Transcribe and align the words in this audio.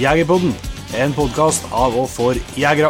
Jegerpodden, 0.00 0.52
en 0.96 1.12
podkast 1.12 1.66
av 1.76 1.92
og 2.00 2.06
for 2.08 2.38
jegere. 2.56 2.88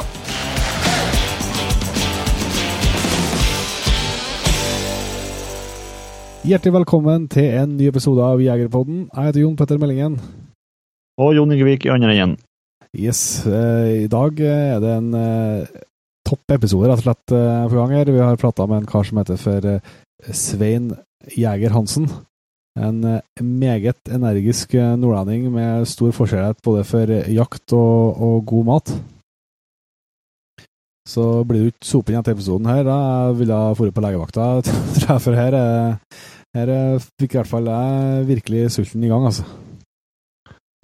Hjertelig 6.47 6.73
velkommen 6.73 7.27
til 7.31 7.51
en 7.61 7.75
ny 7.77 7.89
episode 7.91 8.23
av 8.25 8.41
Jegerpodden. 8.41 9.09
Jeg 9.11 9.27
heter 9.27 9.43
Jon 9.43 9.59
Petter 9.59 9.81
Meldingen. 9.83 10.17
Og 11.21 11.35
Jon 11.37 11.53
Ingevik 11.53 11.85
i 11.85 11.93
andre 11.93 12.15
enden. 12.15 12.39
Yes, 12.97 13.43
eh, 13.47 14.07
I 14.07 14.09
dag 14.11 14.41
eh, 14.41 14.71
er 14.77 14.81
det 14.83 14.95
en 14.97 15.13
eh, 15.15 15.83
topp 16.27 16.55
episode 16.57 16.89
rett 16.89 17.03
og 17.03 17.07
slett 17.09 17.35
eh, 17.37 17.67
på 17.71 17.77
gang 17.77 17.93
her. 17.99 18.11
Vi 18.15 18.23
har 18.23 18.41
prata 18.41 18.67
med 18.67 18.85
en 18.85 18.89
kar 18.89 19.05
som 19.07 19.21
heter 19.21 19.39
for 19.39 19.69
eh, 19.75 19.93
Svein 20.31 20.93
Jæger 21.37 21.75
Hansen. 21.75 22.07
En 22.81 23.03
eh, 23.05 23.21
meget 23.43 23.99
energisk 24.15 24.75
eh, 24.79 24.95
nordlending 24.97 25.49
med 25.53 25.89
stor 25.91 26.13
forskjellighet 26.17 26.61
både 26.65 26.85
for 26.87 27.11
eh, 27.13 27.27
jakt 27.35 27.75
og, 27.77 28.21
og 28.23 28.45
god 28.47 28.65
mat. 28.69 28.93
Så 31.11 31.25
blir 31.49 31.65
du 31.65 31.71
ikke 31.73 31.89
sopen 31.89 32.19
etter 32.21 32.37
episoden 32.37 32.69
her. 32.71 32.85
Da 32.87 32.99
ville 33.35 33.51
jeg 33.57 33.77
dratt 33.81 33.97
på 33.97 34.05
legevakta, 34.05 34.47
tror 35.01 35.09
jeg, 35.17 35.25
for 35.27 35.39
her, 35.39 35.57
er- 35.59 36.25
her 36.57 36.73
er- 36.77 37.03
fikk 37.21 37.35
i 37.35 37.41
hvert 37.41 37.51
fall 37.51 37.67
jeg 37.71 38.27
virkelig 38.31 38.69
sulten 38.77 39.05
i 39.07 39.11
gang, 39.11 39.27
altså. 39.27 39.45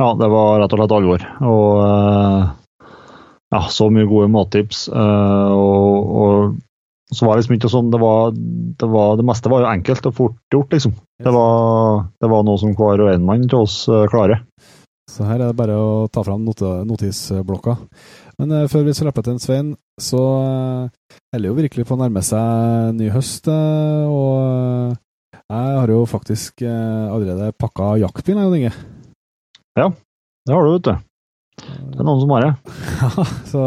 Ja, 0.03 0.11
det 0.19 0.29
var 0.29 0.59
rett 0.61 0.75
og 0.75 0.81
slett 0.83 0.93
alvor. 0.99 1.23
Og 1.47 1.71
eh, 1.87 2.91
ja, 3.55 3.61
så 3.73 3.87
mye 3.95 4.09
gode 4.11 4.29
mattips. 4.35 4.89
eh, 4.91 5.53
og, 5.55 6.17
og 6.27 6.57
så 7.15 7.27
var 7.27 7.37
det 7.37 7.45
liksom 7.45 7.57
ikke 7.57 7.71
sånn 7.71 7.91
det 7.93 8.01
var, 8.03 8.33
det 8.35 8.89
var 8.91 9.17
Det 9.21 9.25
meste 9.29 9.51
var 9.53 9.63
jo 9.63 9.69
enkelt 9.71 10.09
og 10.11 10.15
fort 10.17 10.39
gjort, 10.55 10.73
liksom. 10.75 10.97
Det 11.23 11.33
var, 11.33 12.07
det 12.21 12.31
var 12.33 12.43
noe 12.47 12.59
som 12.59 12.75
hver 12.77 13.05
og 13.05 13.13
en 13.13 13.27
mann 13.29 13.47
til 13.47 13.63
oss 13.63 13.85
eh, 13.89 14.09
klarer. 14.11 14.43
Så 15.07 15.23
her 15.23 15.39
er 15.39 15.53
det 15.53 15.57
bare 15.59 15.77
å 15.79 16.09
ta 16.11 16.25
fram 16.27 16.43
not 16.45 16.61
notisblokka. 16.89 17.77
Men 18.41 18.53
eh, 18.53 18.67
før 18.69 18.89
vi 18.89 18.95
slipper 18.99 19.23
til 19.23 19.37
en 19.37 19.43
Svein, 19.43 19.69
så 20.03 20.21
holder 21.33 21.47
jo 21.47 21.57
virkelig 21.61 21.87
på 21.87 21.95
å 21.95 22.01
nærme 22.03 22.23
seg 22.27 22.97
ny 22.99 23.13
høst. 23.15 23.47
eh, 23.49 24.11
og 24.11 24.35
eh, 24.43 24.97
jeg 25.47 25.79
har 25.79 25.93
jo 25.95 26.03
faktisk 26.11 26.67
eh, 26.67 27.07
allerede 27.07 27.53
pakka 27.55 27.95
jaktbil, 28.03 28.43
jeg, 28.43 28.63
Inge. 28.65 28.75
Ja, 29.79 29.93
Det 30.47 30.55
har 30.55 30.67
du, 30.67 30.73
vet 30.75 30.89
du. 30.91 31.06
Det 31.67 31.99
er 32.03 32.07
noen 32.07 32.21
som 32.23 32.33
har 32.37 32.45
det. 32.47 32.53
Ja, 33.01 33.25
så 33.51 33.63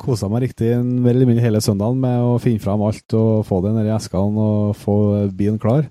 kosa 0.00 0.28
meg 0.32 0.46
riktig 0.48 0.72
en- 0.76 0.96
mer 1.02 1.14
eller 1.14 1.28
mindre 1.28 1.44
hele 1.44 1.60
søndagen 1.64 1.98
med 2.02 2.22
å 2.22 2.36
finne 2.42 2.62
fram 2.62 2.82
alt 2.86 3.14
og 3.18 3.44
få 3.48 3.60
det 3.64 3.74
nedi 3.76 3.92
eskene 3.94 4.46
og 4.46 4.72
få 4.80 4.96
bilen 5.36 5.58
klar. 5.62 5.86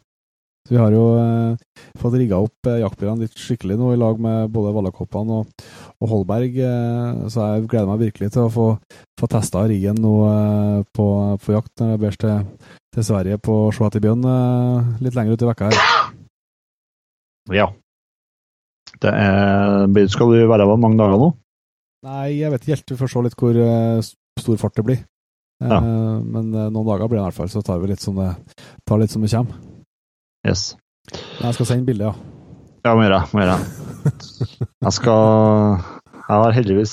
Så 0.65 0.73
vi 0.73 0.79
har 0.81 0.89
jo 0.95 1.01
eh, 1.21 1.81
fått 2.01 2.15
rigga 2.17 2.39
opp 2.41 2.65
eh, 2.71 2.79
jaktbilene 2.81 3.21
litt 3.27 3.35
skikkelig 3.37 3.75
nå, 3.77 3.91
i 3.93 3.99
lag 4.01 4.17
med 4.17 4.49
både 4.49 4.71
Vallakoppene 4.73 5.35
og, 5.43 5.65
og 6.01 6.09
Holberg. 6.09 6.55
Eh, 6.57 7.19
så 7.29 7.51
jeg 7.51 7.67
gleder 7.69 7.91
meg 7.91 8.01
virkelig 8.07 8.31
til 8.33 8.47
å 8.47 8.49
få, 8.49 8.65
få 9.21 9.29
testa 9.29 9.61
riggen 9.69 9.99
nå 10.01 10.13
eh, 10.31 10.79
på, 10.97 11.05
på 11.45 11.53
jakt 11.53 11.69
når 11.83 11.91
jeg 11.93 12.01
ber 12.07 12.17
til, 12.23 12.41
til 12.97 13.05
Sverige 13.11 13.37
på 13.45 13.59
Sjå 13.77 13.91
etter 13.91 14.01
bjørn 14.07 14.25
eh, 14.25 14.89
litt 15.05 15.19
lenger 15.19 15.37
ut 15.37 15.45
i 15.45 15.51
vekka 15.51 15.69
her. 15.69 15.79
Ja. 17.53 17.69
Det 19.03 19.11
er, 19.11 20.07
skal 20.13 20.31
du 20.31 20.45
være 20.47 20.65
over 20.67 20.77
mange 20.79 20.97
dager 20.99 21.19
nå? 21.19 21.31
Nei, 22.05 22.29
jeg 22.37 22.51
vet 22.53 22.61
ikke 22.63 22.75
helt. 22.75 22.91
Vi 22.93 22.97
får 23.01 23.11
se 23.11 23.23
litt 23.25 23.35
hvor 23.39 23.57
eh, 23.65 23.99
stor 24.39 24.57
fart 24.61 24.75
det 24.79 24.85
blir. 24.87 25.01
Eh, 25.63 25.69
Ja. 25.71 25.79
Men 25.81 26.51
eh, 26.53 26.69
noen 26.69 26.85
dager 26.87 27.07
blir 27.09 27.17
det 27.19 27.23
i 27.23 27.27
hvert 27.29 27.39
fall, 27.39 27.49
så 27.51 27.63
tar 27.65 27.79
vi 27.81 27.87
litt 27.91 28.03
som 28.03 28.15
det, 28.19 28.31
tar 28.87 28.99
litt 29.01 29.11
som 29.13 29.23
det 29.25 29.31
kommer. 29.33 29.55
Yes. 30.45 30.75
Men 31.39 31.49
jeg 31.49 31.57
skal 31.57 31.69
sende 31.71 31.87
bilde, 31.89 32.11
ja. 32.11 32.15
Ja, 32.85 32.93
må 32.95 33.05
gjøre 33.07 33.19
det. 33.21 33.33
Må 33.33 33.41
gjøre 33.41 33.57
det. 33.57 33.65
Jeg 34.85 34.93
skal 34.93 35.23
Jeg 36.25 36.41
har 36.41 36.53
heldigvis 36.57 36.91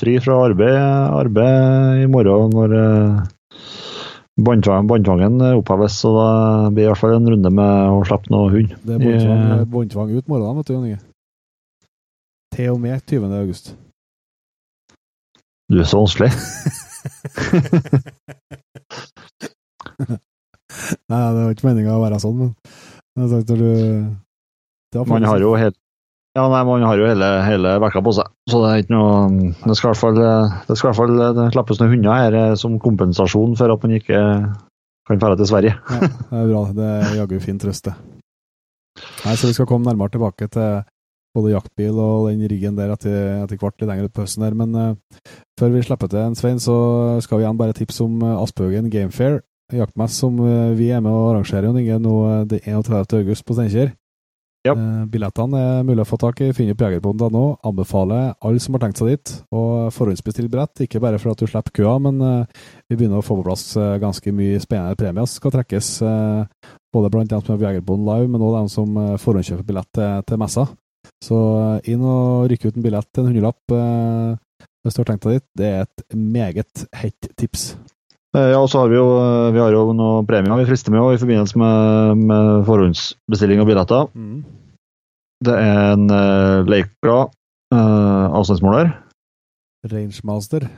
fri 0.00 0.14
fra 0.24 0.36
arbeid, 0.48 0.76
arbeid 1.20 2.02
i 2.04 2.08
morgen 2.12 2.52
når 2.56 2.74
båndtvang- 4.40 4.86
båndtvangen 4.88 5.40
oppheves, 5.58 5.96
så 6.00 6.12
da 6.16 6.28
blir 6.72 6.84
det 6.84 6.88
i 6.88 6.90
hvert 6.92 7.00
fall 7.02 7.14
en 7.18 7.28
runde 7.32 7.50
med 7.52 7.90
å 7.92 8.02
slippe 8.08 8.32
noe 8.32 8.50
hund. 8.54 8.74
Det 8.84 8.96
er 9.00 9.64
båndtvang 9.68 10.12
ut 10.16 10.28
morgenen, 10.32 10.60
vet 10.60 10.66
du, 10.70 10.74
Jon 10.74 10.86
Inge. 10.88 11.00
Til 12.54 12.70
og 12.74 12.80
med 12.82 13.00
20. 13.06 13.30
august. 13.40 13.76
Du 15.70 15.78
er 15.78 15.86
så 15.86 16.00
vanskelig. 16.02 16.30
Nei, 21.10 21.20
det 21.34 21.42
var 21.42 21.52
ikke 21.54 21.68
meninga 21.68 21.96
å 21.96 22.02
være 22.02 22.18
sånn, 22.22 22.50
men 23.16 23.30
sagt 23.30 23.50
du 23.50 23.70
Man 25.06 25.26
har 25.28 25.40
helt 25.60 25.78
ja, 26.38 26.44
nei, 26.46 26.60
man 26.62 26.84
har 26.86 26.94
jo 26.94 27.08
hele, 27.10 27.28
hele 27.42 27.72
vekka 27.82 28.00
på 28.06 28.12
seg, 28.14 28.28
så 28.46 28.60
det 28.62 28.68
er 28.70 28.82
ikke 28.84 28.94
noe 28.94 29.14
Det 29.64 29.74
skal 29.74 29.88
i 29.88 29.90
hvert 29.90 29.98
fall, 29.98 30.20
det 30.68 30.76
skal 30.78 30.86
i 30.86 30.88
hvert 30.92 30.98
fall 31.00 31.14
det 31.18 31.46
slippes 31.56 31.80
noen 31.80 31.90
hunder 31.96 32.20
her 32.20 32.36
eh, 32.38 32.52
som 32.60 32.76
kompensasjon 32.78 33.56
for 33.58 33.74
at 33.74 33.82
man 33.82 33.96
ikke 33.96 34.20
kan 35.10 35.18
dra 35.18 35.32
til 35.34 35.48
Sverige. 35.50 35.74
Ja, 35.74 35.98
det 36.06 36.38
er 36.38 36.46
bra. 36.52 36.62
Det 36.76 36.86
er 37.00 37.16
jaggu 37.18 37.34
fin 37.42 37.58
trøst, 37.58 37.88
det. 37.88 37.96
Nei, 39.24 39.34
så 39.34 39.50
vi 39.50 39.56
skal 39.58 39.66
komme 39.66 39.90
nærmere 39.90 40.14
tilbake 40.14 40.46
til 40.54 40.68
både 41.36 41.52
jaktbil 41.54 41.98
og 42.00 42.30
den 42.30 42.48
riggen 42.50 42.78
der 42.78 42.92
etter, 42.94 43.44
etter 43.44 43.60
hvert 43.60 43.78
litt 43.78 43.90
lenger 43.90 44.08
ut 44.08 44.16
på 44.16 44.24
høsten 44.24 44.46
her. 44.46 44.56
Men 44.58 44.74
uh, 44.74 45.28
før 45.60 45.74
vi 45.74 45.84
slipper 45.86 46.10
til 46.10 46.24
en 46.24 46.36
Svein, 46.38 46.60
så 46.62 46.76
skal 47.24 47.40
vi 47.40 47.46
igjen 47.46 47.60
bare 47.60 47.76
tipse 47.76 48.02
om 48.04 48.18
Aspøgen 48.20 48.42
Aspehaugen 48.42 48.90
Gamefair, 48.92 49.40
jaktmess 49.72 50.18
som 50.22 50.40
uh, 50.42 50.74
vi 50.78 50.90
er 50.90 51.02
med 51.04 51.14
og 51.14 51.32
arrangerer 51.34 51.70
Inge, 51.70 51.98
nå 52.02 52.18
eh, 52.26 52.44
det 52.50 52.62
31. 52.66 53.18
august 53.22 53.46
på 53.46 53.56
Steinkjer. 53.56 53.94
Ja. 54.66 54.74
Uh, 54.76 55.06
billettene 55.08 55.60
er 55.60 55.86
mulig 55.88 56.04
å 56.04 56.08
få 56.08 56.18
tak 56.20 56.42
i. 56.44 56.50
Finn 56.56 56.72
opp 56.74 56.82
jegerbonden.no. 56.84 57.44
Anbefaler 57.64 58.34
alle 58.44 58.60
som 58.60 58.76
har 58.76 58.82
tenkt 58.84 59.00
seg 59.00 59.14
dit, 59.14 59.32
å 59.56 59.62
forhåndsbestille 59.94 60.52
billett. 60.52 60.82
Ikke 60.84 61.00
bare 61.00 61.20
for 61.22 61.32
at 61.32 61.40
du 61.40 61.48
slipper 61.48 61.78
køa, 61.80 61.94
men 62.08 62.20
uh, 62.20 62.66
vi 62.90 62.98
begynner 62.98 63.22
å 63.22 63.24
få 63.24 63.38
på 63.38 63.46
plass 63.46 63.70
uh, 63.80 63.96
ganske 64.02 64.34
mye 64.36 64.60
spennende 64.60 64.98
premier 65.00 65.30
som 65.30 65.40
skal 65.40 65.54
trekkes. 65.56 65.94
eh, 66.04 66.68
både 66.92 67.10
blant 67.10 67.30
dem 67.30 67.42
som 67.42 67.54
er 67.54 67.58
på 67.58 67.68
Jegerbonden 67.68 68.08
live, 68.08 68.28
men 68.28 68.42
også 68.42 68.58
dem 68.58 68.70
som 68.72 68.96
eh, 68.98 69.18
forhåndskjøper 69.22 69.66
billett 69.66 69.90
til, 69.94 70.24
til 70.26 70.40
messa. 70.42 70.66
Så 71.24 71.38
eh, 71.60 71.92
inn 71.92 72.04
og 72.04 72.48
rykke 72.50 72.70
ut 72.70 72.78
en 72.78 72.84
billett 72.84 73.08
til 73.12 73.24
en 73.24 73.30
hundrelapp 73.32 73.74
eh, 73.76 74.66
hvis 74.80 74.96
du 74.96 75.02
har 75.02 75.08
tenkt 75.10 75.26
deg 75.26 75.40
dit. 75.40 75.48
Det 75.60 75.68
er 75.68 75.82
et 75.84 76.04
meget 76.16 76.84
hett 76.96 77.32
tips. 77.40 77.74
Eh, 78.36 78.52
Ja, 78.52 78.60
og 78.60 78.70
så 78.70 78.84
har 78.84 78.92
vi 78.92 78.96
jo, 78.96 79.06
vi 79.52 79.60
har 79.60 79.74
jo 79.74 79.90
noen 79.96 80.26
premier 80.28 80.54
vi 80.62 80.68
frister 80.68 80.94
med 80.94 81.16
i 81.16 81.20
forbindelse 81.20 81.58
med, 81.60 82.24
med 82.30 82.64
forhåndsbestilling 82.68 83.62
av 83.62 83.68
billetter. 83.68 84.08
Det 85.40 85.56
er 85.56 85.94
en 85.96 86.04
uh, 86.12 86.68
Leica 86.68 87.16
uh, 87.72 88.26
avstandsmåler. 88.36 88.92
Rangemaster. 89.88 90.68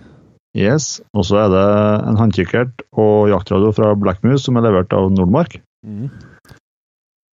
Yes. 0.54 1.00
Og 1.16 1.26
så 1.26 1.40
er 1.42 1.48
det 1.50 1.64
en 2.08 2.18
håndkikkert 2.20 2.84
og 2.94 3.32
jaktradio 3.32 3.72
fra 3.74 3.92
Blackmoose 3.98 4.46
som 4.46 4.60
er 4.60 4.68
levert 4.68 4.94
av 4.94 5.10
Nordmark. 5.10 5.58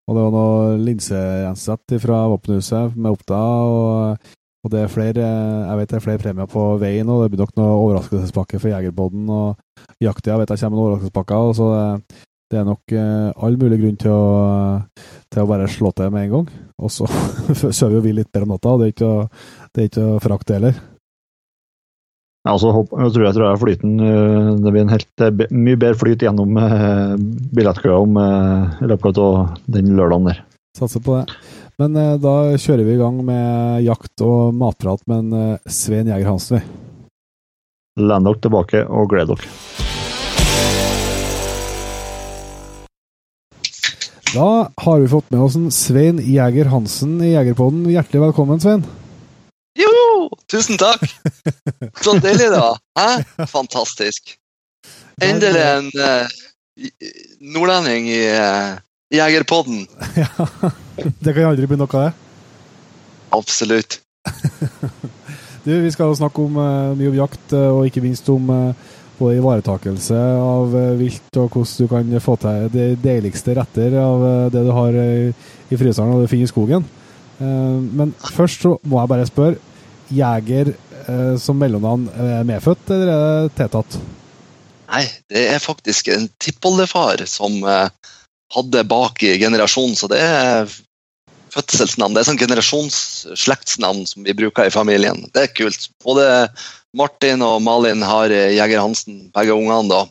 Og 0.06 0.14
det 0.14 0.22
var 0.22 0.34
noe 0.34 0.74
linsegjensett 0.86 1.96
fra 2.02 2.20
våpenhuset 2.30 2.94
med 2.94 3.10
Oppda, 3.16 3.40
og, 3.66 4.28
og 4.62 4.70
det 4.70 4.84
er 4.84 4.92
flere 4.92 5.26
er 5.98 6.04
flere 6.04 6.22
premier 6.22 6.46
på 6.50 6.62
veien, 6.78 7.08
og 7.10 7.24
det 7.24 7.32
blir 7.32 7.42
nok 7.42 7.56
noe 7.58 7.74
overraskelsespakke 7.80 8.60
for 8.62 8.70
Jegerbodden 8.70 9.26
og 9.34 9.56
Jaktia 10.02 10.38
vet 10.38 10.52
jeg 10.54 10.62
kommer 10.62 10.78
noen 10.78 10.86
overraskelsespakker, 10.86 11.52
så 11.58 11.68
det, 11.72 12.22
det 12.52 12.60
er 12.60 12.68
nok 12.68 12.94
eh, 12.94 13.30
all 13.46 13.58
mulig 13.58 13.80
grunn 13.82 13.98
til 13.98 14.14
å, 14.14 14.26
til 15.34 15.42
å 15.42 15.48
bare 15.50 15.66
slå 15.74 15.90
til 15.98 16.12
med 16.14 16.28
en 16.28 16.34
gang. 16.36 16.50
Og 16.78 16.92
så 16.94 17.08
sover 17.78 17.98
jo 17.98 18.04
vi 18.06 18.14
litt 18.14 18.30
bedre 18.30 18.46
om 18.46 18.54
natta, 18.54 18.74
og 18.76 18.82
det 18.84 18.90
er 18.90 18.94
ikke, 18.94 19.10
å- 19.10 19.26
forakte 20.22 20.54
heller. 20.60 20.78
Ja, 22.46 22.52
også 22.54 22.70
håper, 22.70 23.00
jeg 23.02 23.10
tror 23.10 23.24
jeg 23.26 23.34
tror 23.34 23.44
jeg 23.48 23.58
flyten 23.58 23.94
eh, 24.06 24.50
Det 24.62 24.70
blir 24.70 24.84
en 24.84 24.92
helt, 24.92 25.22
mye 25.50 25.78
bedre 25.82 25.98
flyt 25.98 26.22
gjennom 26.22 26.54
uh, 26.54 27.16
billettkøa 27.18 27.96
om 27.98 28.18
eh, 28.22 28.76
i 28.86 28.90
løpet 28.92 29.18
av 29.18 29.56
den 29.66 29.88
lørdagen 29.98 30.28
der. 30.30 30.44
Satser 30.78 31.02
på 31.02 31.16
det. 31.16 31.24
Men 31.82 31.96
eh, 31.98 32.12
da 32.22 32.54
kjører 32.54 32.86
vi 32.86 32.94
i 32.94 33.00
gang 33.00 33.18
med 33.26 33.82
jakt 33.82 34.22
og 34.22 34.54
matprat 34.54 35.02
med 35.10 35.24
en 35.24 35.40
eh, 35.40 35.72
Svein 35.72 36.06
Jæger 36.06 36.30
Hansen, 36.30 36.60
vi. 36.60 38.04
Len 38.06 38.28
dere 38.28 38.40
tilbake 38.44 38.84
og 38.86 39.10
gled 39.10 39.32
dere. 39.32 39.50
Da 44.36 44.48
har 44.84 45.02
vi 45.02 45.10
fått 45.10 45.34
med 45.34 45.42
oss 45.48 45.58
en 45.58 45.66
Svein 45.74 46.22
Jæger 46.22 46.70
Hansen 46.70 47.18
i 47.24 47.32
Jegerpodden. 47.32 47.88
Hjertelig 47.90 48.28
velkommen, 48.28 48.62
Svein. 48.62 48.86
Jo, 50.26 50.32
tusen 50.50 50.74
takk! 50.74 51.04
Så 52.02 52.16
deilig, 52.18 52.48
da. 52.50 52.74
Hæ? 52.98 53.44
Fantastisk. 53.46 54.32
Endelig 55.22 55.60
en 55.62 55.90
uh, 55.94 56.26
nordlending 57.54 58.08
i 58.10 58.24
uh, 58.34 58.74
Jegerpodden. 59.14 59.84
Ja, 60.18 60.32
det 61.22 61.34
kan 61.36 61.46
aldri 61.52 61.68
bli 61.70 61.78
noe 61.78 61.86
av 61.92 62.08
det. 62.08 62.10
Absolutt. 63.38 64.00
Du, 65.66 65.72
vi 65.82 65.90
skal 65.90 66.12
snakke 66.14 66.44
om 66.46 66.58
uh, 66.62 66.94
mye 66.94 67.10
om 67.10 67.16
jakt, 67.18 67.54
og 67.58 67.86
ikke 67.88 68.02
minst 68.02 68.28
om, 68.30 68.50
uh, 68.50 68.98
både 69.18 69.38
ivaretakelse 69.40 70.18
av 70.38 70.74
vilt 70.98 71.38
og 71.42 71.54
hvordan 71.54 71.78
du 71.78 71.88
kan 71.90 72.22
få 72.22 72.36
til 72.42 72.68
de 72.74 72.90
deiligste 73.02 73.54
retter 73.56 73.94
av 73.98 74.26
det 74.52 74.62
du 74.62 74.70
har 74.76 74.98
i 75.00 75.78
fryseren 75.78 76.12
og 76.12 76.22
du 76.22 76.28
finner 76.28 76.44
i 76.44 76.50
skogen. 76.50 76.84
Men 77.40 78.12
først 78.20 78.66
så 78.66 78.74
må 78.84 79.00
jeg 79.00 79.10
bare 79.14 79.28
spørre. 79.30 79.56
Jeger 80.14 80.72
eh, 80.72 81.34
som 81.40 81.58
mellomnavn 81.60 82.08
eh, 82.12 82.42
medfødt, 82.48 82.90
eller 82.90 83.12
er 83.12 83.46
det 83.46 83.56
tiltatt? 83.58 83.98
Nei, 84.86 85.04
det 85.32 85.46
er 85.50 85.62
faktisk 85.62 86.10
en 86.14 86.28
tippoldefar 86.42 87.24
som 87.30 87.58
eh, 87.66 87.88
hadde 88.54 88.84
bak 88.86 89.22
i 89.26 89.34
generasjonen, 89.40 89.96
så 89.98 90.08
det 90.10 90.20
er 90.22 90.70
fødselsnavn. 91.56 92.14
Det 92.14 92.22
er 92.22 92.28
sånn 92.30 92.40
generasjonsslektsnavn 92.40 94.04
som 94.08 94.26
vi 94.26 94.34
bruker 94.36 94.68
i 94.68 94.74
familien. 94.74 95.24
Det 95.34 95.46
er 95.46 95.54
kult. 95.56 95.88
Både 96.04 96.26
Martin 96.96 97.44
og 97.44 97.60
Malin 97.64 98.04
har 98.06 98.32
eh, 98.32 98.54
Jeger 98.56 98.82
Hansen, 98.82 99.26
begge 99.34 99.56
ungene. 99.56 99.88
da. 99.90 100.04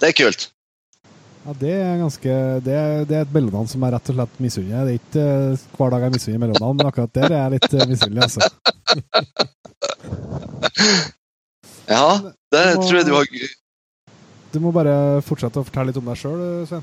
Det 0.00 0.10
er 0.12 0.20
kult. 0.24 0.48
Ja, 1.46 1.52
Det 1.60 1.72
er 1.78 2.00
ganske 2.00 2.32
Det 2.66 2.76
det 3.06 3.16
er 3.16 3.22
et 3.26 3.34
mellomnavn 3.34 3.68
som 3.70 3.84
jeg 3.86 3.92
rett 3.94 4.10
og 4.10 4.16
slett 4.18 4.40
misunner. 4.42 4.86
Det 4.88 4.94
er 4.94 4.98
ikke 4.98 5.26
uh, 5.54 5.66
hver 5.78 5.92
dag 5.94 6.06
jeg 6.06 6.14
misunner 6.16 6.42
mellomnavn, 6.42 6.76
men 6.80 6.88
akkurat 6.90 7.12
der 7.14 7.30
er 7.30 7.38
jeg 7.44 7.52
litt 7.56 7.70
uh, 7.76 7.86
misunnelig, 7.92 8.22
altså. 8.26 8.40
Ja, 11.86 12.06
det 12.50 12.62
må- 12.76 12.82
tror 12.88 12.96
jeg 12.98 13.06
du 13.06 13.14
har 13.14 13.26
Du 14.54 14.58
må 14.64 14.72
bare 14.74 15.22
fortsette 15.22 15.60
å 15.60 15.66
fortelle 15.66 15.90
litt 15.92 15.98
om 16.00 16.08
deg 16.08 16.18
sjøl, 16.18 16.40
Svein. 16.66 16.82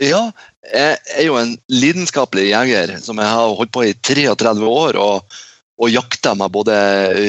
Ja, 0.00 0.20
jeg 0.64 0.96
er 1.16 1.24
jo 1.26 1.34
en 1.36 1.54
lidenskapelig 1.68 2.46
jeger 2.50 2.94
som 3.04 3.18
jeg 3.20 3.28
har 3.28 3.52
holdt 3.56 3.72
på 3.74 3.82
i 3.84 3.92
33 3.94 4.64
år 4.64 4.96
og, 5.00 5.36
og 5.80 5.90
jakta 5.92 6.32
med 6.40 6.52
både 6.54 6.76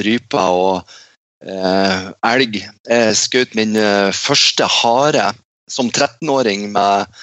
rype 0.08 0.40
og 0.40 0.80
eh, 1.44 2.06
elg. 2.32 2.62
Jeg 2.88 3.18
skjøt 3.20 3.58
min 3.60 3.76
eh, 3.76 4.12
første 4.16 4.68
hare 4.80 5.34
som 5.72 5.90
13-åring 5.92 6.68
med 6.74 7.22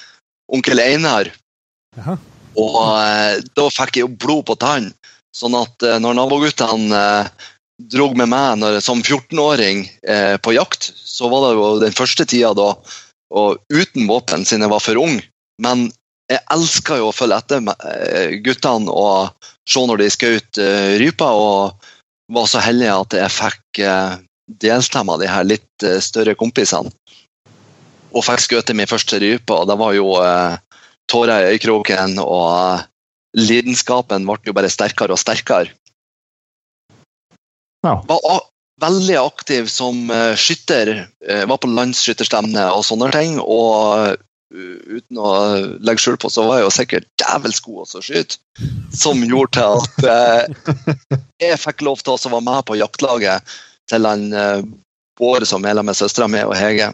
onkel 0.53 0.81
Einar. 0.83 1.31
Aha. 1.99 2.17
Og 2.59 2.81
eh, 2.97 3.45
da 3.55 3.69
fikk 3.71 3.99
jeg 3.99 4.07
jo 4.07 4.17
blod 4.25 4.47
på 4.49 4.57
tann. 4.61 4.91
Sånn 5.37 5.57
at 5.59 5.85
eh, 5.85 6.01
når 6.03 6.17
naboguttene 6.19 7.03
eh, 7.03 7.51
drog 7.93 8.17
med 8.19 8.33
meg 8.33 8.59
når, 8.59 8.81
som 8.83 9.03
14-åring 9.05 9.85
eh, 10.03 10.37
på 10.43 10.57
jakt, 10.57 10.91
så 10.97 11.31
var 11.31 11.47
det 11.47 11.53
jo 11.59 11.69
den 11.85 11.95
første 11.95 12.27
tida 12.27 12.55
da 12.57 12.73
og 13.29 13.59
uten 13.69 14.07
våpen 14.09 14.47
siden 14.49 14.65
jeg 14.65 14.73
var 14.73 14.81
for 14.81 15.01
ung. 15.01 15.19
Men 15.61 15.89
jeg 16.29 16.41
elska 16.53 16.99
jo 17.01 17.11
å 17.11 17.15
følge 17.17 17.39
etter 17.41 17.61
med, 17.65 17.77
eh, 17.85 18.39
guttene 18.45 18.93
og 18.93 19.49
se 19.69 19.85
når 19.85 20.03
de 20.03 20.09
skjøt 20.13 20.61
eh, 20.65 20.97
ryper, 21.01 21.29
og 21.29 21.89
var 22.33 22.49
så 22.49 22.63
heldig 22.65 22.89
at 22.93 23.17
jeg 23.17 23.37
fikk 23.37 23.83
eh, 23.85 24.17
delta 24.65 25.05
med 25.05 25.23
de 25.23 25.31
her 25.31 25.47
litt 25.49 25.85
eh, 25.85 26.01
større 26.05 26.37
kompisene. 26.39 26.93
Og 28.15 28.25
fikk 28.25 28.45
skutt 28.45 28.73
min 28.77 28.89
første 28.89 29.21
rype, 29.21 29.55
og 29.55 29.69
det 29.69 29.77
var 29.81 29.95
jo 29.97 30.15
eh, 30.23 30.57
tårer 31.11 31.47
i 31.47 31.57
øyekroken, 31.57 32.19
og 32.23 32.53
eh, 32.53 32.87
lidenskapen 33.39 34.27
ble 34.29 34.39
jo 34.49 34.57
bare 34.57 34.71
sterkere 34.73 35.17
og 35.17 35.21
sterkere. 35.21 35.75
Ja. 37.87 37.99
Var 38.09 38.41
veldig 38.83 39.19
aktiv 39.21 39.69
som 39.73 40.09
eh, 40.15 40.35
skytter. 40.39 40.95
eh, 41.27 41.45
var 41.49 41.61
på 41.61 41.71
landsskytterstevne 41.73 42.71
og 42.75 42.87
sånne 42.87 43.11
ting. 43.15 43.39
Og 43.43 44.17
uten 44.49 45.21
å 45.21 45.31
legge 45.85 46.01
skjul 46.01 46.17
på, 46.21 46.31
så 46.33 46.47
var 46.49 46.59
jeg 46.59 46.67
jo 46.67 46.75
sikkert 46.79 47.09
djevelsk 47.21 47.69
god 47.69 47.91
til 47.91 48.01
å 48.01 48.07
skyte. 48.07 48.39
Som 48.97 49.21
gjorde 49.21 49.61
til 49.61 50.09
at 50.09 51.19
jeg 51.45 51.61
fikk 51.61 51.85
lov 51.85 52.01
til 52.01 52.17
å 52.17 52.33
være 52.33 52.47
med 52.47 52.65
på 52.65 52.79
jaktlaget 52.81 53.59
til 53.93 54.09
han 54.09 54.31
Bård 55.19 55.45
som 55.51 55.65
er 55.67 55.83
med 55.83 55.99
søstera 55.99 56.29
mi 56.31 56.41
og 56.47 56.55
Hege. 56.57 56.93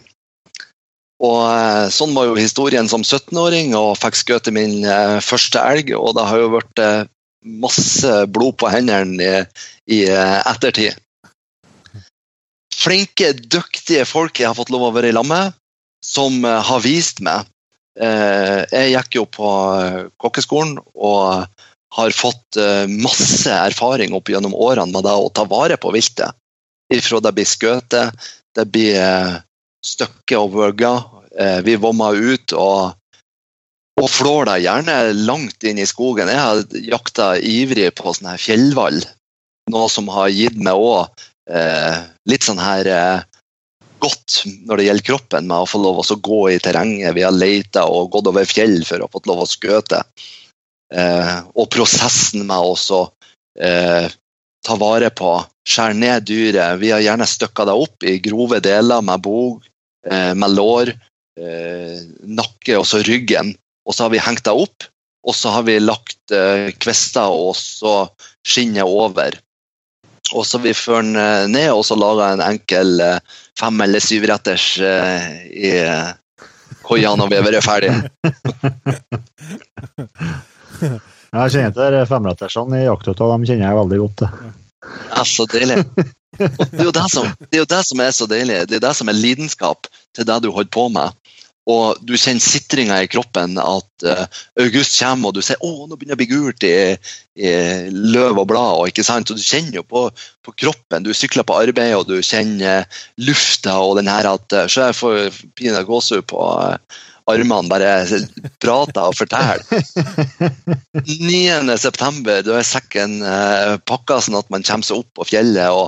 Og 1.22 1.40
eh, 1.46 1.86
Sånn 1.94 2.14
var 2.16 2.28
jo 2.28 2.38
historien 2.38 2.88
som 2.90 3.04
17-åring, 3.04 3.74
og 3.78 3.98
fikk 4.00 4.18
skutt 4.18 4.50
min 4.54 4.82
eh, 4.82 5.20
første 5.22 5.62
elg. 5.62 5.92
Og 5.94 6.16
det 6.18 6.26
har 6.26 6.42
jo 6.42 6.52
vært 6.56 6.82
eh, 6.82 7.06
masse 7.62 8.12
blod 8.32 8.58
på 8.58 8.70
hendene 8.72 9.22
i, 9.22 9.32
i 9.92 10.00
ettertid. 10.08 10.96
Flinke, 12.74 13.32
dyktige 13.36 14.04
folk 14.08 14.40
jeg 14.40 14.50
har 14.50 14.58
fått 14.58 14.72
lov 14.72 14.88
å 14.88 14.94
være 14.96 15.12
i 15.12 15.14
lag 15.14 15.26
med, 15.28 15.54
som 16.04 16.42
har 16.44 16.82
vist 16.84 17.22
meg. 17.24 17.46
Jeg 17.96 18.90
gikk 18.90 19.16
jo 19.20 19.22
på 19.30 19.50
kokkeskolen 20.20 20.74
og 20.82 21.44
har 21.94 22.16
fått 22.16 22.58
masse 22.90 23.52
erfaring 23.54 24.16
opp 24.18 24.32
gjennom 24.32 24.56
årene 24.56 24.90
med 24.90 25.06
det 25.06 25.14
å 25.14 25.30
ta 25.32 25.46
vare 25.48 25.78
på 25.80 25.94
viltet. 25.94 26.34
Ifra 26.92 27.22
det 27.24 27.32
blir 27.38 27.48
skutt, 27.48 27.94
det 27.94 28.66
blir 28.74 29.38
stykket 29.84 30.38
og 30.40 30.54
vøgger. 30.56 31.04
Eh, 31.38 31.60
vi 31.66 31.76
vommer 31.80 32.16
ut 32.16 32.54
og, 32.56 32.94
og 34.00 34.08
flår 34.10 34.50
deg 34.50 34.64
gjerne 34.66 34.96
langt 35.26 35.66
inn 35.66 35.80
i 35.82 35.88
skogen. 35.88 36.30
Jeg 36.30 36.40
har 36.40 36.80
jakta 36.94 37.34
ivrig 37.38 37.90
på 37.98 38.14
sånn 38.14 38.32
her 38.32 38.42
fjellvall, 38.42 39.02
noe 39.72 39.92
som 39.92 40.10
har 40.12 40.32
gitt 40.32 40.58
meg 40.60 40.78
òg 40.78 41.24
eh, 41.50 42.02
litt 42.30 42.46
sånn 42.46 42.62
her 42.62 42.90
eh, 42.90 43.24
godt 44.04 44.42
når 44.66 44.76
det 44.76 44.86
gjelder 44.88 45.08
kroppen, 45.08 45.48
med 45.48 45.64
å 45.64 45.68
få 45.68 45.80
lov 45.82 46.02
å 46.02 46.18
gå 46.28 46.40
i 46.52 46.60
terrenget. 46.62 47.14
Vi 47.16 47.24
har 47.24 47.34
leita 47.34 47.86
og 47.90 48.12
gått 48.14 48.28
over 48.30 48.48
fjell 48.48 48.82
for 48.88 49.04
å 49.04 49.10
få 49.12 49.22
lov 49.30 49.44
å 49.44 49.48
skøte. 49.48 50.02
Eh, 50.94 51.36
og 51.56 51.70
prosessen 51.72 52.44
med 52.46 52.56
å 52.60 53.00
eh, 53.60 54.08
ta 54.64 54.76
vare 54.80 55.10
på, 55.10 55.36
skjære 55.68 55.96
ned 55.98 56.26
dyret. 56.28 56.80
Vi 56.80 56.92
har 56.92 57.04
gjerne 57.04 57.28
stykka 57.28 57.66
det 57.68 57.76
opp 57.86 58.04
i 58.06 58.18
grove 58.24 58.60
deler 58.64 59.04
med 59.04 59.24
bog, 59.24 59.64
med 60.10 60.56
lår, 60.56 60.90
eh, 61.40 62.00
nakke 62.24 62.78
og 62.80 62.86
så 62.88 63.02
ryggen. 63.06 63.54
Og 63.84 63.94
så 63.94 64.06
har 64.06 64.14
vi 64.14 64.22
hengt 64.24 64.44
det 64.46 64.54
opp, 64.56 64.86
og 65.24 65.34
så 65.36 65.52
har 65.56 65.64
vi 65.66 65.78
lagt 65.80 66.32
eh, 66.32 66.70
kvister 66.80 67.32
og 67.32 67.56
så 67.56 68.08
skinnet 68.46 68.84
over. 68.84 69.36
Og 70.32 70.46
så 70.46 70.58
har 70.58 70.64
vi 70.64 70.74
ført 70.76 71.04
den 71.04 71.16
eh, 71.20 71.46
ned 71.52 71.70
og 71.72 71.84
så 71.88 71.96
laga 71.98 72.32
en 72.34 72.44
enkel 72.44 73.00
eh, 73.00 73.18
fem- 73.58 73.80
eller 73.84 74.00
syvretters 74.04 74.68
eh, 74.80 75.30
i 75.52 75.72
eh, 75.80 76.12
koia 76.84 77.14
når 77.16 77.30
vi 77.30 77.40
har 77.40 77.48
vært 77.48 77.64
ferdige. 77.64 77.98
Jeg 81.34 81.50
kjenner 81.50 81.72
til 81.74 81.96
femrettersene 82.06 82.78
i 82.78 82.84
jakthytta, 82.84 83.26
de 83.26 83.48
kjenner 83.48 83.66
jeg 83.66 83.78
veldig 83.80 83.96
godt 84.04 84.20
Ja, 85.10 85.24
så 85.36 85.46
deilig. 85.50 85.82
Og 86.34 86.70
Det 86.70 86.80
er, 86.80 86.88
jo 86.88 86.94
det, 86.94 87.04
som, 87.12 87.28
det 87.46 87.58
er 87.58 87.62
jo 87.62 87.70
det 87.70 87.82
som 87.86 88.00
er 88.02 88.14
så 88.14 88.26
deilig. 88.30 88.64
Det 88.70 88.78
er 88.80 88.88
det 88.88 88.96
som 88.98 89.10
er 89.10 89.18
lidenskap 89.18 89.86
til 90.16 90.26
det 90.26 90.40
du 90.42 90.50
holder 90.50 90.72
på 90.74 90.88
med. 90.92 91.14
Og 91.70 92.00
du 92.04 92.12
kjenner 92.20 92.44
sitringa 92.44 92.98
i 93.00 93.08
kroppen 93.08 93.56
at 93.56 94.04
uh, 94.04 94.24
august 94.60 94.98
kommer, 94.98 95.30
og 95.30 95.38
du 95.38 95.44
sier 95.44 95.62
å, 95.64 95.86
nå 95.88 95.96
begynner 95.96 96.12
det 96.12 96.18
å 96.18 96.20
bli 96.20 96.28
gult 96.28 96.66
i, 96.68 96.74
i 97.40 97.52
løv 97.88 98.42
og 98.42 98.48
blad. 98.50 98.80
Og, 98.82 98.90
ikke 98.90 99.06
sant? 99.06 99.32
og 99.32 99.40
du 99.40 99.44
kjenner 99.44 99.78
jo 99.80 99.84
på, 99.88 100.04
på 100.44 100.54
kroppen. 100.60 101.06
Du 101.06 101.14
sykler 101.16 101.46
på 101.48 101.56
arbeid, 101.56 101.94
og 101.96 102.10
du 102.10 102.18
kjenner 102.20 102.84
lufta 103.16 103.78
og 103.80 103.96
den 104.00 104.12
her 104.12 104.28
at 104.34 104.52
eh, 104.52 104.68
Så 104.68 104.90
jeg 104.90 104.98
får 104.98 105.40
pinadø 105.56 105.86
gåsehud 105.88 106.28
på 106.34 106.44
eh, 106.66 107.00
armene, 107.30 107.68
bare 107.70 108.06
prater 108.62 109.04
og 109.08 109.14
forteller. 109.16 109.62
9. 111.04 111.78
september, 111.80 112.42
da 112.44 112.52
er 112.58 112.66
sekken 112.68 113.10
eh, 113.24 113.76
pakka 113.88 114.20
sånn 114.22 114.40
at 114.40 114.50
man 114.52 114.62
kommer 114.66 114.84
seg 114.86 114.96
opp 115.00 115.10
på 115.16 115.24
fjellet 115.32 115.68
og 115.72 115.86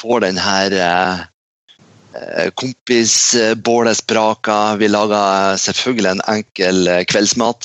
får 0.00 0.18
den 0.24 0.38
her 0.40 0.68
eh, 0.72 1.16
eh, 2.16 2.48
kompisbålespraka. 2.62 4.76
Vi 4.80 4.88
lager 4.88 5.56
selvfølgelig 5.60 6.10
en 6.14 6.28
enkel 6.36 6.76
eh, 6.88 7.04
kveldsmat. 7.10 7.60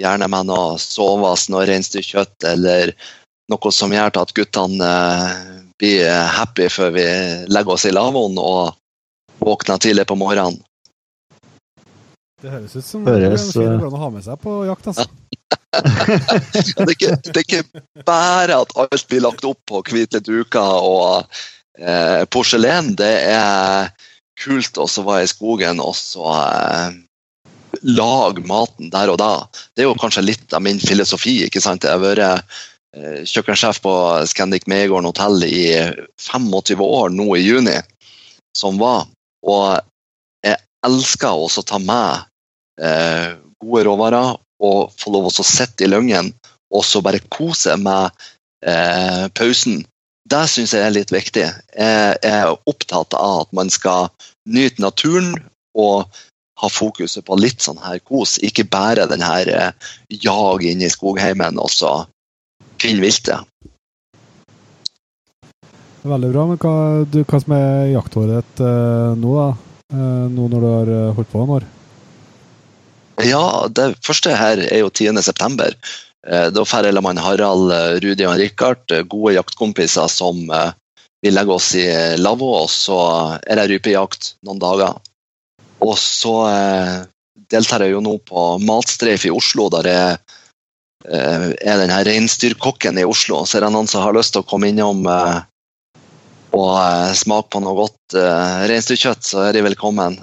Gjerne 0.00 0.26
med 0.28 0.44
noe 0.50 0.78
sovas, 0.82 1.48
noe 1.52 1.66
reinsdyrkjøtt 1.70 2.38
eller 2.50 2.84
noe 3.52 3.70
som 3.72 3.92
gjør 3.94 4.10
at 4.20 4.34
guttene 4.36 4.84
eh, 4.84 5.28
blir 5.80 6.04
happy 6.36 6.66
før 6.70 6.90
vi 6.94 7.06
legger 7.50 7.72
oss 7.74 7.86
i 7.88 7.94
lavvoen 7.94 8.36
og 8.38 8.62
våkner 9.44 9.78
tidlig 9.82 10.06
på 10.10 10.16
morgenen. 10.18 10.58
Det 12.44 12.52
høres 12.52 12.74
ut 12.76 12.84
som 12.84 13.06
Høres, 13.08 13.46
det 13.56 13.62
er 13.64 13.78
an 13.78 13.94
å 13.96 14.00
ha 14.02 14.10
med 14.12 14.24
seg 14.26 14.40
på 14.42 14.58
jakt, 14.68 14.90
altså. 14.92 15.06
Det 15.74 16.82
er, 16.84 16.90
ikke, 16.92 17.12
det 17.24 17.32
er 17.32 17.40
ikke 17.40 17.82
bare 18.06 18.58
at 18.62 18.74
alt 18.78 19.06
blir 19.08 19.22
lagt 19.24 19.46
opp 19.48 19.62
på 19.70 19.80
hvite 19.88 20.20
duker 20.22 20.84
og 20.84 21.38
eh, 21.80 22.22
porselen. 22.30 22.92
Det 22.98 23.14
er 23.32 23.88
kult 24.44 24.78
å 24.78 24.86
være 25.06 25.24
i 25.24 25.30
skogen 25.30 25.80
og 25.82 25.96
så 25.98 26.28
eh, 26.44 26.98
lage 27.82 28.44
maten 28.46 28.92
der 28.92 29.14
og 29.14 29.18
da. 29.22 29.32
Det 29.72 29.84
er 29.84 29.88
jo 29.88 29.96
kanskje 29.98 30.26
litt 30.28 30.54
av 30.54 30.62
min 30.66 30.82
filosofi. 30.82 31.40
ikke 31.46 31.64
sant? 31.64 31.88
Jeg 31.88 31.96
har 31.96 32.04
vært 32.04 32.22
eh, 32.28 33.24
kjøkkensjef 33.24 33.80
på 33.84 33.96
Scandic 34.30 34.68
Megården 34.70 35.08
hotell 35.10 35.48
i 35.48 35.64
25 36.20 36.84
år 36.84 37.10
nå 37.16 37.30
i 37.38 37.42
juni, 37.42 37.80
som 38.56 38.76
var. 38.82 39.08
Og 39.48 39.80
jeg 40.44 40.60
elsker 40.86 41.32
også 41.48 41.64
å 41.64 41.70
ta 41.72 41.82
med 41.82 42.30
eh, 42.80 43.36
gode 43.60 43.84
råvarer 43.88 44.34
og 44.64 44.92
få 44.98 45.12
lov 45.14 45.28
å 45.28 45.46
sitte 45.46 45.86
i 45.86 45.90
løngen 45.90 46.32
og 46.74 46.84
så 46.86 47.02
bare 47.04 47.22
kose 47.32 47.76
med 47.80 48.10
eh, 48.66 49.26
pausen. 49.36 49.84
Det 50.24 50.44
syns 50.48 50.72
jeg 50.72 50.86
er 50.86 50.94
litt 50.94 51.12
viktig. 51.12 51.44
Jeg 51.76 52.16
er 52.24 52.54
opptatt 52.54 53.14
av 53.18 53.44
at 53.44 53.50
man 53.56 53.70
skal 53.70 54.08
nyte 54.48 54.82
naturen 54.82 55.34
og 55.76 56.08
ha 56.60 56.70
fokuset 56.70 57.24
på 57.26 57.36
litt 57.38 57.64
sånn 57.64 57.80
her 57.82 57.98
kos, 58.06 58.38
ikke 58.38 58.66
bare 58.70 59.08
den 59.10 59.24
her 59.24 59.50
eh, 59.50 59.92
jag 60.08 60.64
inn 60.64 60.82
i 60.82 60.90
skogheimen 60.90 61.58
og 61.60 61.70
så 61.74 61.94
finne 62.80 63.04
viltet. 63.04 63.44
Veldig 66.04 66.30
bra. 66.34 66.46
Men 66.50 66.60
hva, 66.60 66.74
du, 67.08 67.22
hva 67.24 67.40
som 67.40 67.56
er 67.56 67.94
jaktåret 67.94 68.36
ditt 68.42 68.64
eh, 68.64 69.14
nå, 69.18 69.36
da? 69.38 69.48
Eh, 69.94 70.26
nå 70.34 70.50
når 70.52 70.60
du 70.60 70.68
har 70.68 70.92
eh, 70.98 71.12
holdt 71.16 71.32
på 71.32 71.40
noen 71.40 71.56
år? 71.58 71.68
Ja, 73.22 73.68
det 73.70 73.94
første 74.02 74.34
her 74.34 74.58
er 74.66 74.82
jo 74.82 74.90
10. 74.90 75.22
september. 75.22 75.74
Eh, 76.26 76.50
Da 76.50 76.64
drar 76.64 76.84
jeg 76.84 77.18
Harald, 77.18 77.72
eh, 77.72 78.00
Rudi 78.02 78.24
og 78.26 78.38
Rikard, 78.38 78.90
eh, 78.90 79.02
gode 79.02 79.34
jaktkompiser 79.34 80.08
som 80.08 80.48
vil 81.22 81.32
legge 81.32 81.52
oss 81.52 81.74
i 81.74 82.16
lavvo, 82.18 82.62
og 82.62 82.68
så 82.68 83.38
er 83.46 83.56
det 83.56 83.70
rypejakt 83.70 84.34
noen 84.44 84.58
dager. 84.58 85.00
Og 85.80 85.96
så 85.96 87.06
deltar 87.48 87.80
jeg 87.80 87.92
jo 87.92 88.00
nå 88.00 88.18
på 88.18 88.58
Matstreif 88.60 89.24
i 89.24 89.30
Oslo, 89.30 89.70
der 89.70 89.88
jeg 89.88 90.18
er 91.06 91.76
den 91.80 91.90
her 91.90 92.04
reinsdyrkokken 92.04 92.98
i 92.98 93.04
Oslo. 93.04 93.44
Så 93.44 93.56
er 93.56 93.60
det 93.64 93.72
noen 93.72 93.88
som 93.88 94.02
har 94.02 94.12
lyst 94.12 94.32
til 94.32 94.42
å 94.42 94.46
komme 94.46 94.68
innom 94.68 95.06
og 96.52 97.16
smake 97.16 97.48
på 97.48 97.60
noe 97.60 97.74
godt 97.74 98.20
reinsdyrkjøtt, 98.68 99.24
så 99.24 99.48
er 99.48 99.52
de 99.52 99.64
velkommen. 99.64 100.20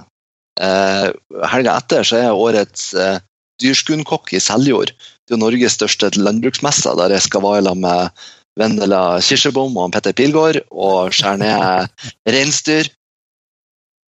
Eh, 0.61 1.07
helga 1.51 1.77
etter 1.79 2.05
så 2.05 2.17
er 2.17 2.27
jeg 2.27 2.41
årets 2.45 2.91
eh, 2.93 3.17
dyrskunkokk 3.61 4.33
i 4.37 4.41
Seljord. 4.43 4.93
Det 5.25 5.37
er 5.37 5.41
Norges 5.41 5.77
største 5.77 6.11
landbruksmesse, 6.17 6.93
der 6.99 7.15
jeg 7.15 7.25
skal 7.25 7.43
være 7.45 7.65
sammen 7.65 7.87
med 7.87 8.25
Vendela 8.59 9.03
Kirsebom 9.23 9.77
og 9.79 9.93
Petter 9.95 10.15
Pilgaard 10.17 10.59
og 10.69 11.13
skjære 11.15 11.39
ned 11.41 12.09
reinsdyr. 12.35 12.91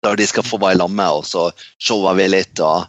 Der 0.03 0.19
de 0.19 0.27
skal 0.27 0.45
få 0.45 0.59
være 0.59 0.81
sammen 0.81 0.99
med 0.99 1.21
og 1.21 1.25
så 1.25 1.47
shower 1.81 2.17
vi 2.19 2.27
litt. 2.33 2.59
og 2.59 2.85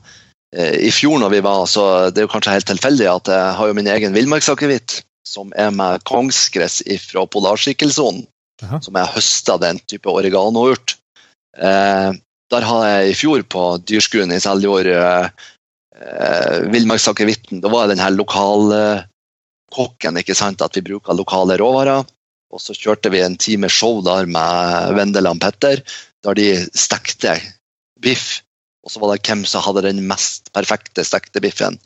eh, 0.56 0.76
I 0.88 0.92
fjor 0.92 1.20
når 1.22 1.36
vi 1.36 1.42
var, 1.46 1.64
så 1.70 2.10
det 2.10 2.22
er 2.22 2.28
jo 2.28 2.34
kanskje 2.34 2.56
helt 2.58 2.70
tilfeldig 2.72 3.08
at 3.12 3.32
jeg 3.32 3.56
har 3.60 3.70
jo 3.70 3.78
min 3.78 3.90
egen 3.90 4.16
villmarksakevitt, 4.16 5.00
som 5.24 5.54
er 5.56 5.70
med 5.72 6.04
kongsgress 6.04 6.82
fra 7.06 7.24
polarskikkelsonen 7.30 8.26
Jaha. 8.60 8.80
som 8.84 8.98
jeg 8.98 9.14
høsta 9.16 9.56
den 9.62 9.80
type 9.88 10.10
oreganourt. 10.10 10.98
Eh, 11.56 12.12
der 12.54 12.66
har 12.68 12.82
jeg 12.88 13.10
i 13.10 13.18
fjor 13.18 13.42
på 13.50 13.62
dyrskuen 13.88 14.32
i 14.34 14.42
Seljord 14.42 14.88
eh, 14.90 15.26
eh, 15.98 16.56
villmarksakevitten. 16.72 17.62
Da 17.64 17.68
var 17.72 17.80
jeg 17.84 17.92
den 17.94 18.04
her 18.04 18.12
lokalkokken, 18.14 20.20
ikke 20.22 20.38
sant, 20.38 20.64
at 20.64 20.74
vi 20.78 20.86
bruker 20.86 21.18
lokale 21.18 21.54
råvarer. 21.60 22.00
Og 22.54 22.58
så 22.62 22.72
kjørte 22.76 23.10
vi 23.10 23.24
en 23.24 23.40
time 23.40 23.68
show 23.72 23.94
der 24.06 24.22
med 24.30 24.94
Vendeland 24.98 25.40
Petter, 25.42 25.76
der 26.24 26.34
de 26.38 26.48
stekte 26.78 27.32
biff. 28.00 28.26
Og 28.84 28.92
så 28.92 29.00
var 29.00 29.14
det 29.14 29.26
hvem 29.26 29.42
som 29.48 29.64
hadde 29.64 29.86
den 29.88 30.00
mest 30.06 30.52
perfekte 30.54 31.04
stekte 31.06 31.42
biffen. 31.42 31.78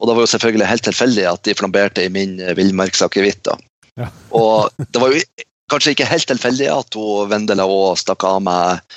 Og 0.00 0.08
det 0.08 0.16
var 0.16 0.24
jo 0.24 0.32
selvfølgelig 0.32 0.70
helt 0.70 0.86
tilfeldig 0.88 1.26
at 1.28 1.44
de 1.46 1.56
flamberte 1.56 2.04
i 2.04 2.12
min 2.12 2.32
eh, 2.40 2.56
villmarksakevitt. 2.58 3.44
Ja. 4.00 4.08
Og 4.36 4.56
det 4.80 5.00
var 5.00 5.14
jo 5.14 5.22
kanskje 5.70 5.94
ikke 5.94 6.10
helt 6.10 6.28
tilfeldig 6.28 6.68
at 6.72 6.98
Vendela 7.30 7.68
òg 7.68 8.00
stakk 8.00 8.24
av 8.26 8.40
med 8.42 8.96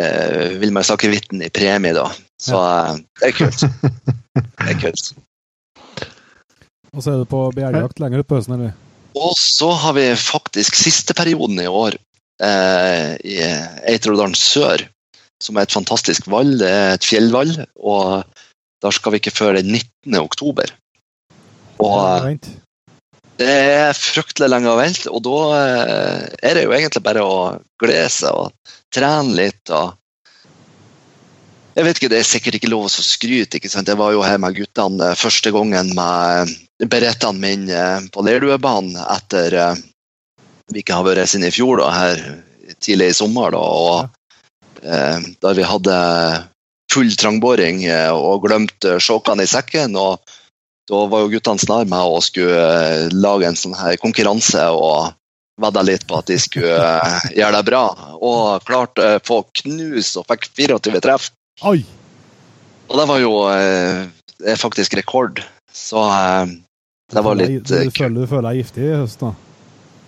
eh, 0.00 0.56
villmarksakevitten 0.60 1.42
i 1.42 1.52
premie, 1.52 1.94
da. 1.96 2.08
Så 2.40 2.58
eh, 2.60 2.98
det 3.20 3.30
er 3.30 3.36
kult. 3.36 3.64
Det 4.36 4.72
er 4.72 4.80
kult. 4.80 5.12
Og 6.96 7.04
så 7.04 7.12
er 7.12 7.22
du 7.22 7.28
på 7.28 7.46
begjærjakt 7.56 8.00
lenger 8.00 8.24
utpå 8.24 8.38
høsten, 8.38 8.56
eller? 8.56 8.74
Og 9.16 9.32
så 9.40 9.70
har 9.72 9.96
vi 9.96 10.10
faktisk 10.20 10.76
siste 10.76 11.16
perioden 11.16 11.60
i 11.60 11.68
år 11.68 11.96
eh, 12.44 13.14
i 13.24 13.38
Eitrodalen 13.88 14.36
sør, 14.36 14.84
som 15.42 15.56
er 15.56 15.68
et 15.68 15.76
fantastisk 15.76 16.28
vall. 16.32 16.56
Det 16.60 16.68
er 16.68 16.96
et 16.96 17.08
fjellvall, 17.08 17.54
og 17.80 18.24
der 18.84 18.96
skal 18.96 19.14
vi 19.14 19.22
ikke 19.22 19.34
før 19.34 19.56
den 19.58 19.72
19. 19.72 20.20
oktober. 20.20 20.72
Og 21.80 21.96
Ja, 21.96 22.32
eh. 22.32 22.54
Det 23.40 23.52
er 23.52 23.96
fryktelig 23.96 24.48
lenge 24.48 24.72
å 24.72 24.78
vente, 24.78 25.10
og 25.12 25.22
da 25.26 25.38
eh, 25.60 26.20
er 26.48 26.56
det 26.56 26.64
jo 26.64 26.74
egentlig 26.76 27.04
bare 27.04 27.24
å 27.24 27.38
glede 27.80 28.08
seg 28.12 28.32
og 28.32 28.74
trene 28.94 29.36
litt. 29.36 29.70
og 29.70 29.94
jeg 31.76 31.84
vet 31.84 31.98
ikke, 31.98 32.08
Det 32.08 32.18
er 32.18 32.30
sikkert 32.30 32.56
ikke 32.56 32.72
lov 32.72 32.86
å 32.88 32.88
skryte. 32.88 33.58
ikke 33.58 33.68
sant? 33.68 33.88
Jeg 33.88 34.00
var 34.00 34.14
jo 34.14 34.24
her 34.24 34.38
med 34.40 34.56
guttene 34.56 35.10
eh, 35.12 35.18
første 35.20 35.52
gangen 35.52 35.92
med 35.96 36.54
berettene 36.88 37.40
mine 37.42 37.76
eh, 37.76 38.08
på 38.12 38.24
Leirduebanen 38.24 38.96
etter 39.12 39.76
vi 40.72 40.80
ikke 40.80 40.96
har 40.96 41.04
vært 41.06 41.28
siden 41.30 41.46
i 41.46 41.52
fjor, 41.54 41.78
da, 41.78 41.90
her 41.92 42.22
tidlig 42.80 43.12
i 43.12 43.18
sommer. 43.20 43.52
da, 43.52 43.60
og 43.60 44.80
eh, 44.82 45.28
Da 45.44 45.52
vi 45.52 45.68
hadde 45.68 46.00
full 46.92 47.12
trangboring 47.20 47.82
og 48.14 48.46
glemte 48.46 48.96
sjåkene 49.02 49.44
i 49.44 49.50
sekken. 49.50 50.00
og 50.00 50.24
Da 50.86 51.02
var 51.10 51.24
jo 51.24 51.30
guttene 51.32 51.62
snar 51.62 51.86
med 51.90 51.98
å 51.98 52.20
skulle 52.22 52.58
eh, 52.62 53.14
lage 53.14 53.48
en 53.48 53.58
sånn 53.58 53.74
her 53.74 53.96
konkurranse 53.98 54.68
og 54.70 55.16
vedda 55.60 55.82
litt 55.86 56.04
på 56.06 56.18
at 56.20 56.28
de 56.30 56.36
skulle 56.38 56.76
eh, 56.76 57.30
gjøre 57.40 57.58
det 57.58 57.68
bra. 57.70 57.84
Og 58.20 58.66
klarte 58.68 59.16
å 59.16 59.24
få 59.26 59.40
knus 59.62 60.14
og 60.20 60.28
fikk 60.30 60.50
24 60.54 61.02
treff. 61.02 61.30
Oi! 61.66 61.80
Og 62.86 63.00
det 63.00 63.08
var 63.10 63.18
jo 63.18 63.32
eh, 63.50 64.06
det 64.38 64.54
er 64.54 64.60
faktisk 64.60 64.94
rekord. 64.98 65.42
Så 65.72 66.02
eh, 66.06 66.54
det 67.12 67.22
var 67.22 67.38
litt 67.38 67.66
Du 67.66 67.76
eh, 67.80 67.90
føler, 67.90 68.22
du 68.22 68.30
føler 68.30 68.50
deg 68.50 68.62
giftig 68.62 68.86
i 68.86 68.94
høst, 68.94 69.22
da? 69.22 69.34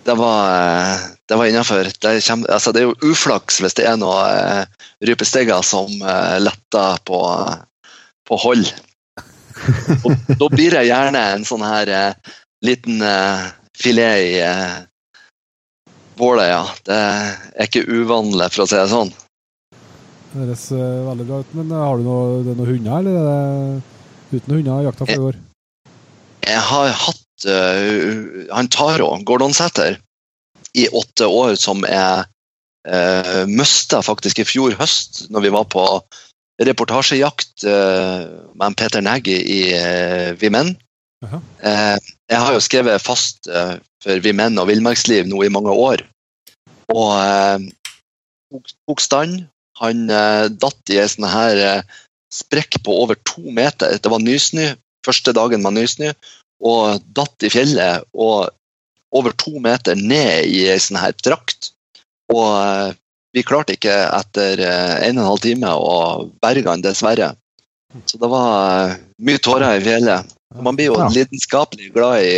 Det 0.07 0.15
var, 0.15 0.43
eh, 0.55 1.07
det 1.27 1.37
var 1.37 1.49
innafor. 1.51 1.89
Det, 1.91 2.13
altså, 2.49 2.71
det 2.71 2.81
er 2.81 2.87
jo 2.87 3.11
uflaks 3.11 3.59
hvis 3.61 3.75
det 3.77 3.87
er 3.89 3.97
noen 3.99 4.63
eh, 5.03 5.61
som 5.67 5.91
eh, 6.01 6.37
letter 6.41 7.03
på, 7.05 7.19
på 8.27 8.39
hold. 8.45 8.69
Og, 10.05 10.13
da 10.39 10.49
blir 10.51 10.75
det 10.75 10.87
gjerne 10.87 11.23
en 11.35 11.47
sånn 11.47 11.65
her 11.65 11.91
eh, 11.93 12.35
liten 12.65 13.01
eh, 13.05 13.49
filet 13.79 14.25
i 14.27 14.31
eh, 14.43 14.77
bålet, 16.19 16.49
ja. 16.51 16.63
Det 16.85 16.99
er 16.99 17.67
ikke 17.67 17.87
uvanlig, 17.87 18.49
for 18.53 18.65
å 18.65 18.69
si 18.69 18.77
det 18.79 18.87
sånn. 18.91 19.11
Det 20.29 20.43
høres 20.43 20.65
eh, 20.75 20.97
veldig 21.07 21.27
bra 21.29 21.41
ut. 21.43 21.53
Men 21.57 21.71
eh, 21.73 21.85
har 21.85 21.99
du 21.99 22.07
noe, 22.07 22.41
det 22.45 22.57
noen 22.57 22.73
hunder, 22.73 22.99
eller 22.99 23.19
er 23.19 23.29
det 23.29 24.39
uten 24.39 24.57
hunder 24.57 24.83
jakta 24.89 25.07
foregår? 25.09 25.39
Jeg 26.49 26.61
har 26.65 26.91
hatt 26.97 27.45
uh, 27.45 28.45
han 28.49 28.69
Taro 28.73 29.09
Gordonsæter 29.27 29.99
i 30.77 30.87
åtte 30.95 31.27
år, 31.29 31.53
som 31.61 31.83
jeg 31.85 32.25
uh, 32.25 33.43
mista 33.49 33.99
faktisk 34.05 34.41
i 34.41 34.47
fjor 34.47 34.77
høst, 34.79 35.27
når 35.33 35.45
vi 35.45 35.51
var 35.53 35.67
på 35.69 35.83
reportasjejakt 36.59 37.63
eh, 37.63 38.23
med 38.59 38.75
Peter 38.79 39.01
Nagy 39.05 39.35
i 39.39 39.59
uh, 39.75 40.35
Vimen. 40.39 40.73
Jaha. 41.23 41.39
Eh, 41.63 41.97
jeg 42.31 42.39
har 42.43 42.55
jo 42.55 42.63
skrevet 42.63 43.03
fast 43.03 43.47
eh, 43.51 43.77
for 44.03 44.21
Vimen 44.23 44.59
og 44.61 44.69
villmarksliv 44.69 45.27
nå 45.27 45.41
i 45.43 45.51
mange 45.51 45.71
år. 45.71 46.03
Og 46.91 47.09
eh, 47.19 47.65
tok- 48.87 49.03
stand. 49.03 49.41
Han 49.79 50.05
eh, 50.11 50.45
datt 50.51 50.91
i 50.91 50.99
en 50.99 51.11
sånn 51.11 51.27
her 51.31 51.63
eh, 51.63 51.97
sprekk 52.33 52.81
på 52.85 52.95
over 53.03 53.19
to 53.27 53.43
meter. 53.55 53.95
Det 53.99 54.11
var 54.11 54.23
nysnø 54.23 54.73
første 55.07 55.31
dagen 55.35 55.63
med 55.63 55.77
nysnø, 55.79 56.11
og 56.59 57.03
datt 57.15 57.47
i 57.47 57.51
fjellet 57.51 58.03
og 58.11 58.49
over 59.15 59.31
to 59.39 59.55
meter 59.63 59.95
ned 59.95 60.51
i 60.51 60.65
ei 60.69 60.79
sånn 60.83 60.99
her 60.99 61.15
trakt. 61.15 61.71
Og 62.29 62.49
eh, 62.59 62.98
vi 63.35 63.43
klarte 63.45 63.75
ikke 63.77 63.93
etter 63.93 64.61
eh, 64.63 64.95
en 65.09 65.19
og 65.19 65.23
en 65.23 65.29
halv 65.29 65.43
time 65.43 65.73
å 65.75 65.93
berge 66.41 66.69
han, 66.69 66.81
dessverre. 66.85 67.33
Så 68.05 68.17
det 68.21 68.29
var 68.29 68.89
eh, 68.89 68.95
mye 69.25 69.41
tårer 69.41 69.77
i 69.77 69.85
fjellet. 69.85 70.33
Man 70.65 70.77
blir 70.77 70.89
jo 70.89 70.97
Ja. 70.97 71.09
lidenskapelig 71.13 71.91
glad 71.93 72.23
i 72.25 72.33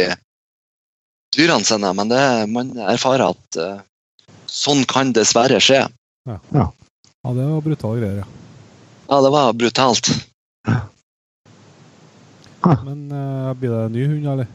dyrene 1.35 1.63
sine, 1.63 1.93
men 1.95 2.11
det, 2.11 2.23
man 2.51 2.73
erfarer 2.91 3.31
at 3.31 3.55
uh, 3.55 3.79
sånn 4.51 4.83
kan 4.83 5.13
dessverre 5.15 5.61
skje. 5.63 5.85
Ja, 6.27 6.65
det 7.23 7.45
var 7.47 7.63
brutale 7.63 8.01
greier, 8.01 8.17
ja. 8.19 8.27
Ja, 9.07 9.21
det 9.23 9.31
var 9.31 9.53
brutalt. 9.55 10.11
Men 12.83 13.07
uh, 13.15 13.53
blir 13.55 13.71
det 13.71 13.85
en 13.85 13.95
ny 13.95 14.03
hund, 14.09 14.27
eller? 14.33 14.51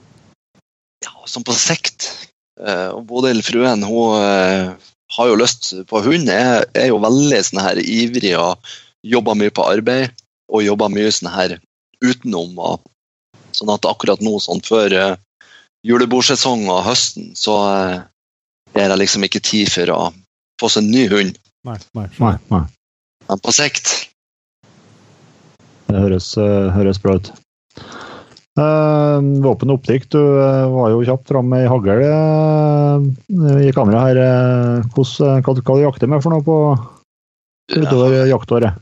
ja, 1.00 1.14
som 1.24 1.44
på 1.48 1.56
sikt. 1.56 2.10
Uh, 2.60 3.00
Bodil 3.08 3.40
fruen 3.44 3.82
hun 3.84 4.76
har 5.14 5.30
jo 5.30 5.38
lyst 5.38 5.70
på 5.90 6.02
hund. 6.02 6.30
Jeg 6.30 6.66
er 6.74 6.90
jo 6.90 6.98
veldig 7.02 7.40
sånn 7.46 7.62
her 7.62 7.80
ivrig 7.82 8.34
og 8.38 8.74
jobber 9.06 9.38
mye 9.38 9.54
på 9.54 9.66
arbeid. 9.66 10.14
Og 10.50 10.66
jobber 10.66 10.92
mye 10.92 11.10
sånn 11.14 11.32
her 11.34 11.56
utenom. 12.04 12.58
Og, 12.58 12.82
sånn 13.56 13.72
at 13.72 13.88
akkurat 13.88 14.22
nå, 14.24 14.36
sånn 14.42 14.62
før 14.66 14.94
uh, 14.94 15.14
julebordsesongen 15.86 16.70
og 16.72 16.84
høsten, 16.86 17.32
så 17.38 17.56
uh, 17.64 17.96
er 18.76 18.90
det 18.90 19.00
liksom 19.00 19.24
ikke 19.26 19.44
tid 19.44 19.70
for 19.72 19.92
å 19.94 20.00
få 20.60 20.70
seg 20.72 20.84
en 20.84 20.92
ny 20.92 21.06
hund. 21.12 21.38
Nei. 21.66 21.78
nei. 21.98 22.08
Nei, 22.22 22.34
nei. 22.52 22.66
Men 23.26 23.42
på 23.42 23.54
sikt 23.54 23.88
Det 25.88 25.98
høres, 25.98 26.28
eh, 26.38 26.68
høres 26.74 27.00
bra 27.02 27.16
ut. 27.18 27.30
Uh, 28.56 29.20
våpen 29.44 29.68
og 29.68 29.82
optikk, 29.82 30.06
du 30.14 30.16
uh, 30.16 30.64
var 30.72 30.88
jo 30.88 31.02
kjapt 31.04 31.28
fram 31.28 31.50
med 31.52 31.66
ei 31.66 31.68
hagl 31.68 31.90
uh, 32.08 33.58
i 33.60 33.72
kamera 33.76 34.04
her. 34.06 34.20
Hvordan, 34.94 35.42
hva, 35.44 35.54
hva 35.60 35.76
du 35.76 35.82
jakter 35.82 36.08
med 36.08 36.24
for 36.24 36.32
noe 36.32 36.44
på 36.46 36.56
utover 37.76 38.22
jaktåret? 38.30 38.78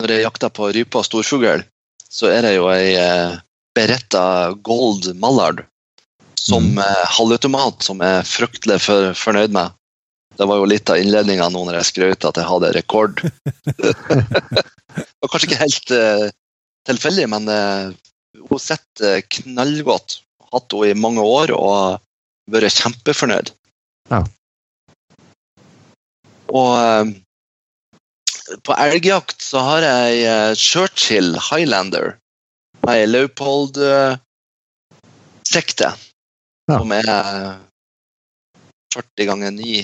Når 0.00 0.14
jeg 0.14 0.24
jakter 0.24 0.52
på 0.56 0.70
rype 0.72 1.02
og 1.02 1.04
storfugl, 1.04 1.64
så 2.08 2.30
er 2.32 2.46
det 2.46 2.54
jo 2.54 2.70
ei 2.72 2.94
beretta 3.76 4.54
gold 4.64 5.10
mallard 5.20 5.60
som 6.40 6.64
mm. 6.78 6.80
halvautomat 7.18 7.84
som 7.84 8.00
jeg 8.00 8.22
er 8.22 8.28
fryktelig 8.28 8.80
for, 8.80 9.10
fornøyd 9.18 9.52
med. 9.52 9.76
Det 10.36 10.48
var 10.48 10.60
jo 10.60 10.68
litt 10.68 10.88
av 10.92 11.00
innledninga 11.00 11.50
nå 11.52 11.66
når 11.66 11.80
jeg 11.82 11.90
skrøt 11.90 12.28
at 12.28 12.40
jeg 12.40 12.48
hadde 12.48 12.72
rekord. 12.76 13.20
det 13.76 15.06
var 15.20 15.32
kanskje 15.32 15.50
ikke 15.50 15.62
helt 15.66 15.94
tilfeldig, 16.88 17.28
men 17.34 17.52
hun 18.50 18.60
sitter 18.60 19.20
knallgodt. 19.38 20.22
Hatt 20.52 20.72
henne 20.72 20.90
i 20.92 20.94
mange 20.98 21.22
år 21.26 21.50
og 21.56 22.00
vært 22.52 22.76
kjempefornøyd. 22.78 23.48
Ja. 24.12 24.20
Og 26.54 26.72
eh, 26.78 27.06
på 28.62 28.72
elgjakt 28.78 29.42
så 29.42 29.58
har 29.66 29.82
jeg 29.82 30.22
eh, 30.30 30.54
Churchill 30.54 31.34
Highlander 31.48 32.14
med 32.86 33.08
Leopold-sikte, 33.10 35.90
ja. 36.70 36.70
som 36.70 36.92
er 36.94 37.10
40 38.94 39.26
ganger 39.32 39.50
9 39.56 39.82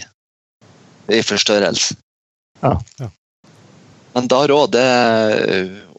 i 1.12 1.22
forstørrelse. 1.26 1.94
Ja. 2.62 2.78
ja. 3.00 3.08
Men 4.14 4.28
da 4.28 4.42
òg, 4.44 4.76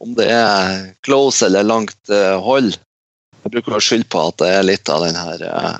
om 0.03 0.12
det 0.17 0.25
er 0.27 0.89
close 1.05 1.45
eller 1.45 1.63
langt 1.63 2.10
uh, 2.12 2.36
hold 2.43 2.74
Jeg 2.75 3.51
bruker 3.55 3.75
å 3.77 3.79
skylde 3.83 4.10
på 4.12 4.19
at 4.27 4.38
det 4.41 4.50
er 4.51 4.63
litt 4.67 4.89
av 4.91 5.00
den 5.05 5.15
her 5.15 5.43
uh, 5.48 5.77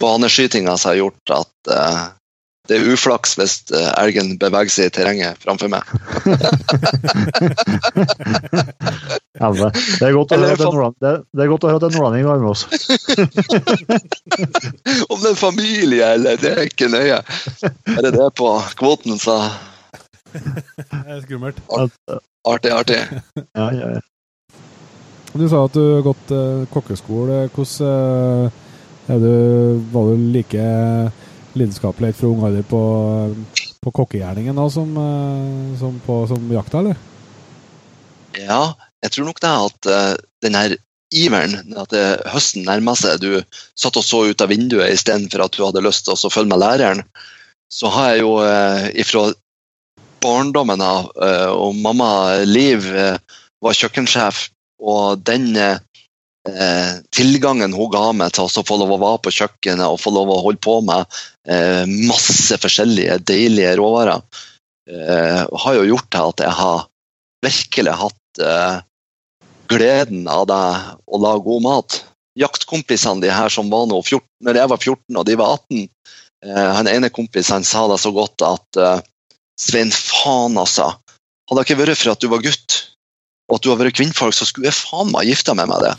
baneskytinga 0.00 0.78
som 0.80 0.88
har 0.92 0.98
gjort 1.02 1.26
at 1.36 1.54
uh, 1.68 2.04
det 2.68 2.74
er 2.78 2.90
uflaks 2.92 3.30
hvis 3.34 3.54
elgen 3.98 4.38
beveger 4.38 4.70
seg 4.70 4.84
i 4.86 4.94
terrenget 4.94 5.42
framfor 5.42 5.68
meg. 5.72 5.82
ja, 9.40 9.46
det, 9.50 10.04
er 10.06 10.14
godt 10.14 10.34
å 10.36 10.38
høre 10.38 10.54
at 10.54 10.60
det, 11.02 11.10
er 11.10 11.14
at 11.56 11.64
det 11.66 11.88
er 11.88 11.94
nordlending 11.96 12.30
med 12.30 12.46
oss. 12.52 12.62
Om 15.10 15.18
det 15.18 15.30
er 15.32 15.40
familie 15.40 16.04
eller 16.14 16.38
det 16.38 16.50
er 16.52 16.62
ikke 16.70 16.94
nøye. 16.94 17.18
Er 17.66 18.00
det 18.06 18.14
det 18.20 18.30
på 18.38 18.46
kvoten, 18.78 19.18
så 19.18 19.50
det 20.30 21.10
er 21.10 21.26
skummelt. 21.26 21.58
Artig, 22.48 22.72
artig. 22.72 23.00
Ja, 23.58 23.72
ja, 23.72 23.90
ja. 23.96 24.00
Du 25.32 25.46
sa 25.48 25.62
at 25.64 25.76
du 25.76 25.82
har 25.82 26.02
gått 26.02 26.32
uh, 26.34 26.66
kokkeskole. 26.72 27.44
Hvordan 27.54 28.50
uh, 29.06 29.20
du, 29.20 29.32
Var 29.92 30.08
du 30.10 30.24
like 30.34 30.64
lidenskapelig 31.58 32.14
fra 32.18 32.30
ung 32.30 32.44
alder 32.46 32.66
på, 32.66 32.80
på 33.82 33.92
kokkegjerningen 33.94 34.58
da, 34.58 34.66
som, 34.70 34.90
uh, 34.96 35.78
som, 35.78 35.98
på, 36.06 36.22
som 36.30 36.50
jakta, 36.54 36.82
eller? 36.82 36.98
Ja, 38.38 38.62
jeg 39.02 39.14
tror 39.14 39.30
nok 39.30 39.42
det 39.42 39.50
at 39.50 39.90
uh, 39.90 40.14
den 40.42 40.58
her 40.58 40.76
iveren, 41.10 41.74
at 41.78 41.90
det, 41.92 42.04
høsten 42.30 42.66
nærmer 42.66 42.98
seg, 42.98 43.22
du 43.22 43.42
satt 43.78 43.98
og 43.98 44.06
så 44.06 44.22
ut 44.30 44.42
av 44.42 44.50
vinduet 44.52 44.94
istedenfor 44.94 45.44
at 45.44 45.56
du 45.56 45.64
hadde 45.64 45.82
lyst 45.84 46.06
til 46.06 46.14
å 46.14 46.32
følge 46.32 46.52
med 46.52 46.62
læreren, 46.62 47.02
så 47.70 47.90
har 47.94 48.12
jeg 48.12 48.22
jo 48.24 48.30
eh, 48.42 48.88
ifra 48.98 49.28
barndommen 50.22 50.80
av. 50.84 51.10
Eh, 51.22 51.50
og 51.52 51.76
mamma 51.80 52.40
Liv 52.48 52.86
eh, 52.94 53.16
var 53.62 53.76
kjøkkensjef, 53.76 54.48
og 54.80 55.22
den 55.26 55.52
eh, 55.56 55.78
tilgangen 57.12 57.74
hun 57.76 57.90
ga 57.92 58.06
meg 58.16 58.34
til 58.36 58.48
å 58.48 58.64
få 58.66 58.78
lov 58.80 58.94
å 58.96 59.00
være 59.02 59.22
på 59.26 59.34
kjøkkenet 59.40 59.86
og 59.86 60.00
få 60.00 60.12
lov 60.14 60.32
å 60.32 60.40
holde 60.46 60.62
på 60.64 60.78
med 60.80 61.18
masse 62.08 62.56
forskjellige 62.62 63.18
deilige 63.28 63.74
råvarer, 63.76 64.22
har 64.88 65.74
jo 65.76 65.84
gjort 65.88 66.08
til 66.14 66.30
at 66.32 66.42
jeg 66.44 66.54
har 66.56 66.86
virkelig 67.44 67.94
hatt 68.00 68.40
gleden 69.72 70.24
av 70.32 70.46
det 70.48 70.62
å 71.04 71.20
lage 71.20 71.44
god 71.44 71.64
mat. 71.66 71.98
Jaktkompisene 72.40 73.24
de 73.24 73.32
her 73.34 73.52
som 73.52 73.68
var 73.72 73.88
nå 73.90 74.00
14, 74.00 74.24
når 74.46 74.60
jeg 74.62 74.72
var 74.72 74.80
14 74.80 75.20
og 75.20 75.28
de 75.28 75.38
var 75.42 75.54
18, 75.58 75.86
han 76.78 76.92
ene 76.94 77.12
kompisen 77.12 77.66
sa 77.68 77.84
det 77.92 78.00
så 78.00 78.14
godt 78.16 78.46
at 78.48 78.82
Svein, 79.60 79.92
faen, 79.92 80.56
altså. 80.60 80.88
Hadde 81.50 81.60
det 81.60 81.66
ikke 81.66 81.80
vært 81.82 82.00
for 82.00 82.14
at 82.14 82.22
du 82.22 82.30
var 82.32 82.44
gutt, 82.44 82.78
og 83.50 83.58
at 83.58 83.66
du 83.66 83.72
har 83.72 83.80
vært 83.80 83.98
kvinnfolk, 83.98 84.36
så 84.36 84.46
skulle 84.48 84.70
jeg 84.70 84.78
faen 84.78 85.10
meg 85.12 85.28
gifta 85.28 85.56
meg 85.58 85.68
med 85.68 85.84
deg. 85.84 85.94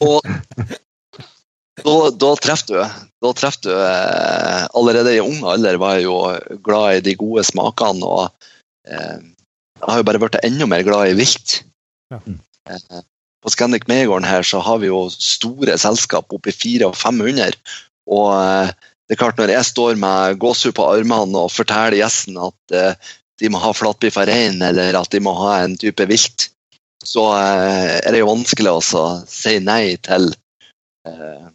og 0.08 0.22
da, 1.82 1.94
da 2.22 2.30
treffer 2.38 2.70
du. 2.70 3.00
Da 3.24 3.32
treffer 3.36 3.66
du 3.66 3.72
eh, 3.74 4.66
Allerede 4.78 5.16
i 5.16 5.22
ung 5.22 5.42
alder 5.50 5.78
var 5.82 5.98
jeg 5.98 6.06
jo 6.06 6.18
glad 6.64 7.00
i 7.00 7.04
de 7.08 7.16
gode 7.18 7.42
smakene, 7.48 8.06
og 8.06 8.30
eh, 8.86 9.18
jeg 9.80 9.90
har 9.90 10.00
jo 10.00 10.06
bare 10.06 10.22
blitt 10.22 10.38
enda 10.46 10.70
mer 10.70 10.86
glad 10.86 11.10
i 11.10 11.18
vilt. 11.18 11.58
Ja. 12.14 12.22
Eh, 12.70 13.02
på 13.44 13.52
Scandic 13.52 13.88
Megården 13.90 14.24
her 14.24 14.46
så 14.46 14.62
har 14.64 14.78
vi 14.80 14.88
jo 14.88 15.02
store 15.12 15.76
selskap, 15.80 16.30
oppi 16.32 16.54
400 16.54 16.88
og 16.88 16.96
500. 16.96 17.58
Og 18.14 18.30
eh, 18.38 18.70
det 19.08 19.16
er 19.16 19.20
klart 19.20 19.38
Når 19.38 19.52
jeg 19.52 19.68
står 19.68 20.00
med 20.00 20.38
gåsehud 20.40 20.76
på 20.78 20.86
armene 20.88 21.44
og 21.44 21.52
forteller 21.52 21.98
gjesten 21.98 22.38
at 22.40 22.74
eh, 22.76 23.12
de 23.42 23.50
må 23.52 23.60
ha 23.60 23.74
flatbiffa 23.76 24.24
rein 24.28 24.62
eller 24.62 24.96
at 24.96 25.10
de 25.12 25.20
må 25.20 25.34
ha 25.36 25.58
en 25.64 25.74
type 25.76 26.06
vilt, 26.08 26.48
så 27.04 27.26
eh, 27.36 27.98
er 27.98 28.14
det 28.14 28.22
jo 28.22 28.30
vanskelig 28.30 28.72
å 28.72 29.08
si 29.28 29.58
nei 29.60 29.96
til 30.00 30.30
eh, 31.08 31.50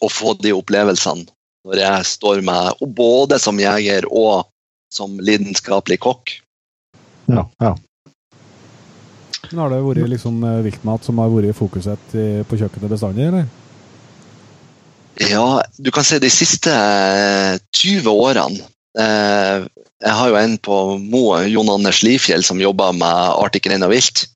å 0.00 0.08
få 0.12 0.38
de 0.40 0.54
opplevelsene 0.56 1.28
når 1.68 1.82
jeg 1.82 2.08
står 2.14 2.40
med 2.46 2.80
både 2.96 3.36
som 3.42 3.58
jeger 3.60 4.06
og 4.08 4.46
som 4.94 5.18
lidenskapelig 5.20 5.98
kokk. 6.00 6.38
Ja, 7.28 7.44
ja. 7.60 7.74
Men 9.50 9.60
har 9.66 9.74
det 9.74 9.82
vært 9.84 10.08
liksom 10.14 10.40
viltmat 10.64 11.04
som 11.04 11.20
har 11.20 11.28
vært 11.34 11.58
fokuset 11.58 12.14
på 12.48 12.60
kjøkkenet 12.62 12.94
bestandig, 12.94 13.26
eller? 13.28 13.50
Ja, 15.18 15.62
du 15.76 15.90
kan 15.90 16.04
se 16.06 16.20
de 16.22 16.30
siste 16.30 16.72
20 17.74 18.06
eh, 18.06 18.10
årene. 18.12 18.66
Eh, 18.98 19.66
jeg 19.98 20.14
har 20.14 20.30
jo 20.30 20.38
en 20.38 20.54
på 20.62 20.76
Mo, 21.02 21.22
Jon 21.42 21.70
Anders 21.72 22.04
Lifjell, 22.06 22.44
som 22.46 22.62
jobber 22.62 22.94
med 22.94 23.34
Arctic 23.42 23.66
Rein 23.66 23.82
og 23.86 23.90
vilt. 23.90 24.28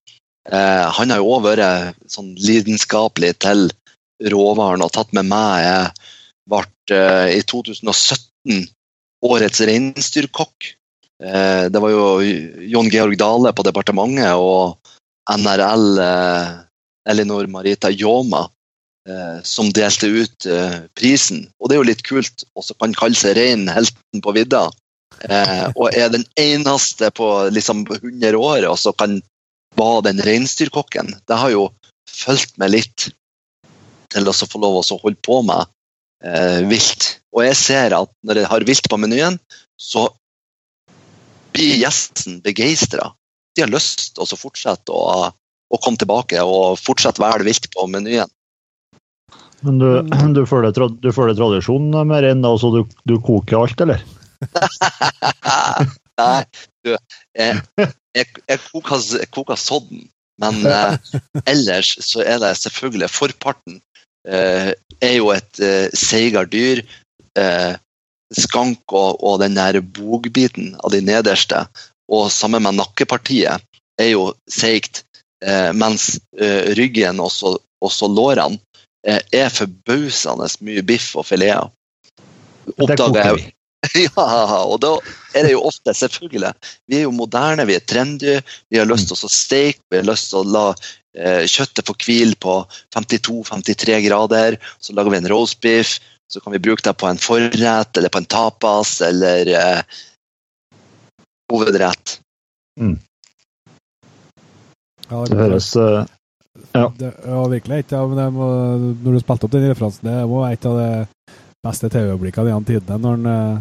Eh, 0.51 0.85
han 0.97 1.15
har 1.15 1.23
jo 1.23 1.37
òg 1.37 1.47
vært 1.47 1.99
sånn 2.11 2.33
lidenskapelig 2.35 3.37
til 3.47 3.69
råvaren 4.33 4.83
og 4.83 4.91
tatt 4.95 5.15
med 5.15 5.31
meg. 5.31 5.63
Jeg 5.63 5.91
ble 6.51 7.03
i 7.31 7.43
2017 7.47 8.67
årets 9.23 9.63
reinsdyrkokk. 9.63 10.73
Det 11.23 11.79
var 11.79 11.93
jo 11.93 12.07
Jon 12.67 12.89
Georg 12.91 13.15
Dale 13.21 13.53
på 13.55 13.63
departementet 13.63 14.35
og 14.35 14.75
NRL 15.31 16.03
Elinor 17.07 17.47
Marita 17.47 17.93
Eh, 17.95 18.62
som 19.43 19.73
delte 19.75 20.07
ut 20.07 20.47
eh, 20.47 20.79
prisen. 20.95 21.47
Og 21.59 21.69
det 21.69 21.77
er 21.77 21.83
jo 21.83 21.89
litt 21.91 22.05
kult. 22.07 22.45
Og 22.55 22.67
så 22.67 22.77
kan 22.79 22.95
kalle 22.95 23.19
seg 23.19 23.37
rein 23.39 23.67
helten 23.73 24.23
på 24.23 24.35
vidda. 24.37 24.69
Eh, 25.21 25.67
og 25.77 25.95
er 25.95 26.11
den 26.13 26.25
eneste 26.41 27.11
på 27.15 27.29
liksom 27.55 27.85
100 27.87 28.39
år 28.39 28.67
og 28.71 28.79
så 28.81 28.95
kan 28.97 29.21
være 29.79 30.07
den 30.09 30.23
reinsdyrkokken. 30.25 31.15
Det 31.29 31.39
har 31.39 31.53
jo 31.53 31.69
fulgt 32.11 32.59
meg 32.61 32.75
litt 32.75 33.09
til 34.13 34.29
å 34.29 34.35
få 34.35 34.61
lov 34.61 34.81
å 34.81 34.99
holde 35.05 35.21
på 35.25 35.41
med 35.47 35.69
eh, 36.25 36.61
vilt. 36.69 37.17
Og 37.33 37.47
jeg 37.47 37.59
ser 37.59 37.97
at 37.97 38.11
når 38.27 38.43
jeg 38.43 38.51
har 38.53 38.67
vilt 38.69 38.91
på 38.91 39.01
menyen, 39.01 39.39
så 39.81 40.09
blir 41.53 41.81
gjesten 41.81 42.41
begeistra. 42.45 43.13
De 43.57 43.65
har 43.65 43.73
lyst 43.73 44.13
til 44.17 44.25
å 44.25 44.39
fortsette 44.39 44.93
å, 44.93 45.31
å 45.33 45.81
komme 45.81 46.01
tilbake 46.01 46.41
og 46.45 46.79
fortsette 46.81 47.21
å 47.21 47.27
velge 47.27 47.49
vilt 47.49 47.69
på 47.73 47.89
menyen. 47.93 48.31
Men 49.63 49.79
du, 49.79 49.89
du, 50.37 50.43
føler, 50.47 50.73
du 50.75 51.11
følger 51.15 51.39
tradisjonen 51.39 52.09
mer 52.11 52.27
enn 52.29 52.45
altså 52.47 52.73
du, 52.75 52.81
du 53.09 53.19
koker 53.23 53.63
alt, 53.63 53.85
eller? 53.85 54.03
Nei, 56.21 56.41
du, 56.85 56.97
jeg, 57.39 57.61
jeg, 57.79 58.27
jeg, 58.49 58.61
koker, 58.67 59.07
jeg 59.23 59.31
koker 59.35 59.61
sodden. 59.61 60.09
Men 60.43 60.67
eh, 60.75 60.97
ellers 61.47 61.95
så 62.05 62.25
er 62.25 62.43
det 62.43 62.57
selvfølgelig 62.61 63.11
Forparten 63.13 63.79
eh, 64.29 64.73
er 65.03 65.15
jo 65.17 65.31
et 65.35 65.63
eh, 65.63 65.89
seigere 65.97 66.49
dyr. 66.51 66.83
Eh, 67.39 67.73
skank 68.33 68.93
og, 68.97 69.21
og, 69.21 69.41
den 69.43 69.57
der 69.59 69.81
bogbiten 69.85 70.73
av 70.81 70.95
de 70.95 71.03
nederste, 71.05 71.67
og 72.13 72.31
sammen 72.33 72.65
med 72.65 72.79
nakkepartiet, 72.81 73.65
er 74.01 74.09
jo 74.15 74.31
seigt. 74.51 75.05
Eh, 75.43 75.73
mens 75.75 76.17
eh, 76.39 76.71
ryggen 76.79 77.19
og 77.19 77.33
så 77.35 78.09
lårene 78.09 78.61
er 79.03 79.51
forbausende 79.51 80.47
mye 80.63 80.85
biff 80.87 81.17
og 81.19 81.27
fileter. 81.27 81.73
Oppdager 82.79 83.33
jeg 83.33 83.53
ja, 83.99 84.63
og 84.63 84.77
da 84.83 84.93
er 85.35 85.47
det 85.47 85.55
jo 85.57 85.65
ofte, 85.67 85.95
selvfølgelig 85.97 86.53
Vi 86.87 87.01
er 87.01 87.07
jo 87.07 87.15
moderne, 87.15 87.67
vi 87.67 87.75
er 87.75 87.83
trendy, 87.87 88.37
vi 88.71 88.79
har 88.79 88.87
lyst 88.87 89.11
til 89.11 89.19
å 89.19 89.31
steke, 89.31 89.83
vi 89.91 89.99
har 89.99 90.07
lyst 90.07 90.31
til 90.31 90.43
å 90.43 90.51
la 90.55 90.67
eh, 90.71 91.43
kjøttet 91.51 91.89
få 91.89 91.97
hvile 91.99 92.39
på 92.39 92.61
52-53 92.95 93.99
grader. 94.07 94.59
Så 94.79 94.95
lager 94.95 95.11
vi 95.11 95.19
en 95.23 95.31
roastbiff. 95.33 95.99
Så 96.31 96.41
kan 96.41 96.55
vi 96.55 96.63
bruke 96.63 96.85
det 96.87 96.95
på 96.97 97.11
en 97.11 97.21
forrett 97.21 97.99
eller 97.99 98.09
på 98.09 98.23
en 98.23 98.31
tapas 98.31 99.01
eller 99.05 99.51
eh, 99.51 99.83
hovedrett. 101.53 102.21
Ja, 105.11 105.25
Det 105.29 105.37
høres 105.37 105.75
eh, 105.77 106.07
Ja. 106.73 106.87
Det 106.99 107.11
var 107.27 107.51
virkelig 107.53 107.83
et 107.83 107.93
av 107.99 108.15
det 108.17 108.29
Når 108.33 109.11
du 109.11 109.21
spilte 109.21 109.49
opp 109.49 109.53
den 109.53 109.69
referansen, 109.69 110.09
det 110.09 110.31
var 110.31 110.51
et 110.51 110.69
av 110.69 110.79
de 110.79 110.91
beste 111.63 111.91
TV-øyeblikkene 111.93 112.51
gjennom 112.51 112.67
tidene, 112.67 112.99
når 112.99 113.19
han, 113.19 113.27
eh, 113.33 113.59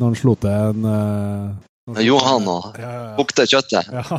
når 0.00 0.10
han 0.10 0.20
slo 0.20 0.34
til 0.42 0.52
en 0.52 0.90
eh, 0.90 1.46
når 1.86 2.02
Johan 2.02 2.48
og 2.50 2.74
ja, 2.80 2.88
ja, 2.90 3.14
kokte 3.14 3.44
kjøttet. 3.46 3.86
ja. 3.94 4.02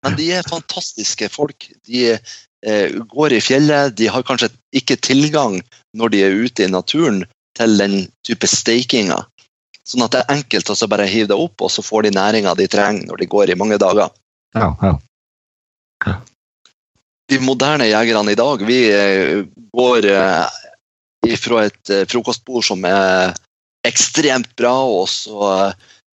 Men 0.00 0.14
de 0.16 0.30
er 0.32 0.46
fantastiske 0.48 1.28
folk. 1.28 1.66
De 1.84 2.14
eh, 2.14 2.88
går 3.10 3.34
i 3.36 3.40
fjellet. 3.44 3.92
De 3.98 4.06
har 4.08 4.22
kanskje 4.24 4.48
ikke 4.72 4.96
tilgang 4.96 5.58
når 5.92 6.08
de 6.14 6.22
er 6.24 6.38
ute 6.46 6.64
i 6.64 6.72
naturen 6.72 7.26
til 7.58 7.76
den 7.76 8.08
type 8.24 8.48
stakinga. 8.48 9.18
Sånn 9.84 10.06
at 10.06 10.14
det 10.14 10.22
er 10.22 10.32
enkelt 10.38 10.70
å 10.70 10.88
bare 10.88 11.10
hive 11.10 11.28
det 11.32 11.36
opp, 11.36 11.60
og 11.66 11.70
så 11.74 11.82
får 11.84 12.06
de 12.06 12.16
næringa 12.16 12.54
de 12.56 12.66
trenger 12.70 13.10
når 13.10 13.16
de 13.20 13.32
går 13.34 13.52
i 13.52 13.58
mange 13.60 13.76
dager. 13.82 14.08
ja, 14.56 14.70
ja. 14.80 14.94
De 17.30 17.38
moderne 17.44 17.86
jegerne 17.86 18.32
i 18.32 18.38
dag, 18.38 18.62
vi 18.66 18.80
eh, 18.90 19.44
går 19.76 20.06
eh, 20.10 20.58
ifra 21.30 21.66
et 21.68 21.92
eh, 21.92 22.06
frokostbord 22.10 22.66
som 22.66 22.82
er 22.88 23.36
ekstremt 23.86 24.50
bra, 24.58 24.74
og 24.82 25.06
så 25.08 25.70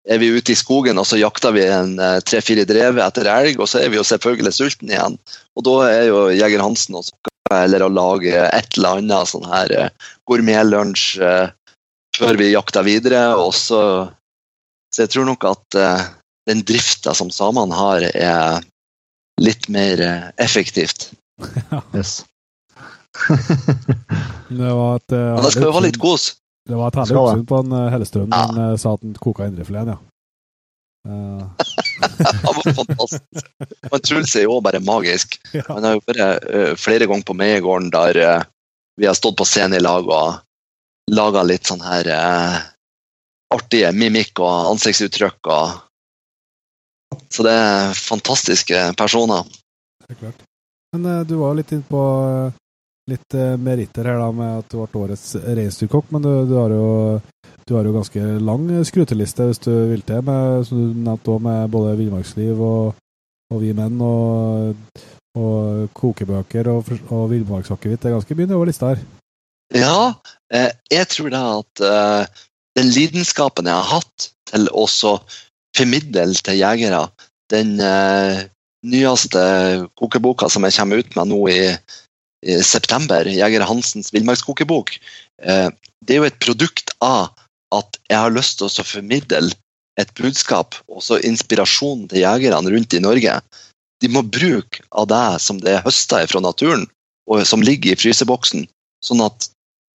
er 0.04 0.20
vi 0.20 0.32
ute 0.34 0.52
i 0.52 0.58
skogen 0.58 0.98
og 1.00 1.06
så 1.08 1.16
jakter 1.16 1.54
vi 1.54 1.62
en 1.64 1.94
tre-fire 2.28 2.66
drev 2.68 2.98
etter 3.00 3.30
elg, 3.30 3.56
og 3.62 3.70
så 3.70 3.80
er 3.80 3.92
vi 3.92 3.96
jo 3.96 4.04
selvfølgelig 4.04 4.52
sulten 4.52 4.90
igjen. 4.92 5.16
Og 5.56 5.64
da 5.64 5.76
er 5.86 6.02
jo 6.10 6.26
Jeger 6.34 6.60
Hansen 6.60 6.98
og 6.98 7.08
eller 7.54 7.84
å 7.84 7.92
lage 7.92 8.34
et 8.34 8.76
eller 8.76 8.98
annet 8.98 9.30
sånn 9.30 9.46
her 9.48 9.72
gourmetlunsj 10.28 11.06
før 12.18 12.38
vi 12.40 12.50
jakter 12.50 12.84
videre. 12.84 13.22
Og 13.40 13.54
så, 13.56 13.80
så 14.92 15.04
jeg 15.04 15.14
tror 15.14 15.28
nok 15.30 15.48
at 15.48 15.78
den 16.50 16.64
drifta 16.68 17.14
som 17.16 17.32
samene 17.32 17.76
har, 17.78 18.04
er 18.12 18.64
litt 19.42 19.68
mer 19.72 20.00
eh, 20.00 20.30
effektivt. 20.44 21.12
Yes. 21.94 22.24
Det 24.48 24.70
var 24.70 24.96
et, 24.96 25.12
uh, 25.12 25.18
Men 25.18 25.44
det 25.44 25.50
skal 25.54 25.68
jo 25.68 25.74
ha 25.74 25.80
litt 25.82 25.98
kos. 26.02 26.34
Det 26.68 26.76
var 26.76 26.90
et 26.90 26.98
herlig 26.98 27.16
oppsyn 27.18 27.46
på 27.48 27.60
en 27.62 27.72
uh, 27.74 27.86
Hellestrøm. 27.92 28.26
Ja. 28.28 28.42
Han 28.50 28.58
uh, 28.58 28.74
sa 28.80 28.94
at 28.96 29.04
han 29.06 29.14
koka 29.22 29.46
indrefileten, 29.48 29.94
ja. 29.94 29.98
Uh. 31.08 31.46
Han 32.42 32.54
var 32.54 32.74
fantastisk. 32.74 33.46
Men 33.90 34.00
Truls 34.00 34.36
er 34.36 34.46
jo 34.46 34.60
bare 34.60 34.80
magisk. 34.80 35.40
ja. 35.52 35.64
Han 35.68 35.84
har 35.84 35.96
jo 35.96 36.04
vært 36.06 36.48
eh, 36.48 36.72
flere 36.80 37.08
ganger 37.10 37.26
på 37.28 37.36
Meiegården 37.38 37.90
der 37.94 38.20
eh, 38.20 38.44
vi 39.00 39.08
har 39.08 39.16
stått 39.18 39.36
på 39.38 39.46
scenen 39.48 39.78
i 39.78 39.82
lag 39.82 40.08
og 40.08 40.40
laga 41.12 41.42
litt 41.44 41.68
sånn 41.68 41.82
her 41.84 42.08
eh, 42.08 42.58
artige 43.54 43.92
mimikk 43.94 44.40
og 44.42 44.72
ansiktsuttrykk. 44.74 45.50
Og... 45.50 45.76
Så 47.32 47.46
det 47.46 47.54
er 47.54 47.94
fantastiske 47.98 48.80
personer. 48.98 49.46
Det 50.04 50.16
er 50.16 50.20
klart. 50.20 50.44
Men 50.94 51.08
eh, 51.10 51.22
du 51.28 51.36
var 51.40 51.52
jo 51.52 51.60
litt 51.60 51.72
inne 51.74 51.88
på 51.88 52.02
eh, 52.24 52.60
litt 53.10 53.36
uh, 53.36 53.54
meritter 53.60 54.06
her 54.08 54.20
da, 54.20 54.30
med 54.32 54.60
at 54.62 54.70
du 54.72 54.78
ble 54.80 55.00
årets 55.02 55.34
reinsdyrkokk, 55.44 56.06
men 56.14 56.22
du, 56.24 56.30
du, 56.48 56.54
har 56.56 56.72
jo, 56.72 56.86
du 57.68 57.74
har 57.76 57.84
jo 57.84 57.96
ganske 57.98 58.22
lang 58.40 58.62
skruteliste 58.88 59.48
hvis 59.50 59.60
du 59.66 59.72
vil 59.90 60.04
til, 60.08 60.22
med, 60.24 60.64
som 60.64 60.80
du 60.80 61.02
nevnte 61.04 61.34
òg, 61.34 61.42
med 61.44 61.74
både 61.74 61.98
Villmarksliv 62.00 62.62
og, 62.64 62.94
og 63.52 63.60
Vi 63.60 63.74
menn 63.76 64.00
og, 64.00 65.02
og 65.36 65.84
kokebøker 66.00 66.72
og, 66.72 66.88
og 67.10 67.28
villmarksakevitt. 67.34 68.00
Det 68.00 68.10
er 68.10 68.16
ganske 68.16 68.38
mye 68.38 68.56
over 68.56 68.70
lista 68.70 68.94
her. 68.94 69.04
Ja, 69.74 70.14
eh, 70.52 70.70
jeg 70.92 71.08
tror 71.12 71.30
da 71.34 71.42
at 71.58 71.84
eh, 71.84 72.42
den 72.78 72.90
lidenskapen 72.94 73.68
jeg 73.70 73.74
har 73.74 73.98
hatt 73.98 74.30
til 74.50 74.68
å 74.72 74.86
så 74.90 75.16
formidle 75.76 76.26
til 76.46 76.60
jegere 76.60 77.06
den 77.52 77.78
eh, 77.82 78.44
nyeste 78.84 79.42
kokeboka 79.98 80.48
som 80.52 80.66
jeg 80.66 80.76
kommer 80.76 81.00
ut 81.02 81.16
med 81.16 81.30
nå 81.32 81.40
i, 81.52 81.60
i 82.44 82.60
september, 82.64 83.28
Jeger 83.28 83.64
Hansens 83.66 84.12
villmarkskokebok, 84.14 84.94
eh, 85.42 85.68
det 86.04 86.16
er 86.16 86.22
jo 86.22 86.28
et 86.28 86.40
produkt 86.42 86.94
av 87.04 87.32
at 87.74 87.98
jeg 88.10 88.20
har 88.20 88.34
lyst 88.34 88.60
til 88.60 88.68
å 88.68 88.86
formidle 88.86 89.52
et 90.00 90.10
budskap 90.18 90.76
og 90.90 91.02
så 91.06 91.20
inspirasjon 91.22 92.08
til 92.10 92.24
jegerne 92.24 92.72
rundt 92.72 92.96
i 92.96 93.02
Norge. 93.02 93.38
De 94.02 94.10
må 94.10 94.24
bruke 94.26 94.82
av 94.92 95.08
det 95.10 95.26
som 95.42 95.60
det 95.62 95.76
er 95.76 95.84
høsta 95.86 96.20
fra 96.28 96.42
naturen, 96.44 96.86
og 97.30 97.44
som 97.48 97.62
ligger 97.64 97.94
i 97.94 97.98
fryseboksen, 97.98 98.66
sånn 99.04 99.22
at 99.24 99.48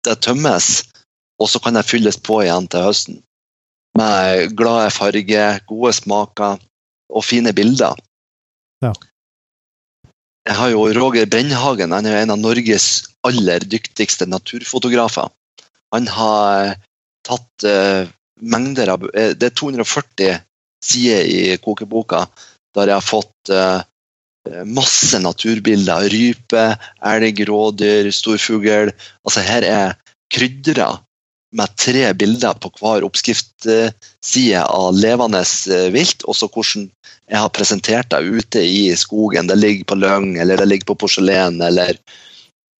det 0.06 0.20
tømmes, 0.24 0.86
og 1.42 1.50
så 1.50 1.60
kan 1.62 1.76
det 1.76 1.86
fylles 1.86 2.18
på 2.24 2.40
igjen 2.44 2.68
til 2.70 2.86
høsten. 2.86 3.18
Med 3.98 4.54
glade 4.58 4.90
farger, 4.94 5.60
gode 5.68 5.92
smaker 5.96 6.58
og 7.08 7.24
fine 7.24 7.54
bilder. 7.56 7.98
Ja. 8.84 8.92
Jeg 10.48 10.56
har 10.56 10.70
jo 10.72 10.86
Roger 10.96 11.26
Brennhagen, 11.28 11.92
han 11.92 12.06
er 12.06 12.14
jo 12.14 12.20
en 12.22 12.34
av 12.36 12.40
Norges 12.40 12.86
aller 13.26 13.64
dyktigste 13.68 14.28
naturfotografer. 14.30 15.28
Han 15.92 16.08
har 16.08 16.76
tatt 17.26 17.66
uh, 17.66 18.08
mengder 18.40 18.94
av 18.94 19.04
eh, 19.12 19.34
Det 19.36 19.50
er 19.50 19.56
240 19.56 20.38
sider 20.84 21.26
i 21.26 21.56
kokeboka 21.60 22.26
der 22.76 22.92
jeg 22.92 23.00
har 23.00 23.04
fått 23.04 23.52
uh, 23.52 23.80
masse 24.68 25.18
naturbilder. 25.20 26.08
Rype, 26.12 26.64
elg, 27.12 27.42
rådyr, 27.48 28.10
storfugl. 28.14 28.92
Altså 29.26 29.44
her 29.44 29.66
er 29.66 29.96
krydra 30.32 30.92
med 31.56 31.76
tre 31.80 32.12
bilder 32.14 32.58
på 32.60 32.70
hver 32.80 33.04
oppskriftside 33.06 34.62
av 34.64 34.96
levende 34.96 35.40
vilt. 35.40 35.92
vilt, 35.94 36.24
også 36.28 36.48
hvordan 36.52 36.88
jeg 37.28 37.40
har 37.40 37.52
presentert 37.52 38.10
det 38.10 38.20
ute 38.24 38.60
i 38.64 38.96
skogen. 38.96 39.48
Det 39.48 39.56
ligger 39.56 39.84
på 39.84 39.98
løgn, 39.98 40.36
eller 40.36 40.56
det 40.56 40.68
ligger 40.68 40.92
på 40.92 40.98
porselen, 41.04 41.60
eller 41.60 41.96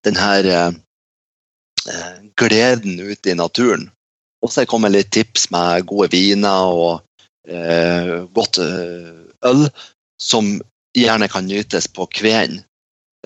den 0.04 0.16
her 0.16 0.44
eh, 0.44 0.72
eh, 1.88 2.16
gleden 2.40 3.00
ute 3.00 3.30
i 3.30 3.36
naturen. 3.36 3.90
Og 4.42 4.52
så 4.52 4.64
kommer 4.66 4.92
litt 4.92 5.10
tips 5.10 5.50
med 5.50 5.86
gode 5.90 6.12
viner 6.14 6.72
og 6.72 7.02
eh, 7.48 8.24
godt 8.32 8.60
eh, 8.62 9.12
øl, 9.48 9.68
som 10.22 10.56
gjerne 10.96 11.28
kan 11.28 11.46
nytes 11.46 11.90
på 11.92 12.06
kvelden. 12.06 12.62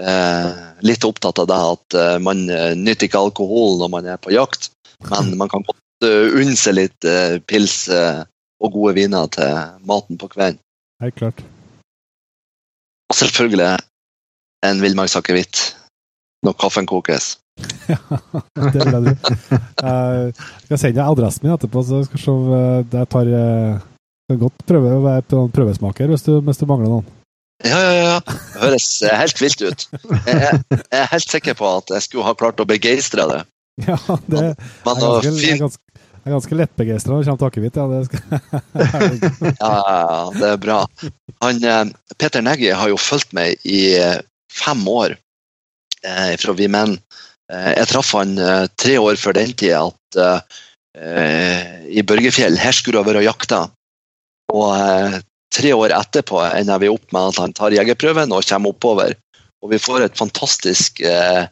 Eh, 0.01 0.51
litt 0.81 1.05
opptatt 1.05 1.39
av 1.39 1.47
det 1.51 1.61
at 1.69 1.95
eh, 2.01 2.19
man 2.25 2.47
eh, 2.51 2.73
nyter 2.75 3.07
ikke 3.07 3.21
alkohol 3.21 3.77
når 3.79 3.91
man 3.93 4.09
er 4.09 4.19
på 4.19 4.33
jakt, 4.33 4.72
men 5.11 5.37
man 5.41 5.51
kan 5.53 5.65
godt 5.67 6.07
eh, 6.07 6.33
unne 6.39 6.57
seg 6.59 6.77
litt 6.79 7.09
eh, 7.09 7.39
pils 7.49 7.87
eh, 7.93 8.23
og 8.63 8.75
gode 8.77 8.97
viner 9.01 9.31
til 9.35 9.79
maten 9.89 10.21
på 10.21 10.31
kvelden. 10.33 10.61
Helt 11.03 11.19
klart. 11.19 11.43
Og 13.11 13.19
selvfølgelig 13.19 13.73
en 14.67 14.83
villmarksakevitt 14.83 15.63
når 16.47 16.59
kaffen 16.59 16.87
kokes. 16.87 17.37
Ja, 17.91 17.99
det 18.57 18.79
vil 18.79 18.95
jeg 18.95 19.17
tro. 19.21 19.35
Jeg 19.83 20.35
skal 20.65 20.79
sende 20.79 20.97
deg 20.97 21.05
adressen 21.05 21.45
min 21.45 21.53
etterpå, 21.55 21.83
så 21.85 22.01
skal 22.07 22.19
vi 22.19 22.23
se 22.23 22.33
om 22.33 22.53
eh, 22.57 22.85
jeg 22.95 23.11
tar 23.13 23.33
en 23.33 23.83
kan 24.33 24.41
godt 24.47 24.65
prøve 24.69 24.95
å 24.97 25.03
være 25.05 25.49
prøvesmaker 25.53 26.13
hvis 26.13 26.25
du, 26.27 26.37
hvis 26.45 26.61
du 26.61 26.69
mangler 26.71 26.93
noen. 26.93 27.11
Ja, 27.63 27.79
ja, 27.79 27.93
ja. 27.95 28.15
Det 28.27 28.63
høres 28.65 28.87
eh, 29.07 29.15
helt 29.15 29.43
vilt 29.43 29.63
ut. 29.63 29.85
Jeg 30.27 30.39
er, 30.49 30.63
jeg 30.73 30.99
er 30.99 31.11
helt 31.13 31.35
sikker 31.35 31.59
på 31.59 31.69
at 31.79 31.93
jeg 31.95 32.07
skulle 32.07 32.27
ha 32.27 32.35
klart 32.39 32.63
å 32.63 32.67
begeistre 32.69 33.27
det. 33.31 33.43
Ja, 33.81 33.97
det 34.29 34.41
er 34.43 34.55
ganske, 34.85 35.33
er 35.33 35.61
ganske, 35.63 36.03
er 36.23 36.35
ganske 36.35 36.57
lettbegeistra 36.59 37.15
når 37.15 37.23
det 37.23 37.29
kommer 37.31 37.41
til 37.41 37.49
akevitt. 37.49 37.79
Ja, 37.81 37.87
det 37.89 38.03
skal 38.09 39.55
Ja, 39.65 39.77
det 40.37 40.51
er 40.51 40.61
bra. 40.61 40.79
Han, 41.45 41.65
eh, 41.65 41.85
Peter 42.21 42.45
Neggi 42.45 42.71
har 42.77 42.93
jo 42.93 43.01
fulgt 43.01 43.33
meg 43.37 43.57
i 43.65 43.95
eh, 43.97 44.21
fem 44.53 44.85
år 44.89 45.17
eh, 45.17 46.35
fra 46.43 46.57
Vi 46.59 46.69
Menn. 46.71 46.99
Eh, 47.53 47.71
jeg 47.79 47.91
traff 47.91 48.13
han 48.19 48.37
tre 48.77 48.99
år 49.01 49.17
før 49.21 49.39
den 49.41 49.57
tid 49.57 49.79
at 49.81 50.21
eh, 50.21 51.89
i 51.89 52.05
Børgefjell, 52.05 52.61
her 52.61 52.77
skulle 52.77 53.01
jeg 53.01 53.09
vært 53.09 53.23
og 53.23 53.29
jakta. 53.31 53.63
Og 54.53 54.69
eh, 54.77 55.21
tre 55.53 55.73
år 55.77 55.95
etterpå 55.97 56.41
ender 56.53 56.81
vi 56.83 56.93
opp 56.93 57.09
med 57.13 57.33
at 57.33 57.41
han 57.43 57.57
tar 57.57 57.75
jegerprøven 57.75 58.33
og 58.37 58.47
kommer 58.49 58.77
oppover. 58.77 59.17
Og 59.63 59.73
vi 59.73 59.81
får 59.81 60.07
et 60.07 60.19
fantastisk 60.19 61.01
eh, 61.07 61.47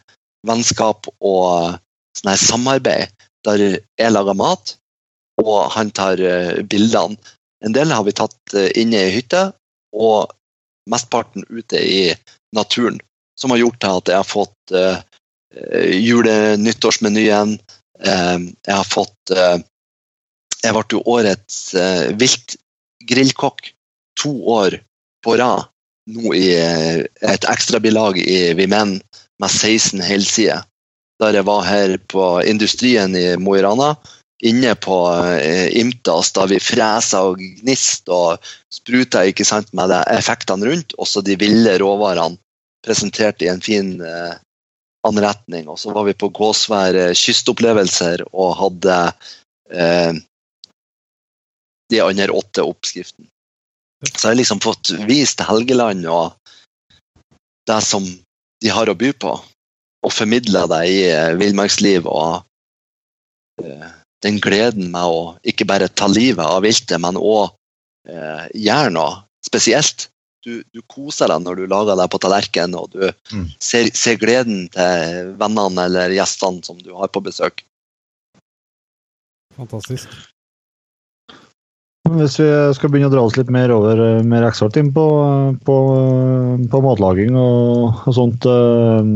vennskap 0.47 1.09
og 1.21 1.79
sånn 2.19 2.37
samarbeid 2.39 3.13
der 3.47 3.63
jeg 3.63 4.13
lager 4.13 4.37
mat, 4.37 4.75
og 5.41 5.71
han 5.75 5.93
tar 5.97 6.21
eh, 6.21 6.61
bildene. 6.69 7.17
En 7.65 7.77
del 7.77 7.93
har 7.93 8.05
vi 8.05 8.17
tatt 8.17 8.55
eh, 8.57 8.69
inne 8.81 9.07
i 9.07 9.15
hytta, 9.15 9.51
og 9.97 10.33
mesteparten 10.91 11.47
ute 11.49 11.81
i 11.81 12.03
naturen. 12.57 13.01
Som 13.41 13.55
har 13.55 13.63
gjort 13.63 13.87
at 13.89 14.11
jeg 14.13 14.21
har 14.21 14.29
fått 14.29 14.73
uh, 14.77 15.01
jule-nyttårsmenyen. 15.97 17.55
Uh, 18.05 18.39
jeg 18.67 18.75
har 18.75 18.89
fått 18.89 19.33
uh, 19.33 19.57
Jeg 20.61 20.75
ble 20.77 20.85
jo 20.93 21.01
årets 21.09 21.59
uh, 21.73 22.13
viltgrillkokk 22.21 23.71
to 24.21 24.35
år 24.53 24.77
på 25.25 25.39
rad 25.41 25.71
nå 26.11 26.35
i 26.35 26.49
eh, 26.57 27.05
et 27.33 27.47
ekstrabilag 27.49 28.19
i 28.19 28.53
Vimen 28.59 28.99
med 29.41 29.51
16 29.51 30.03
helsider. 30.05 30.65
Der 31.21 31.37
jeg 31.37 31.47
var 31.49 31.67
her 31.69 31.97
på 32.09 32.27
industrien 32.49 33.17
i 33.17 33.37
Mo 33.37 33.57
i 33.59 33.63
Rana, 33.65 33.95
inne 34.41 34.75
på 34.75 34.97
eh, 35.37 35.69
Imtas, 35.81 36.33
da 36.33 36.47
vi 36.49 36.61
fresa 36.63 37.25
og 37.29 37.41
gnist 37.41 38.09
og 38.09 38.41
spruta 38.73 39.27
ikke 39.29 39.45
sant, 39.45 39.73
med 39.77 39.93
effektene 40.07 40.71
rundt, 40.71 40.97
også 40.97 41.21
de 41.25 41.37
ville 41.41 41.77
råvarene 41.83 42.41
presentert 42.85 43.45
i 43.45 43.51
en 43.53 43.61
fin 43.61 43.99
eh, 44.01 44.33
anretning. 45.07 45.69
Og 45.69 45.79
så 45.79 45.93
var 45.93 46.09
vi 46.09 46.17
på 46.17 46.33
Gåsvær 46.33 47.13
kystopplevelser 47.13 48.25
og 48.33 48.57
hadde 48.63 48.99
eh, 49.77 50.17
de 51.91 52.01
andre 52.01 52.33
åtte 52.33 52.65
oppskriftene. 52.65 53.29
Så 54.09 54.31
jeg 54.31 54.31
har 54.31 54.41
liksom 54.41 54.61
fått 54.65 54.95
vist 55.05 55.43
Helgeland 55.45 56.07
og 56.09 56.33
det 57.69 57.81
som 57.85 58.07
de 58.61 58.71
har 58.73 58.89
å 58.89 58.97
by 58.97 59.13
på, 59.13 59.35
og 60.07 60.15
formidla 60.15 60.67
deg 60.71 60.91
i 60.91 61.01
eh, 61.11 61.33
villmarksliv 61.41 62.09
og 62.09 62.43
eh, 63.63 63.91
den 64.25 64.41
gleden 64.43 64.91
med 64.93 65.09
å 65.09 65.21
ikke 65.49 65.69
bare 65.69 65.89
ta 65.89 66.09
livet 66.11 66.45
av 66.45 66.63
viltet, 66.65 66.97
men 67.01 67.19
òg 67.21 67.51
eh, 68.09 68.47
gjøre 68.57 68.95
noe 68.97 69.21
spesielt. 69.45 70.09
Du, 70.41 70.63
du, 70.73 70.81
koser 70.89 71.29
deg 71.29 71.43
når 71.45 71.59
du 71.59 71.67
lager 71.69 71.99
deg 72.01 72.09
på 72.13 72.21
tallerkenen, 72.25 72.79
og 72.81 72.95
du 72.95 73.03
mm. 73.37 73.47
ser, 73.61 73.91
ser, 73.93 74.17
gleden 74.21 74.71
til 74.73 75.35
vennene 75.41 75.85
eller 75.85 76.15
gjestene 76.17 76.65
som 76.65 76.79
du 76.81 76.95
har 76.97 77.13
på 77.13 77.21
besøk. 77.25 77.61
Fantastisk. 79.59 80.09
Hvis 82.09 82.39
vi 82.41 82.49
skal 82.75 82.91
begynne 82.91 83.11
å 83.11 83.13
dra 83.13 83.23
oss 83.27 83.37
litt 83.37 83.51
mer 83.53 83.71
over 83.75 84.01
eh, 84.01 84.23
mer 84.27 84.49
eksakt 84.49 84.79
inn 84.81 84.89
på, 84.97 85.05
på, 85.67 85.77
på 86.73 86.81
matlaging 86.87 87.37
og, 87.37 88.01
og 88.09 88.17
sånt 88.17 88.49
eh, 88.49 89.11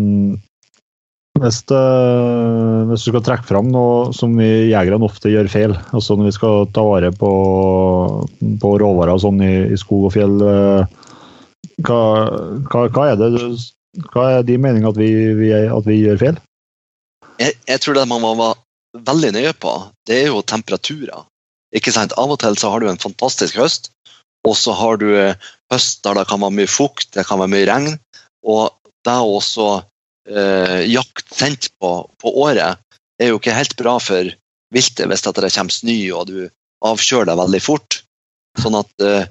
hvis, 1.42 1.61
hvis, 1.66 3.05
du 3.05 3.11
skal 3.11 3.25
trekke 3.27 3.49
fram 3.49 3.70
noe 3.75 4.12
som 4.14 4.37
vi 4.38 4.70
jegerne 4.70 5.03
ofte 5.07 5.33
gjør 5.33 5.51
feil, 5.51 5.77
altså 5.97 6.16
når 6.16 6.31
vi 6.31 6.35
skal 6.37 6.68
ta 6.77 6.85
vare 6.87 7.11
på, 7.14 7.31
på 8.62 8.75
råvarer 8.81 9.18
sånn 9.23 9.42
i, 9.42 9.55
i, 9.75 9.79
skog 9.81 10.09
og 10.09 10.14
fjell, 10.14 10.37
eh, 10.47 11.01
hva, 11.85 12.03
hva, 12.70 12.85
hva 12.94 13.09
er 13.11 13.18
det 13.18 13.33
hva 14.11 14.27
er 14.38 14.47
din 14.47 14.62
mening 14.62 14.87
at 14.88 14.99
vi, 14.99 15.11
vi, 15.38 15.51
at 15.55 15.87
vi 15.87 16.01
gjør 16.01 16.20
feil? 16.23 16.38
Jeg, 17.38 17.55
jeg, 17.66 17.81
tror 17.83 17.99
det 17.99 18.07
man 18.11 18.23
må 18.23 18.35
være 18.38 19.05
veldig 19.07 19.33
nøye 19.37 19.55
på, 19.59 19.75
det 20.09 20.20
er 20.23 20.31
jo 20.33 20.42
temperaturer. 20.47 21.27
Ikke 21.75 21.94
sant? 21.94 22.14
Av 22.18 22.31
og 22.31 22.38
til 22.42 22.59
så 22.59 22.70
har 22.70 22.83
du 22.83 22.88
en 22.90 23.01
fantastisk 23.03 23.59
høst, 23.59 23.90
og 24.47 24.57
så 24.59 24.75
har 24.77 24.99
du 25.03 25.09
eh, 25.18 25.38
høst 25.73 26.03
der 26.07 26.18
det 26.18 26.29
kan 26.31 26.42
være 26.42 26.59
mye 26.61 26.70
fukt, 26.70 27.11
det 27.16 27.27
kan 27.27 27.40
være 27.42 27.55
mye 27.55 27.68
regn. 27.70 27.99
Og 28.47 28.75
det 29.07 29.14
er 29.14 29.35
også 29.38 29.83
eh, 30.28 30.80
jakt 30.90 31.34
sendt 31.34 31.70
på, 31.78 31.92
på, 32.20 32.34
året 32.44 32.80
er 33.20 33.30
jo 33.30 33.38
ikke 33.40 33.56
helt 33.56 33.76
bra 33.78 33.98
for 34.02 34.30
viltet 34.74 35.08
hvis 35.10 35.24
det 35.24 35.34
kommer 35.37 35.74
snø 35.74 35.98
og 36.18 36.30
du 36.30 36.38
avkjøler 36.84 37.30
deg 37.32 37.40
veldig 37.40 37.62
fort. 37.64 38.00
Sånn 38.60 38.76
at 38.78 39.04
eh, 39.04 39.26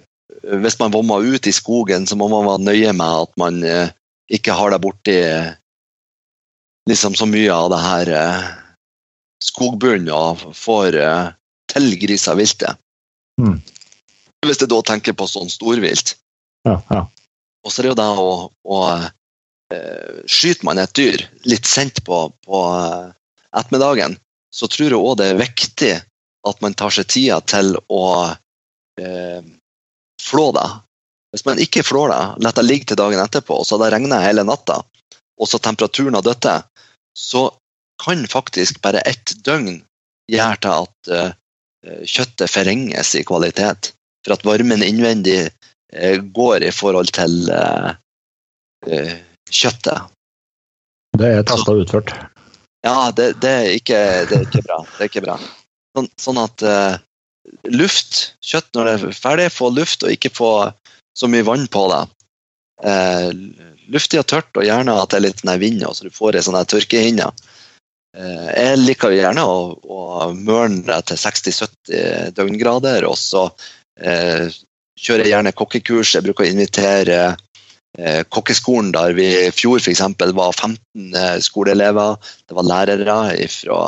hvis 0.63 0.79
man 0.79 0.93
vommer 0.93 1.23
ut 1.23 1.47
i 1.47 1.56
skogen, 1.56 2.08
så 2.08 2.17
må 2.19 2.29
man 2.32 2.47
være 2.47 2.65
nøye 2.67 2.93
med 2.97 3.27
at 3.27 3.38
man 3.39 3.62
eh, 3.67 3.93
ikke 4.34 4.56
har 4.56 4.73
deg 4.73 4.84
borti 4.84 5.17
liksom 6.89 7.15
så 7.15 7.27
mye 7.29 7.53
av 7.53 7.69
det 7.71 7.82
her 7.84 8.12
eh, 8.17 8.47
skogbunnen 9.43 10.12
og 10.15 10.43
får 10.58 10.99
eh, 10.99 11.34
tilgrisa 11.71 12.36
viltet. 12.39 12.79
Mm. 13.41 13.60
Hvis 14.43 14.60
du 14.60 14.67
da 14.67 14.82
tenker 14.86 15.15
på 15.15 15.27
sånn 15.29 15.51
storvilt. 15.51 16.17
Ja, 16.67 16.79
ja. 16.91 17.06
Og 17.63 17.71
så 17.71 17.82
er 17.82 17.88
det 17.88 17.93
jo 17.93 17.99
det 17.99 18.10
å, 18.19 18.32
å 18.51 18.79
Skyter 20.30 20.65
man 20.67 20.82
et 20.82 20.93
dyr 20.97 21.23
litt 21.49 21.65
sent 21.69 22.04
på, 22.06 22.28
på 22.45 22.62
eh, 22.78 23.12
ettermiddagen, 23.56 24.17
så 24.54 24.69
tror 24.69 24.93
jeg 24.93 24.99
òg 24.99 25.17
det 25.21 25.30
er 25.32 25.39
viktig 25.41 25.93
at 26.49 26.62
man 26.62 26.76
tar 26.78 26.93
seg 26.93 27.08
tida 27.10 27.39
til 27.47 27.73
å 27.89 28.06
eh, 29.02 29.41
flå 30.21 30.47
det. 30.58 30.67
Hvis 31.34 31.45
man 31.47 31.62
ikke 31.63 31.86
flår 31.88 32.12
det, 32.13 32.23
lar 32.45 32.58
det 32.58 32.65
ligge 32.67 32.91
til 32.91 32.99
dagen 32.99 33.23
etterpå, 33.23 33.58
og 33.58 33.65
så 33.65 33.78
har 33.80 33.88
det 33.88 33.93
regna 33.95 34.21
hele 34.21 34.45
natta, 34.45 34.84
og 35.41 35.49
så 35.49 35.58
temperaturen 35.58 36.19
har 36.19 36.26
dødd, 36.28 36.49
så 37.17 37.47
kan 38.04 38.28
faktisk 38.30 38.82
bare 38.84 39.02
ett 39.10 39.34
døgn 39.45 39.80
gjøre 40.30 40.60
til 40.62 40.84
at 40.84 41.10
uh, 41.13 41.32
Eh, 41.84 42.04
kjøttet 42.08 42.52
forringes 42.52 43.15
i 43.19 43.26
kvalitet. 43.28 43.91
For 44.23 44.38
at 44.38 44.45
varmen 44.47 44.84
innvendig 44.86 45.49
eh, 45.93 46.17
går 46.38 46.63
i 46.63 46.71
forhold 46.71 47.12
til 47.15 47.49
eh, 47.52 47.91
kjøttet. 49.54 50.12
Det 51.18 51.30
er 51.30 51.46
testa 51.48 51.74
og 51.74 51.84
utført. 51.84 52.13
Ja, 52.84 53.12
det, 53.16 53.34
det, 53.44 53.52
er 53.52 53.70
ikke, 53.78 54.00
det, 54.28 54.38
er 54.38 54.48
ikke, 54.48 54.63
bra. 54.66 54.80
Det 54.89 55.06
er 55.06 55.12
ikke 55.12 55.26
bra. 55.26 55.38
Sånn, 55.94 56.10
sånn 56.20 56.39
at 56.42 56.66
uh, 56.66 56.96
luft, 57.72 58.34
kjøtt 58.44 58.74
når 58.76 58.89
det 58.89 58.96
er 58.96 59.16
ferdig, 59.16 59.52
få 59.54 59.70
luft 59.72 60.04
og 60.04 60.12
ikke 60.12 60.34
få 60.34 60.54
så 61.16 61.30
mye 61.30 61.46
vann 61.48 61.68
på 61.72 61.86
det. 61.94 62.02
Uh, 62.84 63.30
luftig 63.94 64.20
og 64.20 64.28
tørt, 64.32 64.52
og 64.58 64.66
gjerne 64.68 64.98
at 65.00 65.13
det 65.13 65.20
er 65.20 65.28
litt 65.30 65.46
vind, 65.62 65.86
så 65.86 66.10
du 66.10 66.12
får 66.13 66.39
ei 66.39 66.44
sånn 66.44 66.60
tørkehinne. 66.74 67.30
Uh, 68.18 68.50
jeg 68.50 68.82
liker 68.82 69.16
gjerne 69.16 69.46
å, 69.48 69.56
å 69.78 70.04
mørne 70.34 70.84
det 70.89 71.00
til 71.12 71.22
60-70 71.22 72.36
døgngrader, 72.36 73.08
og 73.08 73.16
så 73.20 73.48
eh, 74.00 74.50
kjører 75.00 75.26
jeg 75.26 75.34
gjerne 75.34 75.56
kokkekurs. 75.58 76.16
Jeg 76.16 76.26
bruker 76.26 76.46
å 76.46 76.52
invitere 76.52 77.20
eh, 77.30 77.42
kokkeskolen 78.34 78.91
der 78.95 79.13
vi 79.13 79.27
i 79.45 79.51
fjor 79.53 79.77
f.eks. 79.77 80.01
var 80.34 80.56
15 80.56 81.15
eh, 81.15 81.38
skoleelever. 81.45 82.17
Det 82.49 82.58
var 82.58 82.65
lærere 82.65 83.47
fra 83.53 83.79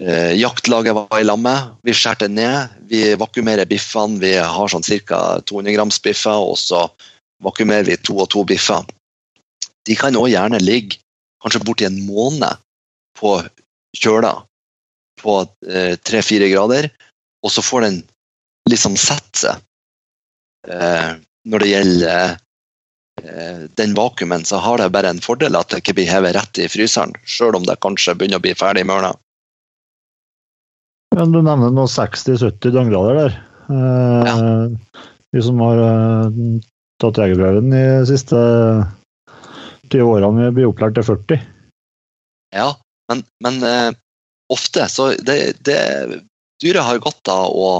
eh, 0.00 0.34
jaktlaget 0.36 0.94
var 0.94 1.20
i 1.20 1.24
lammet. 1.24 1.78
Vi 1.84 1.94
skjærte 1.96 2.28
ned. 2.28 2.74
Vi 2.90 3.14
vakuumerer 3.16 3.64
biffene. 3.64 4.20
Vi 4.20 4.34
har 4.36 4.68
sånn 4.68 4.84
ca. 4.84 5.40
200 5.40 5.76
grams 5.78 6.00
biffer, 6.04 6.36
og 6.36 6.58
så 6.60 6.84
vakuumerer 7.44 7.88
vi 7.88 7.96
to 7.96 8.18
og 8.18 8.28
to 8.34 8.44
biffer. 8.44 8.84
De 9.84 9.96
kan 9.96 10.16
òg 10.16 10.30
gjerne 10.32 10.60
ligge 10.62 11.00
kanskje 11.44 11.64
borti 11.64 11.84
en 11.88 12.00
måned 12.06 12.60
på 13.18 13.36
kjøla 13.96 14.32
på 15.20 15.40
eh, 15.68 15.94
tre-fire 16.00 16.48
grader, 16.50 16.88
og 17.44 17.52
så 17.52 17.62
får 17.62 17.86
den 17.86 18.00
liksom 18.70 18.96
sette 18.98 19.44
seg. 19.44 19.60
Eh, 20.68 21.12
når 21.44 21.62
det 21.62 21.68
gjelder 21.68 22.14
eh, 22.14 22.40
den 23.78 23.94
vakuumen, 23.94 24.42
så 24.44 24.58
har 24.60 24.78
det 24.78 24.90
bare 24.92 25.12
en 25.14 25.20
fordel 25.22 25.56
at 25.56 25.70
det 25.70 25.78
ikke 25.80 25.94
blir 26.00 26.10
hevet 26.10 26.34
rett 26.36 26.58
i 26.60 26.66
fryseren, 26.68 27.14
sjøl 27.24 27.56
om 27.56 27.64
det 27.64 27.78
kanskje 27.80 28.16
begynner 28.18 28.42
å 28.42 28.44
bli 28.44 28.56
ferdig 28.58 28.82
i 28.84 28.88
morgen. 28.90 29.16
Men 31.14 31.32
du 31.32 31.40
nevner 31.42 31.70
nå 31.70 31.86
60-70 31.90 32.74
døgngrader 32.74 33.20
der. 33.20 33.36
Eh, 33.70 34.28
ja. 34.28 35.42
Som 35.42 35.62
har 35.62 35.80
eh, 35.82 36.38
tatt 37.02 37.20
jegerprøven 37.22 37.70
de 37.74 37.82
siste 38.08 38.38
20 39.92 40.10
årene, 40.10 40.50
blir 40.54 40.70
opplært 40.70 40.96
til 40.98 41.06
40. 41.06 41.44
Ja, 42.54 42.72
men, 43.10 43.22
men 43.44 43.60
eh, 43.66 43.90
ofte 44.52 44.88
så 44.90 45.12
det, 45.18 45.38
det, 45.66 45.78
Dyret 46.62 46.86
har 46.86 47.02
godt 47.02 47.30
av 47.30 47.50
å, 47.50 47.70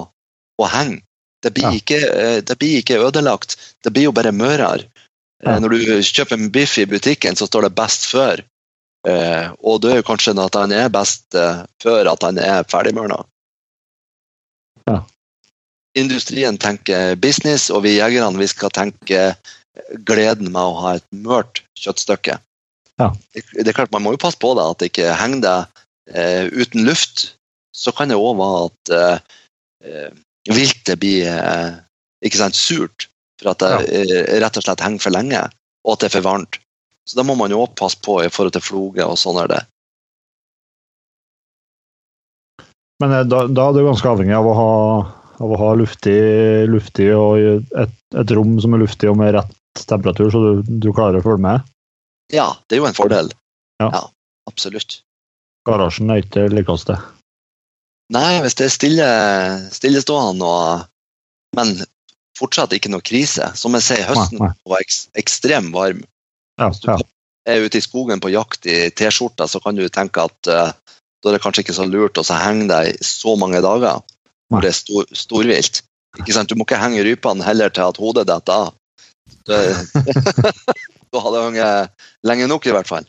å 0.60 0.70
henge. 0.70 1.02
Det 1.44 1.52
blir, 1.52 1.66
ja. 1.68 1.76
ikke, 1.76 1.98
eh, 2.08 2.38
det 2.46 2.56
blir, 2.56 2.78
ikke, 2.80 3.02
ødelagt, 3.04 3.58
det 3.84 3.92
blir 3.92 4.08
jo 4.08 4.14
bare 4.16 4.32
mørere. 4.32 4.86
Eh, 5.44 5.52
ja. 5.52 5.60
Når 5.60 5.74
du 5.74 5.78
kjøper 6.02 6.38
en 6.38 6.50
biff 6.52 6.78
i 6.80 6.86
butikken, 6.88 7.36
så 7.36 7.46
står 7.46 7.68
det 7.68 7.76
'best 7.76 8.08
før'. 8.10 8.44
Eh, 9.04 9.52
og 9.60 9.82
det 9.82 9.90
er 9.92 9.96
jo 10.00 10.08
kanskje 10.08 10.32
at 10.40 10.54
han 10.56 10.72
er 10.72 10.88
best 10.88 11.34
eh, 11.34 11.64
før 11.82 12.08
at 12.12 12.22
han 12.24 12.38
er 12.38 12.64
ferdigmørna. 12.64 13.20
Ja. 14.88 15.02
Industrien 15.94 16.58
tenker 16.58 17.14
business, 17.16 17.70
og 17.70 17.84
vi 17.84 17.98
jegerne 17.98 18.40
vi 18.40 18.48
skal 18.48 18.72
tenke 18.72 19.36
gleden 20.08 20.50
med 20.52 20.62
å 20.62 20.80
ha 20.80 20.96
et 20.96 21.06
mørt 21.12 21.62
kjøttstykke. 21.78 22.38
Ja. 23.00 23.12
Det, 23.34 23.44
det, 23.52 23.68
er 23.68 23.76
klart 23.76 23.92
Man 23.92 24.04
må 24.06 24.14
jo 24.14 24.22
passe 24.22 24.38
på 24.40 24.54
det, 24.56 24.64
at 24.64 24.80
det 24.80 24.90
ikke 24.92 25.16
henger 25.18 25.40
deg 25.44 25.82
eh, 26.14 26.44
uten 26.54 26.86
luft. 26.88 27.34
Så 27.74 27.92
kan 27.92 28.08
det 28.08 28.16
òg 28.16 28.38
være 28.38 28.60
at 28.68 28.94
eh, 28.94 29.40
eh, 29.84 30.12
viltet 30.48 31.00
blir 31.02 31.28
eh, 31.28 31.74
ikke 32.24 32.40
sant, 32.40 32.56
surt 32.56 33.08
for 33.40 33.52
at 33.52 33.62
det 33.62 33.70
ja. 33.72 34.02
Eh, 34.02 34.34
rett 34.42 34.58
og 34.60 34.66
slett 34.66 34.84
henger 34.84 35.04
for 35.04 35.14
lenge, 35.14 35.42
og 35.84 35.94
at 35.94 36.04
det 36.04 36.10
er 36.10 36.16
for 36.18 36.28
varmt. 36.28 36.60
Så 37.04 37.18
da 37.18 37.24
må 37.26 37.36
man 37.36 37.52
jo 37.52 37.60
òg 37.64 37.74
passe 37.76 38.00
på 38.00 38.20
i 38.24 38.30
forhold 38.32 38.54
til 38.56 38.64
floger 38.64 39.10
og 39.10 39.20
sånn 39.20 39.40
er 39.42 39.50
det. 39.52 39.60
Men 43.02 43.12
eh, 43.18 43.26
da, 43.28 43.44
da 43.50 43.68
er 43.68 43.76
du 43.76 43.84
ganske 43.88 44.10
avhengig 44.10 44.36
av 44.38 44.48
å 44.48 44.56
ha, 44.58 44.72
av 45.44 45.54
å 45.54 45.60
ha 45.60 45.70
luftig, 45.78 46.18
luftig 46.70 47.10
og 47.16 47.40
et, 47.84 47.96
et, 48.14 48.34
rom 48.38 48.56
som 48.62 48.76
er 48.76 48.84
luftig 48.84 49.10
og 49.10 49.18
med 49.20 49.34
rett 49.38 49.86
temperatur, 49.90 50.30
så 50.30 50.42
du, 50.44 50.76
du 50.80 50.92
klarer 50.94 51.18
å 51.18 51.24
følge 51.24 51.44
med? 51.44 51.72
Ja, 52.32 52.52
det 52.68 52.76
er 52.76 52.84
jo 52.84 52.88
en 52.88 52.96
fordel. 52.96 53.32
Ja, 53.82 53.90
ja 53.90 54.04
absolutt. 54.48 55.00
Garasjen 55.66 56.12
er 56.12 56.22
ikke 56.22 56.46
det 56.46 56.60
likeste? 56.60 56.96
Nei, 58.14 58.38
hvis 58.44 58.56
det 58.58 58.68
er 58.68 58.72
stille, 58.72 59.06
stillestående 59.72 60.48
og 60.48 60.90
Men 61.56 61.70
fortsatt 62.38 62.74
ikke 62.76 62.92
noe 62.92 63.04
krise. 63.04 63.50
Som 63.58 63.76
jeg 63.78 63.86
sier, 63.88 64.06
høsten 64.08 64.40
Nei, 64.40 64.50
nei. 64.50 64.70
var 64.70 64.84
eks 64.84 65.04
ekstremt 65.20 65.74
varm. 65.74 66.04
Ja, 66.60 66.70
ja. 66.86 66.98
Er 67.44 67.66
ute 67.66 67.78
i 67.78 67.84
skogen 67.84 68.22
på 68.24 68.32
jakt 68.32 68.66
i 68.70 68.88
T-skjorta, 68.96 69.48
så 69.50 69.60
kan 69.60 69.76
du 69.76 69.84
tenke 69.92 70.24
at 70.24 70.48
uh, 70.48 70.70
da 71.24 71.30
er 71.30 71.36
det 71.36 71.42
kanskje 71.44 71.64
ikke 71.64 71.76
så 71.76 71.84
lurt 71.88 72.20
å 72.20 72.24
henge 72.28 72.68
deg 72.70 73.02
så 73.04 73.34
mange 73.40 73.60
dager 73.64 74.00
Nei. 74.00 74.54
når 74.54 74.64
det 74.64 74.70
er 74.70 74.78
stor, 74.78 75.10
storvilt. 75.16 75.82
Du 76.14 76.54
må 76.54 76.64
ikke 76.64 76.78
henge 76.78 77.04
rypene 77.04 77.44
heller 77.44 77.72
til 77.74 77.90
at 77.90 78.00
hodet 78.00 78.26
detter 78.30 78.68
av. 78.68 78.74
Da 81.14 81.20
hadde 81.22 81.40
jeg 81.40 81.54
hengt 81.54 82.04
lenge 82.26 82.46
nok, 82.50 82.64
i 82.66 82.72
hvert 82.74 82.88
fall. 82.90 83.04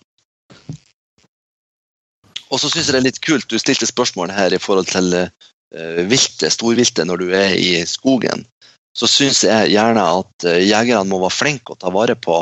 Og 2.53 2.59
så 2.61 2.69
syns 2.69 2.85
jeg 2.85 2.93
det 2.93 2.99
er 2.99 3.07
litt 3.07 3.21
kult, 3.25 3.47
du 3.49 3.57
stilte 3.57 3.87
spørsmål 3.89 4.29
her 4.35 4.53
i 4.53 4.59
forhold 4.61 4.91
til 4.91 5.09
uh, 5.17 6.01
viltet, 6.05 6.53
storviltet, 6.53 7.07
når 7.09 7.23
du 7.23 7.33
er 7.33 7.55
i 7.57 7.71
skogen. 7.89 8.45
Så 8.95 9.09
syns 9.11 9.43
jeg 9.43 9.73
gjerne 9.73 10.03
at 10.21 10.47
eh, 10.47 10.63
jegerne 10.63 11.07
må 11.09 11.19
være 11.23 11.35
flinke 11.35 11.75
og 11.75 11.81
ta 11.81 11.91
vare 11.93 12.15
på 12.15 12.39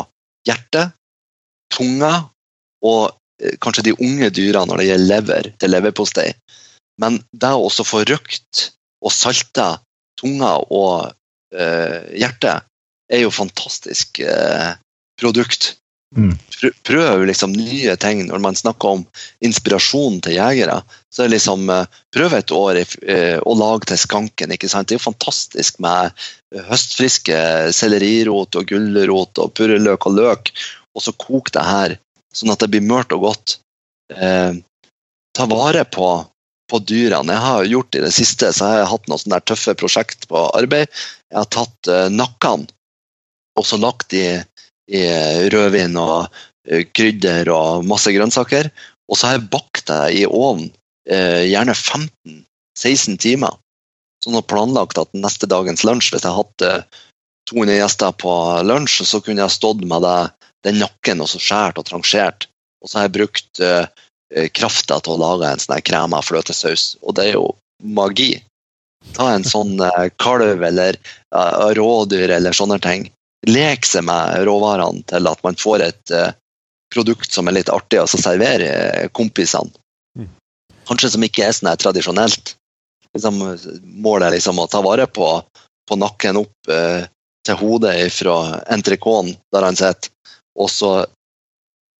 hjertet, 0.47 0.93
tunga 1.73 2.13
og 2.85 3.15
eh, 3.41 3.57
kanskje 3.63 3.87
de 3.89 3.95
unge 3.97 4.29
dyra 4.35 4.65
når 4.69 4.81
det 4.81 4.89
gjelder 4.91 5.09
lever 5.15 5.49
til 5.57 5.73
leverpostei. 5.73 6.29
Men 7.01 7.17
det 7.33 7.49
å 7.49 7.65
også 7.65 7.85
få 7.87 8.03
røkt 8.05 8.67
og 9.03 9.11
salta 9.13 9.79
tunga 10.19 10.55
og 10.69 11.09
eh, 11.55 12.13
hjertet 12.19 12.69
er 13.13 13.23
jo 13.25 13.33
fantastisk 13.33 14.21
eh, 14.23 14.75
produkt. 15.19 15.73
Mm. 16.13 16.35
Prøv 16.85 17.23
liksom 17.25 17.55
nye 17.57 17.95
ting 17.97 18.19
når 18.27 18.41
man 18.43 18.57
snakker 18.57 18.97
om 18.97 19.05
inspirasjon 19.45 20.19
til 20.23 20.37
jegere. 20.37 20.79
Så 21.13 21.25
er 21.25 21.33
liksom 21.33 21.69
eh, 21.73 21.87
Prøv 22.13 22.35
et 22.37 22.53
år 22.53 22.79
eh, 22.83 23.39
å 23.41 23.55
lage 23.57 23.89
til 23.89 23.99
skanken. 24.01 24.53
ikke 24.53 24.69
sant? 24.69 24.87
Det 24.87 24.97
er 24.97 25.01
jo 25.01 25.07
fantastisk 25.09 25.79
med 25.83 26.13
høstfriske 26.69 27.37
sellerirot 27.73 28.59
og 28.59 28.69
gulrot 28.69 29.41
og 29.41 29.55
purreløk 29.57 30.05
og 30.09 30.19
løk, 30.19 30.51
og 30.93 31.01
så 31.01 31.15
kok 31.17 31.49
det 31.55 31.65
her 31.65 31.95
sånn 32.33 32.53
at 32.53 32.61
det 32.61 32.69
blir 32.73 32.85
mørt 32.85 33.13
og 33.15 33.25
godt. 33.27 33.57
Eh, 34.13 34.53
ta 35.33 35.49
vare 35.49 35.85
på, 35.89 36.11
på 36.69 36.81
dyrene. 36.85 37.33
Jeg 37.33 37.45
har 37.47 37.71
gjort 37.71 37.97
i 37.97 38.05
det 38.05 38.13
siste 38.13 38.53
så 38.53 38.69
har 38.69 38.83
jeg 38.83 38.91
hatt 38.93 39.09
noen 39.09 39.23
sånne 39.25 39.41
tøffe 39.49 39.75
prosjekt 39.79 40.29
på 40.29 40.45
arbeid. 40.53 40.89
Jeg 41.31 41.39
har 41.39 41.49
tatt 41.57 41.89
eh, 41.89 42.09
nakkene 42.13 42.69
og 43.59 43.67
så 43.69 43.77
lagt 43.77 44.13
i, 44.17 44.25
i 44.91 45.03
rødvin 45.53 45.97
og 45.99 46.27
eh, 46.67 46.85
krydder 46.91 47.49
og 47.53 47.85
masse 47.87 48.11
grønnsaker. 48.15 48.71
Og 49.11 49.19
så 49.19 49.29
har 49.29 49.37
jeg 49.37 49.49
bakt 49.53 49.87
det 49.89 50.01
i 50.19 50.25
ovnen, 50.27 50.71
eh, 51.09 51.43
gjerne 51.51 51.75
15-16 51.75 53.19
timer. 53.21 53.57
Sånn 54.23 54.39
og 54.39 54.47
planlagt 54.47 54.99
at 55.01 55.11
neste 55.17 55.49
dagens 55.51 55.83
lunsj, 55.83 56.13
hvis 56.13 56.23
jeg 56.27 56.37
hadde 56.37 56.71
eh, 56.71 57.01
200 57.51 57.75
gjester 57.75 58.15
på 58.15 58.33
lunsj, 58.63 59.03
så 59.07 59.19
kunne 59.23 59.43
jeg 59.43 59.57
stått 59.57 59.83
med 59.87 60.05
det, 60.05 60.17
den 60.63 60.79
nakken 60.79 61.23
og 61.23 61.29
så 61.31 61.41
skjært 61.43 61.81
og 61.81 61.87
trangert. 61.89 62.47
Og 62.83 62.89
så 62.89 62.99
har 62.99 63.07
jeg 63.07 63.15
brukt 63.17 63.63
eh, 63.63 63.85
eh, 64.33 64.47
krafta 64.55 64.99
til 65.03 65.15
å 65.15 65.21
lage 65.21 65.51
en 65.51 65.63
sånn 65.63 65.83
krem 65.85 66.15
av 66.15 66.27
fløtesaus, 66.27 66.93
og 67.03 67.17
det 67.19 67.29
er 67.29 67.37
jo 67.37 67.49
magi. 67.83 68.37
Ta 69.17 69.33
en 69.33 69.43
sånn 69.47 69.75
eh, 69.83 70.07
kalv 70.21 70.63
eller 70.63 70.95
eh, 70.95 71.67
rådyr 71.79 72.37
eller 72.37 72.55
sånne 72.55 72.79
ting. 72.83 73.09
Lek 73.49 73.85
seg 73.87 74.05
med 74.07 74.45
råvarene 74.47 75.03
til 75.09 75.27
at 75.27 75.41
man 75.43 75.57
får 75.59 75.83
et 75.83 76.13
eh, 76.15 76.31
produkt 76.93 77.31
som 77.33 77.49
er 77.49 77.57
litt 77.57 77.71
artig 77.73 77.99
å 77.99 78.07
så 78.09 78.19
servere 78.21 78.69
eh, 78.69 79.09
kompisene. 79.11 79.73
Mm. 80.17 80.29
Kanskje 80.87 81.13
som 81.15 81.25
ikke 81.25 81.47
er 81.47 81.55
sånn 81.55 81.73
tradisjonelt. 81.79 82.55
Liksom, 83.13 83.41
målet 84.03 84.29
er 84.29 84.37
liksom 84.37 84.61
å 84.61 84.69
ta 84.71 84.81
vare 84.85 85.07
på, 85.11 85.27
på 85.89 85.99
nakken 85.99 86.39
opp 86.39 86.71
eh, 86.71 87.03
til 87.43 87.59
hodet 87.59 87.97
fra 88.15 88.37
entrecôten 88.71 89.35
der 89.53 89.67
han 89.67 89.77
sitter, 89.77 90.09
og 90.55 90.69
så 90.71 90.93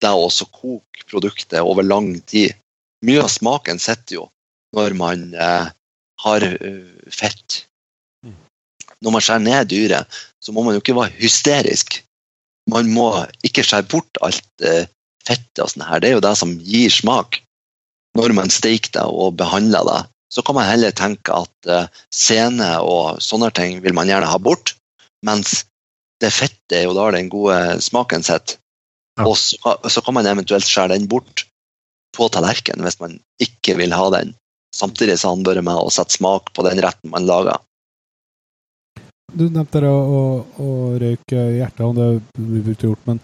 det 0.04 0.12
å 0.16 0.30
koke 0.52 1.04
produktet 1.10 1.60
over 1.60 1.84
lang 1.84 2.16
tid. 2.28 2.56
Mye 3.04 3.26
av 3.26 3.32
smaken 3.32 3.80
sitter 3.84 4.22
jo 4.22 4.26
når 4.76 4.96
man 4.96 5.28
eh, 5.36 5.68
har 6.24 6.48
fett. 7.12 7.66
Når 9.04 9.16
man 9.16 9.24
skjærer 9.24 9.44
ned 9.44 9.70
dyret, 9.72 10.20
så 10.44 10.56
må 10.56 10.64
man 10.66 10.76
jo 10.76 10.84
ikke 10.84 10.96
være 10.98 11.16
hysterisk. 11.20 12.00
Man 12.72 12.92
må 12.96 13.10
ikke 13.44 13.66
skjære 13.66 13.90
bort 13.92 14.22
alt 14.24 14.64
eh, 14.64 14.88
fettet 15.28 15.64
og 15.64 15.72
sånn 15.74 15.86
her. 15.88 16.00
Det 16.00 16.10
er 16.12 16.18
jo 16.18 16.24
det 16.24 16.36
som 16.40 16.56
gir 16.64 16.94
smak. 16.94 17.42
Når 18.18 18.36
man 18.38 18.52
steiker 18.54 18.94
det 18.96 19.06
og 19.10 19.36
behandler 19.40 19.86
det, 19.90 20.02
så 20.34 20.42
kan 20.46 20.58
man 20.58 20.70
heller 20.70 20.94
tenke 20.96 21.36
at 21.36 21.70
eh, 21.70 21.90
sene 22.14 22.70
og 22.82 23.22
sånne 23.24 23.52
ting 23.54 23.82
vil 23.84 23.96
man 23.98 24.10
gjerne 24.10 24.30
ha 24.30 24.40
bort, 24.42 24.76
mens 25.26 25.64
det 26.24 26.32
fettet 26.34 26.78
er 26.80 26.86
jo 26.88 26.96
da 26.98 27.10
den 27.14 27.30
gode 27.32 27.58
smaken 27.84 28.24
sitt. 28.26 28.58
Ja. 29.20 29.28
Og 29.28 29.36
så, 29.38 29.76
så 29.90 30.02
kan 30.02 30.16
man 30.18 30.30
eventuelt 30.30 30.66
skjære 30.66 30.96
den 30.96 31.10
bort 31.12 31.46
på 32.16 32.30
tallerkenen 32.34 32.86
hvis 32.86 33.00
man 33.02 33.20
ikke 33.42 33.76
vil 33.82 33.94
ha 33.94 34.08
den. 34.14 34.34
Samtidig 34.74 35.20
så 35.22 35.34
handler 35.34 35.60
det 35.60 35.66
med 35.68 35.78
å 35.78 35.92
sette 35.94 36.18
smak 36.18 36.54
på 36.56 36.66
den 36.66 36.82
retten 36.82 37.14
man 37.14 37.28
lager. 37.30 37.60
Du 39.34 39.48
nevnte 39.50 39.82
det 39.82 39.90
å, 39.90 40.02
å, 40.04 40.24
å 40.62 40.68
røyke 41.02 41.44
hjertet, 41.58 41.82
om 41.82 41.96
det 41.98 42.06
er 42.06 42.20
brukt 42.64 42.84
gjort, 42.86 43.06
men 43.10 43.22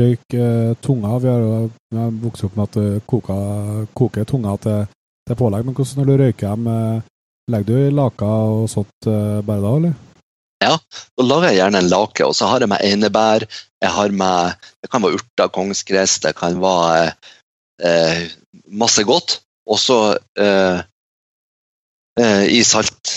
røyk 0.00 0.36
eh, 0.38 0.70
tunga. 0.80 1.18
Vi 1.20 1.28
har 1.28 1.42
jo 1.44 2.06
vokst 2.22 2.46
opp 2.48 2.56
med 2.56 2.70
at 2.70 3.02
koka, 3.10 3.36
koker 3.96 4.28
tunga 4.28 4.54
til, 4.64 4.86
til 5.28 5.36
pålegg, 5.36 5.66
men 5.66 5.76
hvordan 5.76 6.00
når 6.00 6.08
du 6.08 6.14
røyker 6.22 6.54
dem, 6.54 6.70
eh, 6.72 7.10
legger 7.52 7.82
du 7.90 7.98
laka 7.98 8.30
og 8.54 8.70
sånt 8.72 9.10
eh, 9.10 9.42
bare 9.44 9.64
da, 9.66 9.74
eller? 9.82 9.98
Ja, 10.60 10.74
Da 11.16 11.24
lager 11.24 11.48
jeg 11.48 11.60
gjerne 11.60 11.80
en 11.80 11.92
lake, 11.92 12.24
og 12.26 12.34
så 12.36 12.48
har 12.50 12.64
jeg 12.64 12.68
med 12.72 12.84
einebær. 12.84 13.46
Jeg 13.80 13.92
har 13.96 14.12
med, 14.12 14.66
Det 14.82 14.90
kan 14.92 15.04
være 15.04 15.20
urter, 15.20 15.52
kongsgress, 15.52 16.18
det 16.24 16.34
kan 16.36 16.60
være 16.60 17.14
eh, 17.84 18.28
masse 18.68 19.04
godt. 19.08 19.40
Og 19.70 19.80
så 19.80 20.00
eh, 20.40 20.80
i 22.18 22.58
salt, 22.66 23.12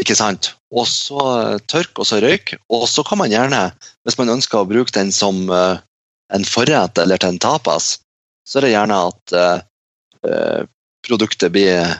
ikke 0.00 0.16
sant. 0.16 0.52
Og 0.70 0.86
så 0.86 1.18
eh, 1.18 1.56
tørk, 1.70 1.98
og 1.98 2.06
så 2.06 2.20
røyk. 2.22 2.54
Og 2.72 2.86
så 2.90 3.04
kan 3.06 3.18
man 3.20 3.32
gjerne, 3.32 3.70
hvis 4.06 4.18
man 4.20 4.32
ønsker 4.36 4.62
å 4.62 4.68
bruke 4.70 4.94
den 4.94 5.10
som 5.14 5.42
eh, 5.50 5.80
en 6.34 6.46
forrett 6.46 7.00
eller 7.02 7.20
til 7.20 7.34
en 7.34 7.42
tapas, 7.42 7.96
så 8.46 8.60
er 8.60 8.66
det 8.66 8.74
gjerne 8.76 9.00
at 9.10 9.34
eh, 9.36 9.64
eh, 10.30 10.60
produktet 11.06 11.52
blir 11.54 11.90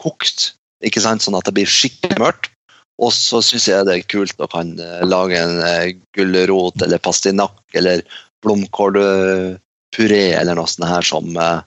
kokt, 0.00 0.54
ikke 0.84 1.02
sant? 1.04 1.24
sånn 1.24 1.36
at 1.36 1.48
det 1.48 1.56
blir 1.58 1.68
skikkelig 1.68 2.20
mørkt. 2.22 2.52
Og 3.00 3.12
så 3.16 3.40
syns 3.44 3.68
jeg 3.68 3.86
det 3.88 3.94
er 3.96 4.08
kult 4.12 4.40
å 4.40 4.48
kan 4.50 4.72
eh, 4.80 5.04
lage 5.08 5.40
en 5.40 5.60
eh, 5.64 5.96
gulrot 6.16 6.80
eller 6.84 7.00
pastinakk 7.04 7.60
eller 7.76 8.04
blomkålpuré 8.44 10.24
eller 10.40 10.56
noe 10.56 10.68
sånt 10.68 10.88
her 10.88 11.04
som 11.04 11.36
eh, 11.36 11.60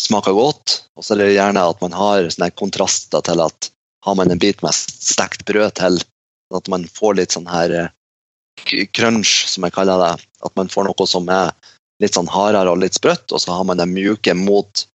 smaker 0.00 0.36
godt. 0.36 0.80
Og 0.96 1.04
så 1.04 1.14
er 1.14 1.22
det 1.22 1.34
gjerne 1.34 1.66
at 1.72 1.82
man 1.84 1.96
har 1.96 2.28
sånne 2.32 2.50
kontraster 2.56 3.24
til 3.26 3.42
at 3.44 3.70
har 4.06 4.16
man 4.16 4.32
en 4.32 4.40
bit 4.40 4.62
med 4.64 4.72
stekt 4.74 5.44
brød 5.48 5.74
til, 5.76 5.98
sånn 6.00 6.60
at 6.62 6.70
man 6.72 6.86
får 6.88 7.18
litt 7.18 7.36
sånn 7.36 7.50
her 7.50 7.74
eh, 7.76 8.86
crunch, 8.96 9.44
som 9.52 9.66
jeg 9.66 9.76
kaller 9.76 10.00
det. 10.00 10.14
At 10.46 10.56
man 10.56 10.72
får 10.72 10.88
noe 10.88 11.08
som 11.08 11.28
er 11.32 11.52
litt 12.00 12.16
sånn 12.16 12.30
hardere 12.32 12.72
og 12.72 12.80
litt 12.80 12.96
sprøtt, 12.96 13.28
og 13.28 13.42
så 13.42 13.58
har 13.58 13.66
man 13.68 13.80
det 13.80 13.90
mjuke 13.90 14.34
mot 14.36 14.86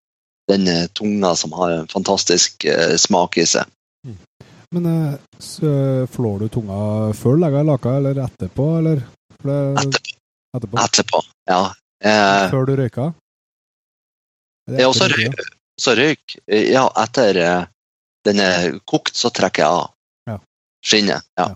den 0.49 0.67
tunga 0.97 1.35
som 1.37 1.53
har 1.57 1.79
en 1.79 1.89
fantastisk 1.89 2.65
eh, 2.69 2.97
smak 3.01 3.37
i 3.41 3.45
seg. 3.49 3.69
Men 4.73 4.85
eh, 4.89 5.13
så 5.39 5.71
flår 6.11 6.45
du 6.45 6.47
tunga 6.57 6.79
før 7.17 7.37
du 7.37 7.45
legger 7.45 7.61
i 7.65 7.69
laka, 7.69 7.95
eller 8.01 8.23
etterpå, 8.25 8.65
eller? 8.81 9.03
Etterpå. 9.45 10.15
etterpå. 10.57 10.81
Etterpå. 10.81 11.21
Ja. 11.49 11.61
Eh, 12.03 12.49
Før 12.51 12.65
du 12.67 12.75
røyker? 12.79 13.13
Eller 14.67 14.85
er 14.85 14.89
også 14.89 15.09
røyk. 15.11 15.43
Så 15.81 15.95
røyk 15.97 16.37
Ja, 16.47 16.87
etter 17.03 17.37
eh, 17.41 17.65
den 18.25 18.39
er 18.41 18.79
kokt, 18.89 19.15
så 19.17 19.29
trekker 19.29 19.63
jeg 19.63 19.69
av 19.69 19.91
Ja. 20.31 20.39
skinnet. 20.85 21.27
Ja. 21.37 21.49
Ja. 21.51 21.55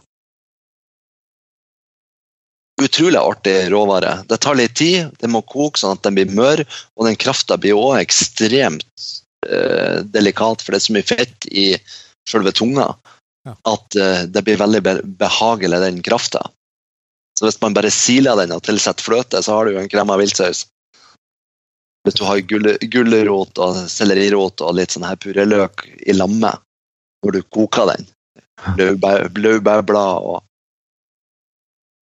Utrolig 2.80 3.20
artig 3.20 3.56
råvare. 3.74 4.24
Det 4.30 4.38
tar 4.40 4.56
litt 4.56 4.76
tid, 4.80 5.10
det 5.20 5.28
må 5.28 5.42
koke 5.42 5.80
sånn 5.82 5.98
at 5.98 6.04
den 6.06 6.16
blir 6.16 6.30
mør, 6.32 6.62
og 6.96 7.10
den 7.10 7.18
krafta 7.20 7.58
blir 7.60 7.76
òg 7.76 7.98
ekstremt 8.00 8.86
eh, 9.50 10.00
delikat, 10.06 10.62
for 10.64 10.72
det 10.72 10.80
er 10.80 10.86
så 10.86 10.96
mye 10.96 11.10
fett 11.10 11.50
i 11.52 11.66
selve 12.30 12.54
tunga 12.56 12.94
Ja. 13.48 13.56
at 13.72 13.96
eh, 13.96 14.24
det 14.28 14.44
blir 14.46 14.60
veldig 14.60 14.82
be 14.84 14.94
behagelig, 15.20 15.80
den 15.82 16.02
krafta. 16.04 16.42
Så 17.40 17.48
hvis 17.48 17.60
man 17.62 17.74
bare 17.74 17.92
siler 17.92 18.36
den 18.36 18.52
og 18.52 18.64
tilsetter 18.68 19.04
fløte, 19.04 19.40
så 19.44 19.56
har 19.56 19.66
du 19.66 19.74
jo 19.74 19.80
en 19.80 20.10
av 20.12 20.20
viltsaus. 20.20 20.66
Hvis 22.10 22.18
du 22.18 22.24
har 22.26 22.42
gulrot 22.42 23.60
og 23.62 23.76
sellerirot 23.86 24.64
og 24.66 24.80
litt 24.80 24.96
sånn 24.96 25.06
her 25.06 25.20
purreløk 25.22 25.84
i 26.10 26.16
lamme 26.18 26.50
når 27.22 27.36
du 27.36 27.42
koker 27.54 27.92
den. 27.92 28.08
Blåbærblad 29.36 30.30
og 30.32 30.40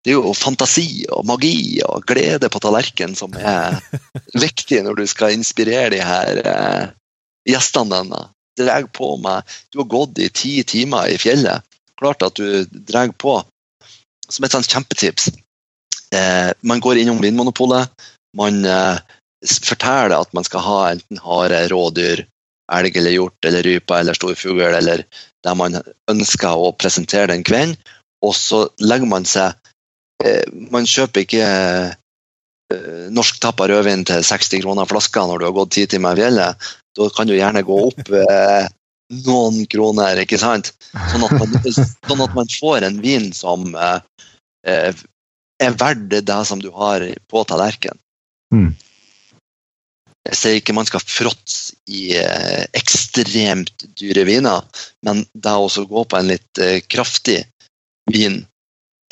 Det 0.06 0.14
er 0.14 0.22
jo 0.24 0.32
fantasi 0.32 1.04
og 1.12 1.26
magi 1.28 1.82
og 1.84 2.06
glede 2.08 2.48
på 2.48 2.62
tallerkenen 2.64 3.18
som 3.20 3.34
er 3.36 3.76
viktig 4.46 4.80
når 4.86 5.02
du 5.02 5.04
skal 5.12 5.36
inspirere 5.36 5.90
de 5.92 6.00
her 6.00 6.40
eh, 6.40 6.86
gjestene 7.52 8.00
dine. 8.06 8.22
Dreg 8.58 8.88
på 8.96 9.10
med 9.20 9.44
Du 9.74 9.82
har 9.82 9.90
gått 9.92 10.22
i 10.24 10.30
ti 10.32 10.64
timer 10.64 11.12
i 11.12 11.20
fjellet. 11.20 11.60
Klart 12.00 12.24
at 12.24 12.40
du 12.40 12.64
drar 12.72 13.12
på 13.20 13.42
som 14.32 14.48
et 14.48 14.56
sånt 14.56 14.72
kjempetips 14.72 15.28
eh, 16.16 16.56
Man 16.62 16.80
går 16.80 17.04
innom 17.04 17.20
Vinmonopolet. 17.20 17.92
Man 18.38 18.64
eh, 18.64 19.04
forteller 19.46 20.16
at 20.18 20.34
man 20.34 20.48
skal 20.48 20.66
ha 20.66 20.80
enten 20.92 21.22
hare, 21.22 21.68
rådyr, 21.72 22.26
elg 22.74 22.98
eller 22.98 23.14
hjort 23.16 23.46
eller 23.48 23.64
rype 23.64 23.96
eller 23.96 24.18
storfugl, 24.18 24.62
eller 24.80 25.06
det 25.46 25.54
man 25.56 25.80
ønsker 26.12 26.58
å 26.58 26.74
presentere 26.76 27.32
den 27.32 27.46
kvelden. 27.48 27.78
Og 28.26 28.34
så 28.36 28.66
legger 28.82 29.10
man 29.10 29.28
seg 29.30 29.54
eh, 30.26 30.42
Man 30.74 30.88
kjøper 30.90 31.22
ikke 31.22 31.48
norsktappa 32.68 33.14
norsk 33.16 33.38
tappa 33.40 33.68
rødvin 33.70 34.02
til 34.04 34.24
60 34.26 34.62
kroner 34.66 34.88
flaska 34.90 35.22
når 35.24 35.40
du 35.40 35.46
har 35.46 35.54
gått 35.56 35.72
ti 35.72 35.86
timer 35.88 36.18
i 36.18 36.26
fjellet. 36.26 36.66
Da 36.98 37.10
kan 37.16 37.30
du 37.30 37.36
gjerne 37.38 37.64
gå 37.64 37.78
opp 37.86 38.10
eh, 38.12 38.68
noen 39.28 39.66
kroner, 39.72 40.20
ikke 40.20 40.40
sant? 40.42 40.74
Sånn 41.12 41.24
at 41.24 41.36
man, 41.38 41.54
sånn 41.64 42.24
at 42.26 42.36
man 42.36 42.50
får 42.52 42.88
en 42.88 43.00
vin 43.04 43.30
som 43.36 43.70
eh, 43.76 44.02
eh, 44.68 44.92
er 45.64 45.78
verdt 45.80 46.10
det 46.28 46.42
som 46.50 46.60
du 46.60 46.70
har 46.76 47.06
på 47.30 47.44
tallerkenen. 47.48 48.02
Mm. 48.54 48.74
Jeg 50.28 50.36
sier 50.36 50.58
ikke 50.60 50.76
man 50.76 50.88
skal 50.88 51.04
fråtse 51.04 51.78
i 51.88 52.12
eh, 52.20 52.66
ekstremt 52.76 53.86
dyre 54.00 54.26
viner, 54.28 54.66
men 55.08 55.24
det 55.34 55.54
å 55.56 55.86
gå 55.88 56.04
på 56.04 56.20
en 56.20 56.32
litt 56.34 56.62
eh, 56.64 56.82
kraftig 56.84 57.40
vin 58.12 58.42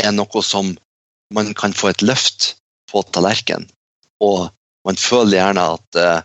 er 0.03 0.11
noe 0.15 0.43
som 0.43 0.73
man 1.35 1.53
kan 1.55 1.75
få 1.75 1.93
et 1.93 2.03
løft 2.03 2.53
på 2.91 3.03
tallerkenen. 3.15 3.69
Og 4.23 4.49
man 4.87 4.99
føler 4.99 5.39
gjerne 5.39 5.65
at 5.77 6.01
eh, 6.01 6.19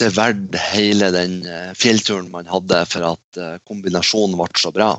det 0.00 0.08
er 0.10 0.16
verdt 0.16 0.58
hele 0.72 1.12
den 1.14 1.34
fjellturen 1.78 2.32
man 2.32 2.48
hadde 2.50 2.80
for 2.90 3.06
at 3.12 3.38
kombinasjonen 3.68 4.34
ble 4.34 4.48
så 4.58 4.72
bra. 4.74 4.96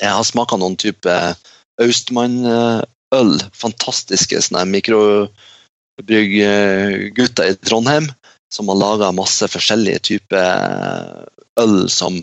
Jeg 0.00 0.08
har 0.16 0.24
smaka 0.24 0.56
noen 0.56 0.78
type 0.80 1.12
Austmann-øl. 1.82 3.34
Fantastiske 3.52 4.40
sånne 4.46 4.64
mikrobrygggutter 6.02 7.44
i 7.50 7.56
Trondheim 7.56 8.12
som 8.54 8.68
har 8.68 8.76
laga 8.78 9.12
masse 9.12 9.48
forskjellige 9.48 9.98
typer 9.98 11.26
øl 11.60 11.88
som 11.90 12.20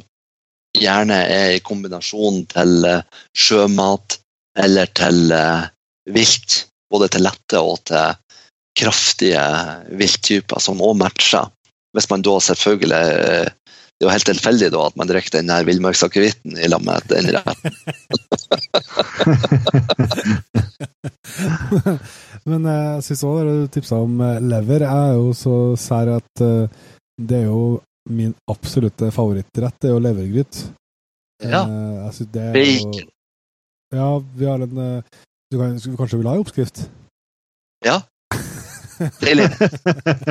gjerne 0.78 1.18
er 1.28 1.56
i 1.56 1.64
kombinasjon 1.64 2.46
til 2.52 2.86
eh, 2.88 3.04
sjømat 3.36 4.20
eller 4.60 4.86
til 4.96 5.32
eh, 5.32 5.68
vilt. 6.12 6.68
Både 6.92 7.08
til 7.08 7.24
lette 7.24 7.60
og 7.60 7.80
til 7.88 8.16
kraftige 8.76 9.44
vilttyper 10.00 10.60
som 10.60 10.82
òg 10.84 10.98
matcher. 11.00 11.48
Hvis 11.96 12.10
man 12.12 12.24
da 12.24 12.38
selvfølgelig 12.40 13.02
eh, 13.28 13.52
Det 14.02 14.08
var 14.08 14.16
helt 14.16 14.26
tilfeldig 14.26 14.72
da 14.74 14.80
at 14.90 14.96
man 14.98 15.06
drikker 15.06 15.36
den 15.36 15.50
der 15.52 15.62
villmarksakevitten 15.68 16.56
i 16.58 16.66
lag 16.72 16.82
med 16.82 17.04
den 17.12 17.28
retten. 17.36 17.70
Men 22.50 22.66
jeg 22.66 23.04
syns 23.06 23.22
òg 23.30 23.46
du 23.46 23.68
tipsa 23.70 24.00
om 24.02 24.16
eh, 24.26 24.40
lever. 24.42 24.88
Jeg 24.88 25.12
er 25.12 25.14
jo 25.20 25.28
så 25.38 25.78
sær 25.78 26.10
at 26.16 26.42
eh, 26.42 26.66
det 27.22 27.44
er 27.44 27.46
jo 27.52 27.78
min 28.10 28.34
absolutte 28.50 29.12
favorittrett, 29.14 29.78
det 29.78 29.92
er 29.92 29.94
jo 29.94 30.02
levergryt. 30.02 30.64
Ja. 31.46 31.62
Eh, 31.62 31.94
jeg 32.00 32.12
synes 32.18 32.32
det 32.34 32.42
er 32.42 32.50
jo 32.50 32.56
Bacon. 32.58 33.14
Ja, 34.02 34.10
vi 34.42 34.50
har 34.50 34.66
en 34.66 34.76
Du 35.52 35.60
kan, 35.60 35.78
kanskje 35.78 36.18
vil 36.18 36.32
ha 36.32 36.34
en 36.40 36.42
oppskrift? 36.42 36.90
Deilig. 39.22 39.48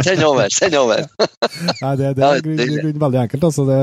Send 0.05 0.23
over, 0.27 0.49
send 0.55 0.75
over. 0.81 1.05
Nei, 1.83 1.95
det, 2.01 2.15
det 2.19 2.25
er 2.27 2.43
grunn, 2.45 2.57
det- 2.61 2.69
grunn, 2.81 2.99
veldig 3.05 3.21
enkelt. 3.25 3.47
Altså. 3.51 3.67
Det, 3.69 3.81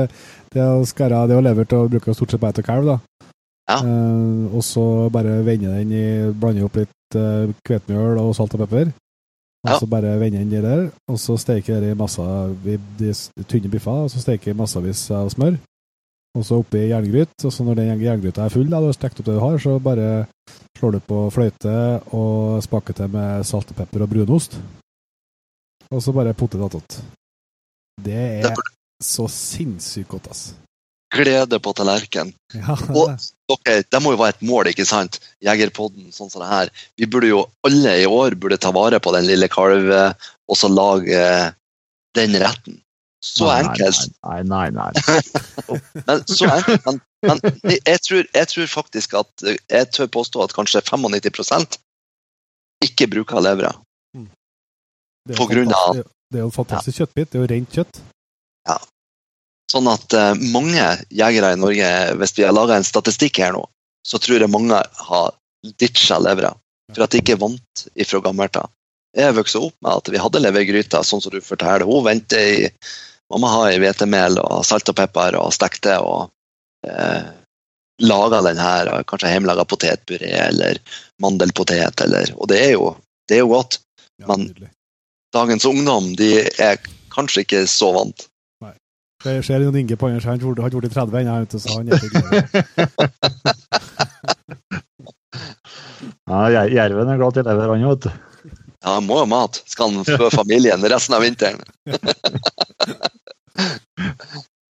det 0.54 0.64
å 0.64 0.84
skære 0.88 1.22
det 1.30 1.36
å 1.38 1.44
lever 1.44 1.68
til 1.68 1.82
å 1.84 1.90
bruke 1.92 2.14
stort 2.16 2.34
sett 2.34 2.42
bare 2.42 2.56
til 2.58 2.66
kalv. 2.66 2.88
Da. 2.92 2.98
Ja. 3.68 3.78
Eh, 3.84 4.44
og 4.56 4.62
så 4.64 4.84
bare 5.12 5.40
vende 5.44 5.74
den 5.76 5.92
i 5.92 6.04
Blande 6.32 6.64
opp 6.64 6.78
litt 6.80 7.18
eh, 7.20 7.50
hvetemjøl 7.68 8.20
og 8.22 8.34
salt 8.38 8.54
og 8.56 8.64
pepper. 8.66 8.92
Og 9.66 9.72
Ja. 9.72 9.78
så 9.82 9.88
bare 9.90 10.12
vende 10.20 10.38
den 10.38 10.62
der, 10.62 10.84
og 11.10 11.16
så 11.18 11.34
steker 11.36 11.80
det 11.82 11.90
i 11.92 11.98
masse 11.98 12.22
de 12.62 13.08
tynne 13.50 13.68
biffer, 13.72 14.04
og 14.06 14.12
så 14.12 14.20
steker 14.22 14.54
massevis 14.56 15.00
av 15.10 15.28
smør. 15.34 15.56
Og 16.38 16.44
så 16.46 16.60
oppi 16.62 16.84
jerngryt, 16.92 17.32
og 17.42 17.50
så 17.52 17.64
når 17.66 17.80
den 17.80 18.02
jerngryta 18.04 18.44
er 18.46 18.52
full, 18.54 18.68
da, 18.70 18.78
du 18.78 18.86
har 18.86 18.94
stekt 18.94 19.18
opp 19.18 19.26
det 19.26 19.34
du 19.34 19.40
har, 19.42 19.56
så 19.58 19.74
bare 19.82 20.06
slår 20.78 20.94
du 20.94 21.00
på 21.08 21.18
fløyte 21.34 21.74
og 22.14 22.62
spaker 22.62 22.94
til 23.00 23.10
med 23.10 23.42
salt 23.48 23.72
og 23.74 23.80
pepper 23.80 24.04
og 24.06 24.12
brunost. 24.12 24.54
Og 25.90 26.02
så 26.04 26.12
bare 26.12 26.34
potet 26.36 26.62
attåt. 26.64 26.98
Det 28.04 28.24
er 28.44 28.54
så 29.02 29.26
sinnssykt 29.30 30.10
godt, 30.10 30.28
ass. 30.30 30.42
glede 31.14 31.58
på 31.60 31.72
tallerken. 31.72 32.34
Ja, 32.54 32.76
Og 32.94 33.16
Ok, 33.48 33.68
det 33.88 34.00
må 34.04 34.12
jo 34.12 34.18
være 34.20 34.36
et 34.36 34.42
mål, 34.44 34.68
ikke 34.68 34.84
sant? 34.84 35.22
Jegerpodden, 35.40 36.10
sånn 36.12 36.28
som 36.28 36.42
det 36.42 36.50
her. 36.50 36.72
Vi 37.00 37.06
burde 37.08 37.30
jo 37.30 37.46
alle 37.64 37.94
i 38.02 38.04
år 38.04 38.36
burde 38.36 38.58
ta 38.60 38.74
vare 38.76 39.00
på 39.00 39.14
den 39.16 39.24
lille 39.24 39.48
kalven, 39.48 40.12
og 40.52 40.58
så 40.60 40.68
lage 40.68 41.16
eh, 41.16 41.48
den 42.18 42.36
retten. 42.36 42.76
Så 43.24 43.48
Nei, 43.48 43.62
enkelt. 43.64 44.12
Nei, 44.28 44.42
nei, 44.44 44.66
nei. 44.76 44.90
nei. 44.92 45.78
Men, 46.06 46.20
så 46.28 46.50
enkelt, 46.52 46.84
men, 46.84 47.00
men 47.26 47.40
jeg, 47.74 47.98
tror, 48.04 48.28
jeg 48.36 48.48
tror 48.52 48.68
faktisk 48.70 49.16
at 49.18 49.42
eh, 49.42 49.56
Jeg 49.72 49.88
tør 49.96 50.12
påstå 50.14 50.44
at 50.44 50.54
kanskje 50.54 50.84
95% 50.86 51.80
ikke 52.86 53.08
bruker 53.10 53.42
levra. 53.42 53.72
Det 55.28 55.36
på 55.38 55.46
grunn 55.50 55.72
av- 55.76 55.98
Det 55.98 56.38
er 56.40 56.44
jo 56.44 56.50
en 56.50 56.54
fantastisk 56.58 56.98
kjøttbit. 57.02 57.30
Det 57.32 57.38
er 57.38 57.44
jo 57.44 57.50
rent 57.54 57.76
kjøtt. 57.78 58.00
Sånn 59.68 59.88
at 59.92 60.14
uh, 60.16 60.32
mange 60.54 60.80
jegere 61.12 61.50
i 61.52 61.58
Norge, 61.60 61.88
hvis 62.16 62.32
vi 62.38 62.44
har 62.46 62.54
laga 62.56 62.78
en 62.80 62.86
statistikk 62.88 63.36
her 63.42 63.52
nå, 63.52 63.66
så 64.06 64.16
tror 64.16 64.40
jeg 64.40 64.48
mange 64.48 64.78
har 65.10 65.34
ditcha 65.82 66.16
levra. 66.24 66.54
For 66.94 67.04
at 67.04 67.12
de 67.12 67.20
ikke 67.20 67.34
er 67.36 67.42
vant 67.42 67.82
ifra 68.00 68.22
gammelt 68.24 68.56
av. 68.56 68.70
Jeg 69.18 69.36
vokste 69.36 69.60
opp 69.66 69.74
med 69.84 69.92
at 69.92 70.08
vi 70.14 70.20
hadde 70.22 70.40
levergryter, 70.40 71.04
sånn 71.04 71.20
som 71.20 71.34
du 71.34 71.42
forteller. 71.44 71.84
Hun 71.88 72.06
venter 72.06 72.40
i 72.64 72.70
Mamma 73.28 73.50
har 73.52 73.74
i 73.74 73.80
hvetemel 73.82 74.38
og 74.40 74.62
salt 74.64 74.88
og 74.88 74.96
pepper 74.96 75.36
og 75.36 75.50
stekte 75.52 75.98
og 76.00 76.30
eh, 76.88 77.26
laga 78.00 78.38
den 78.46 78.56
her, 78.56 78.88
kanskje 79.04 79.34
hjemmelaga 79.34 79.66
potetpuré 79.68 80.30
eller 80.46 80.80
mandelpotet, 81.20 82.00
eller 82.06 82.32
Og 82.38 82.48
det 82.48 82.62
er 82.70 82.72
jo, 82.78 82.94
det 83.28 83.36
er 83.36 83.42
jo 83.44 83.50
godt. 83.52 83.82
Ja, 84.16 84.30
Men- 84.32 84.46
nydelig. 84.48 84.70
Dagens 85.38 85.64
ungdom 85.70 86.10
de 86.18 86.32
er 86.58 86.80
kanskje 87.14 87.44
ikke 87.46 87.62
så 87.70 87.92
vant. 87.94 88.26
Jeg 89.24 89.42
ser 89.42 89.64
Jon 89.64 89.74
Inge 89.74 89.96
på 89.98 90.06
andre 90.06 90.20
siden, 90.22 90.40
han 90.46 90.62
har 90.62 90.70
blitt 90.78 90.94
30 90.94 91.18
ennå, 91.18 91.38
vet 91.42 91.52
du, 91.54 91.58
så 91.58 91.68
han 91.74 91.88
er 91.90 91.94
ikke. 91.98 92.22
Ja, 96.28 96.66
Jerven 96.68 97.08
er 97.08 97.16
glad 97.16 97.32
til 97.34 97.46
lever, 97.48 97.70
han, 97.72 97.84
vet 97.88 98.04
du. 98.04 98.10
Ja, 98.84 98.94
han 98.98 99.06
må 99.08 99.16
jo 99.22 99.26
mat. 99.30 99.62
Skal 99.66 99.94
han 99.96 100.04
fø 100.04 100.28
familien 100.30 100.84
resten 100.92 101.16
av 101.16 101.24
vinteren? 101.24 101.60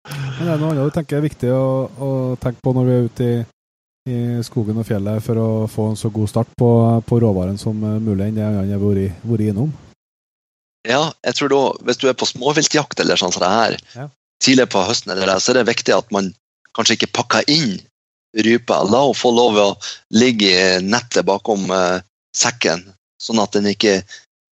Men 0.07 0.45
det 0.45 0.53
er 0.53 0.61
noe 0.61 0.69
annet 0.69 0.85
du 0.85 0.93
tenker 0.95 1.17
er 1.17 1.25
viktig 1.25 1.49
å, 1.51 1.65
å 1.89 2.09
tenke 2.39 2.61
på 2.63 2.71
når 2.77 2.85
vi 2.85 2.93
er 2.93 3.07
ute 3.09 3.25
i, 3.25 3.33
i 4.13 4.17
skogen 4.45 4.77
og 4.79 4.87
fjellet 4.87 5.25
for 5.25 5.41
å 5.41 5.49
få 5.71 5.89
en 5.91 5.99
så 5.99 6.13
god 6.13 6.29
start 6.31 6.53
på, 6.61 6.69
på 7.09 7.19
råvaren 7.25 7.57
som 7.59 7.75
eh, 7.83 7.97
mulig 7.99 8.29
enn 8.29 8.37
det 8.37 8.45
han 8.45 8.71
har 8.71 8.79
vært 8.79 9.49
innom. 9.49 9.73
Ja, 10.87 11.11
jeg 11.25 11.35
tror 11.35 11.51
da, 11.51 11.61
Hvis 11.83 11.99
du 11.99 12.07
er 12.07 12.15
på 12.17 12.27
småviltjakt 12.29 12.99
eller 13.03 13.19
sånn 13.19 13.33
som 13.35 13.43
det 13.43 13.51
her, 13.51 13.77
Ja. 13.95 14.07
tidlig 14.43 14.69
på 14.71 14.85
høsten, 14.87 15.11
eller 15.11 15.25
det, 15.27 15.41
så 15.41 15.51
er 15.51 15.59
det 15.59 15.69
viktig 15.73 15.95
at 15.97 16.11
man 16.11 16.33
kanskje 16.77 16.97
ikke 16.97 17.13
pakker 17.13 17.43
inn 17.51 17.79
rypa. 18.37 18.83
La 18.85 19.01
henne 19.03 19.17
få 19.17 19.31
lov 19.33 19.57
å 19.57 19.69
ligge 20.13 20.51
i 20.51 20.81
nettet 20.85 21.25
bakom 21.25 21.69
eh, 21.71 22.01
sekken, 22.35 22.85
sånn 23.19 23.41
at 23.41 23.55
den 23.57 23.65
ikke 23.71 24.03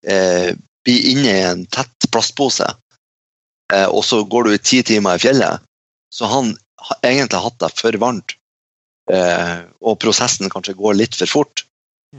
eh, 0.05 0.55
blir 0.85 1.11
inne 1.13 1.35
i 1.35 1.45
en 1.51 1.67
tett 1.67 2.09
plastpose. 2.11 2.67
Eh, 3.73 3.87
og 3.89 4.05
så 4.05 4.23
går 4.25 4.45
du 4.49 4.55
i 4.55 4.63
ti 4.63 4.83
timer 4.83 5.17
i 5.19 5.23
fjellet, 5.23 5.61
så 6.13 6.31
han 6.31 6.55
har 6.89 6.99
egentlig 7.05 7.43
hatt 7.45 7.61
det 7.61 7.71
for 7.77 8.01
varmt. 8.01 8.37
Eh, 9.13 9.65
og 9.85 9.99
prosessen 10.01 10.49
kanskje 10.53 10.77
går 10.79 10.97
litt 10.97 11.17
for 11.19 11.29
fort. 11.29 11.65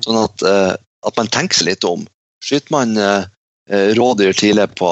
Sånn 0.05 0.21
at, 0.21 0.41
eh, 0.45 0.75
at 1.07 1.17
man 1.17 1.31
tenker 1.31 1.57
seg 1.57 1.71
litt 1.71 1.85
om. 1.87 2.05
Skyter 2.45 2.73
man 2.75 2.97
eh, 2.97 3.25
rådyr 3.69 4.33
tidlig 4.37 4.67
på 4.77 4.89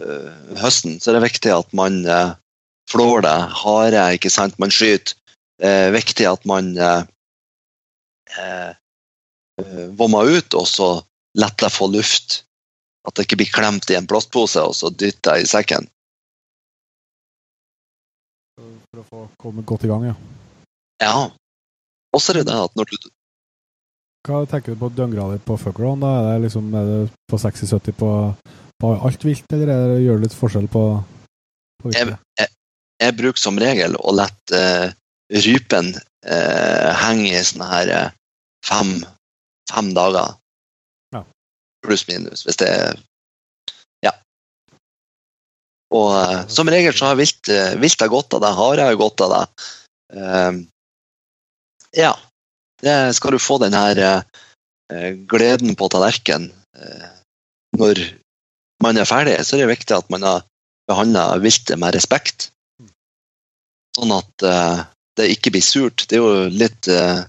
eh, 0.00 0.30
høsten, 0.58 0.98
så 1.00 1.10
er 1.10 1.18
det 1.18 1.28
viktig 1.28 1.52
at 1.54 1.70
man 1.76 2.00
eh, 2.06 2.34
flår 2.90 3.24
det. 3.26 3.36
Hare, 3.62 4.06
ikke 4.16 4.32
sant. 4.32 4.58
Man 4.58 4.74
skyter. 4.74 5.16
Eh, 5.62 5.88
viktig 5.94 6.26
at 6.26 6.42
man 6.50 6.72
eh, 6.76 7.04
eh, 8.38 8.72
eh, 9.62 9.84
vommer 9.94 10.26
ut, 10.26 10.56
og 10.58 10.66
så 10.66 10.88
lar 11.38 11.54
det 11.62 11.70
få 11.70 11.86
luft. 11.92 12.42
At 13.06 13.14
det 13.14 13.28
ikke 13.28 13.42
blir 13.42 13.52
klemt 13.54 13.90
i 13.92 13.98
en 13.98 14.08
plastpose 14.08 14.62
og 14.64 14.74
så 14.74 14.90
dytta 14.90 15.36
i 15.38 15.46
sekken. 15.46 15.86
For 18.58 19.02
å 19.02 19.06
få 19.10 19.26
komme 19.38 19.64
godt 19.66 19.84
i 19.86 19.90
gang, 19.90 20.08
ja. 20.08 20.14
Ja. 21.02 21.18
Og 22.14 22.22
så 22.22 22.32
er 22.32 22.40
det 22.40 22.48
det 22.50 22.58
at 22.64 22.74
når 22.78 22.90
du 22.90 22.96
Hva 24.24 24.44
tenker 24.48 24.72
du 24.72 24.80
på 24.80 24.88
døgngrader 24.96 25.40
på 25.44 25.56
fuckground? 25.60 26.00
da? 26.00 26.12
Er 26.16 26.38
det 26.38 26.46
liksom 26.46 26.72
er 26.72 26.86
det 26.88 27.00
på 27.28 27.40
60-70 27.40 27.96
på, 28.00 28.10
på 28.80 28.92
alt 29.08 29.26
vilt, 29.26 29.44
eller 29.52 29.72
er 29.72 29.92
det, 29.92 29.98
gjør 30.06 30.20
det 30.20 30.28
litt 30.28 30.36
forskjell 30.38 30.68
på, 30.72 30.84
på 31.82 31.92
Jeg, 31.92 32.16
jeg, 32.40 32.52
jeg 33.04 33.16
bruker 33.20 33.42
som 33.42 33.60
regel 33.60 33.98
å 34.00 34.14
la 34.16 34.30
uh, 34.56 34.88
rypen 35.44 35.92
uh, 35.92 36.90
henge 37.02 37.34
i 37.34 37.44
sånne 37.44 37.68
her 37.68 37.92
uh, 37.92 38.16
fem, 38.64 38.96
fem 39.68 39.92
dager. 39.96 40.38
Ja. 41.12 41.26
Pluss 41.84 42.08
minus, 42.08 42.48
hvis 42.48 42.62
det 42.64 42.72
er 42.72 43.00
Ja. 44.08 44.16
Og 45.92 46.14
uh, 46.16 46.38
som 46.48 46.72
regel 46.72 46.96
så 46.96 47.12
har 47.12 47.20
vilt, 47.20 47.44
uh, 47.52 47.76
vilt 47.76 48.00
har 48.00 48.08
godt 48.08 48.40
av 48.40 48.46
det, 48.46 48.56
hare 48.56 48.88
har 48.88 49.02
godt 49.04 49.28
av 49.28 49.36
det. 49.36 49.46
Uh, 50.16 50.64
ja. 51.92 52.14
Det 52.84 52.96
skal 53.16 53.34
du 53.34 53.40
få 53.40 53.58
den 53.62 53.76
her 53.76 54.00
eh, 54.04 55.12
gleden 55.30 55.76
på 55.78 55.88
tallerkenen 55.92 56.50
eh, 56.76 57.12
når 57.78 58.00
man 58.84 58.98
er 59.00 59.08
ferdig, 59.08 59.38
så 59.42 59.56
er 59.56 59.64
det 59.64 59.74
viktig 59.74 59.96
at 59.96 60.10
man 60.12 60.26
har 60.26 60.44
behandla 60.88 61.38
viltet 61.42 61.80
med 61.80 61.94
respekt. 61.96 62.50
Sånn 63.96 64.12
at 64.14 64.44
eh, 64.46 64.82
det 65.18 65.30
ikke 65.36 65.54
blir 65.54 65.64
surt. 65.64 66.06
Det 66.10 66.18
er 66.18 66.22
jo 66.22 66.50
litt 66.52 66.88
eh, 66.90 67.22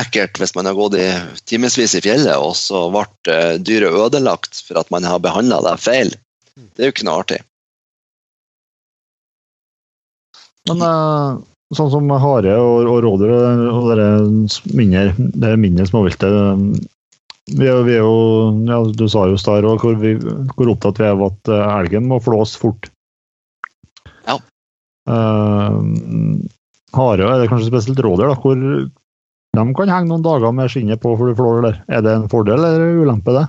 ekkelt 0.00 0.40
hvis 0.40 0.54
man 0.56 0.68
har 0.68 0.78
gått 0.78 0.96
i 1.00 1.08
timevis 1.48 1.96
i 1.98 2.02
fjellet, 2.04 2.36
og 2.38 2.56
så 2.58 2.86
ble 2.92 3.06
eh, 3.32 3.54
dyret 3.60 3.96
ødelagt 4.06 4.62
for 4.66 4.80
at 4.80 4.90
man 4.94 5.06
har 5.08 5.22
behandla 5.22 5.60
det 5.66 5.76
feil. 5.82 6.12
Det 6.56 6.82
er 6.82 6.90
jo 6.90 6.96
ikke 6.96 7.08
noe 7.08 7.22
artig. 7.22 7.40
Men 10.68 10.84
eh, 10.84 11.40
sånn 11.76 11.90
som 11.92 12.10
hare 12.22 12.56
og, 12.58 12.88
og 12.90 13.02
rådyr 13.04 13.32
og, 13.34 13.66
og 13.70 13.90
det 13.98 14.08
mindre, 14.74 15.10
det 15.16 15.52
mindre 15.60 15.86
småviltet 15.88 16.34
vi 17.50 17.66
er, 17.66 17.80
vi 17.82 17.96
er 17.96 18.04
jo, 18.04 18.14
ja, 18.68 18.78
Du 18.94 19.08
sa 19.10 19.24
jo 19.26 19.38
Star, 19.40 19.66
hvor, 19.66 19.96
vi, 19.98 20.14
hvor 20.54 20.70
opptatt 20.70 21.00
vi 21.00 21.06
er 21.08 21.16
av 21.16 21.24
at 21.30 21.50
eh, 21.50 21.70
elgen 21.80 22.06
må 22.06 22.20
flås 22.22 22.52
fort. 22.60 22.86
Ja. 24.28 24.36
Uh, 25.10 25.80
hare, 26.94 27.26
er 27.26 27.42
det 27.42 27.48
kanskje 27.50 27.72
spesielt 27.72 28.02
rådyr, 28.06 28.36
hvor 28.38 28.54
de 28.54 29.64
kan 29.74 29.90
henge 29.90 30.12
noen 30.12 30.22
dager 30.22 30.54
med 30.54 30.70
skinnet 30.70 31.02
på 31.02 31.16
for 31.18 31.26
du 31.26 31.34
flår 31.38 31.64
der. 31.66 31.80
Er 31.90 32.06
det 32.06 32.14
en 32.14 32.28
fordel 32.30 32.62
eller 32.62 33.02
ulempe, 33.02 33.34
det? 33.34 33.48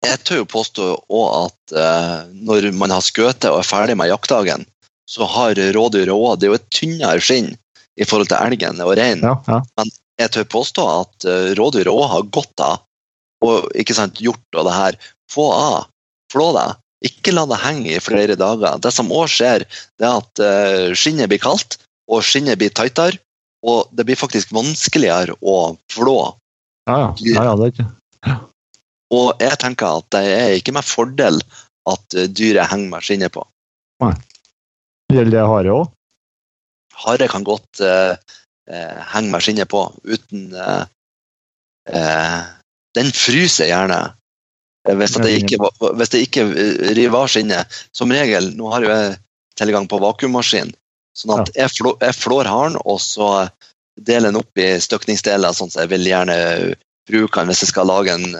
Jeg 0.00 0.20
tør 0.24 0.38
jo 0.40 0.48
påstå 0.48 0.84
òg 1.12 1.26
at 1.36 1.74
uh, 1.76 2.20
når 2.32 2.70
man 2.76 2.92
har 2.92 3.04
skutt 3.04 3.44
og 3.48 3.58
er 3.60 3.68
ferdig 3.68 3.96
med 4.00 4.08
jaktdagen, 4.08 4.64
så 5.10 5.26
har 5.26 5.58
rådyret 5.74 6.12
òg 6.14 6.38
Det 6.38 6.46
er 6.46 6.52
jo 6.52 6.58
et 6.60 6.70
tynnere 6.70 7.24
skinn 7.24 7.50
i 7.98 8.06
forhold 8.06 8.30
til 8.30 8.38
elgen 8.38 8.78
og 8.84 8.94
reinen. 8.98 9.26
Ja, 9.26 9.34
ja. 9.48 9.88
Jeg 10.20 10.32
tør 10.36 10.46
påstå 10.52 10.84
at 10.86 11.26
uh, 11.26 11.50
rådyret 11.58 11.90
òg 11.90 12.06
har 12.12 12.28
godt 12.30 12.62
av 12.62 12.78
og 13.44 13.70
ikke 13.78 13.96
sant, 13.96 14.20
gjort 14.20 14.58
og 14.58 14.68
det 14.68 14.76
her. 14.76 14.98
Få 15.32 15.48
av. 15.54 15.88
Flå 16.32 16.50
deg. 16.56 16.76
Ikke 17.08 17.32
la 17.32 17.46
det 17.48 17.60
henge 17.62 17.94
i 17.94 18.02
flere 18.02 18.36
dager. 18.38 18.80
Det 18.82 18.92
som 18.92 19.12
òg 19.14 19.30
skjer, 19.32 19.64
det 19.98 20.06
er 20.06 20.18
at 20.20 20.42
eh, 20.44 20.90
skinnet 20.98 21.30
blir 21.32 21.40
kaldt, 21.40 21.78
og 22.10 22.24
skinnet 22.26 22.60
blir 22.60 22.72
tightere. 22.76 23.20
Og 23.66 23.88
det 23.96 24.06
blir 24.08 24.16
faktisk 24.16 24.52
vanskeligere 24.56 25.36
å 25.40 25.56
flå. 25.92 26.18
Ja, 26.88 26.98
ja. 27.02 27.08
ja, 27.36 27.56
det 27.60 27.66
er 27.66 27.74
ikke 27.74 28.36
Og 29.12 29.42
jeg 29.42 29.58
tenker 29.60 30.00
at 30.00 30.06
det 30.16 30.22
er 30.32 30.54
ikke 30.56 30.72
med 30.76 30.86
fordel 30.86 31.40
at 31.88 32.16
eh, 32.16 32.28
dyret 32.28 32.70
henger 32.72 32.92
med 32.94 33.06
skinnet 33.08 33.34
på. 33.36 33.44
Gjelder 35.10 35.34
det 35.34 35.48
hare 35.50 35.74
òg? 35.74 35.90
Hare 37.04 37.28
kan 37.32 37.44
godt 37.46 37.80
eh, 37.84 38.14
eh, 38.70 38.98
henge 39.14 39.32
med 39.32 39.44
skinnet 39.44 39.70
på 39.70 39.82
uten 40.04 40.50
eh, 40.54 40.82
eh, 41.90 42.40
Den 42.96 43.12
fryser 43.14 43.70
gjerne. 43.70 44.00
Eh, 44.88 44.96
Hvis 44.98 45.16
det 45.16 45.32
ikke, 45.40 45.58
hvis 45.96 46.12
det 46.12 46.22
ikke 46.26 46.46
river 46.96 47.18
av 47.22 47.30
skinnet. 47.32 47.80
Som 47.96 48.12
regel, 48.14 48.52
nå 48.56 48.70
har 48.74 48.86
jeg 48.86 49.18
tilgang 49.60 49.88
på 49.90 50.00
vakuummaskin, 50.00 50.72
sånn 51.16 51.34
at 51.36 51.50
jeg, 51.56 51.72
flå, 51.74 51.96
jeg 52.00 52.16
flår 52.16 52.48
haren, 52.48 52.78
og 52.80 53.00
så 53.02 53.48
deler 54.00 54.30
den 54.30 54.40
opp 54.40 54.60
i 54.60 54.72
støkningsdeler, 54.80 55.52
sånn 55.52 55.72
som 55.72 55.82
jeg 55.84 55.90
vil 55.92 56.06
gjerne 56.08 56.36
bruke 57.10 57.42
den 57.42 57.50
hvis 57.50 57.64
jeg 57.66 57.72
skal 57.74 57.90
lage 57.90 58.14
en 58.14 58.38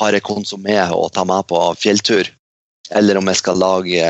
harekonsumé 0.00 0.80
og 0.90 1.12
ta 1.14 1.22
med 1.28 1.46
på 1.50 1.60
fjelltur. 1.78 2.30
Eller 2.90 3.20
om 3.20 3.30
jeg 3.30 3.38
skal 3.38 3.60
lage 3.62 4.06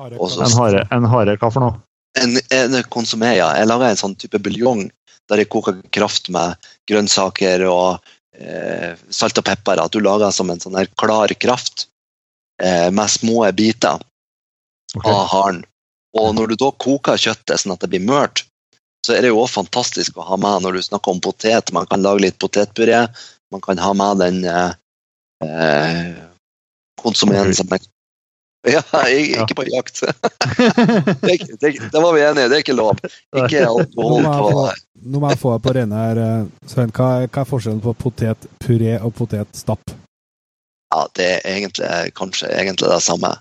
En 0.00 0.58
hare, 0.58 0.86
en 0.90 1.08
hare, 1.12 1.36
hva 1.36 1.50
for 1.52 1.64
noe? 1.64 1.80
en, 2.20 2.38
en 2.50 2.82
konsumé, 2.92 3.36
ja. 3.38 3.50
Jeg 3.56 3.68
lager 3.70 3.88
en 3.88 4.00
sånn 4.00 4.16
type 4.20 4.40
buljong 4.42 4.86
der 5.30 5.42
jeg 5.42 5.50
koker 5.52 5.78
kraft 5.94 6.28
med 6.34 6.58
grønnsaker 6.90 7.64
og 7.68 8.02
eh, 8.36 8.98
salt 9.08 9.38
og 9.40 9.46
pepper. 9.46 9.80
At 9.80 9.94
du 9.94 10.02
lager 10.02 10.34
som 10.34 10.50
en 10.52 10.60
sånn 10.60 10.76
her 10.78 10.90
klar 11.00 11.32
kraft 11.40 11.86
eh, 12.62 12.90
med 12.92 13.12
små 13.12 13.44
biter 13.56 14.00
okay. 14.96 15.12
av 15.12 15.28
haren. 15.32 15.62
Og 16.18 16.34
når 16.36 16.52
du 16.52 16.58
da 16.60 16.72
koker 16.84 17.20
kjøttet 17.20 17.62
sånn 17.62 17.76
at 17.76 17.84
det 17.84 17.92
blir 17.94 18.04
mørt, 18.04 18.44
så 19.06 19.16
er 19.16 19.24
det 19.24 19.32
jo 19.32 19.40
også 19.40 19.62
fantastisk 19.62 20.18
å 20.20 20.26
ha 20.26 20.36
med 20.38 20.66
når 20.66 20.76
du 20.76 20.82
snakker 20.84 21.14
om 21.14 21.22
potet. 21.22 21.72
Man 21.74 21.88
kan 21.90 22.04
lage 22.04 22.26
litt 22.26 22.38
potetpuré. 22.42 23.06
Man 23.52 23.64
kan 23.64 23.80
ha 23.80 23.94
med 23.96 24.20
den 24.22 24.44
eh, 24.46 26.12
konsumeren 27.00 27.56
som 27.56 27.72
er 27.72 27.82
Ja, 28.62 28.82
jeg, 29.10 29.32
ikke 29.34 29.56
på 29.58 29.64
jakt. 29.66 30.02
Det, 31.22 31.34
det, 31.58 31.70
det 31.90 32.00
var 32.02 32.12
vi 32.14 32.22
enige 32.22 32.46
i, 32.46 32.50
det 32.50 32.58
er 32.58 32.62
ikke 32.62 32.76
lov. 32.78 33.00
Ikke 33.34 33.64
alkohol 33.66 34.26
på 34.26 34.66
nå 35.02 35.18
må 35.18 35.32
jeg 35.32 35.40
få 35.40 35.56
deg 35.56 35.64
på 35.64 35.72
rene 35.74 35.98
her, 35.98 36.18
eh, 36.22 36.68
Svein. 36.70 36.92
Hva, 36.94 37.08
hva 37.26 37.42
er 37.42 37.48
forskjellen 37.48 37.82
på 37.82 37.94
potetpuré 37.98 38.94
og 39.02 39.14
potetstapp? 39.18 39.94
Ja, 40.92 41.00
det 41.18 41.28
er 41.40 41.48
egentlig, 41.56 41.88
kanskje 42.18 42.52
egentlig 42.52 42.90
det 42.92 43.00
samme. 43.02 43.32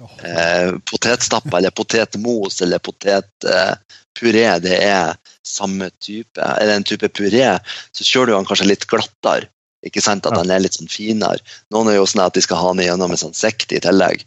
Eh, 0.00 0.72
potetstapp 0.88 1.52
eller 1.52 1.74
potetmos 1.76 2.62
eller 2.64 2.80
potetpuré, 2.80 4.46
det 4.64 4.78
er 4.78 5.16
samme 5.46 5.90
type. 6.00 6.40
Eller 6.40 6.78
en 6.78 6.86
type 6.88 7.10
puré, 7.12 7.44
så 7.92 8.06
kjører 8.06 8.32
du 8.32 8.36
den 8.38 8.48
kanskje 8.48 8.70
litt 8.70 8.88
glattere. 8.88 9.50
Ikke 9.84 10.02
sant? 10.04 10.26
At 10.28 10.36
den 10.36 10.52
er 10.52 10.60
litt 10.60 10.76
sånn 10.76 10.92
finere. 10.92 11.40
Noen 11.72 11.88
er 11.88 11.96
jo 11.96 12.08
sånn 12.08 12.24
at 12.26 12.36
de 12.36 12.42
skal 12.44 12.60
ha 12.60 12.72
den 12.74 12.84
gjennom 12.84 13.14
en 13.14 13.20
sånn 13.20 13.36
sekt 13.36 13.72
i 13.72 13.80
tillegg. 13.80 14.26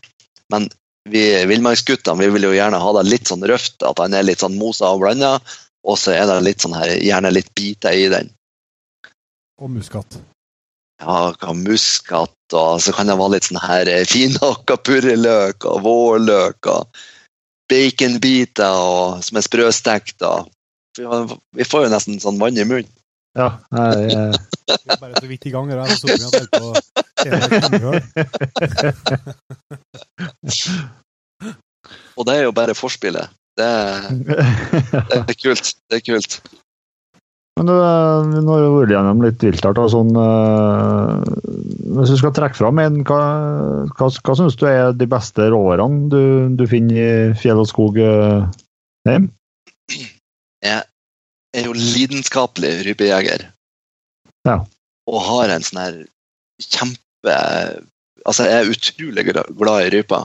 Men 0.54 0.70
vi 1.10 1.24
villmarksguttene 1.50 2.22
vi 2.22 2.30
vil 2.36 2.48
jo 2.48 2.54
gjerne 2.56 2.80
ha 2.80 2.92
det 3.00 3.08
litt 3.10 3.32
sånn 3.32 3.44
røft, 3.50 3.82
at 3.84 4.00
den 4.00 4.16
er 4.16 4.28
litt 4.28 4.44
sånn 4.44 4.60
mosa 4.60 4.94
og 4.94 5.04
blanda. 5.04 5.36
Og 5.84 5.98
så 6.00 6.14
er 6.16 6.28
det 6.30 6.44
litt 6.46 6.64
sånn 6.64 6.76
her, 6.78 6.94
gjerne 7.04 7.34
litt 7.34 7.50
biter 7.58 7.98
i 7.98 8.06
den. 8.14 8.30
Og 9.60 9.74
muskat. 9.74 10.20
Ja, 11.04 11.34
muskat, 11.58 12.38
og 12.56 12.80
så 12.82 12.94
kan 12.96 13.10
det 13.10 13.18
være 13.20 13.36
litt 13.36 13.50
sånn 13.50 13.60
her 13.60 13.90
eh, 13.92 14.06
finhakka 14.08 14.78
purreløk 14.88 15.68
og 15.68 15.82
vårløk 15.84 16.70
og 16.72 17.02
baconbiter 17.72 18.80
og, 18.80 19.24
som 19.26 19.40
er 19.40 19.46
sprøstekt. 19.46 20.24
Og, 20.24 20.48
vi, 20.96 21.66
får 21.68 21.88
jo 21.88 21.92
nesten 21.92 22.22
sånn 22.24 22.40
vann 22.40 22.60
i 22.60 22.68
munnen. 22.70 22.92
Ja, 23.36 23.58
jeg, 23.74 24.14
jeg, 24.70 24.80
er 24.88 25.02
bare 25.02 25.18
så 25.18 25.28
vidt 25.28 25.50
i 25.50 25.52
gang. 25.52 25.72
her, 25.74 25.96
så 25.98 26.46
på 26.54 26.72
Og 32.18 32.26
det 32.28 32.34
er 32.36 32.44
jo 32.46 32.54
bare 32.56 32.76
forspillet. 32.78 33.28
Det, 33.58 33.70
det 35.10 35.30
er 35.30 35.38
kult. 35.38 35.74
Det 35.90 35.96
er 36.00 36.06
kult. 36.06 36.42
Men 37.54 37.70
du, 37.70 37.74
eh, 37.78 38.42
nå 38.42 38.50
har 38.50 38.64
vi 38.64 38.70
vært 38.80 38.94
gjennom 38.96 39.20
litt 39.22 39.44
viltart. 39.46 39.78
Sånn, 39.94 40.10
eh, 40.18 41.10
hvis 42.00 42.14
du 42.14 42.18
skal 42.18 42.34
trekke 42.34 42.58
fram 42.58 42.82
en, 42.82 42.96
hva, 43.06 43.22
hva, 43.94 44.08
hva 44.10 44.34
syns 44.40 44.58
du 44.58 44.66
er 44.70 44.96
de 44.98 45.08
beste 45.10 45.42
råvarene 45.54 46.10
du, 46.10 46.24
du 46.58 46.66
finner 46.70 46.98
i 46.98 47.38
fjell 47.38 47.62
og 47.62 47.70
skog 47.70 48.00
eh. 48.02 48.42
Jeg 50.64 50.82
er 51.54 51.68
jo 51.68 51.76
lidenskapelig 51.78 52.74
rypejeger. 52.88 53.46
Ja. 54.48 54.58
Og 55.12 55.20
har 55.28 55.54
en 55.54 55.66
sånn 55.68 55.82
her 55.84 55.96
kjempe 56.64 57.03
Altså, 57.24 58.46
jeg 58.48 58.60
er 58.60 58.72
utrolig 58.72 59.26
glad 59.32 59.86
i 59.86 59.92
rypa, 59.98 60.24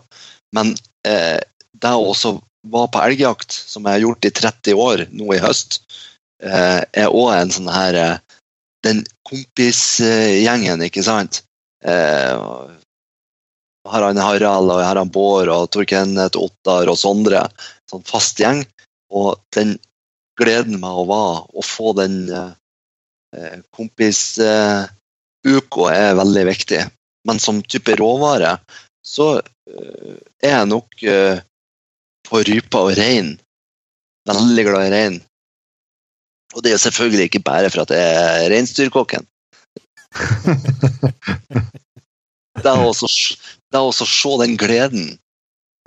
men 0.54 0.74
eh, 1.06 1.38
det 1.78 1.94
å 1.94 2.10
også 2.12 2.36
være 2.68 2.90
på 2.94 3.02
elgjakt, 3.06 3.54
som 3.54 3.86
jeg 3.86 3.98
har 3.98 4.04
gjort 4.04 4.28
i 4.28 4.34
30 4.38 4.82
år 4.84 5.04
nå 5.14 5.30
i 5.34 5.40
høst, 5.42 5.80
eh, 6.42 6.82
er 6.82 7.14
òg 7.14 7.32
en 7.34 7.54
sånn 7.54 7.70
her 7.72 7.98
eh, 7.98 8.16
Den 8.86 9.00
kompisgjengen, 9.26 10.84
ikke 10.86 11.02
sant? 11.02 11.40
Eh, 11.82 12.38
har 13.88 14.04
han 14.04 14.20
Harald 14.20 14.70
og 14.70 14.78
her 14.78 14.86
har 14.86 15.00
han 15.00 15.10
Bård 15.10 15.50
og 15.50 15.70
Tor 15.74 15.86
Kenneth, 15.88 16.38
Ottar 16.38 16.90
og 16.90 16.98
Sondre. 17.00 17.42
Sånn 17.90 18.04
fast 18.06 18.38
gjeng. 18.38 18.62
Og 19.10 19.40
den 19.56 19.76
gleden 20.38 20.78
med 20.82 20.94
å 20.94 21.06
være 21.08 21.42
å 21.58 21.64
få 21.64 21.94
den 21.98 22.20
eh, 22.30 23.58
kompisuka 25.44 25.94
er 25.94 26.16
veldig 26.18 26.46
viktig. 26.46 26.80
Men 27.26 27.38
som 27.38 27.62
type 27.62 27.96
råvare 27.96 28.58
så 29.04 29.38
eh, 29.40 30.16
er 30.42 30.52
jeg 30.52 30.68
nok 30.68 31.02
eh, 31.02 31.40
på 32.28 32.42
rype 32.42 32.78
og 32.78 32.96
rein. 32.98 33.38
Veldig 34.28 34.64
glad 34.64 34.86
i 34.86 34.92
rein. 34.92 35.22
Og 36.54 36.62
det 36.62 36.70
er 36.70 36.76
jo 36.76 36.84
selvfølgelig 36.86 37.28
ikke 37.28 37.44
bare 37.44 37.70
for 37.70 37.82
at 37.82 37.90
jeg 37.90 38.44
er 38.44 38.50
reinsdyrkokken. 38.52 39.26
det 42.58 42.68
er 42.68 42.86
også 42.88 43.08
å 43.78 43.92
se 43.92 44.36
den 44.42 44.56
gleden 44.60 45.18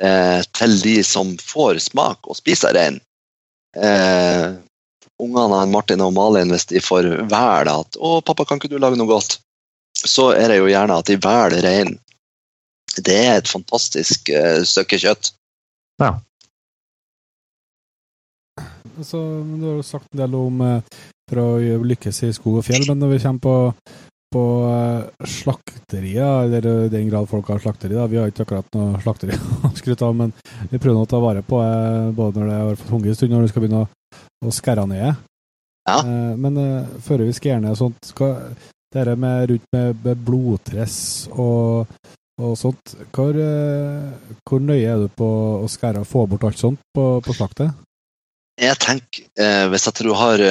eh, 0.02 0.42
til 0.54 0.78
de 0.82 1.04
som 1.04 1.38
får 1.42 1.82
smak 1.90 2.28
og 2.28 2.38
spiser 2.38 2.74
rein. 2.78 3.02
eh, 3.76 4.71
ungene 5.22 5.62
av 5.62 5.70
Martin 5.72 6.04
og 6.06 6.14
Malin, 6.18 6.54
hvis 6.54 6.68
de 6.72 6.82
får 6.84 7.10
velge 7.32 7.76
at 7.84 7.98
'Å, 7.98 8.20
pappa, 8.26 8.46
kan 8.46 8.62
ikke 8.62 8.72
du 8.72 8.80
lage 8.82 9.00
noe 9.00 9.10
godt?' 9.10 9.40
Så 10.02 10.32
er 10.34 10.50
det 10.50 10.58
jo 10.58 10.72
gjerne 10.72 10.98
at 10.98 11.06
de 11.06 11.20
velger 11.22 11.62
rein. 11.62 11.96
Det 12.98 13.18
er 13.22 13.38
et 13.38 13.48
fantastisk 13.48 14.32
uh, 14.34 14.64
stykke 14.66 14.98
kjøtt. 14.98 15.34
Så, 19.02 19.18
du 19.18 19.66
har 19.66 19.78
jo 19.80 19.86
sagt 19.86 20.10
en 20.12 20.24
del 20.24 20.36
om 20.36 20.62
eh, 20.66 21.02
for 21.30 21.42
å 21.42 21.84
lykkes 21.88 22.24
i 22.28 22.32
skog 22.36 22.60
og 22.60 22.66
fjell, 22.68 22.84
men 22.90 23.00
når 23.00 23.14
vi 23.14 23.20
kommer 23.24 23.44
på, 23.46 23.56
på 24.36 24.44
eh, 24.68 25.28
slakterier, 25.38 26.46
eller 26.46 26.68
i 26.88 26.92
den 26.92 27.08
grad 27.12 27.30
folk 27.32 27.50
har 27.54 27.62
slakteri, 27.64 27.96
da, 27.98 28.10
vi 28.12 28.20
har 28.20 28.32
ikke 28.32 28.46
akkurat 28.46 28.78
noe 28.78 29.00
slakteri 29.04 29.38
å 29.70 29.72
skryte 29.78 30.08
av, 30.08 30.18
men 30.18 30.36
vi 30.70 30.78
prøver 30.78 30.98
nå 30.98 31.06
å 31.08 31.12
ta 31.12 31.22
vare 31.24 31.46
på 31.46 31.62
eh, 31.64 32.12
både 32.18 32.42
når 32.42 32.52
det 32.52 32.60
har 32.60 32.80
fått 32.82 32.94
hunget 32.96 33.14
en 33.14 33.20
stund, 33.22 33.34
og 33.34 33.40
når 33.40 33.48
du 33.48 33.54
skal 33.54 33.66
begynne 33.66 33.84
å, 33.86 33.92
å 34.46 34.54
skære 34.54 34.86
ned. 34.90 35.20
Ja. 35.90 36.00
Eh, 36.00 36.34
men 36.38 36.58
eh, 36.62 36.96
før 37.04 37.26
vi 37.26 37.36
skærer 37.36 37.62
ned 37.64 37.78
sånt, 37.80 38.14
hva, 38.18 38.34
det 38.92 39.04
her 39.04 39.20
med 39.20 39.52
rundt 39.52 39.70
med, 39.74 40.02
med 40.04 40.26
blodtress 40.28 40.98
og, 41.32 41.94
og 42.42 42.58
sånt, 42.60 42.96
hvor, 43.16 43.38
eh, 43.38 44.36
hvor 44.48 44.64
nøye 44.64 44.90
er 44.90 45.06
du 45.06 45.08
på 45.16 45.30
å 45.62 45.70
skære 45.72 46.04
og 46.04 46.10
få 46.10 46.26
bort 46.30 46.46
alt 46.50 46.62
sånt 46.62 46.82
på, 46.96 47.08
på 47.26 47.38
slaktet? 47.38 47.72
Jeg 48.62 48.78
tenker, 48.84 49.26
eh, 49.42 49.66
Hvis 49.72 49.88
at 49.90 50.02
du 50.04 50.12
har 50.14 50.42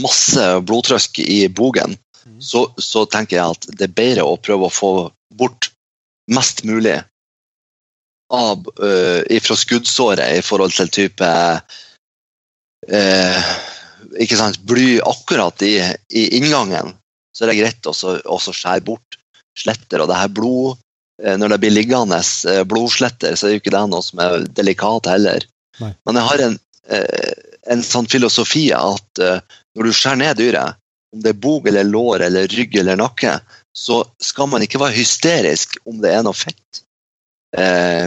masse 0.00 0.46
blodtrykk 0.66 1.20
i 1.22 1.44
bogen, 1.52 1.94
mm. 2.24 2.40
så, 2.42 2.64
så 2.80 3.04
tenker 3.06 3.38
jeg 3.38 3.58
at 3.58 3.70
det 3.76 3.86
er 3.90 3.98
bedre 4.02 4.26
å 4.26 4.40
prøve 4.40 4.66
å 4.66 4.74
få 4.74 4.92
bort 5.38 5.70
mest 6.30 6.64
mulig 6.64 6.98
av, 8.30 8.66
eh, 8.82 9.40
fra 9.42 9.56
skuddsåret 9.56 10.38
i 10.38 10.42
forhold 10.42 10.74
til 10.76 10.90
type 10.94 11.26
eh, 11.26 11.78
ikke 12.90 14.36
sant, 14.38 14.58
bly 14.66 14.98
akkurat 15.06 15.62
i, 15.62 15.76
i 16.10 16.22
inngangen. 16.38 16.94
Så 17.36 17.44
er 17.44 17.52
det 17.52 17.60
greit 17.60 17.86
å 17.86 17.94
skjære 17.94 18.82
bort 18.86 19.20
sletter. 19.58 20.02
Og 20.02 20.10
det 20.10 20.18
her 20.18 20.32
blod 20.32 20.78
eh, 21.22 21.36
Når 21.38 21.54
det 21.54 21.60
blir 21.62 21.74
liggende 21.74 22.20
eh, 22.20 22.64
blodsletter, 22.68 23.36
så 23.36 23.48
er 23.48 23.54
jo 23.54 23.62
ikke 23.62 23.74
det 23.74 23.84
noe 23.92 24.04
som 24.04 24.22
er 24.24 24.44
delikat 24.56 25.10
heller. 25.10 25.46
Nei. 25.80 25.92
Men 26.06 26.20
jeg 26.20 26.28
har 26.30 26.44
en, 26.46 26.58
eh, 26.96 27.32
en 27.74 27.86
sånn 27.86 28.10
filosofi 28.10 28.68
at 28.76 29.22
eh, 29.22 29.40
når 29.76 29.88
du 29.88 29.96
skjærer 29.96 30.22
ned 30.24 30.40
dyret, 30.40 30.78
om 31.10 31.22
det 31.24 31.32
er 31.32 31.42
bog 31.42 31.66
eller 31.66 31.88
lår 31.88 32.26
eller 32.28 32.52
rygg 32.54 32.76
eller 32.82 32.98
nakke, 33.00 33.38
så 33.74 34.02
skal 34.22 34.50
man 34.50 34.62
ikke 34.62 34.78
være 34.82 34.98
hysterisk 34.98 35.78
om 35.90 35.98
det 36.02 36.12
er 36.14 36.22
noe 36.26 36.36
fett 36.38 36.82
eh, 37.58 38.06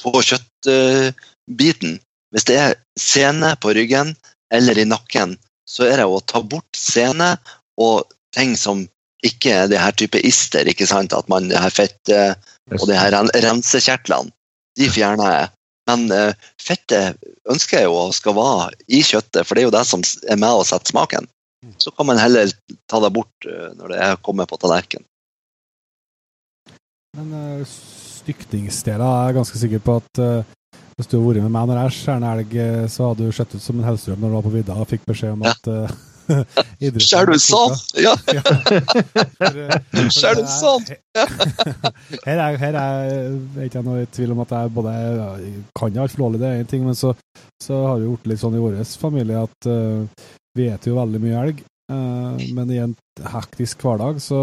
på 0.00 0.22
kjøttbiten. 0.28 1.98
Hvis 2.30 2.46
det 2.48 2.56
er 2.62 2.78
sene 2.98 3.54
på 3.60 3.74
ryggen 3.74 4.14
eller 4.54 4.78
i 4.78 4.86
nakken, 4.88 5.36
så 5.68 5.86
er 5.86 6.00
det 6.00 6.08
å 6.10 6.22
ta 6.22 6.42
bort 6.42 6.78
sene 6.78 7.34
og 7.80 8.10
ting 8.34 8.56
som 8.58 8.84
ikke 9.26 9.52
er 9.52 9.70
det 9.70 9.80
her 9.80 9.94
type 9.98 10.20
ister, 10.24 10.68
ikke 10.68 10.88
sant? 10.88 11.12
at 11.12 11.28
man 11.28 11.50
det 11.50 11.60
her 11.60 11.72
fettet 11.74 12.50
og 12.78 12.86
det 12.88 12.98
her 12.98 13.12
ren- 13.12 13.32
rensekjertlene, 13.44 14.32
de 14.78 14.88
fjerner 14.90 15.34
jeg. 15.34 15.50
Men 15.90 16.06
uh, 16.14 16.48
fettet 16.62 17.18
ønsker 17.50 17.80
jeg 17.80 17.90
jo 17.90 18.06
skal 18.14 18.36
være 18.36 18.70
i 18.86 19.02
kjøttet, 19.04 19.42
for 19.46 19.56
det 19.56 19.64
er 19.64 19.68
jo 19.68 19.74
det 19.74 19.84
som 19.88 20.04
er 20.30 20.38
med 20.40 20.62
å 20.62 20.66
sette 20.66 20.92
smaken. 20.92 21.26
Så 21.82 21.92
kan 21.92 22.08
man 22.08 22.20
heller 22.20 22.48
ta 22.88 23.00
det 23.02 23.12
bort 23.12 23.48
uh, 23.48 23.72
når 23.76 23.96
det 23.96 24.10
kommer 24.26 24.48
på 24.48 24.60
tallerkenen. 24.60 25.06
Men 27.18 27.34
uh, 27.34 27.66
stykningsdeler 28.20 29.04
er 29.04 29.28
jeg 29.28 29.38
ganske 29.40 29.60
sikker 29.64 29.82
på 29.82 29.96
at 29.98 30.20
eh, 30.22 30.56
hvis 30.98 31.08
du 31.10 31.16
har 31.18 31.26
vært 31.26 31.42
med 31.46 31.54
meg 31.54 31.70
når 31.70 31.80
jeg 31.84 31.96
skjærer 31.96 32.20
en 32.20 32.28
elg, 32.34 32.54
eh, 32.64 32.86
så 32.92 33.10
hadde 33.10 33.26
du 33.26 33.34
sett 33.36 33.54
ut 33.56 33.64
som 33.64 33.78
en 33.80 33.86
Hellstrøm 33.88 34.20
når 34.22 34.32
du 34.32 34.36
var 34.38 34.46
på 34.46 34.54
vidda 34.54 34.78
og 34.82 34.88
fikk 34.90 35.06
beskjed 35.10 35.36
om 35.36 35.44
Ja. 35.46 35.52
at 35.54 35.70
uh, 35.70 35.98
idretten 36.84 37.06
Skjærer 37.06 37.32
du 37.32 37.40
sånn? 37.42 37.76
Ja, 38.06 38.12
Skjærer 40.14 40.42
du 40.42 40.50
sånn? 40.52 40.84
her 42.26 42.36
er, 42.36 42.58
her 42.60 42.78
er 42.82 43.64
ikke 43.64 43.80
jeg 43.80 43.86
noe 43.88 44.04
i 44.04 44.10
tvil 44.14 44.34
om 44.36 44.44
at 44.44 44.54
jeg 44.54 44.74
både 44.76 44.92
kan 45.78 45.90
kan 45.90 46.04
alt 46.04 46.20
lovlig, 46.20 46.42
det 46.42 46.50
er 46.50 46.62
én 46.62 46.70
ting, 46.70 46.84
men 46.86 46.98
så, 46.98 47.14
så 47.62 47.80
har 47.88 47.98
vi 47.98 48.06
jo 48.06 48.12
gjort 48.14 48.30
litt 48.30 48.42
sånn 48.44 48.58
i 48.58 48.62
vår 48.62 48.78
familie 49.00 49.42
at 49.46 49.70
uh, 49.70 50.06
vi 50.58 50.68
spiser 50.68 50.92
jo 50.92 51.00
veldig 51.00 51.20
mye 51.22 51.42
elg. 51.46 51.64
Uh, 51.90 52.38
men 52.54 52.70
i 52.70 52.78
en 52.82 52.94
hektisk 53.32 53.82
hverdag 53.82 54.20
så 54.22 54.40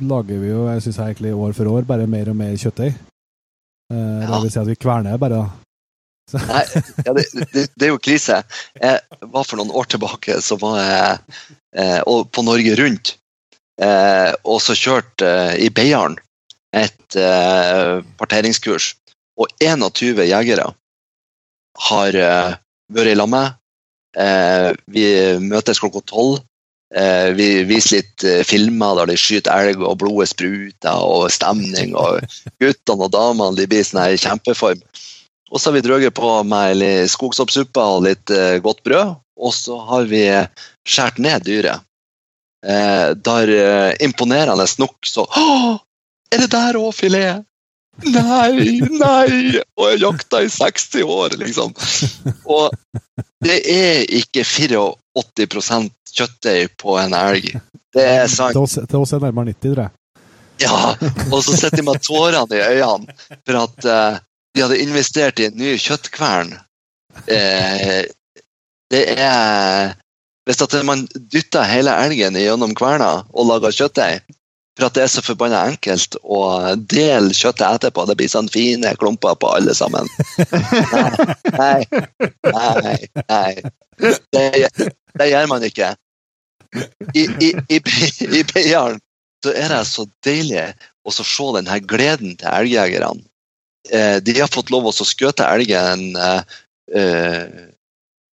lager 0.00 0.40
vi 0.40 0.50
jo, 0.50 0.64
jeg 0.70 0.82
syns 0.86 0.98
egentlig 1.04 1.34
år 1.36 1.52
for 1.56 1.70
år, 1.70 1.84
bare 1.88 2.08
mer 2.10 2.32
og 2.32 2.38
mer 2.40 2.56
kjøttdeig. 2.58 2.96
Uh, 3.90 4.20
Ja. 4.22 4.28
Det 4.30 4.42
vil 4.44 4.52
si 4.54 4.60
at 4.62 4.70
vi 4.70 4.78
kverner 4.78 5.18
bare, 5.18 5.40
da. 5.40 5.48
Nei, 6.46 6.62
ja, 7.06 7.12
det, 7.16 7.24
det, 7.34 7.64
det 7.74 7.86
er 7.88 7.90
jo 7.90 7.98
krise. 7.98 8.36
Jeg 8.78 9.00
var 9.32 9.46
For 9.48 9.58
noen 9.58 9.72
år 9.74 9.88
tilbake 9.90 10.36
så 10.44 10.54
var 10.60 10.76
jeg 10.78 11.38
eh, 11.74 12.00
på 12.06 12.44
Norge 12.46 12.76
Rundt. 12.78 13.16
Eh, 13.82 14.30
og 14.44 14.60
så 14.62 14.76
kjørte 14.78 15.26
eh, 15.26 15.56
i 15.66 15.70
Beiarn 15.74 16.14
et 16.76 17.16
eh, 17.18 17.98
parteringskurs. 18.20 18.92
Og 19.40 19.50
21 19.58 20.22
jegere 20.28 20.68
har 21.88 22.20
eh, 22.20 22.54
vært 22.94 23.10
i 23.10 23.16
lag 23.18 23.30
med. 23.32 23.58
Eh, 24.14 24.70
vi 24.86 25.04
møtes 25.42 25.82
klokka 25.82 26.04
tolv. 26.12 26.44
Eh, 26.94 27.30
vi 27.38 27.62
viser 27.64 28.00
litt 28.00 28.24
eh, 28.26 28.40
filmer 28.42 28.96
der 28.98 29.12
de 29.12 29.16
skyter 29.18 29.54
elg 29.54 29.82
og 29.84 30.00
blodet 30.02 30.32
spruter 30.32 31.02
og 31.06 31.28
stemning. 31.30 31.94
Og 31.94 32.24
guttene 32.62 33.06
og 33.06 33.12
damene 33.14 33.58
de 33.58 33.68
blir 33.70 33.86
sånn 33.86 34.02
i 34.08 34.18
kjempeform. 34.18 34.82
Og 35.50 35.58
så 35.58 35.70
har 35.70 35.78
vi 35.78 35.84
drøget 35.86 36.14
på 36.14 36.32
med 36.46 36.78
litt 36.78 37.10
skogsoppsuppe 37.12 37.84
og 37.94 38.06
litt 38.08 38.34
eh, 38.34 38.58
godt 38.62 38.82
brød. 38.86 39.14
Og 39.40 39.54
så 39.56 39.78
har 39.86 40.10
vi 40.10 40.24
skåret 40.84 41.22
ned 41.22 41.46
dyret. 41.46 41.86
Der 42.60 43.50
imponerende 44.04 44.66
nok 44.76 45.06
så 45.08 45.22
Å, 45.24 45.78
er 46.28 46.42
det 46.42 46.50
der 46.52 46.76
òg 46.76 46.90
filet? 46.92 47.46
Nei, 48.04 48.82
nei! 48.92 49.62
Og 49.80 49.86
jeg 49.86 50.02
jakta 50.02 50.42
i 50.44 50.50
60 50.52 51.08
år, 51.08 51.38
liksom. 51.40 51.72
Og 52.44 52.68
det 53.40 53.56
er 53.64 54.04
ikke 54.20 54.44
84 54.44 54.82
kjøttdeig 56.16 56.74
på 56.80 56.96
en 57.00 57.14
elg. 57.16 57.52
Det 57.94 58.06
er 58.06 58.28
sant. 58.30 58.54
Til 58.54 58.64
oss, 58.64 58.78
til 58.78 59.00
oss 59.00 59.14
er 59.16 59.22
nærmere 59.24 59.52
90, 59.52 59.74
tror 59.74 59.84
jeg. 59.84 59.96
Ja, 60.60 60.80
og 61.32 61.38
så 61.44 61.56
sitter 61.56 61.80
de 61.80 61.86
med 61.86 62.02
tårene 62.04 62.58
i 62.58 62.64
øynene 62.76 63.14
for 63.48 63.60
at 63.62 63.86
uh, 63.88 64.18
de 64.54 64.64
hadde 64.64 64.80
investert 64.82 65.40
i 65.40 65.48
en 65.48 65.56
ny 65.56 65.76
kjøttkvern. 65.80 66.52
Uh, 67.24 68.02
det 68.90 69.04
er 69.14 69.96
Hvis 70.48 70.62
at 70.64 70.74
man 70.84 71.04
dytter 71.32 71.66
hele 71.68 71.94
elgen 72.04 72.36
gjennom 72.36 72.74
kverna 72.74 73.10
og 73.30 73.46
lager 73.46 73.74
kjøttdeig, 73.76 74.24
for 74.78 74.88
at 74.88 74.96
det 74.96 75.02
er 75.04 75.10
så 75.12 75.22
forbanna 75.22 75.60
enkelt 75.68 76.16
å 76.24 76.40
dele 76.88 77.36
kjøttet 77.36 77.66
etterpå, 77.68 78.06
det 78.08 78.16
blir 78.18 78.30
sånn 78.32 78.48
fine 78.50 78.94
klumper 78.98 79.36
på 79.38 79.50
alle 79.52 79.74
sammen. 79.76 80.08
Nei, 81.60 81.84
nei, 82.48 82.96
nei. 83.28 83.52
Det, 84.00 84.44
det 85.18 85.30
gjør 85.30 85.50
man 85.50 85.66
ikke. 85.66 85.94
I, 87.16 87.24
i, 87.42 87.50
i, 87.72 87.78
i 87.80 88.42
Beiarn 88.52 89.00
så 89.44 89.54
er 89.56 89.72
det 89.72 89.82
så 89.88 90.06
deilig 90.26 90.68
å 91.06 91.14
så 91.14 91.24
se 91.26 91.48
den 91.56 91.70
her 91.70 91.80
gleden 91.82 92.36
til 92.38 92.50
elgjegerne. 92.52 93.24
Eh, 93.90 94.18
de 94.22 94.36
har 94.36 94.52
fått 94.52 94.70
lov 94.70 94.90
å 94.90 94.92
skjøte 94.94 95.48
elgen 95.48 96.10
eh, 96.20 96.58
eh, 96.94 97.46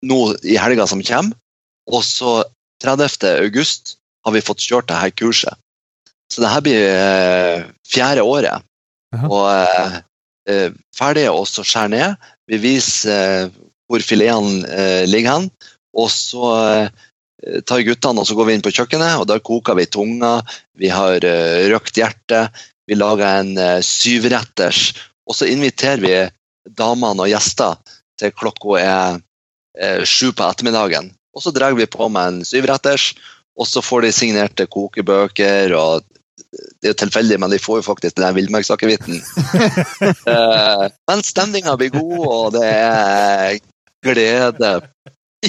nå 0.06 0.18
i 0.42 0.58
helga 0.60 0.88
som 0.90 1.04
kommer, 1.06 1.38
og 1.86 2.02
så 2.04 2.40
30. 2.82 3.30
august 3.46 3.96
har 4.26 4.34
vi 4.34 4.44
fått 4.44 4.64
kjørt 4.64 4.90
det 4.90 4.98
her 4.98 5.14
kurset. 5.14 5.54
Så 6.32 6.42
det 6.42 6.50
her 6.50 6.64
blir 6.66 7.66
fjerde 7.86 8.26
året. 8.26 8.66
Aha. 9.14 9.28
Og 9.30 10.50
eh, 10.50 10.72
ferdig 10.96 11.28
å 11.30 11.44
så 11.48 11.64
skjære 11.66 11.92
ned. 11.94 12.26
Vi 12.50 12.58
viser 12.62 13.46
eh, 13.46 13.54
hvor 13.86 14.02
filetene 14.02 14.66
eh, 14.66 15.04
ligger 15.06 15.36
hen, 15.36 15.50
og 15.96 16.08
så 16.12 16.52
eh, 16.60 17.60
tar 17.68 17.84
guttene 17.86 18.22
og 18.22 18.28
så 18.28 18.36
går 18.36 18.48
vi 18.48 18.56
inn 18.56 18.64
på 18.64 18.72
kjøkkenet, 18.74 19.20
og 19.20 19.28
der 19.30 19.44
koker 19.44 19.76
vi 19.78 19.88
tunga, 19.90 20.38
vi 20.78 20.90
har 20.92 21.24
uh, 21.24 21.66
røkt 21.72 21.98
hjerte, 22.00 22.46
vi 22.88 22.96
lager 22.96 23.42
en 23.42 23.52
uh, 23.58 23.84
syvretters, 23.84 24.90
og 25.28 25.36
så 25.36 25.48
inviterer 25.50 26.02
vi 26.02 26.16
damene 26.66 27.26
og 27.26 27.30
gjester 27.30 27.76
til 28.18 28.32
klokka 28.34 28.80
er 28.80 29.22
sju 30.08 30.30
på 30.32 30.40
ettermiddagen. 30.40 31.10
Og 31.36 31.42
så 31.44 31.50
drar 31.52 31.74
vi 31.76 31.84
på 31.84 32.06
med 32.08 32.30
en 32.30 32.46
syvretters, 32.48 33.10
og 33.60 33.68
så 33.68 33.82
får 33.84 34.06
de 34.06 34.12
signerte 34.16 34.64
kokebøker, 34.72 35.74
og 35.76 36.06
det 36.80 36.88
er 36.88 36.94
jo 36.94 36.98
tilfeldig, 37.02 37.36
men 37.42 37.52
de 37.52 37.60
får 37.60 37.82
jo 37.82 37.86
faktisk 37.90 38.16
den 38.16 38.38
villmarksakevitten. 38.38 39.20
men 41.10 41.24
stemninga 41.28 41.76
blir 41.76 41.92
god, 41.92 42.16
og 42.24 42.56
det 42.56 42.64
er 42.72 43.58
glede 44.06 44.72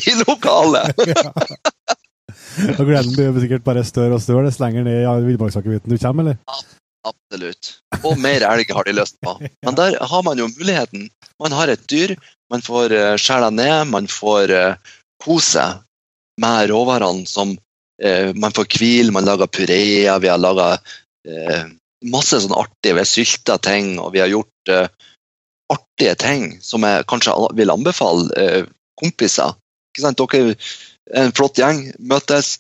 i 0.02 0.18
lokalet. 0.24 0.96
Og 2.78 2.88
gleden 2.88 3.14
blir 3.14 3.38
sikkert 3.44 3.66
bare 3.66 3.86
større 3.86 4.18
og 4.18 4.24
større 4.24 4.48
dess 4.48 4.60
lenger 4.62 4.86
ned 4.88 5.04
i 5.06 5.26
villmarksakevitten 5.28 5.94
du 5.94 6.00
kommer, 6.02 6.26
eller? 6.26 6.64
Absolutt. 7.08 7.78
Og 8.04 8.18
mer 8.20 8.44
elg 8.48 8.72
har 8.74 8.88
de 8.88 8.96
lyst 8.98 9.20
på. 9.24 9.36
Men 9.66 9.78
der 9.78 9.98
har 10.02 10.24
man 10.26 10.40
jo 10.42 10.50
muligheten. 10.52 11.10
Man 11.42 11.56
har 11.56 11.72
et 11.72 11.86
dyr, 11.92 12.16
man 12.52 12.64
får 12.64 12.96
uh, 12.96 13.50
ned, 13.52 13.88
man 13.92 14.08
får 14.08 14.52
uh, 14.52 14.96
kose 15.24 15.66
med 16.42 16.70
råvarene 16.70 17.26
som 17.28 17.54
uh, 17.54 18.32
Man 18.36 18.54
får 18.54 18.68
hvile, 18.78 19.12
man 19.12 19.26
lager 19.26 19.48
pureer, 19.48 20.20
vi 20.20 20.30
har 20.30 20.38
laga 20.38 20.78
eh, 21.28 21.66
masse 22.06 22.38
sånn 22.40 22.54
artige 22.54 22.94
Vi 22.94 23.02
har 23.02 23.10
sylta 23.10 23.58
ting, 23.58 23.98
og 24.00 24.14
vi 24.14 24.22
har 24.22 24.30
gjort 24.30 24.72
artige 25.74 26.14
ting 26.22 26.44
som 26.62 26.86
jeg 26.86 27.08
kanskje 27.10 27.34
vil 27.58 27.74
anbefale 27.74 28.68
kompiser. 29.02 29.56
Ikke 29.98 30.06
sant? 30.06 30.22
Dere 30.22 30.54
er 30.54 31.26
en 31.26 31.34
flott 31.34 31.58
gjeng, 31.58 31.88
møtes, 31.98 32.60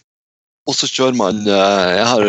og 0.67 0.75
så 0.75 0.89
kjører 0.89 1.15
man 1.15 1.43
Jeg 1.45 2.07
har 2.09 2.25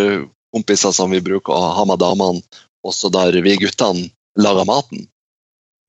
kompiser 0.54 0.92
som 0.92 1.10
vi 1.10 1.22
bruker 1.24 1.54
å 1.54 1.72
ha 1.78 1.84
med 1.88 2.00
damene, 2.02 2.42
også 2.86 3.10
der 3.12 3.36
vi 3.44 3.56
guttene 3.60 4.10
lager 4.38 4.68
maten. 4.68 5.06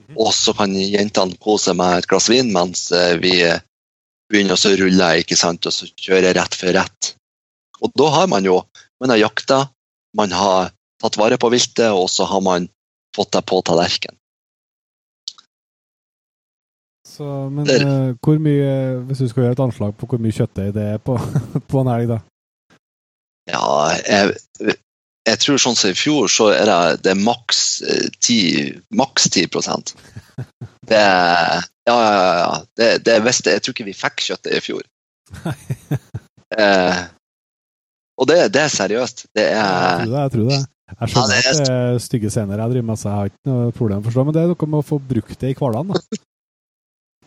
Mhm. 0.08 0.16
Og 0.18 0.32
så 0.34 0.56
kan 0.58 0.74
jentene 0.74 1.38
kose 1.44 1.76
med 1.78 2.00
et 2.00 2.08
glass 2.10 2.30
vin 2.32 2.52
mens 2.54 2.88
eh, 2.96 3.18
vi 3.22 3.36
begynner 4.30 4.58
å 4.58 4.76
rulle 4.80 5.10
ikke 5.22 5.38
sant? 5.38 5.66
og 5.66 5.74
så 5.74 5.90
kjøre 6.00 6.34
rett 6.38 6.56
for 6.56 6.74
rett. 6.74 7.14
Og 7.84 7.92
da 7.98 8.10
har 8.16 8.28
man 8.32 8.46
jo 8.46 8.62
man 9.00 9.14
har 9.14 9.22
jakta, 9.22 9.70
man 10.18 10.32
har 10.36 10.72
tatt 11.02 11.18
vare 11.18 11.38
på 11.40 11.50
viltet, 11.54 11.92
og 11.92 12.10
så 12.12 12.28
har 12.28 12.42
man 12.44 12.68
fått 13.16 13.32
det 13.32 13.46
på 13.48 13.62
tallerkenen. 13.64 14.19
Så, 17.20 17.28
men 17.52 17.68
eh, 17.68 18.12
hvor 18.24 18.38
mye, 18.40 18.74
hvis 19.10 19.20
du 19.20 19.28
skal 19.28 19.44
gjøre 19.44 19.58
et 19.58 19.64
anslag 19.66 19.96
på 20.00 20.08
hvor 20.08 20.22
mye 20.24 20.36
kjøttdeig 20.36 20.70
det 20.78 20.86
er 20.96 21.02
på, 21.04 21.18
på 21.72 21.82
en 21.82 21.90
elg, 21.92 22.14
da? 22.14 22.20
Ja, 23.50 23.64
jeg, 24.06 24.78
jeg 25.28 25.42
tror 25.44 25.60
sånn 25.60 25.76
som 25.76 25.92
i 25.92 25.98
fjor, 25.98 26.30
så 26.32 26.48
er 26.54 26.70
det, 26.70 26.78
det 27.04 27.12
er 27.16 27.20
maks 27.20 27.60
eh, 27.84 28.08
10, 28.24 28.80
maks 28.96 29.28
10 29.34 29.50
Det 30.88 31.02
Ja, 31.90 31.96
ja, 31.98 32.34
ja. 32.40 32.50
Det, 32.78 32.90
det 33.06 33.16
er 33.18 33.26
Jeg 33.28 33.64
tror 33.66 33.74
ikke 33.76 33.88
vi 33.90 33.98
fikk 33.98 34.26
kjøttet 34.30 34.56
i 34.60 34.64
fjor. 34.64 34.86
Eh, 36.50 37.02
og 38.18 38.26
det, 38.26 38.38
det 38.56 38.64
er 38.64 38.72
seriøst. 38.74 39.20
Det 39.38 39.44
Jeg 39.52 39.60
er 39.62 40.00
tror 40.02 40.08
det. 40.10 40.18
Jeg, 40.18 40.32
tror 40.34 40.48
det. 40.50 40.58
jeg 40.90 41.12
skjønner 41.12 41.20
Ja, 41.22 41.28
det 41.30 41.36
er- 41.38 41.52
at 41.52 41.68
det 41.68 41.76
er 41.76 42.00
stygge 42.02 42.32
scener 42.34 42.58
jeg 42.64 42.72
driver 42.74 42.88
med, 42.88 42.98
så 42.98 43.06
jeg 43.12 43.18
har 43.20 43.30
ikke 43.30 43.52
noe 43.52 43.76
problem 43.78 44.02
å 44.02 44.08
forstå, 44.08 44.24
men 44.26 44.34
det 44.34 44.42
er 44.42 44.50
noe 44.50 44.70
med 44.74 44.80
å 44.82 44.88
få 44.88 44.98
brukt 45.12 45.36
det 45.44 45.52
i 45.54 45.58
hverdagen. 45.60 46.02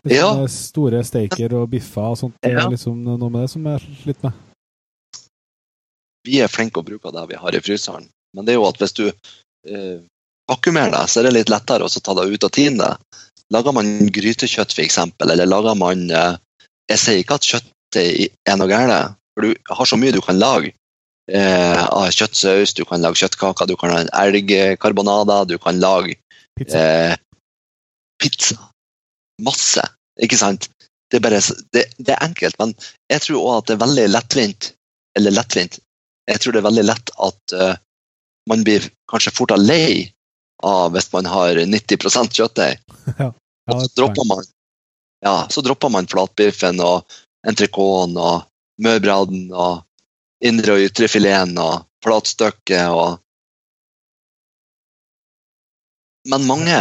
Liksom 0.05 0.41
Ja. 0.43 0.49
Store 0.51 1.03
steiker 1.07 1.53
og 1.61 1.69
biffer 1.71 2.09
og 2.15 2.19
sånt. 2.19 2.35
Ja. 2.43 2.67
liksom 2.69 3.05
noe 3.05 3.31
med 3.31 3.43
det 3.45 3.51
som 3.53 3.67
jeg 3.67 3.79
er 3.81 4.07
litt 4.09 4.23
med. 4.23 4.33
vi 6.27 6.39
er 6.39 6.49
flinke 6.51 6.79
å 6.81 6.87
bruke 6.87 7.11
det 7.11 7.23
vi 7.31 7.39
har 7.39 7.55
i 7.55 7.61
fryseren. 7.61 8.09
Men 8.35 8.47
det 8.47 8.53
er 8.55 8.61
jo 8.61 8.69
at 8.69 8.79
hvis 8.79 8.95
du 8.95 9.07
eh, 9.09 9.99
vakuumerer 10.51 10.93
det, 10.95 11.07
så 11.11 11.21
er 11.21 11.27
det 11.29 11.33
litt 11.35 11.51
lettere 11.51 11.85
å 11.87 11.89
ta 11.91 12.15
det 12.15 12.29
ut 12.31 12.45
og 12.47 12.53
tine 12.55 12.79
det. 12.79 13.19
Lager 13.53 13.75
man 13.75 13.91
grytekjøtt, 14.15 14.73
f.eks., 14.73 14.99
eller 15.21 15.47
lager 15.51 15.75
man 15.77 16.07
eh, 16.11 16.37
Jeg 16.91 16.99
sier 17.03 17.19
ikke 17.23 17.35
at 17.41 17.49
kjøttet 17.49 18.31
er 18.49 18.57
noe 18.57 18.71
galt, 18.71 19.19
for 19.35 19.47
du 19.47 19.75
har 19.75 19.87
så 19.87 19.99
mye 19.99 20.15
du 20.15 20.21
kan 20.25 20.39
lage. 20.39 20.73
Eh, 21.31 21.83
av 21.87 22.09
kjøttsaus, 22.11 22.73
du 22.75 22.85
kan 22.85 23.03
lage 23.03 23.21
kjøttkaker, 23.21 23.67
du 23.71 23.77
kan 23.79 23.93
lage 23.93 24.11
elgkarbonader, 24.15 25.45
du 25.47 25.59
kan 25.59 25.79
lage 25.81 26.17
Pizza. 26.59 26.79
eh, 26.79 27.17
pizza. 28.19 28.59
Masse, 29.41 29.85
ikke 30.21 30.39
sant? 30.41 30.69
Det 31.13 31.21
er, 31.21 31.25
bare, 31.25 31.41
det, 31.77 31.87
det 31.99 32.15
er 32.15 32.25
enkelt, 32.25 32.57
men 32.61 32.73
jeg 33.13 33.25
tror 33.25 33.41
òg 33.41 33.57
at 33.59 33.69
det 33.69 33.75
er 33.77 33.85
veldig 33.85 34.07
lettvint. 34.13 34.73
Eller 35.19 35.35
lettvint. 35.37 35.79
Jeg 36.31 36.41
tror 36.41 36.55
det 36.55 36.63
er 36.63 36.69
veldig 36.69 36.85
lett 36.89 37.13
at 37.21 37.55
uh, 37.59 37.75
man 38.49 38.65
blir 38.65 38.87
kanskje 39.11 39.35
fort 39.37 39.53
lei 39.61 40.09
av 40.65 40.95
hvis 40.95 41.11
man 41.13 41.29
har 41.29 41.61
90 41.69 42.33
kjøttdeig. 42.33 42.83
Ja, 43.63 43.77
Og 43.77 43.85
så 43.85 43.89
dropper 43.95 44.25
man 44.27 44.41
ja, 45.23 45.47
så 45.51 45.63
dropper 45.63 45.91
man 45.95 46.09
flatbiffen 46.11 46.81
og 46.83 47.07
entrecôten 47.47 48.17
og 48.19 48.43
mørbraden 48.83 49.53
og 49.55 49.85
indre 50.43 50.75
og 50.75 50.87
ytre 50.89 51.07
fileten 51.07 51.55
og 51.63 51.85
flatstykket 52.03 52.91
og 52.91 53.21
Men 56.27 56.45
mange 56.47 56.75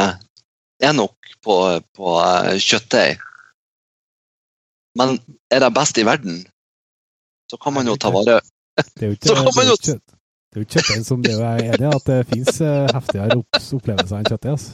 er 0.82 0.91
nok 0.93 1.20
på, 1.46 1.56
på 1.98 2.16
eh, 2.22 2.56
kjøttdeig. 2.62 3.20
Men 5.00 5.16
er 5.52 5.60
det 5.64 5.72
best 5.76 5.98
i 6.02 6.06
verden, 6.08 6.42
så 7.52 7.58
kan 7.62 7.74
man 7.78 7.88
jo 7.88 7.96
ta 8.00 8.10
vare 8.12 8.39
Det 8.96 9.06
er 9.06 9.08
jo 9.12 9.16
ikke, 9.18 9.28
det 9.28 9.38
er 9.38 9.38
kjøtt- 9.76 10.18
det 10.52 10.60
er 10.60 10.64
jo 10.66 10.70
kjøttdeig 10.74 11.06
som 11.08 11.22
det 11.24 11.32
er 11.38 11.44
er 11.48 11.62
enig 11.72 11.86
i, 11.86 11.92
at 11.96 12.06
det 12.10 12.20
fins 12.32 12.58
heftigere 12.92 13.38
opplevelser 13.39 14.18
enn 14.20 14.28
kjøttdeig. 14.28 14.52
Altså. 14.58 14.72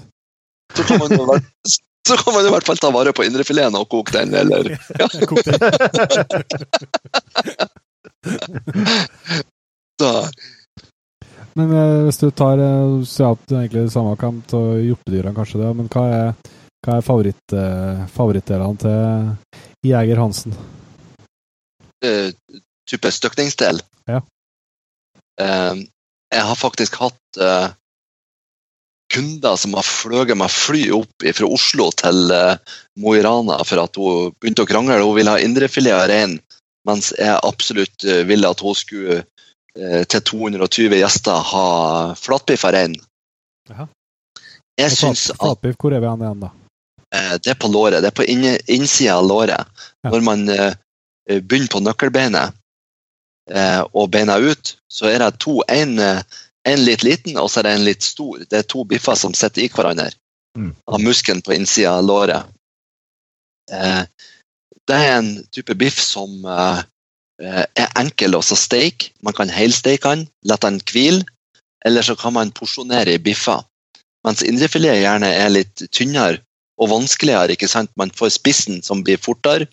så 0.78 0.82
kan 0.90 1.00
man 1.04 1.14
jo 1.14 1.22
i 1.22 1.28
hvert- 1.32 1.78
så 2.08 2.16
kan 2.24 2.34
man 2.34 2.46
i 2.48 2.52
hvert 2.56 2.64
fall 2.72 2.80
ta 2.82 2.90
vare 2.96 3.12
på 3.14 3.26
indrefileten 3.28 3.76
og 3.78 3.90
koke 3.92 4.16
den, 4.16 4.34
eller 4.34 4.64
ja. 4.98 5.08
Men 11.58 11.72
eh, 11.74 12.04
hvis 12.06 12.20
du 12.22 12.30
tar 12.38 12.60
så 12.62 13.06
sier 13.10 13.38
det 13.48 13.56
er 13.58 13.64
egentlig 13.66 13.88
samme 13.94 14.14
kamp 14.22 14.44
til 14.52 14.84
hjortedyrene, 14.92 15.34
kanskje 15.38 15.62
det, 15.64 15.72
men 15.80 15.90
hva 15.94 16.04
er, 16.14 16.28
hva 16.88 17.02
er 17.02 17.04
favoritt, 17.04 17.52
eh, 17.52 18.06
favorittdelene 18.16 18.80
til 18.80 19.90
Jeger 19.90 20.22
Hansen? 20.22 20.54
Uh, 22.06 22.30
type 22.88 23.12
støkningsdel. 23.12 23.82
Ja. 24.08 24.22
Uh, 25.42 25.84
jeg 26.32 26.46
har 26.48 26.56
faktisk 26.56 26.96
hatt 27.02 27.40
uh, 27.42 27.74
kunder 29.12 29.58
som 29.60 29.76
har 29.76 29.88
fløyet 29.88 30.40
meg 30.40 30.54
fly 30.54 30.86
opp 30.96 31.26
fra 31.36 31.50
Oslo 31.58 31.90
til 31.96 32.32
Mo 33.00 33.14
i 33.16 33.24
Rana 33.24 33.60
for 33.68 33.84
at 33.84 34.00
hun 34.00 34.36
begynte 34.36 34.64
å 34.64 34.70
krangle. 34.70 35.00
Hun 35.04 35.16
ville 35.16 35.34
ha 35.34 35.44
indrefilet 35.44 35.96
av 35.96 36.08
rein, 36.12 36.38
mens 36.88 37.14
jeg 37.16 37.36
absolutt 37.36 38.04
ville 38.28 38.52
at 38.52 38.64
hun 38.64 38.76
skulle 38.76 39.22
til 40.12 40.24
220 40.28 41.00
gjester 41.00 41.40
ha 41.54 41.66
flatbiff 42.20 42.68
av 42.68 42.76
rein. 42.76 43.00
Jeg 44.78 44.92
syns 44.92 45.30
at 45.32 45.40
Flatbiff, 45.40 45.80
hvor 45.80 45.96
er 45.96 46.04
vi 46.04 46.12
igjen 46.12 46.44
da? 46.44 46.52
Eh, 47.16 47.38
Det 47.44 47.52
er 47.52 47.60
på 47.60 47.68
låret. 47.72 48.02
Det 48.02 48.08
er 48.12 48.18
på 48.18 48.26
innsida 48.68 49.16
av 49.18 49.28
låret. 49.28 49.68
Når 50.04 50.22
man 50.24 50.50
eh, 50.50 50.74
begynner 51.28 51.68
på 51.72 51.80
nøkkelbeinet 51.84 52.54
eh, 53.52 53.82
og 53.94 54.12
beina 54.12 54.38
ut, 54.38 54.76
så 54.92 55.08
er 55.12 55.20
det 55.20 55.40
to. 55.40 55.62
En, 55.68 55.98
eh, 56.00 56.22
en 56.68 56.84
litt 56.86 57.04
liten, 57.04 57.38
og 57.38 57.50
så 57.50 57.60
er 57.60 57.64
det 57.64 57.76
en 57.78 57.86
litt 57.88 58.04
stor. 58.04 58.40
Det 58.44 58.60
er 58.60 58.68
to 58.68 58.84
biffer 58.84 59.16
som 59.16 59.34
sitter 59.34 59.64
i 59.64 59.70
hverandre 59.70 60.12
Mm. 60.58 60.72
av 60.88 61.00
muskelen 61.00 61.42
på 61.46 61.54
innsida 61.54 61.92
av 62.00 62.04
låret. 62.06 62.44
Eh, 63.72 64.04
Det 64.88 64.96
er 64.96 65.18
en 65.18 65.44
type 65.52 65.76
biff 65.76 66.00
som 66.00 66.46
eh, 66.46 66.80
eh, 67.44 67.66
er 67.76 67.88
enkel 68.00 68.36
å 68.36 68.42
steike. 68.42 69.10
Man 69.22 69.34
kan 69.34 69.50
helsteike 69.50 70.10
den, 70.16 70.30
la 70.44 70.56
den 70.56 70.80
hvile, 70.80 71.26
eller 71.86 72.02
så 72.02 72.16
kan 72.16 72.34
man 72.34 72.52
porsjonere 72.52 73.14
i 73.14 73.18
biffer. 73.20 73.64
Mens 74.26 74.42
indrefilet 74.42 75.02
gjerne 75.04 75.28
er 75.28 75.50
litt 75.50 75.76
tynnere 75.92 76.40
og 76.78 76.92
vanskeligere. 76.92 77.56
ikke 77.56 77.70
sant? 77.70 77.92
Man 77.98 78.14
får 78.14 78.36
spissen 78.38 78.82
som 78.86 79.04
blir 79.04 79.18
fortere. 79.22 79.68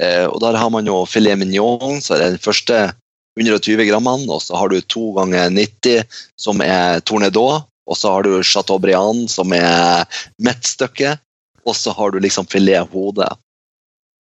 Eh, 0.00 0.26
og 0.26 0.40
Der 0.40 0.56
har 0.56 0.70
man 0.70 0.86
jo 0.86 1.04
filet 1.04 1.38
mignon, 1.38 2.00
så 2.00 2.14
er 2.14 2.18
det 2.18 2.30
den 2.36 2.44
første 2.44 2.92
120 3.40 3.86
grammene. 3.88 4.28
Og 4.32 4.42
så 4.42 4.56
har 4.56 4.68
du 4.68 4.80
to 4.80 5.12
ganger 5.16 5.50
90, 5.50 6.04
som 6.38 6.60
er 6.60 7.00
tornedot. 7.00 7.68
Og 7.86 7.98
så 7.98 8.12
har 8.12 8.22
du 8.22 8.42
chateaubriand, 8.46 9.28
som 9.30 9.52
er 9.52 10.06
midtstykket. 10.38 11.20
Og 11.66 11.76
så 11.76 11.92
har 11.94 12.10
du 12.10 12.20
liksom 12.22 12.46
filet 12.46 12.88
hode. 12.92 13.26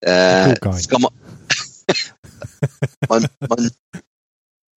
Eh, 0.05 0.53
skal 0.81 1.01
man 1.01 1.13
man, 3.09 3.27
man 3.49 3.69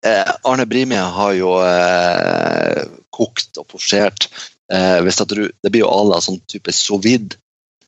eh, 0.06 0.32
Arne 0.44 0.66
Brimi 0.66 0.96
har 0.96 1.34
jo 1.38 1.54
eh, 1.66 2.84
kokt 3.14 3.60
og 3.62 3.68
posjert. 3.74 4.30
Eh, 4.72 5.26
du, 5.28 5.52
det 5.52 5.70
blir 5.70 5.84
jo 5.84 5.92
à 5.92 6.04
la 6.08 6.22
sånn 6.24 6.40
type 6.48 6.72
sous 6.72 7.02
vide. 7.04 7.38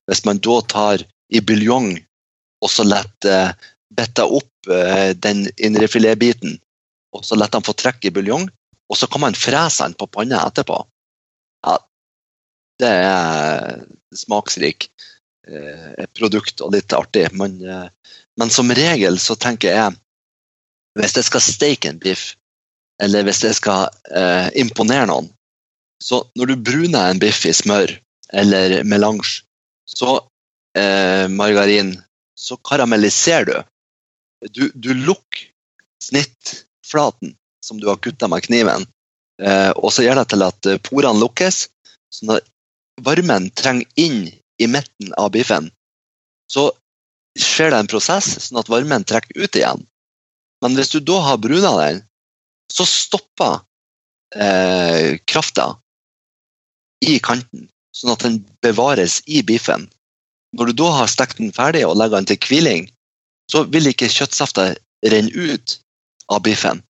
Hvis 0.07 0.25
man 0.27 0.41
da 0.43 0.59
tar 0.67 1.05
i 1.31 1.39
buljong 1.39 1.93
og 2.63 2.71
så 2.71 2.85
lar 2.87 3.07
eh, 3.27 3.51
betta 3.93 4.25
opp 4.25 4.71
eh, 4.71 5.11
den 5.15 5.47
indrefiletbiten, 5.57 6.57
og 7.13 7.25
så 7.25 7.37
lar 7.37 7.51
den 7.53 7.65
få 7.65 7.75
trekk 7.77 8.07
i 8.07 8.13
buljong, 8.15 8.47
og 8.89 8.97
så 8.99 9.07
kan 9.07 9.23
man 9.23 9.37
frese 9.37 9.83
den 9.85 9.95
på 9.97 10.07
panna 10.11 10.43
etterpå. 10.47 10.79
Ja, 11.65 11.77
det 12.79 12.93
er 13.07 13.83
smaksrik 14.15 14.89
eh, 15.47 16.05
produkt 16.15 16.63
og 16.63 16.73
litt 16.75 16.93
artig. 16.95 17.27
Men, 17.37 17.59
eh, 17.61 17.87
men 18.39 18.53
som 18.53 18.71
regel 18.71 19.19
så 19.19 19.35
tenker 19.35 19.75
jeg 19.75 19.99
hvis 20.99 21.15
jeg 21.17 21.25
skal 21.25 21.41
steke 21.41 21.89
en 21.89 22.01
biff, 22.01 22.35
eller 23.01 23.25
hvis 23.25 23.41
jeg 23.47 23.57
skal 23.57 23.87
eh, 24.13 24.51
imponere 24.61 25.07
noen, 25.09 25.31
så 26.03 26.23
når 26.35 26.51
du 26.51 26.55
bruner 26.69 27.07
en 27.07 27.21
biff 27.21 27.45
i 27.47 27.53
smør 27.55 27.95
eller 28.33 28.81
melange, 28.83 29.43
så 29.87 30.17
eh, 30.77 31.29
margarin, 31.31 31.95
så 32.35 32.57
karamelliserer 32.59 33.47
du. 33.47 33.57
Du, 34.51 34.63
du 34.75 34.91
lukker 34.97 35.47
snittflaten 36.03 37.37
som 37.63 37.79
du 37.79 37.87
har 37.87 38.01
kutta 38.03 38.27
med 38.27 38.43
kniven, 38.43 38.83
Eh, 39.41 39.71
og 39.81 39.89
så 39.93 40.05
gjør 40.05 40.21
det 40.21 40.29
til 40.33 40.45
at 40.45 40.69
eh, 40.69 40.79
porene 40.83 41.21
lukkes, 41.21 41.67
så 42.13 42.29
når 42.29 42.43
varmen 43.01 43.49
trenger 43.57 43.89
inn 43.97 44.27
i 44.61 44.69
midten 44.69 45.13
av 45.17 45.31
biffen, 45.33 45.71
så 46.51 46.69
skjer 47.39 47.73
det 47.73 47.81
en 47.81 47.89
prosess 47.89 48.29
sånn 48.45 48.61
at 48.61 48.69
varmen 48.69 49.05
trekker 49.09 49.41
ut 49.41 49.57
igjen. 49.57 49.81
Men 50.61 50.77
hvis 50.77 50.93
du 50.93 50.99
da 51.01 51.17
har 51.25 51.41
bruna 51.41 51.73
den, 51.79 52.03
så 52.71 52.85
stopper 52.87 53.63
eh, 54.37 55.17
krafta 55.25 55.73
i 57.03 57.19
kanten, 57.23 57.67
sånn 57.95 58.13
at 58.15 58.25
den 58.25 58.39
bevares 58.65 59.19
i 59.25 59.43
biffen. 59.45 59.87
Når 60.53 60.71
du 60.71 60.83
da 60.83 60.89
har 60.99 61.11
stekt 61.11 61.39
den 61.41 61.53
ferdig 61.55 61.85
og 61.87 61.97
legger 61.97 62.21
den 62.21 62.29
til 62.29 62.41
hviling, 62.47 62.89
så 63.51 63.63
vil 63.69 63.89
ikke 63.89 64.11
kjøttsafta 64.11 64.73
renne 65.11 65.33
ut 65.33 65.77
av 66.31 66.43
biffen, 66.45 66.81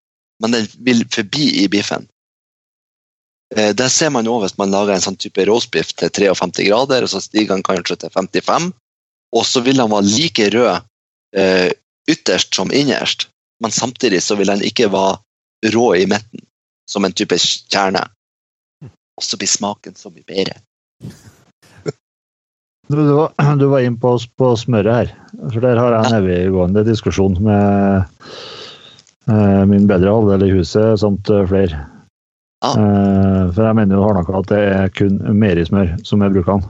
men 0.44 0.56
den 0.56 0.68
vil 0.86 1.04
forbi 1.12 1.50
i 1.64 1.68
biffen. 1.72 2.08
Eh, 3.56 3.74
Det 3.74 3.90
ser 3.90 4.10
man 4.10 4.28
òg 4.28 4.46
hvis 4.46 4.58
man 4.58 4.74
lager 4.74 4.96
en 4.96 5.06
sånn 5.06 5.20
type 5.20 5.46
roastbiff 5.48 5.94
til 5.98 6.10
53 6.10 6.68
grader, 6.68 7.04
og 7.04 7.10
så 7.10 7.22
stiger 7.22 7.56
den 7.56 7.66
kanskje 7.66 8.00
til 8.04 8.14
55. 8.14 8.72
Og 9.34 9.46
så 9.46 9.64
vil 9.66 9.78
den 9.82 9.92
være 9.92 10.10
like 10.10 10.50
rød 10.54 10.90
eh, 11.36 11.72
ytterst 12.10 12.54
som 12.56 12.72
innerst, 12.72 13.28
men 13.64 13.72
samtidig 13.72 14.22
så 14.22 14.36
vil 14.38 14.52
den 14.52 14.64
ikke 14.66 14.92
være 14.94 15.72
rå 15.74 15.94
i 15.96 16.06
midten, 16.06 16.44
som 16.90 17.06
en 17.06 17.16
type 17.16 17.38
kjerne. 17.40 18.04
Og 19.20 19.26
så 19.26 19.38
blir 19.38 19.50
smaken 19.50 19.96
så 20.00 20.12
mye 20.14 20.26
bedre. 20.28 20.60
Du, 22.88 22.98
du, 22.98 23.14
var, 23.16 23.56
du 23.56 23.66
var 23.72 23.80
inn 23.80 23.96
på, 23.96 24.10
på 24.38 24.48
smøret 24.60 24.92
her. 24.92 25.12
For 25.40 25.64
der 25.64 25.80
har 25.80 25.94
jeg 25.96 26.10
en 26.10 26.18
eviggående 26.18 26.84
diskusjon 26.84 27.38
med 27.42 28.10
uh, 29.32 29.64
min 29.72 29.88
bedre 29.88 30.12
halvdel 30.12 30.44
i 30.50 30.52
huset 30.52 31.00
samt 31.00 31.32
uh, 31.32 31.46
flere. 31.48 31.80
Ja. 32.60 32.74
Uh, 32.76 33.54
for 33.56 33.64
jeg 33.70 33.78
mener 33.80 33.96
jo 33.96 34.04
hardnakka 34.04 34.36
at 34.42 34.52
det 34.52 34.60
er 34.74 34.92
kun 35.00 35.16
merismør 35.40 35.96
som 36.04 36.28
er 36.28 36.36
brukende. 36.36 36.68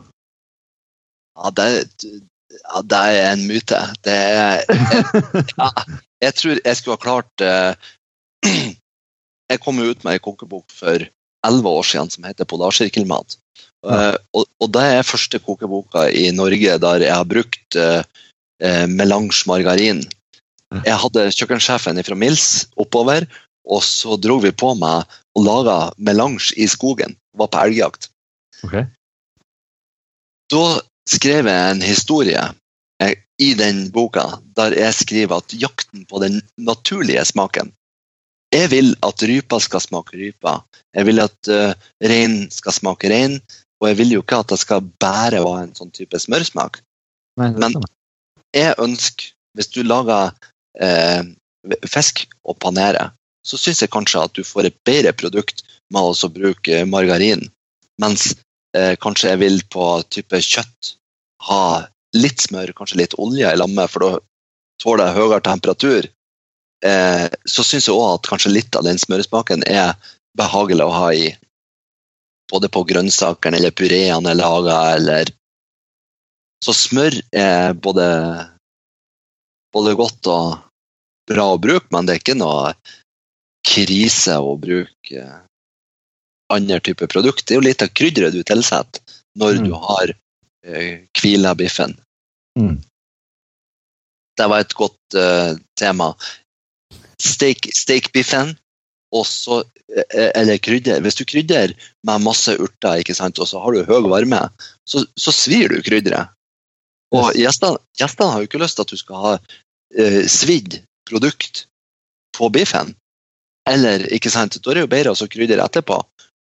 Ja, 1.34 1.50
det, 1.58 1.68
ja, 2.62 2.86
det 2.94 3.02
er 3.10 3.32
en 3.32 3.44
myte. 3.50 3.82
Det 4.06 4.14
er 4.14 4.38
jeg, 4.38 4.80
ja, 5.64 5.72
jeg 6.28 6.38
tror 6.38 6.62
jeg 6.62 6.78
skulle 6.78 7.00
ha 7.00 7.06
klart 7.10 7.48
Jeg 9.52 9.60
kom 9.66 9.82
jo 9.82 9.90
ut 9.92 10.06
med 10.06 10.16
en 10.16 10.24
kokebok 10.24 10.70
for 10.72 11.04
elleve 11.48 11.72
år 11.80 11.88
siden 11.88 12.12
som 12.14 12.28
heter 12.28 12.48
Polarsirkelmat. 12.50 13.38
Eh, 13.84 14.16
og, 14.38 14.48
og 14.64 14.72
det 14.76 14.84
er 14.98 15.08
første 15.08 15.40
kokeboka 15.44 16.08
i 16.10 16.30
Norge 16.36 16.78
der 16.80 17.04
jeg 17.04 17.14
har 17.14 17.28
brukt 17.28 17.80
uh, 17.80 18.02
eh, 18.64 18.86
melange 18.88 19.44
margarin. 19.50 20.04
Jeg 20.74 20.98
hadde 21.04 21.28
kjøkkensjefen 21.36 22.00
fra 22.02 22.16
Mills 22.18 22.66
oppover, 22.82 23.28
og 23.70 23.84
så 23.86 24.18
dro 24.18 24.40
vi 24.42 24.50
på 24.56 24.72
med 24.80 25.06
og 25.38 25.46
laga 25.46 25.78
melange 25.98 26.56
i 26.58 26.66
skogen. 26.70 27.14
Var 27.38 27.50
på 27.52 27.62
elgjakt. 27.68 28.10
Okay. 28.66 28.88
Da 30.54 30.66
skrev 31.10 31.50
jeg 31.50 31.76
en 31.76 31.84
historie 31.84 32.42
eh, 33.04 33.16
i 33.42 33.54
den 33.60 33.88
boka 33.94 34.26
der 34.58 34.76
jeg 34.78 34.98
skriver 35.02 35.42
at 35.42 35.56
jakten 35.58 36.06
på 36.10 36.22
den 36.24 36.42
naturlige 36.58 37.26
smaken 37.28 37.74
Jeg 38.54 38.70
vil 38.70 38.94
at 39.02 39.24
rypa 39.26 39.60
skal 39.64 39.82
smake 39.82 40.18
rypa. 40.20 40.60
Jeg 40.94 41.08
vil 41.10 41.24
at 41.24 41.50
uh, 41.50 41.74
rein 42.06 42.44
skal 42.54 42.76
smake 42.76 43.10
rein. 43.10 43.40
Og 43.82 43.90
jeg 43.90 44.00
vil 44.00 44.14
jo 44.16 44.22
ikke 44.24 44.40
at 44.44 44.54
det 44.54 44.60
skal 44.62 44.86
bare 45.02 45.42
være 45.44 45.66
en 45.66 45.76
sånn 45.76 45.92
type 45.92 46.20
smørsmak. 46.22 46.80
Nei, 47.42 47.50
Men- 47.52 47.82
Jeg 48.54 48.76
ønsker, 48.78 49.34
hvis 49.58 49.68
du 49.74 49.82
lager 49.82 50.30
eh, 50.80 51.24
fisk 51.90 52.28
og 52.46 52.60
panerer, 52.62 53.10
så 53.44 53.58
syns 53.58 53.82
jeg 53.82 53.90
kanskje 53.90 54.22
at 54.24 54.34
du 54.38 54.44
får 54.46 54.70
et 54.70 54.78
bedre 54.86 55.12
produkt 55.18 55.64
med 55.90 56.06
å 56.06 56.30
bruke 56.30 56.84
margarin. 56.86 57.50
Mens 58.00 58.36
eh, 58.78 58.94
kanskje 59.02 59.34
jeg 59.34 59.42
vil 59.42 59.58
på 59.74 59.88
type 60.14 60.38
kjøtt 60.38 60.94
ha 61.50 61.88
litt 62.14 62.46
smør, 62.46 62.76
kanskje 62.78 63.02
litt 63.02 63.18
olje 63.18 63.50
i 63.50 63.58
lammet, 63.58 63.90
for 63.90 64.06
da 64.06 64.12
tåler 64.82 65.10
jeg 65.10 65.18
høyere 65.18 65.42
temperatur. 65.50 66.08
Eh, 66.84 67.28
så 67.48 67.64
syns 67.64 67.88
jeg 67.88 67.96
òg 67.96 68.18
at 68.18 68.28
kanskje 68.28 68.52
litt 68.52 68.76
av 68.76 68.84
den 68.84 69.00
smøresmaken 69.00 69.64
er 69.70 69.94
behagelig 70.38 70.84
å 70.84 70.96
ha 70.96 71.14
i. 71.16 71.30
Både 72.52 72.68
på 72.70 72.84
grønnsakene 72.90 73.58
eller 73.58 73.72
pureene 73.72 74.34
jeg 74.34 74.42
lager, 74.42 74.98
eller 74.98 75.32
Så 76.64 76.72
smør 76.72 77.18
er 77.36 77.74
både, 77.76 78.06
både 79.76 79.96
godt 80.00 80.30
og 80.32 80.62
bra 81.28 81.50
å 81.52 81.58
bruke, 81.60 81.90
men 81.92 82.08
det 82.08 82.14
er 82.14 82.22
ikke 82.22 82.38
noe 82.40 82.70
krise 83.68 84.38
å 84.40 84.54
bruke 84.56 85.26
andre 86.54 86.80
typer 86.80 87.12
produkt. 87.12 87.44
Det 87.44 87.58
er 87.58 87.60
jo 87.60 87.66
litt 87.68 87.84
av 87.84 87.92
krydderet 87.92 88.32
du 88.32 88.44
tilsetter 88.48 89.04
når 89.36 89.60
Mm. 89.60 89.68
du 89.68 89.74
har 89.76 90.14
eh, 90.64 91.04
hvila 91.20 91.52
biffen. 91.56 91.98
Mm. 92.56 92.80
Det 94.38 94.48
var 94.48 94.60
et 94.64 94.74
godt 94.74 95.18
uh, 95.20 95.60
tema. 95.76 96.14
Steak, 97.24 97.70
steakbiffen, 97.76 98.56
og 99.14 99.28
eh, 99.94 100.32
Eller 100.34 100.58
krydder. 100.58 101.02
Hvis 101.06 101.20
du 101.20 101.26
krydder 101.30 101.74
med 102.08 102.24
masse 102.26 102.56
urter, 102.58 103.02
ikke 103.02 103.16
sant, 103.16 103.40
og 103.40 103.48
så 103.48 103.62
har 103.62 103.76
du 103.76 103.86
høy 103.88 104.10
varme, 104.10 104.42
så, 104.90 105.06
så 105.16 105.34
svir 105.36 105.70
du 105.70 105.84
krydderet. 105.86 106.34
Og 107.14 107.36
gjestene, 107.38 107.78
gjestene 108.00 108.32
har 108.32 108.42
jo 108.42 108.50
ikke 108.50 108.62
lyst 108.64 108.80
til 108.80 108.88
at 108.88 108.94
du 108.94 109.00
skal 109.00 109.22
ha 109.22 109.34
eh, 109.38 110.24
svidd 110.26 110.80
produkt 111.10 111.68
på 112.34 112.50
biffen. 112.50 112.96
Eller, 113.70 114.08
ikke 114.12 114.32
sant, 114.34 114.58
da 114.58 114.72
er 114.72 114.80
det 114.80 114.88
jo 114.88 114.94
bedre 114.96 115.14
å 115.14 115.30
krydre 115.30 115.62
etterpå, 115.64 116.00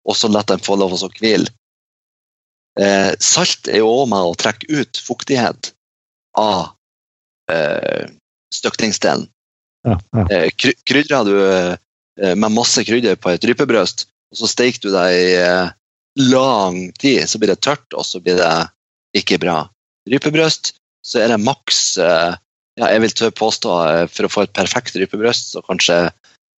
og 0.05 0.15
så 0.15 0.29
la 0.31 0.43
dem 0.47 0.61
få 0.63 0.77
lov 0.79 0.93
å 0.95 1.01
så 1.01 1.09
hvile. 1.11 1.49
Eh, 2.79 3.11
salt 3.19 3.67
er 3.67 3.81
jo 3.81 3.89
òg 3.91 4.05
med 4.13 4.29
å 4.29 4.37
trekke 4.39 4.69
ut 4.69 5.01
fuktighet 5.03 5.73
av 6.37 6.69
eh, 7.51 8.05
støkningsdelen. 8.53 9.27
Ja, 9.87 9.95
ja. 10.11 10.25
Eh, 10.31 10.49
kry 10.59 10.73
krydrer 10.87 11.27
du 11.27 11.35
eh, 11.39 12.35
med 12.35 12.51
masse 12.51 12.83
krydder 12.87 13.19
på 13.19 13.31
et 13.31 13.45
rypebrøst, 13.47 14.07
og 14.33 14.41
så 14.41 14.49
steker 14.51 14.83
du 14.83 14.91
det 14.93 15.05
i 15.15 15.29
eh, 15.39 15.71
lang 16.19 16.81
tid, 16.99 17.23
så 17.29 17.39
blir 17.39 17.53
det 17.53 17.61
tørt, 17.63 17.87
og 17.95 18.05
så 18.05 18.19
blir 18.23 18.39
det 18.39 18.51
ikke 19.17 19.39
bra. 19.41 19.61
Rypebrøst, 20.09 20.73
så 21.05 21.23
er 21.23 21.31
det 21.31 21.39
maks 21.41 21.97
ja, 21.99 22.87
jeg 22.87 23.01
vil 23.03 23.31
påstå 23.35 23.71
for 24.11 24.27
å 24.27 24.31
få 24.31 24.43
et 24.45 24.55
perfekt 24.55 24.97
rypebrøst, 24.99 25.53
så 25.53 25.63
kanskje 25.63 25.97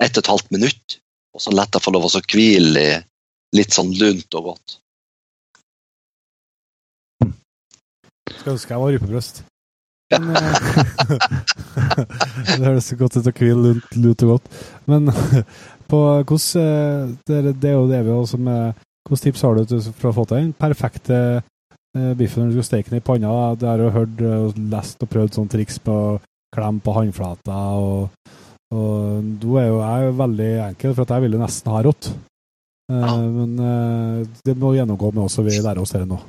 ett 0.01 0.17
og 0.17 0.23
et 0.23 0.31
halvt 0.31 0.51
minutt, 0.55 0.97
og 1.35 1.43
så 1.43 1.53
lett 1.53 1.77
å 1.77 1.81
få 1.83 1.93
lov 1.93 2.07
å 2.07 2.11
så 2.13 2.23
hvile 2.25 2.81
i 2.81 2.99
litt 3.57 3.75
sånn 3.75 3.93
lunt 3.99 4.37
og 4.39 4.51
godt. 4.51 4.77
Skulle 8.31 8.55
ønske 8.55 8.73
jeg 8.73 8.81
var 8.81 8.95
rypebrøst. 8.95 9.43
Men, 10.11 10.35
eh, 10.35 12.01
det 12.57 12.65
høres 12.65 12.89
godt 12.99 13.17
ut 13.19 13.29
å 13.29 13.33
hvile 13.37 13.73
lunt 14.01 14.23
og 14.25 14.33
godt. 14.35 14.49
Men 14.91 15.11
på 15.91 15.99
hvordan 16.27 16.63
eh, 16.63 17.13
det, 17.27 17.37
er- 17.41 17.55
det 17.63 17.69
er 17.71 17.77
jo 17.77 17.87
det 17.91 18.01
vi 18.07 18.15
også 18.15 18.39
med 18.41 18.87
Hvilke 19.09 19.23
tips 19.25 19.41
har 19.43 19.57
du 19.57 19.71
for 19.97 20.11
å 20.11 20.13
få 20.13 20.23
til 20.29 20.37
den 20.37 20.51
perfekte 20.55 21.15
eh, 21.41 22.11
biffen 22.15 22.43
når 22.45 22.51
du 22.53 22.59
skal 22.59 22.67
steke 22.67 22.91
den 22.93 22.99
i 23.01 23.03
panna? 23.03 23.31
du 23.55 23.63
Det 23.63 23.67
har 23.67 23.81
jeg 23.81 23.95
hørt 23.95 24.21
og 24.29 24.59
lest 24.71 25.01
og 25.03 25.09
prøvd 25.11 25.33
sånne 25.35 25.51
triks 25.55 25.79
på 25.83 25.95
å 25.95 26.11
klemme 26.53 26.83
på 26.85 26.93
håndflata. 26.95 27.57
Og, 27.81 28.35
og 28.77 29.31
da 29.41 29.55
er 29.63 29.67
jo 29.71 29.79
jeg 29.81 30.13
veldig 30.21 30.51
enkel, 30.67 30.93
for 30.93 31.03
at 31.07 31.15
jeg 31.15 31.25
vil 31.25 31.35
jo 31.35 31.41
nesten 31.41 31.73
ha 31.73 31.81
rått. 31.87 32.11
Ja. 32.93 33.15
Men 33.25 33.57
det 34.45 34.55
må 34.61 34.73
gjennomgå 34.77 35.09
med 35.17 35.25
oss, 35.25 35.39
vi 35.49 35.57
lærer 35.57 35.81
oss 35.81 35.93
det 35.97 36.05
nå. 36.07 36.21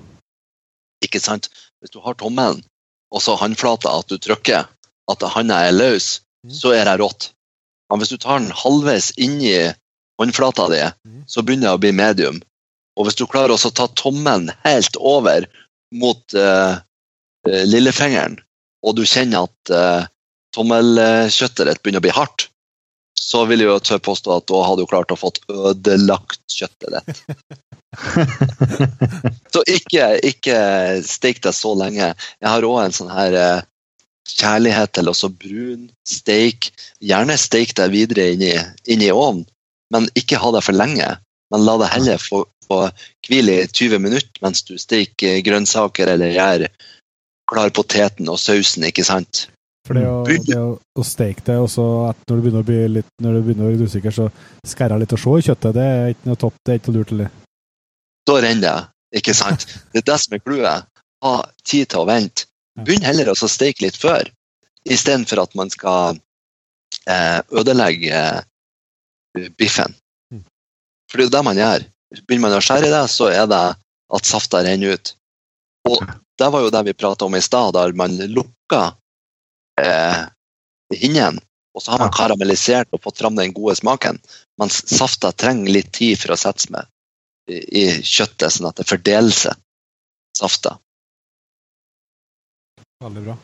Ikke 1.05 1.21
sant? 1.23 1.51
Hvis 1.83 1.93
du 1.93 2.01
har 2.03 2.17
tommelen, 2.19 2.65
og 3.13 3.21
så 3.23 3.37
håndflata 3.37 3.93
at 3.99 4.09
du 4.09 4.17
trykker, 4.19 4.67
at 5.13 5.27
handa 5.35 5.61
er 5.69 5.77
løs, 5.77 6.21
Mhm. 6.43 6.55
så 6.55 6.73
er 6.75 6.85
det 6.89 6.99
rått. 6.99 7.31
Men 7.91 8.01
hvis 8.01 8.09
du 8.11 8.17
tar 8.19 8.39
den 8.41 8.51
halvveis 8.51 9.13
inni 9.17 9.73
håndflata 10.19 10.69
di, 10.73 10.83
Mhm. 11.07 11.25
så 11.29 11.43
begynner 11.43 11.69
det 11.69 11.77
å 11.77 11.81
bli 11.81 11.93
medium. 11.93 12.41
Og 12.97 13.07
hvis 13.07 13.17
du 13.17 13.27
klarer 13.27 13.55
å 13.55 13.71
ta 13.73 13.87
tommelen 13.89 14.51
helt 14.65 14.97
over 14.97 15.47
mot 15.93 16.35
eh, 16.35 16.79
lillefingeren, 17.47 18.39
og 18.83 18.97
du 18.97 19.03
kjenner 19.03 19.47
at 19.49 19.71
uh, 19.71 20.07
tommelkjøttet 20.55 21.67
ditt 21.69 21.83
begynner 21.83 22.03
å 22.03 22.07
bli 22.07 22.15
hardt, 22.15 22.49
så 23.19 23.45
vil 23.49 23.63
jeg 23.63 23.69
jo 23.69 23.79
tørre 23.79 24.03
påstå 24.03 24.37
at 24.37 24.47
da 24.51 24.63
har 24.67 24.77
du 24.77 24.85
klart 24.87 25.13
å 25.15 25.19
fått 25.19 25.39
ødelagt 25.49 26.41
kjøttet 26.51 26.91
ditt. 27.07 27.23
Så 29.53 29.63
ikke, 29.69 30.07
ikke 30.25 30.57
steik 31.05 31.43
deg 31.45 31.55
så 31.57 31.75
lenge. 31.77 32.13
Jeg 32.41 32.49
har 32.49 32.67
òg 32.67 32.79
en 32.85 32.97
sånn 32.97 33.13
her 33.13 33.37
eh, 33.37 33.67
kjærlighet 34.29 34.95
til 34.97 35.11
også 35.13 35.33
brun 35.35 35.91
steik. 36.09 36.71
Gjerne 37.03 37.37
steik 37.41 37.75
deg 37.79 37.93
videre 37.93 38.31
inn 38.35 38.47
i, 38.47 38.55
inn 38.95 39.05
i 39.05 39.13
ovnen, 39.13 39.45
men 39.93 40.09
ikke 40.19 40.41
ha 40.41 40.55
det 40.57 40.65
for 40.65 40.77
lenge. 40.77 41.11
Men 41.53 41.67
la 41.67 41.77
det 41.83 41.93
heller 41.93 42.23
få, 42.23 42.47
få 42.65 42.87
hvile 43.29 43.61
i 43.61 43.69
20 43.69 44.01
minutter 44.01 44.45
mens 44.45 44.65
du 44.65 44.79
steker 44.81 45.43
grønnsaker 45.45 46.15
eller 46.15 46.33
gjør 46.33 46.69
klar 47.53 47.73
poteten 47.75 48.31
og 48.33 48.41
sausen, 48.41 48.87
ikke 48.89 49.05
sant? 49.05 49.47
For 49.83 49.93
For 49.93 49.99
det 49.99 50.07
å, 50.07 50.19
det 50.47 50.57
å, 50.57 50.67
å 50.79 51.05
steke 51.05 51.43
det, 51.45 51.59
og 51.59 51.69
så 51.69 51.85
når 52.31 52.39
du 52.39 52.43
begynner 52.45 52.63
å 52.63 52.67
bli 52.69 52.83
litt, 53.01 53.09
når 53.21 53.35
du 53.35 53.41
begynner 53.43 53.67
å 53.67 53.73
bli 53.75 53.89
usikker, 53.91 54.15
så 54.15 54.29
skærer 54.65 55.03
litt 55.03 55.13
og 55.13 55.21
se 55.21 55.39
i 55.41 55.47
kjøttet. 55.49 55.75
Det 55.75 55.87
er 55.87 56.13
ikke 56.15 56.31
noe 56.31 56.39
topp, 56.39 56.61
det 56.63 56.73
er 56.73 56.79
ikke 56.79 56.93
noe 56.93 57.01
lurt. 57.01 57.15
Eller? 57.17 57.42
Da 58.29 58.39
renner 58.43 58.63
det, 58.63 59.19
ikke 59.21 59.35
sant? 59.35 59.67
Det 59.93 60.03
er 60.03 60.09
det 60.13 60.19
som 60.23 60.37
er 60.37 60.43
clouet. 60.43 60.89
Ha 61.23 61.35
tid 61.67 61.91
til 61.91 62.03
å 62.03 62.09
vente. 62.09 62.47
Begynn 62.83 63.05
heller 63.05 63.29
å 63.29 63.37
steke 63.37 63.85
litt 63.85 63.99
før, 64.01 64.29
istedenfor 64.89 65.43
at 65.43 65.57
man 65.59 65.71
skal 65.73 66.17
eh, 67.05 67.41
ødelegge 67.53 68.23
eh, 68.23 69.51
biffen. 69.61 69.93
Mm. 70.33 70.45
For 71.11 71.19
det 71.19 71.27
er 71.27 71.29
jo 71.29 71.35
det 71.37 71.45
man 71.51 71.61
gjør. 71.61 71.87
Begynner 72.23 72.47
man 72.47 72.57
å 72.57 72.65
skjære 72.65 72.93
det, 72.93 73.03
så 73.13 73.29
er 73.33 73.51
det 73.51 73.63
at 74.13 74.29
safta 74.29 74.63
renner 74.65 74.97
ut. 74.97 75.15
Og 75.91 76.01
det 76.39 76.49
var 76.55 76.65
jo 76.65 76.73
det 76.73 76.85
vi 76.89 76.97
prata 76.97 77.27
om 77.27 77.37
i 77.37 77.43
stad, 77.45 77.75
der 77.77 77.93
man 77.99 78.17
lukka 78.33 78.83
eh, 79.83 80.23
hinnen, 80.97 81.41
og 81.73 81.83
så 81.83 81.95
har 81.95 82.03
man 82.05 82.13
karamellisert 82.15 82.89
og 82.93 83.03
fått 83.05 83.21
fram 83.21 83.37
den 83.37 83.55
gode 83.57 83.77
smaken. 83.81 84.21
Mens 84.61 84.83
safta 84.93 85.33
trenger 85.33 85.73
litt 85.73 85.93
tid 85.97 86.21
for 86.21 86.35
å 86.35 86.41
sette 86.41 86.73
med 86.73 86.89
i, 87.53 87.87
kjøttet, 88.01 88.51
sånn 88.55 88.71
at 88.71 88.81
det 88.81 88.89
fordeler 88.89 89.35
seg, 89.37 89.59
safta. 90.39 90.77
Veldig 93.03 93.25
bra. 93.27 93.39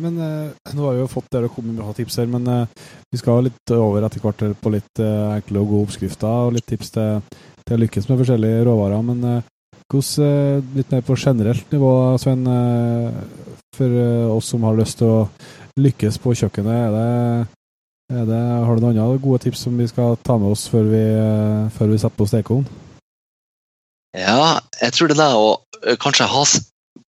Men 0.00 0.16
eh, 0.16 0.72
nå 0.72 0.86
har 0.86 0.96
vi 0.96 1.02
jo 1.02 1.10
fått 1.12 1.28
dere 1.34 1.50
kommet 1.52 1.74
med 1.74 1.82
bra 1.82 1.92
tips 1.96 2.16
her, 2.22 2.28
men 2.30 2.46
eh, 2.48 2.86
vi 3.12 3.20
skal 3.20 3.44
litt 3.44 3.74
over 3.74 4.06
etter 4.06 4.22
hvert 4.24 4.44
på 4.62 4.72
litt 4.72 5.02
eh, 5.04 5.34
enkle 5.34 5.60
og 5.60 5.74
gode 5.74 5.88
oppskrifter 5.88 6.46
og 6.46 6.54
litt 6.56 6.66
tips 6.70 6.94
til, 6.94 7.20
til 7.66 7.76
å 7.76 7.80
lykkes 7.82 8.08
med 8.08 8.22
forskjellige 8.22 8.64
råvarer. 8.68 9.04
Men 9.10 9.26
eh, 9.28 9.50
hvordan, 9.92 10.24
eh, 10.24 10.72
litt 10.78 10.94
mer 10.94 11.04
på 11.04 11.18
generelt 11.20 11.76
nivå, 11.76 11.92
Sven, 12.22 12.48
eh, 12.54 13.20
for 13.76 14.00
oss 14.34 14.48
som 14.54 14.64
har 14.66 14.78
lyst 14.78 14.98
til 15.02 15.12
å 15.12 15.20
lykkes 15.78 16.16
på 16.22 16.32
kjøkkenet, 16.40 16.80
er 16.88 16.96
det, 16.96 17.52
det, 18.08 18.42
har 18.64 18.76
du 18.76 18.84
noen 18.84 18.98
andre 18.98 19.20
gode 19.20 19.42
tips 19.44 19.66
som 19.66 19.76
vi 19.78 19.88
skal 19.88 20.16
ta 20.24 20.38
med 20.40 20.54
oss 20.54 20.66
før 20.72 20.86
vi, 20.88 21.02
eh, 21.12 21.68
før 21.76 21.92
vi 21.92 21.98
setter 22.00 22.16
på 22.16 22.28
stekeovnen? 22.30 22.68
Ja, 24.16 24.60
jeg 24.80 24.94
tror 24.96 25.12
det 25.12 25.20
er 25.20 25.36
å 25.36 25.50
eh, 25.84 25.98
kanskje 26.00 26.28
ha 26.30 26.44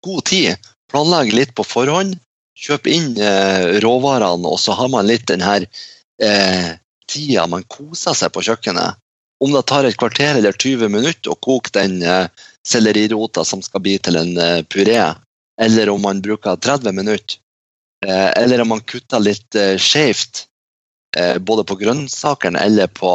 god 0.06 0.26
tid. 0.28 0.72
Planlegge 0.91 1.38
litt 1.38 1.56
på 1.56 1.64
forhånd. 1.64 2.18
Kjøpe 2.60 2.91
inn 2.91 3.14
eh, 3.16 3.80
råvarene, 3.80 4.50
og 4.50 4.60
så 4.60 4.76
har 4.76 4.91
man 4.91 5.08
litt 5.08 5.28
den 5.32 5.43
her 5.45 5.64
eh, 5.64 6.76
tida 7.08 7.47
man 7.47 7.64
koser 7.72 8.18
seg 8.18 8.34
på 8.36 8.43
kjøkkenet. 8.50 9.00
Om 9.39 9.56
det 9.56 9.64
tar 9.72 9.88
et 9.88 9.95
kvarter 9.95 10.36
eller 10.36 10.52
20 10.52 10.91
minutter 10.91 11.32
å 11.32 11.39
koke 11.39 11.72
den 11.78 12.02
eh, 12.04 12.28
sellerirota 12.68 13.45
som 13.47 13.64
skal 13.64 13.84
bli 13.86 13.95
til 14.04 14.20
en 14.20 14.36
eh, 14.36 14.66
puré, 14.68 15.00
eller 15.60 15.93
om 15.93 16.04
man 16.04 16.20
bruker 16.24 16.60
30 16.60 16.91
minutter, 16.95 17.39
eh, 18.06 18.30
eller 18.36 18.66
om 18.66 18.74
man 18.76 18.84
kutter 18.84 19.24
litt 19.24 19.56
eh, 19.56 19.78
skjevt, 19.80 20.49
både 21.41 21.64
på 21.66 21.76
grønnsakene 21.80 22.60
eller 22.62 22.89
på 22.93 23.12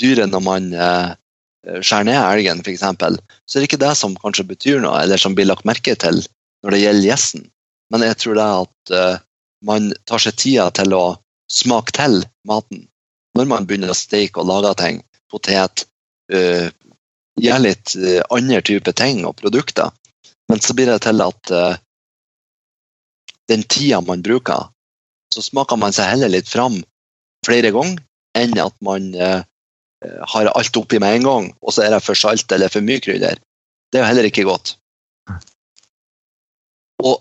dyret 0.00 0.30
når 0.32 0.42
man 0.44 0.68
eh, 0.72 1.10
skjærer 1.62 2.08
ned 2.08 2.20
elgen, 2.20 2.62
f.eks., 2.64 2.82
så 2.82 3.58
er 3.58 3.62
det 3.62 3.68
ikke 3.68 3.82
det 3.82 3.94
som 3.98 4.16
kanskje 4.18 4.48
betyr 4.48 4.80
noe, 4.82 5.02
eller 5.02 5.20
som 5.20 5.36
blir 5.36 5.48
lagt 5.50 5.66
merke 5.68 5.94
til 5.98 6.22
når 6.62 6.74
det 6.74 6.82
gjelder 6.82 7.08
gjesten. 7.10 7.44
Men 7.92 8.06
jeg 8.06 8.18
tror 8.22 8.38
det 8.38 8.48
at 8.62 8.94
eh, 8.98 9.22
man 9.66 9.92
tar 10.08 10.22
seg 10.22 10.38
tida 10.40 10.70
til 10.74 10.94
å 10.96 11.04
smake 11.52 11.94
til 11.94 12.22
maten 12.48 12.86
når 13.36 13.48
man 13.48 13.66
begynner 13.68 13.92
å 13.92 13.96
steke 13.96 14.42
og 14.42 14.48
lage 14.50 14.74
ting. 14.80 15.02
Potet. 15.32 15.86
Uh, 16.32 16.68
gjør 17.40 17.62
litt 17.64 17.92
uh, 17.98 18.20
andre 18.32 18.60
typer 18.64 18.94
ting 18.96 19.22
og 19.28 19.34
produkter. 19.40 19.90
Men 20.48 20.60
så 20.64 20.76
blir 20.76 20.88
det 20.88 21.02
til 21.04 21.20
at 21.24 21.52
uh, 21.52 21.74
den 23.48 23.64
tida 23.64 24.00
man 24.04 24.24
bruker, 24.24 24.68
så 25.32 25.44
smaker 25.44 25.80
man 25.80 25.92
seg 25.96 26.10
heller 26.12 26.32
litt 26.32 26.48
fram 26.48 26.78
flere 27.46 27.72
ganger 27.74 28.02
enn 28.38 28.54
at 28.60 28.76
man 28.84 29.10
eh, 29.14 29.42
har 30.34 30.50
alt 30.52 30.78
oppi 30.80 31.00
med 31.02 31.18
en 31.18 31.26
gang, 31.28 31.48
og 31.62 31.74
så 31.74 31.84
er 31.84 31.94
det 31.94 32.04
for 32.04 32.18
salt 32.18 32.52
eller 32.54 32.72
for 32.72 32.84
mye 32.84 33.02
krydder. 33.02 33.40
Det 33.92 33.98
er 33.98 34.04
jo 34.04 34.10
heller 34.10 34.28
ikke 34.28 34.46
godt. 34.48 34.76
Og 37.02 37.20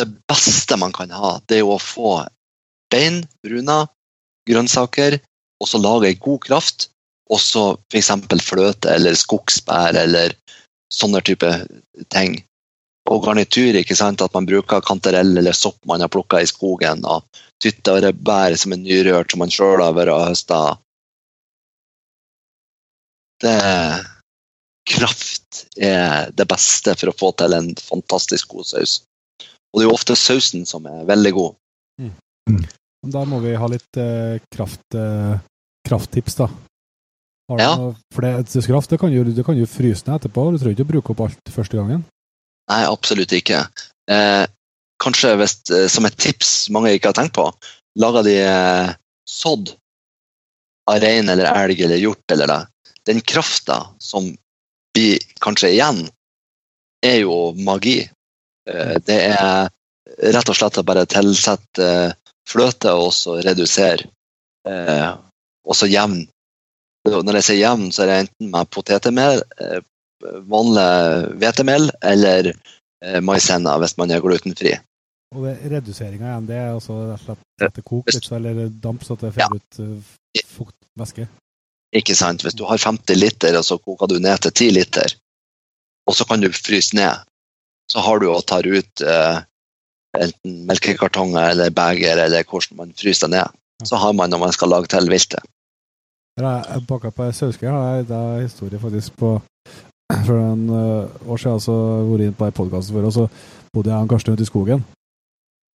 det 0.00 0.08
beste 0.28 0.78
man 0.80 0.94
kan 0.96 1.12
ha, 1.14 1.36
det 1.46 1.58
er 1.58 1.62
jo 1.62 1.76
å 1.76 1.82
få 1.82 2.16
bein, 2.92 3.22
bruna, 3.44 3.84
grønnsaker, 4.48 5.20
og 5.62 5.70
så 5.70 5.80
lage 5.80 6.10
ei 6.10 6.18
god 6.20 6.42
kraft, 6.44 6.88
og 7.32 7.40
så 7.40 7.64
f.eks. 7.92 8.10
fløte 8.44 8.90
eller 8.92 9.16
skogsbær 9.16 9.96
eller 9.96 10.34
sånne 10.92 11.22
type 11.24 11.50
ting. 12.12 12.36
Og 13.10 13.20
garnitur. 13.24 13.76
ikke 13.76 13.96
sant, 13.96 14.22
at 14.24 14.32
man 14.32 14.46
bruker 14.48 14.80
kantarell 14.80 15.36
eller 15.36 15.52
sopp 15.52 15.76
man 15.86 16.00
har 16.00 16.08
plukka 16.08 16.40
i 16.40 16.48
skogen, 16.48 17.04
og 17.04 17.24
tyttebær 17.60 18.56
som 18.56 18.72
er 18.72 18.80
nyrørt, 18.80 19.30
som 19.30 19.42
man 19.44 19.52
sjøl 19.52 19.82
har 19.84 19.92
vært 19.92 20.14
og 20.14 20.28
høsta. 20.30 20.60
Det 23.44 23.58
Kraft 24.84 25.62
er 25.80 26.30
det 26.36 26.44
beste 26.48 26.92
for 27.00 27.08
å 27.08 27.16
få 27.16 27.30
til 27.40 27.54
en 27.56 27.70
fantastisk 27.80 28.52
god 28.52 28.68
saus. 28.68 28.98
Og 29.72 29.80
det 29.80 29.86
er 29.86 29.88
jo 29.88 29.94
ofte 29.96 30.16
sausen 30.18 30.66
som 30.68 30.84
er 30.86 31.06
veldig 31.08 31.32
god. 31.32 31.54
Da 33.04 33.24
må 33.28 33.40
vi 33.44 33.54
ha 33.56 33.68
litt 33.68 33.96
eh, 34.00 34.36
kraft, 34.52 34.84
eh, 34.96 35.40
krafttips, 35.88 36.36
da. 36.36 36.50
Har 37.48 37.58
du 37.58 37.62
Ja. 37.64 37.72
noe, 37.76 37.96
for 38.12 38.24
det, 38.24 38.46
det 38.52 38.64
kraft 38.66 38.92
det 38.92 39.00
kan, 39.00 39.12
jo, 39.12 39.24
det 39.24 39.44
kan 39.44 39.56
jo 39.56 39.66
fryse 39.68 40.06
ned 40.06 40.20
etterpå. 40.20 40.52
Du 40.52 40.58
trenger 40.60 40.76
ikke 40.76 40.86
å 40.86 40.92
bruke 40.92 41.12
opp 41.12 41.24
alt 41.26 41.52
første 41.52 41.76
gangen. 41.80 42.04
Nei, 42.72 42.82
absolutt 42.88 43.32
ikke. 43.36 43.64
Eh, 44.10 44.44
kanskje 45.02 45.34
hvis, 45.40 45.56
eh, 45.70 45.88
som 45.92 46.06
et 46.08 46.16
tips 46.20 46.70
mange 46.72 46.94
ikke 46.94 47.12
har 47.12 47.18
tenkt 47.18 47.36
på, 47.36 47.46
lager 48.00 48.24
de 48.26 48.36
eh, 48.40 48.94
sådd 49.28 49.74
av 50.90 51.00
rein 51.04 51.28
eller 51.28 51.50
elg 51.52 51.80
eller 51.84 52.00
hjort 52.00 52.32
eller 52.32 52.50
det. 52.50 52.60
Den 53.08 53.20
krafta 53.20 53.82
som 54.00 54.30
blir 54.94 55.18
kanskje 55.44 55.74
igjen, 55.74 56.04
er 57.04 57.20
jo 57.20 57.52
magi. 57.66 58.00
Eh, 58.70 58.96
det 59.04 59.20
er 59.34 59.68
rett 60.34 60.48
og 60.48 60.56
slett 60.56 60.80
å 60.80 60.86
bare 60.86 61.06
tilsette 61.10 61.84
eh, 61.84 62.12
fløte 62.48 62.92
og 62.96 63.12
så 63.16 63.38
redusere. 63.44 64.08
Eh, 64.68 65.10
og 65.64 65.76
så 65.76 65.88
jevn. 65.88 66.24
Når 67.04 67.38
jeg 67.40 67.46
sier 67.48 67.60
jevn, 67.60 67.90
så 67.92 68.04
er 68.04 68.10
det 68.10 68.20
enten 68.22 68.50
med 68.52 68.70
potetmel, 68.72 69.42
eh, 69.60 69.80
vanlig 70.48 70.88
hvetemel 71.40 71.90
eller 72.02 72.50
eh, 72.52 73.20
maisenna 73.24 73.76
hvis 73.82 73.96
man 74.00 74.10
er 74.14 74.20
glutenfri. 74.24 74.74
Og 75.34 75.46
reduseringa 75.70 76.28
igjen, 76.28 76.46
det 76.46 76.56
er 76.60 76.68
altså 76.74 76.94
rett 77.10 77.20
og 77.20 77.24
slett 77.26 77.64
at 77.68 77.74
det 77.78 77.84
koker 77.84 78.14
litt, 78.14 78.28
eller 78.38 78.68
damp, 78.84 79.02
så 79.04 79.16
det 79.18 79.32
det 79.34 79.42
Ja. 79.42 79.48
ut 79.50 79.80
eh, 79.82 80.42
fukt, 80.46 80.76
væske. 80.98 81.26
Ikke 81.94 82.14
sant? 82.18 82.42
Hvis 82.42 82.54
du 82.58 82.64
har 82.66 82.78
50 82.78 83.14
liter, 83.18 83.56
og 83.58 83.64
så 83.66 83.78
koker 83.78 84.06
du 84.10 84.18
ned 84.18 84.38
til 84.42 84.52
10 84.52 84.70
liter, 84.74 85.14
og 86.06 86.14
så 86.14 86.24
kan 86.28 86.40
du 86.42 86.48
fryse 86.52 86.94
ned, 86.94 87.22
så 87.90 88.00
har 88.00 88.18
du 88.18 88.28
og 88.30 88.44
tar 88.46 88.66
ut 88.66 89.02
eh, 89.02 89.40
enten 90.18 90.64
melkekartonger 90.66 91.50
eller 91.50 91.70
beger, 91.74 92.18
eller 92.24 92.44
hvordan 92.46 92.76
man 92.76 92.92
fryser 92.98 93.28
det 93.28 93.38
ned. 93.38 93.58
Så 93.84 93.96
har 93.98 94.12
man 94.14 94.30
når 94.30 94.38
man 94.38 94.52
skal 94.54 94.68
lage 94.70 94.86
til 94.86 95.10
viltet. 95.10 95.42
Jeg 96.38 96.86
baka 96.88 97.10
på 97.10 97.26
ei 97.26 97.32
sauske. 97.32 97.66
har 97.68 97.96
jeg- 97.96 98.10
en 98.10 98.42
historie 98.42 98.78
faktisk 98.78 99.16
på 99.16 99.40
For 100.26 100.36
en 100.36 100.66
uh, 100.70 101.30
år 101.30 101.40
siden 101.40 101.62
så 101.64 101.74
vært 102.10 102.26
inne 102.28 102.36
på 102.38 102.46
ei 102.48 102.54
podkast 102.54 102.92
før, 102.92 103.08
og 103.08 103.14
så 103.16 103.24
bodde 103.74 103.90
jeg 103.92 104.04
og 104.06 104.10
Karsten 104.12 104.36
ute 104.36 104.44
i 104.44 104.48
skogen. 104.50 104.84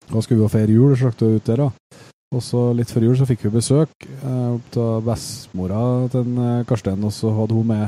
Da 0.09 0.21
skulle 0.21 0.39
vi 0.41 0.45
jo 0.45 0.51
feire 0.53 0.73
jul, 0.75 0.95
vi 0.97 1.39
ut 1.39 1.47
der. 1.49 1.61
da. 1.65 1.99
Og 2.35 2.41
så 2.43 2.61
litt 2.75 2.91
før 2.91 3.05
jul 3.07 3.17
så 3.17 3.27
fikk 3.29 3.45
vi 3.45 3.53
besøk 3.53 4.07
uh, 4.25 4.57
av 4.81 5.05
bestemora 5.05 5.81
til 6.11 6.33
eh, 6.41 6.63
Karsten, 6.67 7.05
og 7.05 7.13
så 7.15 7.31
hadde 7.37 7.55
hun 7.55 7.69
med 7.69 7.85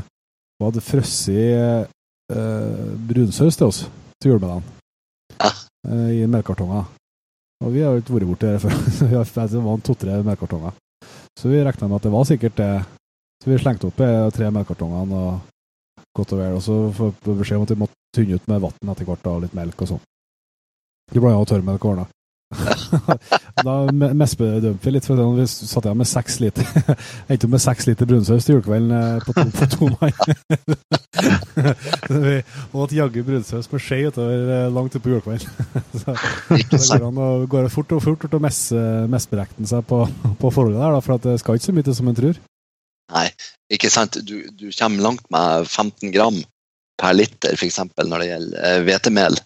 Hun 0.58 0.70
hadde 0.70 0.82
frosset 0.82 1.90
uh, 2.34 2.94
brunsaus 3.10 3.58
til 3.58 3.68
oss 3.68 3.82
til 4.22 4.32
julemiddagen. 4.32 4.64
Ja. 5.38 5.52
uh, 5.90 6.10
I 6.14 6.24
melkekartonger. 6.26 6.88
Og 7.66 7.74
vi 7.74 7.82
har 7.82 7.94
jo 7.94 8.02
ikke 8.02 8.16
vært 8.16 8.30
borti 8.30 8.50
det 8.54 8.62
før. 8.62 8.74
Vi 9.10 9.16
har- 9.18 9.50
det 9.52 9.64
var 9.66 9.84
to-tre 9.86 10.24
melkekartonger. 10.24 10.74
Så 11.38 11.50
vi 11.50 11.62
regna 11.62 11.88
med 11.88 11.96
at 12.00 12.04
det 12.08 12.12
var 12.14 12.26
sikkert 12.26 12.58
det. 12.58 12.72
Så 13.44 13.50
vi 13.52 13.58
slengte 13.62 13.88
opp 13.92 14.00
eh, 14.02 14.30
tre 14.34 14.50
melkekartongene 14.50 15.18
og 15.22 15.40
godt 16.18 16.36
og 16.36 16.42
vel. 16.44 16.58
Og 16.60 16.66
så 16.66 16.78
får 16.98 17.16
vi 17.30 17.38
beskjed 17.44 17.62
om 17.62 17.66
at 17.68 17.74
vi 17.76 17.82
måtte 17.86 18.00
tynne 18.18 18.38
ut 18.40 18.52
med 18.52 18.64
vann 18.68 18.94
etter 18.94 19.08
hvert 19.10 19.32
og 19.32 19.42
litt 19.46 19.58
melk 19.58 19.82
og 19.86 19.94
sånn. 19.96 20.06
Vi 21.14 21.24
blanda 21.24 21.46
tørrmelk 21.48 21.84
og 21.86 21.92
ordna. 21.96 22.08
da 23.60 23.74
mespedømte 24.22 24.86
vi 24.88 24.92
litt, 24.96 25.04
for 25.04 25.20
vi 25.36 25.44
satt 25.52 25.84
igjen 25.84 25.98
med 26.00 26.08
seks 26.08 26.38
liter 26.40 26.64
Endte 27.28 27.44
opp 27.44 27.52
med 27.58 27.60
seks 27.60 27.90
liter 27.90 28.08
brunsaus 28.08 28.46
til 28.48 28.54
julekvelden 28.56 28.94
eh, 28.96 29.18
på 29.26 29.36
to, 29.36 29.44
på 29.52 29.68
to 29.74 29.90
mann. 29.98 30.16
Vi 32.08 32.38
åt 32.72 32.96
jaggu 32.96 33.20
brunsaus 33.28 33.68
med 33.68 33.84
skje 33.84 34.00
utover 34.08 34.52
eh, 34.62 34.72
langt 34.72 34.96
utpå 34.96 35.12
julekvelden. 35.12 35.48
Så 35.92 36.16
det 36.54 36.80
går 36.88 37.08
an 37.10 37.20
å 37.26 37.30
går 37.52 37.68
fort 37.74 37.98
og 37.98 38.04
fort 38.08 38.28
å 38.32 38.44
messe- 38.48 38.86
mestberekne 39.12 39.68
seg 39.68 39.84
på, 39.90 40.06
på 40.40 40.48
forholdet 40.54 40.80
der, 40.80 40.96
da, 40.96 41.04
for 41.04 41.20
det 41.28 41.36
skal 41.44 41.60
ikke 41.60 41.68
så 41.68 41.76
mye 41.76 41.88
til 41.90 42.00
som 42.00 42.12
en 42.14 42.20
tror. 42.22 42.40
Nei, 43.14 43.28
ikke 43.72 43.90
sant? 43.94 44.18
Du, 44.28 44.50
du 44.52 44.68
kommer 44.76 45.04
langt 45.06 45.26
med 45.34 45.68
15 45.68 46.12
gram 46.12 46.40
per 47.00 47.14
liter, 47.16 47.54
f.eks. 47.56 47.80
når 47.98 48.20
det 48.24 48.30
gjelder 48.32 48.64
eh, 48.72 48.80
hvetemel, 48.88 49.38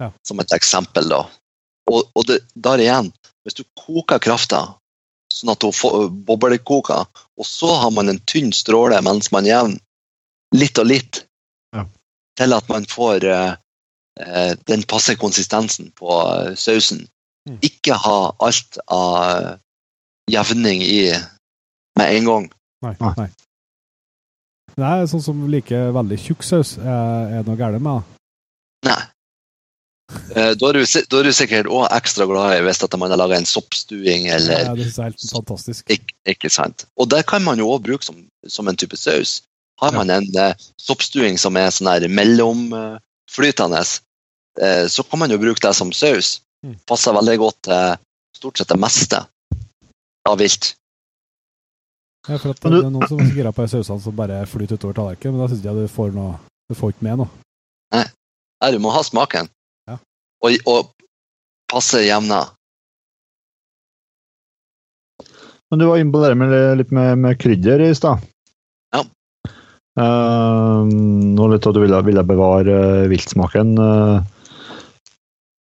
Ja. 0.00 0.06
som 0.24 0.40
et 0.40 0.52
eksempel. 0.56 1.10
da. 1.12 1.24
Og, 1.90 2.06
og 2.16 2.24
det, 2.28 2.38
der 2.54 2.80
igjen, 2.80 3.10
hvis 3.44 3.58
du 3.58 3.64
koker 3.76 4.18
krafta 4.22 4.62
sånn 5.30 5.52
at 5.52 5.62
hun 5.62 5.74
får 5.76 6.08
boblekoker, 6.26 7.04
og 7.36 7.46
så 7.46 7.74
har 7.82 7.90
man 7.94 8.08
en 8.08 8.20
tynn 8.28 8.50
stråle 8.56 8.96
mens 9.04 9.28
man 9.34 9.46
jevner 9.48 9.78
litt 10.56 10.78
og 10.80 10.88
litt, 10.88 11.24
Ja. 11.76 11.84
til 12.40 12.52
at 12.56 12.68
man 12.72 12.86
får 12.88 13.24
eh, 13.28 13.52
eh, 14.24 14.54
den 14.66 14.82
passe 14.88 15.14
konsistensen 15.20 15.92
på 15.98 16.08
sausen. 16.58 17.04
Mm. 17.48 17.58
Ikke 17.68 17.94
ha 18.00 18.16
alt 18.42 18.78
av 18.88 19.58
jevning 20.30 20.82
i 20.82 21.12
med 21.98 22.16
en 22.16 22.24
gang. 22.30 22.48
Nei. 22.84 22.94
Nei. 23.00 23.14
nei. 23.16 23.30
Det 24.76 24.86
er 24.86 25.08
sånn 25.10 25.22
som 25.24 25.40
liker 25.50 25.90
veldig 25.94 26.18
tjukk 26.22 26.44
saus. 26.46 26.76
Er, 26.78 27.32
er 27.34 27.42
det 27.42 27.50
noe 27.50 27.58
galt 27.58 27.80
med 27.82 28.00
det? 28.00 28.20
Nei. 28.88 29.00
Eh, 30.34 30.52
Da 30.58 30.70
er 30.70 30.78
du, 30.78 30.82
da 30.82 31.18
er 31.20 31.28
du 31.28 31.32
sikkert 31.34 31.68
òg 31.70 31.86
ekstra 31.94 32.26
glad 32.26 32.56
i 32.56 32.62
hvis 32.66 32.82
at 32.82 32.96
man 32.98 33.12
har 33.12 33.20
laga 33.20 33.36
en 33.38 33.46
soppstuing 33.46 34.26
eller 34.32 34.64
Ja, 34.64 34.74
det 34.74 34.88
synes 34.88 34.96
jeg 34.96 35.04
er 35.04 35.10
helt 35.12 35.34
fantastisk. 35.34 35.92
Ik 35.92 36.14
ikke 36.34 36.50
sant? 36.50 36.86
Og 36.96 37.10
det 37.12 37.24
kan 37.30 37.44
man 37.46 37.60
jo 37.62 37.68
også 37.70 37.84
bruke 37.86 38.06
som, 38.06 38.24
som 38.48 38.68
en 38.70 38.78
type 38.80 38.96
saus. 38.98 39.40
Har 39.80 39.94
man 39.96 40.10
en 40.12 40.26
eh, 40.36 40.54
soppstuing 40.80 41.38
som 41.40 41.56
er 41.56 41.70
sånn 41.72 41.88
her 41.88 42.04
mellomflytende, 42.08 43.84
eh, 44.60 44.86
så 44.92 45.04
kan 45.06 45.22
man 45.22 45.32
jo 45.32 45.38
bruke 45.40 45.62
det 45.64 45.72
som 45.76 45.92
saus. 45.92 46.40
Mm. 46.66 46.76
Passer 46.88 47.16
veldig 47.16 47.36
godt 47.40 47.62
til 47.68 47.96
stort 48.36 48.60
sett 48.60 48.68
det 48.72 48.80
meste 48.80 49.22
av 50.28 50.36
vilt. 50.40 50.74
Ja, 52.30 52.38
for 52.38 52.54
at 52.54 52.62
det 52.62 52.78
er 52.78 52.90
noen 52.94 53.10
som 53.10 53.18
er 53.18 53.32
gira 53.34 53.50
på 53.50 53.66
sausene 53.66 54.02
som 54.04 54.14
bare 54.14 54.44
flyter 54.46 54.78
utover 54.78 54.94
tallerkenen, 54.94 55.34
men 55.34 55.42
da 55.42 55.50
syns 55.50 55.64
jeg 55.66 55.74
du 55.74 55.90
får 55.90 56.12
noe 56.14 56.36
Du 56.70 56.76
får 56.78 56.92
ikke 56.94 57.06
med 57.08 57.24
noe. 57.24 57.30
Nei, 58.60 58.70
du 58.74 58.78
må 58.82 58.92
ha 58.92 59.00
smaken. 59.02 59.48
Ja. 59.88 59.96
Og, 60.44 60.56
og 60.68 60.90
passe 61.70 62.02
jevna. 62.04 62.44
Men 65.70 65.80
du 65.80 65.86
var 65.88 66.00
inne 66.00 66.12
på 66.12 66.20
det 66.22 66.34
med 66.36 66.52
litt 66.80 66.92
med, 66.94 67.16
med 67.22 67.38
krydder 67.40 67.82
i 67.86 67.94
stad. 67.96 68.22
Ja. 68.94 69.04
Uh, 69.98 70.84
nå 70.86 71.48
litt 71.50 71.66
at 71.66 71.76
du 71.76 71.80
ville, 71.82 72.02
ville 72.06 72.26
bevare 72.26 72.76
eh, 72.76 73.08
viltsmaken. 73.10 73.72
Uh, 73.78 74.20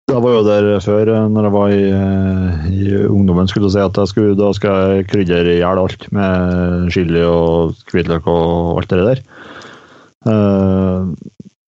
jeg 0.07 0.23
var 0.23 0.33
jo 0.33 0.43
der 0.47 0.67
før, 0.81 1.09
eh, 1.11 1.25
når 1.29 1.47
jeg 1.47 1.53
var 1.53 1.73
i, 1.75 1.81
eh, 1.91 2.67
i 2.71 2.85
ungdommen, 3.05 3.49
skulle 3.49 3.69
si 3.73 3.81
at 3.83 3.97
jeg 3.99 4.11
skulle, 4.11 4.37
da 4.39 4.53
skal 4.55 4.95
jeg 4.95 5.07
krydre 5.11 5.41
i 5.51 5.59
hjel 5.59 5.81
alt 5.83 6.07
med 6.15 6.87
chili 6.95 7.23
og 7.27 7.75
hvitløk 7.91 8.29
og 8.31 8.79
alt 8.79 8.93
det 8.93 9.03
der. 9.03 9.21
Uh, 10.27 11.13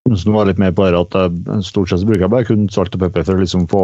så 0.10 0.26
nå 0.26 0.34
var 0.34 0.48
jeg 0.48 0.56
litt 0.56 0.64
mer 0.64 0.74
på 0.76 0.88
det 0.88 0.98
at 0.98 1.16
jeg, 1.16 1.62
stort 1.68 1.92
sett 1.92 2.08
bruker 2.08 2.26
jeg 2.26 2.34
bare 2.34 2.48
kun 2.48 2.66
salt 2.74 2.96
og 2.98 3.04
pepper 3.06 3.24
for 3.28 3.38
å, 3.38 3.44
liksom 3.44 3.68
få, 3.72 3.84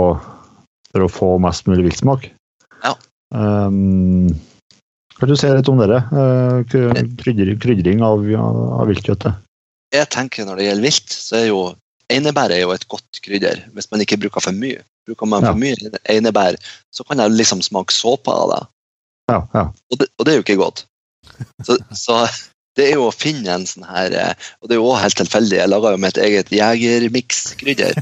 for 0.89 1.05
å 1.05 1.11
få 1.11 1.29
mest 1.43 1.69
mulig 1.69 1.85
viltsmak. 1.85 2.25
Ja. 2.83 2.95
Um, 3.31 4.33
kan 5.19 5.31
du 5.31 5.37
si 5.39 5.51
litt 5.51 5.69
om 5.71 5.79
dere? 5.79 6.01
Uh, 6.11 6.65
krydring, 7.21 7.59
krydring 7.61 8.03
av, 8.03 8.25
av 8.35 8.89
viltkjøttet. 8.89 9.43
Jeg 9.95 10.11
tenker 10.11 10.47
Når 10.47 10.59
det 10.59 10.65
gjelder 10.65 10.87
vilt, 10.89 11.13
så 11.13 11.37
er 11.39 11.47
jo 11.51 11.61
einebær 12.13 12.53
er 12.53 12.63
jo 12.63 12.73
et 12.75 12.87
godt 12.91 13.21
krydder 13.25 13.63
hvis 13.75 13.89
man 13.91 14.03
ikke 14.03 14.19
bruker 14.21 14.43
for 14.43 14.55
mye. 14.55 14.81
Bruker 15.05 15.29
man 15.29 15.43
Ja. 15.45 15.51
for 15.51 15.59
mye 15.61 15.75
einebær, 16.09 16.57
så 16.93 17.03
kan 17.03 17.19
jeg 17.19 17.37
liksom 17.37 17.61
smake 17.61 17.93
såpe 17.93 18.31
av 18.31 18.49
det. 18.53 18.63
Ja, 19.31 19.39
ja. 19.53 19.63
Og 19.91 19.99
det, 19.99 20.07
og 20.17 20.25
det 20.25 20.33
er 20.33 20.37
jo 20.37 20.45
ikke 20.45 20.61
godt. 20.61 20.85
Så, 21.65 21.77
så 22.05 22.27
det 22.75 22.89
er 22.89 22.97
jo 22.99 23.05
å 23.07 23.13
finne 23.15 23.53
en 23.53 23.65
sånn 23.67 23.85
her 23.87 24.11
eh, 24.11 24.33
Og 24.59 24.67
det 24.67 24.75
er 24.75 24.79
jo 24.81 24.87
også 24.89 25.03
helt 25.05 25.19
tilfeldig. 25.21 25.57
Jeg 25.61 25.71
laga 25.71 25.91
jo 25.93 25.99
mitt 26.03 26.17
eget 26.19 26.51
jegermikskrydder. 26.51 27.93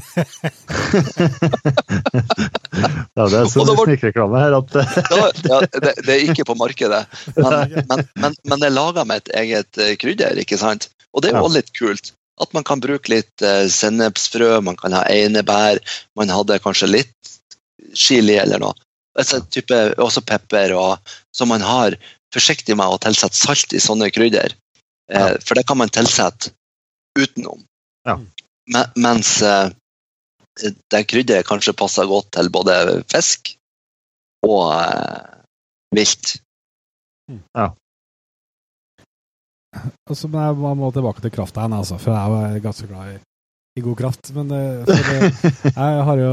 ja 3.14 3.28
det 3.30 3.38
er 3.38 3.46
så 3.50 3.62
Og 3.62 3.70
det 3.70 3.76
snikreklame 3.78 4.42
her 4.42 4.52
at 4.58 4.74
Ja, 5.14 5.30
ja, 5.30 5.58
det, 5.78 5.94
det 6.02 6.12
er 6.16 6.26
ikke 6.26 6.48
på 6.50 6.58
markedet, 6.58 7.04
men, 7.38 7.52
men, 7.86 8.02
men, 8.18 8.32
men 8.50 8.66
jeg 8.66 8.74
laga 8.74 9.06
mitt 9.08 9.30
eget 9.30 9.78
eh, 9.78 9.94
krydder, 10.00 10.34
ikke 10.42 10.58
sant? 10.60 10.90
Og 11.14 11.22
det 11.22 11.30
er 11.30 11.38
jo 11.38 11.46
også 11.46 11.60
litt 11.60 11.72
kult. 11.78 12.06
At 12.42 12.52
man 12.56 12.64
kan 12.66 12.82
bruke 12.82 13.12
litt 13.12 13.42
eh, 13.42 13.66
sennepsfrø, 13.70 14.58
man 14.66 14.78
kan 14.80 14.94
ha 14.96 15.04
einebær, 15.10 15.78
man 16.18 16.32
hadde 16.34 16.58
kanskje 16.62 16.90
litt 16.90 17.34
chili 17.94 18.34
eller 18.40 18.62
noe. 18.62 18.74
Altså, 19.14 19.38
type, 19.54 19.76
også 20.02 20.24
pepper, 20.26 20.74
og, 20.74 21.14
så 21.30 21.46
man 21.46 21.62
har 21.62 21.94
forsiktig 22.34 22.74
med 22.74 22.90
å 22.90 22.98
tilsette 22.98 23.38
salt 23.38 23.74
i 23.76 23.82
sånne 23.82 24.10
krydder. 24.14 24.56
Eh, 25.12 25.20
Ja. 25.20 25.36
For 25.44 25.54
det 25.54 25.66
kan 25.68 25.78
man 25.78 25.92
tilsette 25.92 26.50
utenom. 27.18 27.62
Ja. 28.08 28.18
Mens 28.96 29.36
eh, 29.42 29.70
det 30.90 31.04
krydderet 31.10 31.46
kanskje 31.46 31.76
passer 31.76 32.08
godt 32.10 32.32
til 32.34 32.50
både 32.50 33.02
fisk 33.12 33.52
og 34.46 34.72
vilt. 35.94 36.36
vilt. 37.54 37.70
Altså, 40.10 40.28
men 40.28 40.42
jeg 40.44 40.76
må- 40.78 40.90
tilbake 40.92 41.22
til 41.24 41.32
krafta 41.34 41.62
igjen, 41.64 41.76
altså, 41.78 41.96
for 41.98 42.12
jeg 42.14 42.56
er 42.56 42.60
ganske 42.64 42.88
glad 42.90 43.14
i, 43.14 43.18
i 43.80 43.84
god 43.84 43.96
kraft. 43.98 44.32
Men 44.36 44.50
eh, 44.52 44.84
for 44.84 45.08
det, 45.10 45.30
jeg 45.76 46.04
har 46.08 46.20
jo 46.20 46.32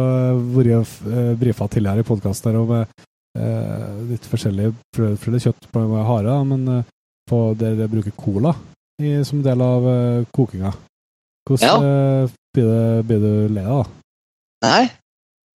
vært 0.58 0.98
uh, 1.08 1.32
brifa 1.40 1.68
tidligere 1.72 2.04
i 2.04 2.08
podkaster 2.08 2.58
om 2.60 2.74
eh, 2.82 3.86
litt 4.12 4.28
forskjellige 4.28 4.74
prøvde 4.96 5.40
kjøtt 5.46 5.70
på 5.72 5.86
hare, 6.10 6.36
men 6.52 6.68
eh, 6.80 6.84
på 7.32 7.40
der 7.60 7.78
de 7.80 7.88
bruker 7.92 8.12
cola 8.20 8.52
i, 9.02 9.22
som 9.26 9.40
del 9.46 9.62
av 9.64 9.88
eh, 9.88 10.26
kokinga. 10.36 10.74
Hvordan 11.48 11.86
eh, 11.88 12.34
blir, 12.54 12.68
det, 12.68 13.06
blir 13.08 13.24
du 13.24 13.32
lei 13.56 13.64
av 13.66 13.80
da? 13.86 13.88
Nei, 14.68 14.84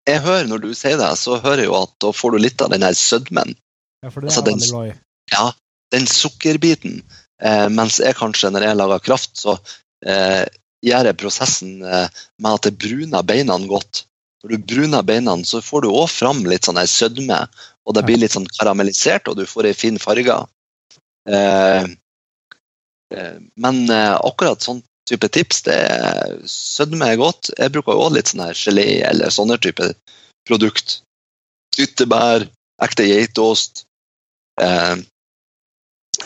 jeg 0.08 0.22
hører 0.24 0.48
når 0.50 0.64
du 0.64 0.70
sier 0.74 0.96
det, 0.98 1.12
så 1.20 1.36
hører 1.44 1.62
jeg 1.66 1.68
jo 1.70 1.76
at 1.82 1.92
da 2.02 2.10
får 2.16 2.34
du 2.34 2.38
litt 2.42 2.62
av 2.64 2.72
den 2.72 2.82
her 2.86 2.96
sødmen. 2.98 3.52
Ja, 4.02 4.10
for 4.10 4.24
det 4.24 4.32
Altså, 4.32 4.40
er 4.40 4.46
jeg 4.46 4.48
den- 4.48 4.64
veldig 4.64 4.72
glad 4.72 4.88
i. 4.88 4.96
Ja, 5.36 5.44
den 5.94 6.06
sukkerbiten. 6.10 7.00
Eh, 7.42 7.66
mens 7.72 8.00
jeg 8.00 8.16
kanskje, 8.16 8.50
når 8.52 8.68
jeg 8.68 8.78
lager 8.80 9.04
kraft, 9.04 9.32
så 9.36 9.56
eh, 10.06 10.44
gjør 10.84 11.10
jeg 11.10 11.20
prosessen 11.20 11.78
eh, 11.84 12.08
med 12.40 12.52
at 12.52 12.68
jeg 12.68 12.78
bruner 12.80 13.26
beina 13.26 13.58
godt. 13.68 14.04
Når 14.42 14.54
du 14.54 14.66
bruner 14.74 15.02
beina, 15.02 15.36
så 15.44 15.62
får 15.64 15.84
du 15.84 15.90
òg 15.90 16.08
fram 16.12 16.44
litt 16.48 16.68
sånn 16.68 16.80
sødme, 16.86 17.44
og 17.86 17.96
det 17.96 18.04
blir 18.06 18.20
litt 18.20 18.34
sånn 18.36 18.48
karamellisert, 18.58 19.28
og 19.28 19.40
du 19.40 19.46
får 19.48 19.70
ei 19.70 19.76
fin 19.76 19.98
farge. 20.00 20.36
Eh, 21.28 21.88
eh, 23.14 23.38
men 23.56 23.80
eh, 23.90 24.14
akkurat 24.14 24.62
sånn 24.62 24.84
type 25.06 25.28
tips, 25.34 25.62
det 25.66 25.76
er 25.86 26.36
sødme 26.50 27.12
er 27.12 27.20
godt. 27.20 27.52
Jeg 27.58 27.74
bruker 27.74 27.98
òg 27.98 28.14
litt 28.16 28.32
sånn 28.32 28.44
her 28.46 28.58
gelé 28.58 28.86
eller 29.06 29.34
sånne 29.34 29.58
type 29.62 29.92
produkt. 30.46 31.00
Tyttebær, 31.76 32.46
ekte 32.82 33.06
geitost. 33.06 33.84
Eh, 34.62 34.96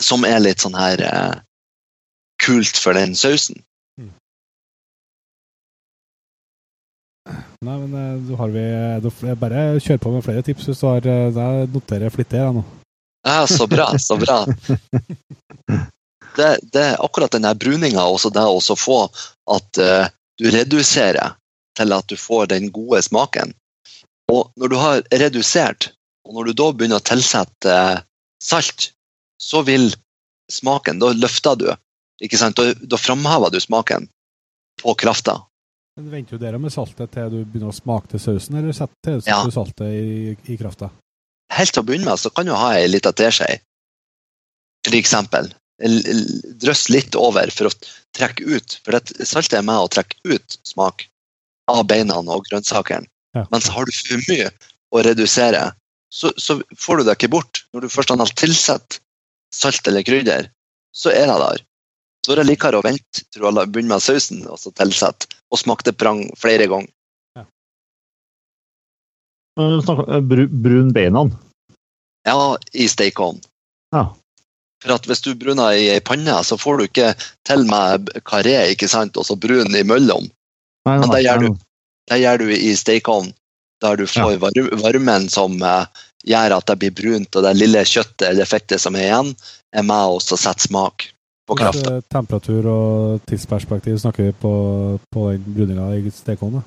som 0.03 0.25
er 0.27 0.41
litt 0.43 0.63
sånn 0.63 0.77
her 0.77 1.03
eh, 1.05 1.35
kult 2.41 2.79
for 2.81 2.97
den 2.97 3.15
sausen. 3.17 3.61
Nei, 7.61 7.77
men 7.77 7.91
du 8.25 8.31
da 8.33 8.37
har 8.39 8.49
vi 8.49 8.61
da, 9.03 9.09
Bare 9.37 9.65
kjør 9.77 9.99
på 10.01 10.11
med 10.15 10.23
flere 10.25 10.41
tips 10.41 10.65
hvis 10.65 10.79
du 10.81 10.87
har 10.89 11.05
eh, 11.05 11.27
Jeg 11.29 11.67
noterer 11.69 12.13
flittig 12.13 12.39
her 12.41 12.55
nå. 12.55 12.63
Ja, 13.21 13.45
så 13.45 13.67
bra, 13.69 13.91
så 14.01 14.17
bra. 14.17 14.39
Det, 16.35 16.47
det 16.73 16.81
er 16.81 17.03
akkurat 17.03 17.33
den 17.35 17.45
bruninga, 17.59 18.05
også 18.07 18.31
det 18.33 18.43
å 18.47 18.75
få 18.79 19.01
at 19.51 19.79
uh, 19.83 20.07
du 20.39 20.47
reduserer 20.49 21.35
til 21.77 21.93
at 21.95 22.07
du 22.07 22.17
får 22.17 22.47
den 22.53 22.69
gode 22.73 23.01
smaken. 23.03 23.53
Og 24.31 24.51
når 24.55 24.71
du 24.71 24.77
har 24.79 25.03
redusert, 25.11 25.91
og 26.25 26.37
når 26.37 26.49
du 26.49 26.53
da 26.61 26.69
begynner 26.71 27.01
å 27.01 27.05
tilsette 27.05 27.75
eh, 27.75 28.01
salt, 28.43 28.91
så 29.41 29.63
vil 29.65 29.89
smaken 30.51 30.99
Da 30.99 31.13
løfter 31.15 31.55
du. 31.57 31.69
Ikke 32.21 32.37
sant? 32.37 32.59
Da, 32.59 32.73
da 32.75 32.97
framhever 32.99 33.49
du 33.53 33.59
smaken 33.63 34.07
på 34.81 34.93
krafta. 34.99 35.39
Men 35.97 36.09
Venter 36.11 36.37
du 36.37 36.43
dere 36.45 36.59
med 36.61 36.71
saltet 36.73 37.11
til 37.15 37.29
du 37.31 37.39
begynner 37.43 37.71
å 37.71 37.75
smake 37.75 38.11
til 38.13 38.21
sausen, 38.23 38.57
eller 38.59 38.75
setter 38.75 39.21
Ja. 39.27 39.41
du 39.43 39.51
saltet 39.51 39.87
i, 39.91 40.35
i 40.53 40.57
krafta? 40.59 40.91
helt 41.51 41.73
til 41.75 41.81
å 41.81 41.85
begynne 41.85 42.07
med 42.07 42.19
så 42.21 42.29
kan 42.31 42.47
du 42.47 42.53
ha 42.55 42.69
ei 42.77 42.85
lita 42.87 43.11
teskje, 43.11 43.57
for 44.85 44.95
eksempel. 44.95 45.49
Drøss 46.61 46.85
litt 46.93 47.15
over 47.19 47.51
for 47.51 47.67
å 47.67 47.73
trekke 48.15 48.45
ut, 48.47 48.77
for 48.85 48.95
det 48.95 49.27
saltet 49.27 49.57
er 49.59 49.65
med 49.67 49.81
å 49.81 49.89
trekke 49.91 50.15
ut 50.31 50.57
smak 50.67 51.07
av 51.71 51.83
beina 51.89 52.19
og 52.21 52.45
grønnsakene. 52.47 53.07
Ja. 53.35 53.45
Mens 53.51 53.67
har 53.71 53.87
du 53.87 53.91
for 53.95 54.23
mye 54.29 54.47
å 54.95 55.03
redusere, 55.07 55.73
så, 56.11 56.31
så 56.37 56.59
får 56.79 57.01
du 57.01 57.03
det 57.09 57.17
ikke 57.17 57.31
bort. 57.35 57.63
Når 57.73 57.85
du 57.85 57.91
først 57.91 58.11
har 58.15 58.33
tilsatt 58.39 59.01
salt 59.55 59.87
eller 59.87 60.05
krydder, 60.07 60.49
så 60.95 61.11
er 61.11 61.27
det 61.29 61.37
der. 61.41 61.65
Så 62.25 62.33
er 62.33 62.41
det 62.41 62.49
likere 62.51 62.77
å 62.79 62.85
vente 62.85 63.23
til 63.25 63.41
du 63.41 63.47
har 63.47 63.65
begynt 63.65 63.89
med 63.89 64.03
sausen, 64.03 64.43
og 64.47 64.59
så 64.61 64.73
tilsette, 64.77 65.29
og 65.51 65.59
smake 65.59 65.87
det 65.89 65.97
prang 65.97 66.23
flere 66.39 66.67
ganger. 66.69 66.91
Snakk- 69.59 70.07
eh, 70.07 70.21
bru, 70.21 70.47
Brun 70.47 70.93
beina. 70.93 71.25
Ja, 72.25 72.57
i 72.73 72.87
stekeovn. 72.87 73.41
Ja. 73.91 74.13
For 74.81 74.95
at 74.95 75.05
hvis 75.05 75.21
du 75.21 75.33
bruner 75.35 75.75
i 75.77 75.89
ei 75.93 75.99
panne, 75.99 76.39
så 76.43 76.57
får 76.57 76.77
du 76.77 76.83
ikke 76.87 77.11
til 77.45 77.65
med 77.69 78.09
karé 78.25 78.55
ikke 78.73 78.89
sant? 78.89 79.17
og 79.17 79.25
så 79.27 79.37
brun 79.37 79.75
imellom. 79.75 80.29
Nei, 80.87 80.97
Men 80.99 81.09
det 81.13 81.23
gjør 81.25 81.43
du. 81.43 81.49
Det 82.09 82.17
gjør 82.21 82.37
du 82.41 82.47
i 82.55 82.73
stekeovn. 82.75 83.33
der 83.81 83.95
du 83.97 84.05
får 84.05 84.35
ja. 84.37 84.37
varmen 84.77 85.27
som 85.29 85.55
eh, 85.65 85.85
gjør 86.27 86.57
at 86.57 86.67
det 86.69 86.77
blir 86.81 86.93
brunt, 86.95 87.35
og 87.35 87.43
det 87.45 87.55
lille 87.57 87.81
kjøttet 87.87 88.27
eller 88.29 88.49
fettet 88.49 88.81
som 88.83 88.95
er 88.95 89.07
igjen, 89.07 89.31
er 89.73 89.85
med 89.87 90.17
oss 90.17 90.31
og 90.31 90.39
setter 90.41 90.67
smak 90.67 91.07
på 91.47 91.57
krafta. 91.57 91.97
Temperatur 92.11 92.67
og 92.71 93.23
tidsperspektiv 93.29 93.97
snakker 94.03 94.29
vi 94.29 94.35
på, 94.43 94.53
på 95.11 95.25
den 95.31 95.47
bruninga 95.55 95.89
i 95.97 96.13
stekeovnen? 96.13 96.63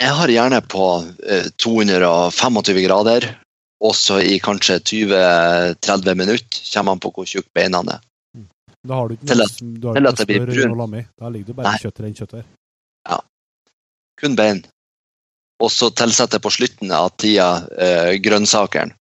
Jeg 0.00 0.10
har 0.18 0.28
gjerne 0.32 0.58
på 0.66 0.86
eh, 1.22 1.46
225 1.62 2.80
grader, 2.82 3.28
også 3.84 4.18
i 4.26 4.40
kanskje 4.42 4.80
20-30 4.80 6.18
minutter, 6.18 6.64
kommer 6.72 6.96
an 6.96 7.02
på 7.04 7.12
hvor 7.14 7.28
tjukke 7.30 7.52
beina 7.54 7.84
er. 7.94 8.02
Da 8.84 8.98
har 8.98 9.08
du 9.08 9.14
ikke 9.14 9.30
noe, 9.38 9.48
som- 9.48 9.74
du 9.80 9.86
har 9.88 9.94
til 9.96 10.08
at 10.10 10.18
det 10.18 10.26
blir 10.28 10.46
brunt. 10.50 11.06
Da 11.16 11.28
ligger 11.30 11.46
det 11.46 11.56
bare 11.56 11.70
Nei. 11.70 11.78
kjøtt 11.80 12.00
rent 12.04 12.18
kjøtt 12.20 12.34
der. 12.40 12.44
Kun 14.20 14.36
bein. 14.36 14.60
Og 15.62 15.70
så 15.72 15.90
tilsetter 15.94 16.42
på 16.42 16.50
slutten 16.50 16.90
av 16.92 17.12
tida 17.20 17.64
eh, 17.78 18.14
grønnsakeren. 18.22 18.94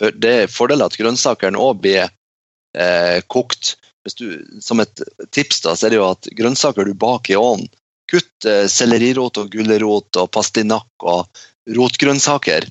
For 0.00 0.16
det 0.16 0.32
er 0.44 0.50
fordelen 0.50 0.88
at 0.88 0.96
grønnsakeren 0.98 1.58
òg 1.60 1.84
blir 1.84 2.06
eh, 2.06 3.20
kokt. 3.30 3.76
Du, 4.16 4.40
som 4.64 4.80
et 4.80 5.02
tips 5.30 5.60
da, 5.66 5.76
så 5.76 5.86
er 5.86 5.92
det 5.92 6.00
jo 6.00 6.08
at 6.08 6.28
grønnsaker 6.34 6.88
du 6.88 6.94
baker 6.96 7.34
i 7.34 7.38
ovnen 7.38 7.68
Kutt 8.10 8.46
eh, 8.48 8.66
sellerirot 8.66 9.38
og 9.38 9.52
gulrot 9.52 10.18
og 10.18 10.30
pastinakk 10.34 11.04
og 11.06 11.42
rotgrønnsaker. 11.76 12.66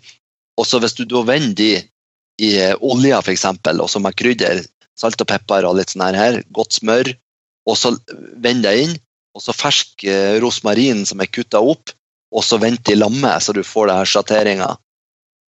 Og 0.59 0.67
så 0.67 0.81
hvis 0.83 0.97
du 0.97 1.05
da 1.07 1.23
vender 1.27 1.55
de 1.55 1.69
i 2.43 2.49
eh, 2.59 2.75
olja 2.81 3.21
f.eks., 3.23 3.45
og 3.71 3.87
så 3.91 4.01
med 4.03 4.17
krydder, 4.19 4.63
salt 4.99 5.21
og 5.23 5.29
pepper 5.29 5.67
og 5.67 5.77
litt 5.79 5.93
sånn 5.93 6.17
her, 6.17 6.41
godt 6.51 6.79
smør, 6.81 7.13
og 7.69 7.77
så 7.79 7.93
vend 8.43 8.65
det 8.65 8.75
inn, 8.83 8.97
og 9.37 9.45
så 9.45 9.55
fersk 9.55 10.03
eh, 10.09 10.35
rosmarin 10.43 11.05
som 11.07 11.23
er 11.23 11.31
kutta 11.31 11.61
opp, 11.63 11.93
og 12.29 12.43
så 12.45 12.59
vent 12.61 12.89
i 12.91 12.95
lamme, 12.97 13.31
så 13.41 13.53
du 13.55 13.63
får 13.65 13.89
det 13.89 13.95
her 13.99 14.09
sjatteringa. 14.11 14.69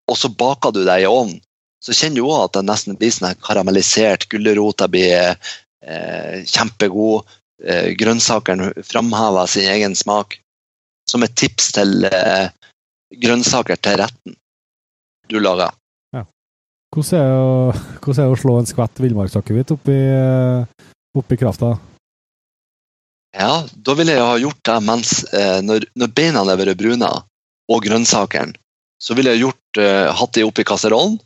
Og 0.09 0.17
så 0.17 0.31
baker 0.33 0.73
du 0.75 0.81
deg 0.87 1.03
i 1.03 1.09
ovnen. 1.09 1.39
Så 1.81 1.93
kjenner 1.97 2.21
du 2.21 2.27
òg 2.29 2.43
at 2.45 2.55
det 2.57 2.65
nesten 2.67 2.97
blir 2.97 3.13
sånn 3.13 3.37
karamellisert. 3.41 4.27
Gulrota 4.29 4.87
blir 4.91 5.33
eh, 5.33 6.41
kjempegod. 6.45 7.29
Eh, 7.61 7.91
grønnsakene 7.97 8.71
framhever 8.85 9.49
sin 9.49 9.69
egen 9.69 9.95
smak. 9.97 10.39
Som 11.09 11.25
et 11.25 11.33
tips 11.37 11.71
til 11.77 12.05
eh, 12.09 12.49
grønnsaker 13.21 13.77
til 13.81 13.97
retten 14.01 14.37
du 15.29 15.39
lager. 15.41 15.73
Er 16.13 16.25
å- 17.33 17.71
hvordan 18.03 18.25
er 18.25 18.29
det 18.29 18.35
å 18.35 18.41
slå 18.41 18.57
en 18.59 18.67
skvett 18.69 18.99
villmarksakevitt 18.99 19.71
oppi, 19.77 19.95
eh, 19.95 20.87
oppi 21.17 21.37
krafta? 21.39 21.75
Ja, 23.37 23.63
da 23.73 23.95
ville 23.95 24.15
jeg 24.17 24.27
ha 24.27 24.39
gjort 24.41 24.63
det 24.67 24.77
mens 24.83 25.11
eh, 25.31 25.59
når, 25.63 25.85
når 25.95 26.15
beina 26.15 26.43
er 26.43 26.59
vært 26.59 26.79
bruna, 26.79 27.11
og 27.71 27.85
grønnsakene, 27.85 28.57
så 29.01 29.15
ville 29.17 29.33
jeg 29.33 29.45
gjort, 29.45 29.79
eh, 29.81 30.09
hatt 30.13 30.33
det 30.35 30.45
oppi 30.45 30.65
kasserollen. 30.67 31.19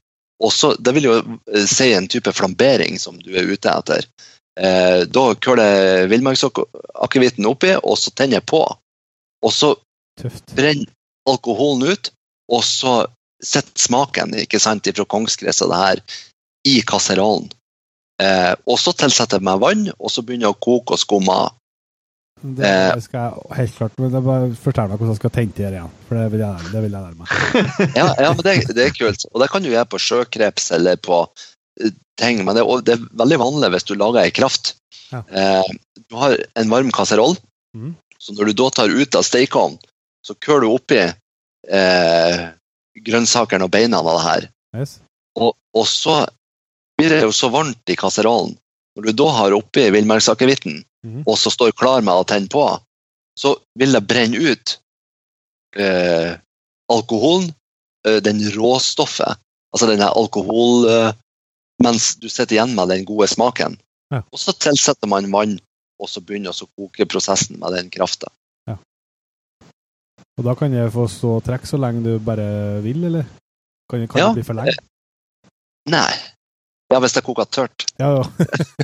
Og 0.43 0.51
så, 0.51 0.73
Det 0.75 0.93
vil 0.95 1.07
jo 1.07 1.15
eh, 1.17 1.65
si 1.65 1.91
en 1.95 2.07
type 2.11 2.31
flambering 2.35 2.99
som 2.99 3.17
du 3.19 3.31
er 3.35 3.47
ute 3.49 3.71
etter. 3.71 4.05
Eh, 4.59 5.03
da 5.07 5.25
køler 5.35 5.71
jeg 5.71 6.09
villmarksakevitten 6.13 7.47
oppi, 7.49 7.73
og 7.81 7.97
så 7.99 8.11
tenner 8.11 8.39
jeg 8.39 8.47
på. 8.51 8.61
Og 9.43 9.51
så 9.51 9.73
Tøft. 10.19 10.55
brenner 10.55 10.91
alkoholen 11.27 11.91
ut, 11.91 12.11
og 12.51 12.63
så 12.63 12.95
setter 13.43 13.81
smaken 13.81 14.35
ikke 14.39 14.61
sant, 14.61 14.87
fra 14.95 15.05
kongsgress 15.05 15.63
og 15.65 15.73
det 15.73 15.81
her 15.81 16.01
i 16.67 16.79
kasserollen. 16.87 17.49
Eh, 18.21 18.53
og 18.63 18.79
så 18.79 18.93
tilsetter 18.95 19.41
jeg 19.41 19.47
meg 19.47 19.59
vann, 19.63 19.87
og 19.99 20.11
så 20.11 20.23
begynner 20.23 20.49
jeg 20.49 20.55
å 20.55 20.63
koke 20.63 20.95
og 20.95 21.01
skumme. 21.01 21.39
Det 22.57 22.65
Eh. 22.69 22.99
skal 23.01 23.19
jeg 23.25 23.57
helt 23.57 23.75
klart, 23.79 23.93
men 23.99 24.11
det 24.13 24.21
bare 24.25 24.49
Fortell 24.61 24.89
meg 24.91 24.99
hvordan 24.99 25.13
jeg 25.15 25.19
skal 25.21 25.33
tenke 25.33 25.57
det 25.63 25.71
igjen, 25.73 25.91
for 26.07 26.19
det 26.19 26.25
vil 26.33 26.43
jeg, 26.45 26.69
det 26.71 26.81
vil 26.85 26.95
jeg 26.95 27.01
lære 27.01 27.17
meg. 27.19 27.27
Ja, 27.99 28.05
ja 28.21 28.29
men 28.35 28.43
det, 28.45 28.55
det 28.77 28.85
er 28.85 28.93
kult. 28.97 29.25
Og 29.33 29.41
det 29.41 29.49
kan 29.53 29.63
du 29.65 29.69
gjøre 29.71 29.89
på 29.89 29.99
sjøkreps 30.03 30.71
eller 30.77 30.99
på 31.01 31.21
eh, 31.81 31.91
ting. 32.21 32.43
Men 32.45 32.55
det, 32.59 32.63
det 32.87 32.95
er 32.99 33.07
veldig 33.23 33.39
vanlig 33.41 33.71
hvis 33.75 33.87
du 33.89 33.95
lager 33.97 34.21
ei 34.23 34.31
kraft. 34.35 34.75
Ja. 35.11 35.23
Eh, 35.29 35.73
du 36.05 36.15
har 36.21 36.37
en 36.55 36.69
varm 36.73 36.91
kasseroll, 36.95 37.37
Mm. 37.75 37.89
så 38.23 38.31
når 38.37 38.45
du 38.53 38.53
da 38.61 38.69
tar 38.71 38.87
ut 38.87 39.15
av 39.19 39.23
stekeovnen, 39.27 39.79
så 40.23 40.31
køler 40.39 40.61
du 40.63 40.69
oppi 40.77 41.01
eh, 41.03 42.43
grønnsakene 43.05 43.65
og 43.67 43.71
beina 43.73 43.99
av 43.99 44.07
det 44.13 44.21
her. 44.25 44.45
Yes. 44.79 44.93
Og, 45.35 45.55
og 45.75 45.87
så 45.89 46.21
blir 46.97 47.11
det 47.11 47.21
jo 47.25 47.33
så 47.35 47.49
varmt 47.51 47.91
i 47.91 47.97
kasserollen. 47.99 48.55
Når 48.95 49.09
du 49.09 49.11
da 49.19 49.27
har 49.35 49.55
oppi 49.57 49.89
villmarksakevitten. 49.91 50.77
Og 51.25 51.37
så 51.37 51.51
står 51.53 51.75
klar 51.77 52.01
med 52.01 52.13
å 52.13 52.25
tenne 52.27 52.49
på, 52.51 52.63
så 53.37 53.55
vil 53.79 53.91
det 53.95 54.03
brenne 54.07 54.37
ut 54.39 54.77
eh, 55.75 56.37
alkoholen, 56.91 57.51
eh, 58.07 58.21
den 58.23 58.39
råstoffet, 58.55 59.37
altså 59.73 59.89
denne 59.91 60.09
alkohol 60.09 60.89
eh, 60.89 61.13
Mens 61.83 62.13
du 62.15 62.29
sitter 62.31 62.55
igjen 62.55 62.71
med 62.71 62.87
den 62.87 63.01
gode 63.03 63.27
smaken. 63.27 63.73
Ja. 64.07 64.21
Og 64.31 64.39
så 64.39 64.53
tilsetter 64.55 65.09
man 65.11 65.25
vann, 65.27 65.57
og 65.99 66.07
så 66.07 66.21
begynner 66.23 66.55
å 66.55 66.67
koke 66.71 67.03
prosessen 67.03 67.59
med 67.59 67.75
den 67.75 67.89
krafta. 67.91 68.29
Og 70.35 70.43
da 70.43 70.53
kan 70.59 70.73
jeg 70.75 70.91
få 70.91 71.05
stå 71.11 71.37
og 71.37 71.43
trekke 71.47 71.67
så 71.67 71.77
lenge 71.79 72.03
du 72.03 72.13
bare 72.23 72.45
vil, 72.83 73.03
eller? 73.07 73.27
Kan, 73.91 74.07
kan 74.07 74.19
Ja. 74.19 74.27
det 74.31 74.39
bli 74.39 74.43
for 74.43 74.57
lenge? 74.57 74.75
Nei. 75.91 76.11
Ja, 76.95 77.01
hvis 77.03 77.15
det 77.17 77.25
koker 77.25 77.47
tørt. 77.51 77.83
Ja, 77.99 78.07
ja. 78.15 78.23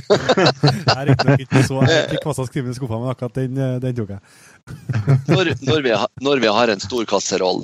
jeg 0.84 0.92
er 0.92 1.06
riktignok 1.08 1.44
ikke 1.46 1.62
så 1.64 1.78
Jeg 1.88 2.18
ikke 2.18 2.28
masse 2.28 2.44
skrivende 2.50 2.74
i 2.74 2.76
skuffa, 2.76 2.98
men 3.00 3.12
akkurat 3.14 3.38
den, 3.38 3.56
eh, 3.56 3.76
den 3.80 3.94
tok 3.96 4.12
jeg. 4.12 4.20
når, 5.32 5.52
når, 5.64 5.80
vi, 5.86 5.94
når 6.26 6.42
vi 6.44 6.50
har 6.58 6.72
en 6.74 6.82
stor 6.84 7.08
kasseroll, 7.08 7.62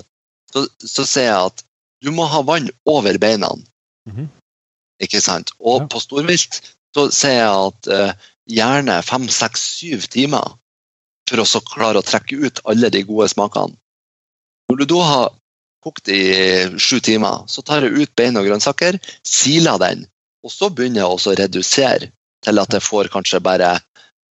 så, 0.49 0.65
så 0.81 1.05
sier 1.05 1.29
jeg 1.29 1.51
at 1.51 1.65
du 2.07 2.13
må 2.15 2.25
ha 2.33 2.41
vann 2.49 2.71
over 2.89 3.21
beina. 3.21 3.53
Mhm. 4.09 4.31
Ikke 5.05 5.21
sant? 5.23 5.53
Og 5.61 5.85
Ja. 5.85 5.91
på 5.93 6.01
storvilt 6.03 6.63
så 6.97 7.05
sier 7.15 7.43
jeg 7.43 7.67
at 7.69 7.91
uh, 7.93 8.31
gjerne 8.49 8.97
fem, 9.07 9.29
seks, 9.31 9.67
syv 9.83 10.09
timer 10.11 10.57
for 11.29 11.43
å 11.43 11.47
så 11.47 11.61
klare 11.63 12.01
å 12.01 12.07
trekke 12.07 12.41
ut 12.41 12.63
alle 12.65 12.89
de 12.91 13.05
gode 13.07 13.29
smakene. 13.31 13.77
Når 14.73 14.81
du 14.81 14.87
da 14.97 15.03
har 15.05 15.27
kokt 15.85 16.09
i 16.11 16.23
sju 16.81 16.99
timer, 17.05 17.45
så 17.47 17.63
tar 17.63 17.85
jeg 17.87 17.95
ut 18.01 18.15
bein 18.19 18.41
og 18.41 18.49
grønnsaker, 18.49 18.99
siler 19.23 19.79
den, 19.85 20.07
og 20.45 20.53
så 20.55 20.71
begynner 20.71 21.03
jeg 21.03 21.13
også 21.15 21.33
å 21.33 21.39
redusere 21.41 22.11
til 22.45 22.63
at 22.63 22.75
jeg 22.77 22.85
får 22.85 23.11
kanskje 23.13 23.41
bare 23.43 23.73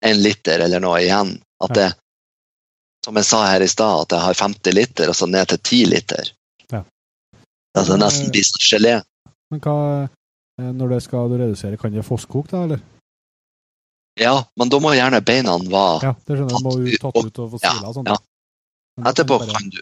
en 0.04 0.18
liter 0.20 0.60
eller 0.66 0.82
noe 0.84 1.00
igjen. 1.00 1.36
At 1.64 1.74
det, 1.78 1.86
som 3.04 3.16
jeg 3.16 3.28
sa 3.28 3.44
her 3.48 3.64
i 3.64 3.68
stad, 3.70 4.04
at 4.04 4.16
jeg 4.16 4.24
har 4.26 4.40
50 4.40 4.76
liter, 4.76 5.08
og 5.08 5.16
så 5.16 5.28
ned 5.30 5.48
til 5.52 5.60
10 5.62 5.92
liter. 5.94 6.32
Ja. 6.72 6.82
Altså 7.78 7.96
nesten 8.00 8.28
blir 8.34 8.44
som 8.44 8.60
gelé. 8.64 8.98
Men 9.52 9.62
hva 9.64 9.78
eh, 10.04 10.68
Når 10.76 10.92
det 10.94 11.00
skal 11.04 11.32
du 11.32 11.38
redusere, 11.40 11.78
kan 11.80 11.94
det 11.94 12.04
fosskoke, 12.06 12.52
da, 12.52 12.64
eller? 12.68 12.84
Ja, 14.20 14.36
men 14.60 14.70
da 14.70 14.78
må 14.78 14.92
gjerne 14.94 15.18
beina 15.26 15.56
være 15.58 16.06
Ja, 16.06 16.12
det 16.14 16.36
skjønner 16.36 16.52
tatt, 16.54 16.62
Må 16.62 16.74
ut, 16.78 17.00
tatt 17.02 17.16
ut 17.18 17.40
og 17.42 17.48
få 17.54 17.58
Ja, 17.64 17.72
sila 17.74 17.88
og 17.90 17.96
sånt. 17.96 18.12
ja. 18.12 18.20
Etterpå 19.10 19.40
kan 19.48 19.72
du 19.72 19.80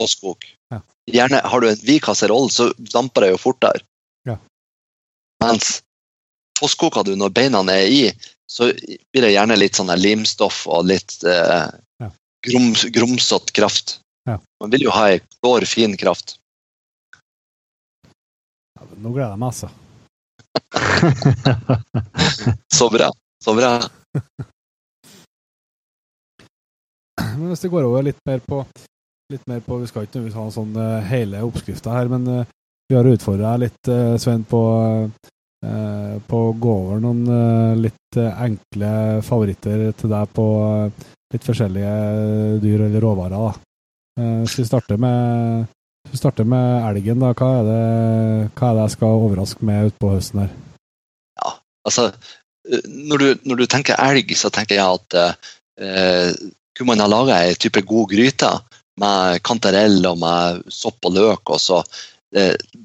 fosskoke. 0.00 0.50
Ja. 0.74 0.80
Gjerne 1.06 1.42
har 1.46 1.62
du 1.62 1.68
en 1.70 1.78
vid 1.86 2.02
kasseroll, 2.02 2.50
så 2.50 2.72
damper 2.92 3.24
det 3.24 3.30
jo 3.36 3.38
fortere. 3.42 3.84
Mens 5.44 5.82
fosskoker 6.58 7.04
du 7.06 7.12
når 7.18 7.30
beina 7.34 7.60
er 7.72 7.86
i, 7.86 8.12
så 8.50 8.62
blir 8.72 9.22
det 9.26 9.32
gjerne 9.34 9.56
litt 9.58 9.76
sånn 9.78 9.92
limstoff 10.00 10.64
og 10.66 10.84
litt 10.90 11.24
eh, 11.24 11.66
Ja. 12.02 12.08
grums, 12.46 12.84
grumsete 12.94 13.52
kraft. 13.54 13.98
Ja. 14.28 14.38
Man 14.60 14.70
vil 14.72 14.82
jo 14.88 14.92
ha 14.94 15.08
ei 15.12 15.20
klår, 15.40 15.62
fin 15.68 15.96
kraft. 16.00 16.36
Ja, 18.78 18.82
Nå 18.96 19.08
gleder 19.14 19.30
jeg 19.34 19.40
meg, 19.42 19.48
altså. 19.52 19.68
Så 22.78 22.86
bra. 22.90 23.10
Så 23.44 23.54
bra. 23.54 23.70
Men 27.18 27.48
hvis 27.52 27.60
det 27.62 27.70
går 27.70 27.84
over 27.86 28.02
litt 28.06 28.18
mer 28.26 28.40
på 28.46 28.62
litt 29.32 29.44
mer 29.46 29.60
på, 29.60 29.76
Vi 29.82 29.86
skal 29.90 30.02
ikke 30.06 30.18
nødvendigvis 30.18 30.38
ha 30.38 30.44
en 30.48 30.54
sånn 30.54 30.76
uh, 30.80 31.02
hele 31.04 31.42
oppskrifta 31.44 31.92
her, 31.92 32.08
men 32.08 32.22
eh, 32.32 32.46
vi 32.88 32.96
har 32.96 33.08
utfordra 33.08 33.54
deg 33.54 33.66
litt, 33.66 33.80
Svein, 33.84 34.18
Sven, 34.22 34.44
på, 34.48 34.62
eh, 35.66 36.14
på 36.26 36.42
å 36.48 36.52
gå 36.56 36.74
over 36.84 37.02
noen 37.04 37.24
eh, 37.28 37.80
litt 37.86 38.16
eh, 38.20 38.42
enkle 38.48 38.92
favoritter 39.26 39.90
til 39.98 40.12
deg 40.12 40.30
på 40.36 40.46
eh, 40.66 41.08
litt 41.34 41.44
forskjellige 41.44 41.96
dyr 42.62 42.86
eller 42.86 43.04
råvarer. 43.04 43.36
da. 43.36 43.64
Skal 44.48 44.64
vi 44.64 44.66
starter 44.66 44.98
med, 44.98 45.68
starter 46.16 46.48
med 46.48 46.88
elgen, 46.88 47.20
da, 47.22 47.34
hva 47.36 47.50
er, 47.60 47.68
det, 47.68 47.82
hva 48.56 48.70
er 48.70 48.78
det 48.78 48.86
jeg 48.86 48.94
skal 48.96 49.20
overraske 49.28 49.68
med 49.68 49.92
utpå 49.92 50.14
høsten 50.16 50.42
her? 50.42 50.56
Ja, 51.38 51.52
Altså, 51.88 52.08
eh, 52.68 52.84
når 52.88 53.22
du, 53.22 53.28
når 53.48 53.62
du 53.62 53.66
tenker 53.70 54.00
elg, 54.02 54.34
så 54.36 54.50
tenker 54.54 54.78
jeg 54.78 55.00
at 55.00 55.18
eh, 55.20 56.32
kunne 56.76 56.92
man 56.92 57.02
ha 57.04 57.08
laga 57.10 57.40
ei 57.44 57.56
type 57.60 57.84
god 57.86 58.12
gryte 58.12 58.50
med 58.98 59.42
kantarell 59.46 60.00
og 60.10 60.18
med 60.20 60.64
sopp 60.72 61.06
og 61.06 61.14
løk, 61.14 61.54
og 61.54 61.60
så 61.62 61.82
eh, 61.84 62.08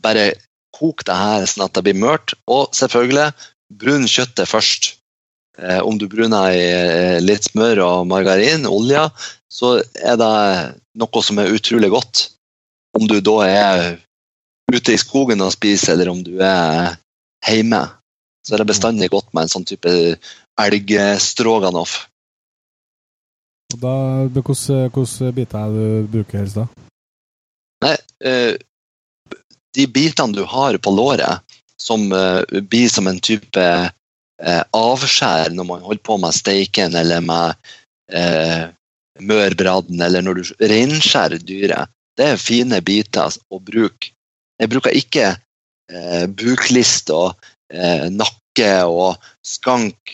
bare 0.04 0.34
kok 0.74 1.06
det 1.08 1.16
her 1.16 1.46
sånn 1.50 1.66
at 1.68 1.76
det 1.78 1.84
blir 1.86 2.00
mørt. 2.00 2.34
Og 2.50 2.74
selvfølgelig, 2.76 3.32
brun 3.80 4.08
kjøttet 4.10 4.50
først. 4.50 4.94
Eh, 5.58 5.80
om 5.86 6.00
du 6.02 6.08
bruner 6.10 6.50
i 6.50 6.62
eh, 6.66 7.20
litt 7.22 7.46
smør 7.52 7.84
og 7.86 8.08
margarin, 8.10 8.66
olje, 8.66 9.06
så 9.54 9.76
er 10.02 10.18
det 10.18 10.34
noe 10.98 11.26
som 11.26 11.42
er 11.42 11.54
utrolig 11.54 11.92
godt. 11.94 12.28
Om 12.98 13.06
du 13.10 13.20
da 13.22 13.36
er 13.46 13.84
ute 14.74 14.96
i 14.96 15.02
skogen 15.02 15.44
og 15.46 15.54
spiser, 15.54 15.94
eller 15.94 16.10
om 16.10 16.24
du 16.26 16.40
er 16.42 16.96
hjemme, 17.46 17.84
så 18.44 18.56
er 18.56 18.64
det 18.64 18.72
bestandig 18.72 19.12
godt 19.14 19.30
med 19.34 19.46
en 19.46 19.54
sånn 19.54 19.68
type 19.68 19.94
elgstroganoff. 20.60 22.08
Og 23.74 23.86
Hvilke 24.34 24.54
hvilke 24.54 25.32
biter 25.34 25.60
er 25.60 25.72
det 25.74 25.86
du 25.86 26.12
bruker 26.18 26.44
helst 26.44 26.60
da? 26.60 26.68
Nei, 27.84 27.96
eh, 28.26 28.54
de 29.74 29.88
bitene 29.90 30.36
du 30.36 30.44
har 30.48 30.78
på 30.78 30.94
låret, 30.94 31.42
som 31.78 32.12
eh, 32.12 32.62
blir 32.62 32.90
som 32.90 33.08
en 33.10 33.20
type 33.20 33.64
eh, 34.44 34.64
avskjær 34.78 35.54
når 35.56 35.68
man 35.68 35.84
holder 35.84 36.04
på 36.06 36.18
med 36.22 36.36
steiken 36.36 36.96
eller 36.96 37.24
med 37.26 37.56
eh, 38.14 38.70
mørbradden, 39.20 40.02
eller 40.02 40.26
når 40.26 40.40
du 40.40 40.54
reinskjærer 40.62 41.44
dyret, 41.44 41.92
det 42.18 42.34
er 42.34 42.42
fine 42.42 42.80
biter 42.86 43.34
å 43.50 43.60
bruke. 43.60 44.14
Jeg 44.62 44.70
bruker 44.70 44.96
ikke 44.96 45.28
eh, 45.34 46.26
buklist 46.30 47.10
og 47.14 47.34
eh, 47.74 48.10
nakke 48.14 48.72
og 48.86 49.18
skank, 49.46 50.14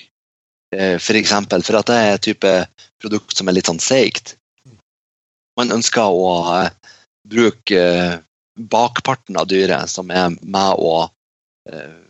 eh, 0.76 0.96
for 0.98 1.20
eksempel, 1.20 1.64
for 1.66 1.80
at 1.80 1.92
det 1.92 2.00
er 2.00 2.14
et 2.16 2.28
type 2.30 2.54
produkt 3.00 3.36
som 3.36 3.48
er 3.48 3.60
litt 3.60 3.70
sånn 3.70 3.84
seigt. 3.84 4.36
Man 5.60 5.76
ønsker 5.76 6.08
å 6.08 6.32
eh, 6.56 6.72
bruke 7.28 7.84
eh, 7.84 8.18
bakparten 8.60 9.40
av 9.40 9.48
dyret, 9.50 9.90
som 9.92 10.12
er 10.12 10.36
med 10.42 10.80
og 10.80 11.10
eh, 11.72 12.06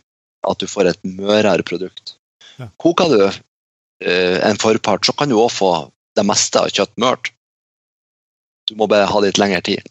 At 0.46 0.56
du 0.56 0.64
får 0.64 0.88
et 0.88 1.02
mørere 1.04 1.60
produkt. 1.68 2.14
Ja. 2.56 2.70
Koker 2.80 3.10
du 3.12 3.22
eh, 3.26 4.38
en 4.40 4.56
forpart, 4.60 5.04
så 5.04 5.12
kan 5.12 5.28
du 5.28 5.36
òg 5.36 5.50
få 5.52 5.72
det 6.16 6.24
meste 6.24 6.62
av 6.62 6.72
kjøtt 6.72 6.96
mørt. 6.96 7.32
Du 8.68 8.72
må 8.80 8.88
bare 8.88 9.08
ha 9.10 9.20
litt 9.20 9.36
lengre 9.40 9.60
tid. 9.66 9.84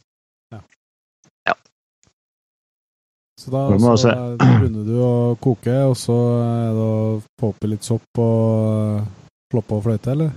Så 3.39 3.51
da 3.51 3.95
så 3.95 4.11
begynner 4.35 4.83
du 4.83 4.97
å 4.99 5.35
koke, 5.39 5.71
og 5.87 5.95
så 5.95 6.15
er 6.43 6.73
det 6.75 6.83
å 6.83 7.03
få 7.39 7.51
oppi 7.53 7.69
litt 7.71 7.85
sopp 7.87 8.19
og 8.19 9.05
slå 9.47 9.61
på 9.63 9.77
fløyte, 9.85 10.11
eller? 10.11 10.33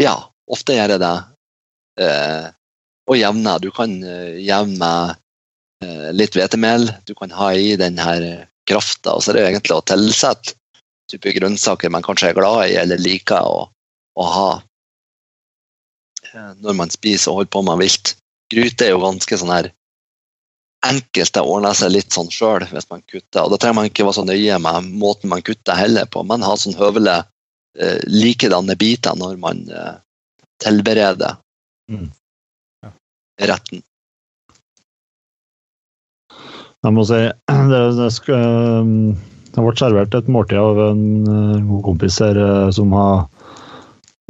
Ja, 0.00 0.14
ofte 0.48 0.78
gjør 0.78 0.94
jeg 0.94 1.02
det. 1.02 1.12
Eh, 2.00 2.46
og 3.10 3.18
jevne. 3.18 3.58
Du 3.62 3.70
kan 3.74 3.94
eh, 4.04 4.38
jevne 4.44 4.78
med 4.78 5.14
eh, 5.84 6.08
litt 6.14 6.36
hvetemel. 6.38 6.88
Du 7.06 7.14
kan 7.18 7.32
ha 7.34 7.52
i 7.54 7.74
den 7.80 7.98
her 8.00 8.46
krafta. 8.68 9.16
Og 9.16 9.22
så 9.22 9.32
er 9.32 9.38
det 9.38 9.46
egentlig 9.50 9.76
å 9.76 9.86
tilsette 9.86 10.56
type 11.10 11.34
grønnsaker 11.36 11.92
man 11.92 12.04
kanskje 12.04 12.30
er 12.30 12.38
glad 12.38 12.70
i 12.70 12.76
eller 12.80 13.00
liker 13.02 13.44
å, 13.44 13.66
å 14.16 14.26
ha 14.36 14.50
eh, 16.32 16.52
når 16.62 16.78
man 16.78 16.92
spiser 16.94 17.32
og 17.32 17.42
holder 17.42 17.54
på 17.56 17.64
med 17.68 17.82
vilt. 17.82 18.14
Gryte 18.52 18.86
er 18.86 18.94
jo 18.94 19.02
ganske 19.02 19.38
sånn 19.38 19.52
her 19.52 19.70
enkelt. 20.86 21.34
Det 21.34 21.42
ordner 21.42 21.76
seg 21.78 21.92
litt 21.94 22.14
sånn 22.14 22.30
sjøl 22.32 22.66
hvis 22.70 22.88
man 22.90 23.04
kutter. 23.04 23.44
Og 23.44 23.52
da 23.52 23.58
trenger 23.60 23.80
man 23.80 23.90
ikke 23.90 24.06
være 24.06 24.20
så 24.20 24.26
nøye 24.28 24.58
med 24.62 24.90
måten 25.02 25.32
man 25.32 25.44
kutter 25.44 25.78
heller 25.78 26.08
på, 26.10 26.24
men 26.26 26.46
ha 26.46 26.56
sånn 26.58 26.78
høvelig 26.78 27.20
eh, 27.78 28.00
likedanne 28.08 28.76
biter 28.78 29.18
når 29.18 29.38
man 29.42 29.66
eh, 29.68 29.94
tilbereder 30.62 31.38
Mm. 31.90 32.06
Retten. 33.40 33.82
Jeg 36.82 36.96
må 36.96 37.04
si 37.06 37.20
det, 37.72 37.82
det, 37.98 38.08
skal, 38.16 38.82
um, 38.82 39.12
det 39.54 39.62
ble 39.64 39.76
servert 39.78 40.16
et 40.18 40.32
måltid 40.32 40.58
av 40.58 40.80
en 40.88 41.04
uh, 41.28 41.62
god 41.68 41.86
kompis 41.92 42.18
her 42.24 42.38
uh, 42.40 42.72
som 42.74 42.92
har 42.96 43.22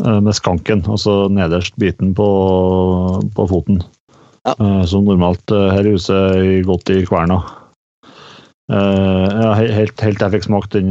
uh, 0.04 0.20
med 0.20 0.36
skanken, 0.36 0.84
altså 0.84 1.26
nederst 1.32 1.78
biten 1.80 2.12
på, 2.18 2.28
på 3.36 3.48
foten. 3.50 3.82
Ja. 4.42 4.56
Som 4.90 5.04
normalt 5.06 5.52
her 5.54 5.86
i 5.86 5.92
huset 5.94 6.64
godt 6.66 6.90
i 6.90 7.04
kverna. 7.06 7.36
Ja, 8.66 9.52
helt, 9.54 10.00
helt 10.02 10.18
jeg 10.18 10.32
fikk 10.32 10.48
smakt 10.48 10.74
den, 10.74 10.90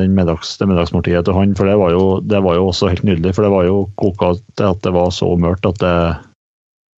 den 0.00 0.16
middags, 0.16 0.56
det 0.58 0.66
middagsmåltidet 0.66 1.22
til 1.28 1.36
han, 1.36 1.52
for 1.54 1.70
det 1.70 1.76
var, 1.78 1.94
jo, 1.94 2.08
det 2.26 2.40
var 2.42 2.58
jo 2.58 2.64
også 2.72 2.90
helt 2.90 3.04
nydelig. 3.06 3.36
For 3.36 3.46
det 3.46 3.52
var 3.54 3.68
jo 3.68 3.84
koka 4.02 4.32
til 4.58 4.66
at 4.72 4.82
det 4.82 4.94
var 4.96 5.14
så 5.14 5.30
mørkt 5.38 5.68
at 5.70 5.78
det, 5.84 5.94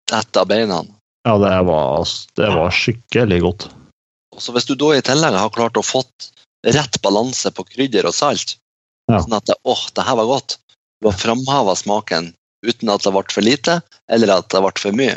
Dette 0.10 0.42
av 0.42 0.48
beina. 0.50 0.82
ja, 1.28 1.36
det, 1.38 1.52
var, 1.68 2.08
det 2.36 2.50
var 2.56 2.72
skikkelig 2.74 3.40
godt. 3.44 3.68
Og 4.36 4.42
så 4.42 4.54
Hvis 4.56 4.66
du 4.70 4.76
da 4.80 4.94
i 4.96 5.04
tillegg 5.06 5.36
har 5.38 5.52
klart 5.54 5.78
å 5.78 5.84
fått 5.86 6.32
rett 6.66 6.98
balanse 7.04 7.52
på 7.56 7.66
krydder 7.68 8.08
og 8.10 8.16
salt, 8.16 8.58
Ja. 9.10 9.20
sånn 9.24 9.34
at 9.38 9.46
det, 9.50 9.56
åh, 9.66 9.88
det 9.96 10.06
her 10.06 10.16
var 10.20 10.28
godt, 10.30 10.60
du 11.02 11.08
har 11.10 11.18
framheva 11.18 11.74
smaken 11.76 12.34
uten 12.66 12.92
at 12.94 13.04
det 13.06 13.14
ble 13.16 13.24
for 13.34 13.42
lite 13.46 13.80
eller 14.10 14.34
at 14.36 14.50
det 14.54 14.62
ble 14.62 14.74
for 14.78 14.94
mye. 14.94 15.16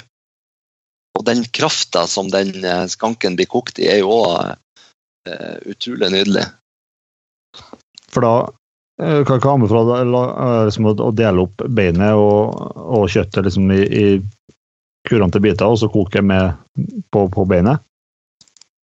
Og 1.18 1.26
den 1.28 1.42
krafta 1.52 2.06
som 2.08 2.30
den 2.32 2.64
eh, 2.64 2.86
skanken 2.88 3.36
blir 3.36 3.50
kokt 3.52 3.78
i, 3.82 3.88
er 3.92 4.00
jo 4.00 4.14
òg 4.22 4.54
uh, 5.28 5.56
utrolig 5.68 6.08
nydelig. 6.14 6.46
For 8.12 8.24
da 8.24 8.34
eh, 9.02 9.20
kan 9.28 9.36
jeg 9.36 9.50
anbefale 9.50 9.98
eh, 10.00 10.64
liksom, 10.70 10.88
å 10.88 11.10
dele 11.12 11.44
opp 11.44 11.66
beinet 11.68 12.16
og, 12.16 12.56
og 12.80 13.10
kjøttet 13.12 13.44
liksom, 13.44 13.68
i, 13.76 13.82
i 13.84 14.06
kurante 15.12 15.40
biter, 15.44 15.68
og 15.68 15.78
så 15.80 15.90
koke 15.92 16.24
med 16.24 16.56
på, 17.12 17.26
på 17.32 17.46
beinet. 17.48 17.84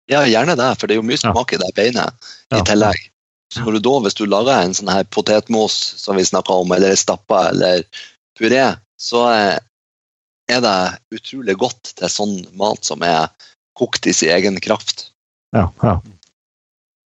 Ja, 0.10 0.24
gjerne 0.26 0.56
det, 0.58 0.72
for 0.80 0.90
det 0.90 0.96
er 0.96 1.02
jo 1.02 1.06
mye 1.10 1.22
smak 1.22 1.54
i 1.54 1.62
det 1.62 1.70
beinet 1.78 2.30
Ja. 2.50 2.60
i 2.60 2.66
tillegg. 2.66 3.10
Så 3.54 3.66
når 3.66 3.78
du 3.78 3.80
da, 3.86 3.96
hvis 4.06 4.18
du 4.18 4.28
lager 4.30 4.62
en 4.62 4.76
sånn 4.78 4.92
her 4.94 5.06
potetmos 5.10 5.76
som 5.98 6.18
vi 6.18 6.26
snakka 6.26 6.54
om, 6.62 6.72
eller 6.74 6.98
stappa 6.98 7.48
eller 7.50 7.82
puré, 8.38 8.64
så 9.02 9.24
eh, 9.34 9.58
er 10.50 10.62
det 10.66 10.78
utrolig 11.18 11.56
godt 11.62 11.94
til 11.98 12.14
sånn 12.14 12.36
mat 12.58 12.86
som 12.86 13.02
er 13.06 13.30
kokt 13.78 14.06
i 14.10 14.14
sin 14.14 14.34
egen 14.36 14.60
kraft. 14.62 15.10
Ja, 15.56 15.70
ja. 15.82 16.00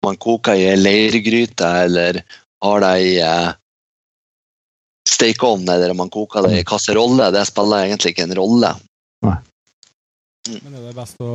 Man 0.03 0.19
koker 0.19 0.59
i 0.59 0.67
ei 0.73 0.79
leirgryte, 0.79 1.69
eller 1.87 2.23
har 2.63 2.83
det 2.83 2.95
i 3.07 3.13
eh, 3.23 3.51
stekeovn, 5.11 5.69
eller 5.69 5.95
man 5.95 6.11
koker 6.11 6.49
det 6.49 6.63
i 6.63 6.67
kasserolle, 6.67 7.31
det 7.35 7.45
spiller 7.47 7.87
egentlig 7.87 8.15
ikke 8.15 8.27
en 8.27 8.39
rolle. 8.39 8.73
Men 9.23 10.73
det 10.73 10.81
er 10.81 10.89
det 10.89 10.97
best 10.97 11.21
å 11.23 11.31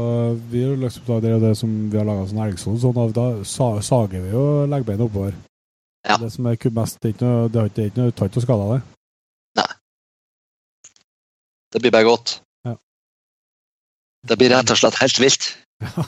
Vi 0.51 0.65
har 0.65 0.76
liksom, 0.81 1.05
da, 1.07 1.19
det 1.23 1.30
er 1.31 1.39
det 1.45 1.53
som 1.55 1.72
vi 1.91 1.99
har 1.99 2.07
laga 2.07 2.26
sånn 2.27 2.43
elgsone, 2.43 2.81
sånn, 2.84 2.99
at 3.05 3.15
da 3.15 3.27
sa, 3.47 3.69
sager 3.85 4.26
vi 4.26 4.34
jo 4.34 4.43
leggbeina 4.68 5.07
oppover. 5.07 5.34
Ja. 6.07 6.18
Det 6.19 6.30
som 6.34 6.47
er 6.47 6.59
mest, 6.76 6.99
det 7.01 7.09
er 7.09 7.15
ikke 7.15 7.26
noe, 7.26 7.47
det 7.51 7.64
er 7.64 7.68
ikke 7.88 8.01
noe, 8.01 8.15
tatt 8.15 8.35
og 8.35 8.43
skada 8.43 8.45
skade 8.45 8.64
av 8.68 8.72
det. 8.76 8.84
Blir 11.77 11.91
bare 11.93 12.07
godt. 12.07 12.41
Ja. 12.65 12.73
Det 14.27 14.38
blir 14.39 14.49
rett 14.49 14.72
og 14.73 14.77
slett 14.80 14.97
helt 14.97 15.19
vilt. 15.22 15.43
Ja. 15.84 16.03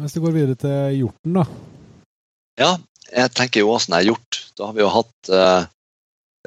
Hvis 0.00 0.14
vi 0.16 0.20
går 0.22 0.32
videre 0.32 0.56
til 0.56 0.96
hjorten, 1.00 1.34
da. 1.36 1.44
Ja, 2.60 2.70
jeg 3.10 3.30
tenker 3.36 3.60
jo 3.64 3.72
også 3.74 3.90
jeg 3.90 3.98
har 3.98 4.08
gjort. 4.12 4.32
Da 4.56 4.62
har 4.68 4.74
vi 4.76 4.84
jo 4.84 4.90
hatt 4.94 5.18
eh, 5.34 5.62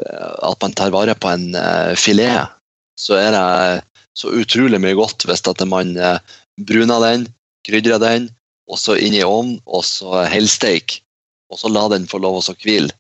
at 0.05 0.61
man 0.61 0.75
tar 0.75 0.93
vare 0.93 1.15
på 1.15 1.31
en 1.31 1.55
eh, 1.55 1.93
filet. 1.99 2.53
Så 2.99 3.17
er 3.17 3.33
det 3.33 3.83
så 4.17 4.31
utrolig 4.37 4.79
mye 4.81 4.97
godt 4.97 5.25
hvis 5.27 5.43
at 5.49 5.63
man 5.69 5.95
eh, 5.97 6.19
bruner 6.61 7.01
den, 7.03 7.27
krydrer 7.65 8.01
den, 8.01 8.29
og 8.69 8.79
så 8.79 8.95
inn 8.99 9.15
i 9.17 9.23
ovnen, 9.25 9.59
og 9.65 9.83
så 9.87 10.23
helsteik. 10.29 10.99
Og 11.51 11.59
så 11.59 11.71
la 11.71 11.87
den 11.91 12.07
få 12.09 12.21
lov 12.23 12.39
å 12.41 12.55
hvile. 12.55 12.93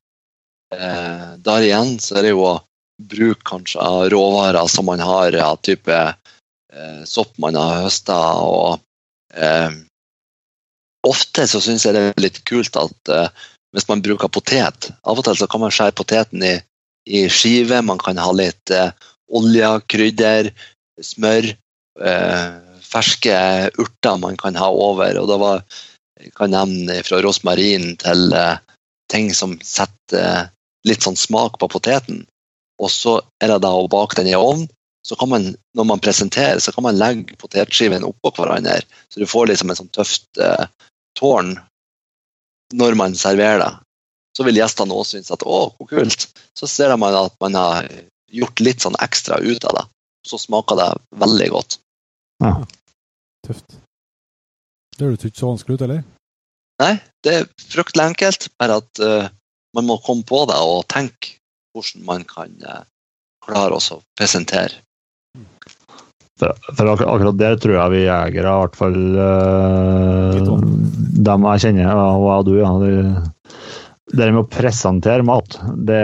Eh, 0.73 1.29
der 1.45 1.65
igjen 1.65 1.97
så 2.01 2.17
er 2.17 2.27
det 2.27 2.33
jo 2.33 2.45
å 2.47 2.59
bruke 3.03 3.41
kanskje 3.45 3.81
av 3.81 4.09
råvarer 4.13 4.67
som 4.71 4.85
man 4.85 5.01
har 5.03 5.35
av 5.41 5.57
type 5.65 5.95
eh, 6.73 7.01
sopp 7.09 7.37
man 7.41 7.57
har 7.57 7.83
høsta, 7.85 8.17
og 8.41 8.79
eh, 9.33 9.71
ofte 11.07 11.47
så 11.49 11.61
syns 11.61 11.85
jeg 11.85 11.97
det 11.97 12.05
er 12.11 12.23
litt 12.23 12.43
kult 12.47 12.77
at 12.79 13.11
eh, 13.11 13.29
hvis 13.73 13.89
man 13.89 14.03
bruker 14.05 14.29
potet 14.29 14.91
Av 15.01 15.17
og 15.17 15.25
til 15.25 15.37
så 15.39 15.47
kan 15.49 15.63
man 15.63 15.73
skjære 15.73 15.97
poteten 15.97 16.45
i, 16.45 16.53
i 17.05 17.25
skive, 17.29 17.81
man 17.81 17.99
kan 18.01 18.19
ha 18.21 18.31
litt 18.35 18.71
eh, 18.71 18.91
olje, 19.33 19.69
krydder, 19.91 20.51
smør, 21.03 21.49
eh, 22.01 22.45
ferske 22.83 23.37
urter 23.81 24.19
man 24.21 24.37
kan 24.37 24.55
ha 24.59 24.69
over. 24.69 25.17
og 25.19 25.27
da 25.31 25.39
var, 25.41 25.65
Jeg 26.23 26.31
kan 26.37 26.53
nevne 26.53 27.01
fra 27.03 27.19
rosmarin 27.25 27.97
til 27.99 28.33
eh, 28.37 28.61
ting 29.11 29.33
som 29.33 29.57
setter 29.65 30.19
eh, 30.19 30.45
litt 30.87 31.03
sånn 31.03 31.19
smak 31.19 31.59
på 31.59 31.67
poteten. 31.67 32.23
Og 32.79 32.91
så 32.91 33.19
er 33.41 33.51
det 33.51 33.63
da 33.65 33.73
å 33.75 33.89
bake 33.91 34.17
den 34.19 34.31
i 34.31 34.37
ovnen. 34.37 34.69
Så 35.03 35.17
kan 35.19 35.29
man, 35.29 35.49
når 35.75 35.87
man 35.89 35.99
presenterer, 35.99 36.61
så 36.63 36.71
kan 36.71 36.85
man 36.85 36.95
legge 36.95 37.35
potetskivene 37.35 38.07
oppå 38.07 38.31
hverandre. 38.37 38.79
Så 39.11 39.19
du 39.19 39.27
får 39.27 39.49
liksom 39.51 39.73
en 39.73 39.79
sånn 39.81 39.91
tøft 39.91 40.39
eh, 40.39 40.67
tårn 41.19 41.57
når 42.73 42.95
man 42.95 43.17
serverer 43.19 43.59
det. 43.59 43.71
Så 44.33 44.45
vil 44.47 44.57
gjestene 44.57 44.95
også 44.95 45.17
synes 45.17 45.33
at 45.33 45.45
å, 45.45 45.59
hvor 45.77 45.89
kult. 45.89 46.27
Så 46.57 46.69
ser 46.69 46.95
man 46.97 47.15
at 47.17 47.35
man 47.43 47.57
har 47.57 47.89
gjort 48.33 48.63
litt 48.65 48.81
sånn 48.81 48.97
ekstra 49.03 49.37
ut 49.43 49.65
av 49.69 49.77
det. 49.77 49.85
Så 50.25 50.39
smaker 50.41 50.79
det 50.79 50.89
veldig 51.21 51.49
godt. 51.53 51.77
Ja. 52.43 52.55
Tøft. 53.45 53.77
Det 54.97 55.05
høres 55.05 55.25
ikke 55.27 55.41
så 55.41 55.51
vanskelig 55.51 55.77
ut, 55.77 55.85
eller? 55.85 56.03
Nei, 56.81 56.93
det 57.25 57.33
er 57.37 57.49
fryktelig 57.61 58.05
enkelt, 58.11 58.47
bare 58.61 58.79
at 58.81 59.01
uh, 59.03 59.27
man 59.77 59.87
må 59.89 59.99
komme 60.05 60.25
på 60.27 60.43
det 60.49 60.57
og 60.57 60.87
tenke 60.91 61.35
hvordan 61.73 62.05
man 62.07 62.25
kan 62.29 62.53
uh, 62.65 62.81
klare 63.45 63.77
å 63.77 63.99
presentere. 64.17 64.81
For, 66.41 66.57
for 66.73 66.89
ak 66.89 67.03
akkurat 67.05 67.37
der 67.37 67.59
tror 67.61 67.75
jeg 67.77 67.93
vi 67.93 68.01
jegere, 68.07 68.49
i 68.49 68.63
hvert 68.63 68.77
fall 68.77 68.97
uh, 69.17 70.63
dem 71.29 71.47
jeg 71.51 71.65
kjenner, 71.67 71.93
og 71.93 72.25
jeg 72.25 72.39
og 72.39 72.47
du, 72.49 72.53
ja, 72.57 72.73
det, 74.13 74.29
med 74.29 74.43
å 74.43 74.49
presentere 74.49 75.25
mat, 75.25 75.57
det 75.89 76.03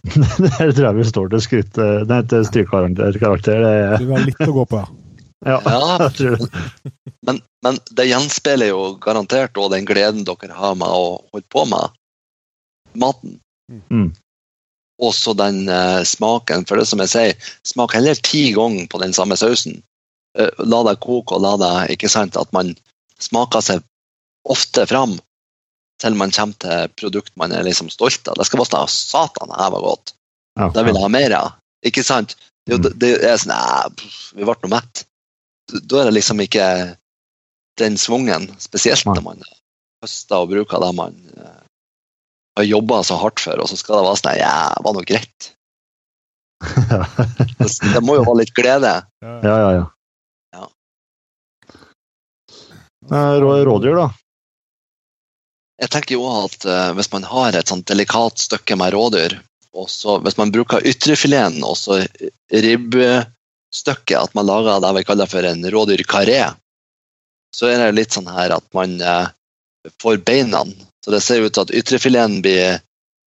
det 0.40 0.54
tror 0.56 0.86
jeg 0.86 0.96
vi 0.96 1.04
står 1.04 1.26
til 1.28 1.42
skritt 1.44 1.74
Det 1.76 2.08
heter 2.08 2.46
strykkarakter. 2.48 3.66
Du 4.00 4.06
har 4.08 4.22
litt 4.24 4.38
å 4.46 4.54
gå 4.56 4.64
på, 4.70 4.78
ja. 4.80 4.86
Ja. 5.44 6.10
Men, 7.26 7.40
men 7.62 7.76
det 7.90 8.08
gjenspeiler 8.08 8.70
jo 8.72 8.94
garantert 9.00 9.58
òg 9.60 9.70
den 9.74 9.84
gleden 9.88 10.24
dere 10.24 10.56
har 10.56 10.76
med 10.80 10.88
å 10.88 11.20
holde 11.32 11.46
på 11.52 11.66
med 11.68 11.92
maten. 12.96 13.34
Mm. 13.92 14.10
Også 15.04 15.34
den 15.36 15.68
uh, 15.68 16.00
smaken. 16.04 16.64
For 16.68 16.80
det 16.80 16.86
som 16.88 17.02
jeg 17.04 17.12
sier, 17.12 17.50
smak 17.68 17.92
heller 17.96 18.16
ti 18.24 18.50
ganger 18.56 18.88
på 18.88 19.02
den 19.02 19.12
samme 19.16 19.36
sausen. 19.36 19.82
Uh, 20.38 20.48
la 20.64 20.80
det 20.88 20.96
koke, 21.04 21.36
og 21.36 21.44
la 21.44 21.52
det 21.60 21.72
ikke 21.96 22.08
sant, 22.08 22.40
at 22.40 22.48
man 22.56 22.72
smaker 23.20 23.64
seg 23.64 23.84
ofte 24.48 24.86
fram 24.88 25.18
til 26.00 26.16
man 26.16 26.32
kommer 26.32 26.56
til 26.64 26.92
produkt 26.96 27.34
man 27.40 27.52
er 27.52 27.64
liksom 27.66 27.90
stolt 27.92 28.28
av. 28.30 28.38
Det 28.40 28.46
skal 28.48 28.62
bare 28.62 28.70
stå 28.70 28.82
satan, 28.94 29.50
det 29.52 29.68
var 29.76 29.84
godt. 29.84 30.14
Okay. 30.56 30.72
Det 30.76 30.84
vil 30.86 30.96
jeg 30.96 31.04
ha 31.04 31.10
mer 31.12 31.34
av. 31.38 31.50
Ikke 31.86 32.04
sant? 32.04 32.36
Det, 32.68 32.76
jo- 32.76 32.92
det 33.02 33.10
er 33.24 33.36
sånn 33.40 33.52
Nei, 33.52 34.08
vi 34.36 34.44
ble 34.48 34.56
nå 34.64 34.70
mett. 34.72 35.04
Da 35.70 36.00
er 36.02 36.08
det 36.10 36.16
liksom 36.18 36.40
ikke 36.42 36.66
den 37.80 37.96
svungen, 38.00 38.48
spesielt 38.60 39.06
når 39.06 39.22
man 39.24 39.44
høster 40.02 40.42
og 40.42 40.50
bruker 40.50 40.82
det 40.82 40.90
man 40.98 41.14
eh, 41.38 41.60
har 42.58 42.66
jobba 42.66 42.98
så 43.06 43.16
hardt 43.20 43.40
for, 43.40 43.60
og 43.62 43.68
så 43.70 43.78
skal 43.78 44.00
det 44.00 44.08
være 44.08 44.20
sånn 44.20 44.38
Ja, 44.40 44.54
det 44.76 44.84
var 44.88 44.96
nå 44.98 45.04
greit. 45.08 45.50
Det, 47.60 47.68
det 47.94 48.00
må 48.04 48.16
jo 48.18 48.24
være 48.26 48.40
litt 48.42 48.52
glede. 48.56 48.90
ja, 49.24 49.38
ja, 49.44 49.70
ja. 49.78 49.84
Ja. 50.56 50.66
Eh, 53.10 53.36
Rådyr, 53.40 53.96
da? 53.96 54.08
Jeg 55.80 55.92
tenker 55.92 56.18
jo 56.18 56.26
at 56.28 56.66
uh, 56.68 56.90
hvis 56.96 57.10
man 57.12 57.24
har 57.24 57.56
et 57.56 57.70
sånt 57.70 57.88
delikat 57.88 58.42
stykke 58.42 58.76
med 58.76 58.92
rådyr, 58.94 59.38
og 59.72 59.86
så 59.90 60.18
hvis 60.20 60.36
man 60.36 60.52
bruker 60.52 60.84
ytrefileten 60.86 61.62
og 61.64 61.76
så 61.78 62.00
ribbestykket, 62.52 64.18
at 64.18 64.34
man 64.36 64.48
lager 64.50 64.82
det 64.82 64.94
vi 64.98 65.06
kaller 65.08 65.30
for 65.30 65.46
en 65.46 65.64
rådyrkaré, 65.72 66.42
så 67.56 67.70
er 67.70 67.80
det 67.80 67.96
litt 67.96 68.16
sånn 68.16 68.28
her 68.30 68.52
at 68.58 68.66
man 68.76 68.98
uh, 69.00 69.30
får 70.02 70.16
beina. 70.16 70.64
Så 71.04 71.10
det 71.10 71.20
ser 71.20 71.40
ut 71.40 71.54
til 71.54 71.64
at 71.64 71.74
ytrefileten 71.74 72.40
blir, 72.44 72.80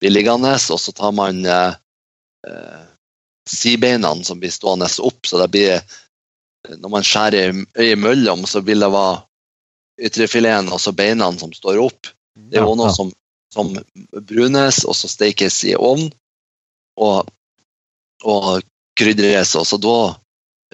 blir 0.01 0.13
liggende, 0.13 0.53
og 0.53 0.79
så 0.79 0.91
tar 0.91 1.13
man 1.15 1.45
eh, 1.45 1.75
eh, 2.47 2.81
sidebeina 3.49 4.11
som 4.27 4.41
blir 4.41 4.51
stående 4.51 4.89
opp, 4.99 5.27
så 5.27 5.39
det 5.41 5.51
blir 5.53 5.99
Når 6.61 6.89
man 6.93 7.01
skjærer 7.01 7.55
imellom, 7.81 8.43
så 8.45 8.59
vil 8.61 8.83
det 8.83 8.91
være 8.93 9.23
ytrefileten 10.05 10.67
og 10.69 10.77
så 10.81 10.91
beina 10.93 11.31
som 11.33 11.49
står 11.53 11.79
opp. 11.81 12.11
Det 12.51 12.59
er 12.59 12.65
jo 12.65 12.73
Ja, 12.73 12.79
noe 12.81 12.89
ja. 12.91 12.95
som, 12.97 13.11
som 13.53 13.71
brunes, 14.27 14.81
og 14.85 14.97
så 14.97 15.09
stekes 15.11 15.61
i 15.69 15.75
ovn, 15.79 16.09
og, 16.99 17.31
og 18.27 18.61
krydres, 18.99 19.55
og 19.55 19.65
så 19.69 19.79
da 19.81 19.95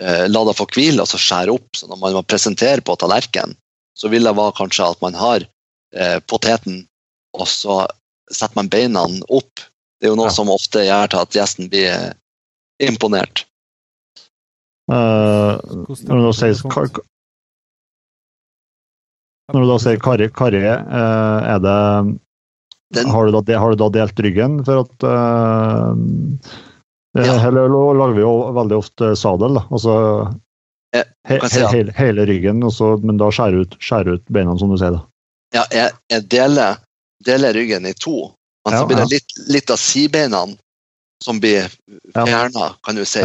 eh, 0.02 0.26
la 0.32 0.44
det 0.50 0.58
få 0.58 0.66
hvile, 0.74 1.06
og 1.06 1.10
så 1.12 1.22
skjære 1.22 1.54
opp. 1.54 1.70
Så 1.78 1.88
når 1.90 2.02
man 2.02 2.18
må 2.18 2.24
presentere 2.26 2.82
på 2.82 2.98
tallerkenen, 3.00 3.56
så 3.98 4.10
vil 4.14 4.26
det 4.28 4.36
være 4.38 4.58
kanskje 4.58 4.90
at 4.92 5.02
man 5.06 5.16
har 5.18 5.46
eh, 5.94 6.18
poteten, 6.30 6.84
og 7.38 7.48
så 7.50 7.84
setter 8.30 8.58
man 8.60 8.70
beina 8.74 9.06
opp. 9.30 9.62
Det 9.98 10.10
er 10.10 10.12
jo 10.14 10.18
noe 10.20 10.30
Ja. 10.30 10.36
som 10.36 10.50
ofte 10.54 10.84
gjør 10.86 11.10
til 11.14 11.22
at 11.24 11.38
gjesten 11.38 11.70
blir 11.72 11.90
eh, 11.94 12.14
imponert. 12.86 13.46
Uh, 14.88 15.58
da 16.08 16.30
sier 16.32 16.60
kar 16.72 16.88
Når 19.54 19.64
du 19.64 19.70
da 19.72 19.78
sier 19.80 20.00
karri, 20.04 20.28
karri 20.36 20.60
eh, 20.64 21.52
er 21.54 21.60
det 21.64 21.76
Den, 22.96 23.10
har, 23.12 23.28
du 23.28 23.36
da, 23.38 23.60
har 23.60 23.72
du 23.72 23.80
da 23.80 23.88
delt 23.96 24.20
ryggen 24.20 24.60
for 24.68 24.84
at 24.86 25.06
eh, 25.08 25.92
Ja. 27.18 27.38
Eller 27.48 27.72
lager 27.72 28.14
vi 28.14 28.22
jo 28.22 28.34
veldig 28.54 28.78
ofte 28.78 29.16
sadel, 29.18 29.56
da. 29.58 29.64
Altså 29.74 29.94
he, 30.94 31.40
si 31.50 31.64
at- 31.64 31.74
hele, 31.74 31.94
hele 31.98 32.26
ryggen, 32.30 32.62
også, 32.64 32.92
men 33.02 33.18
da 33.18 33.32
skjærer 33.34 33.64
ut, 33.66 33.74
skjære 33.82 34.18
ut 34.20 34.26
beina, 34.30 34.54
som 34.60 34.70
du 34.70 34.78
sier. 34.78 34.94
da. 35.00 35.02
ja, 35.56 35.64
jeg, 35.74 35.96
jeg 36.14 36.28
deler, 36.30 36.78
deler 37.26 37.54
ryggen 37.58 37.88
i 37.90 37.94
to, 37.98 38.30
men 38.68 38.76
Ja, 38.76 38.84
så 38.84 38.88
blir 38.92 39.02
det 39.02 39.10
litt, 39.16 39.34
litt 39.50 39.74
av 39.74 39.80
sidebeina 39.82 40.44
som 41.24 41.40
blir 41.42 41.72
fjerna, 42.14 42.70
kan 42.86 42.96
du 43.00 43.06
si. 43.06 43.24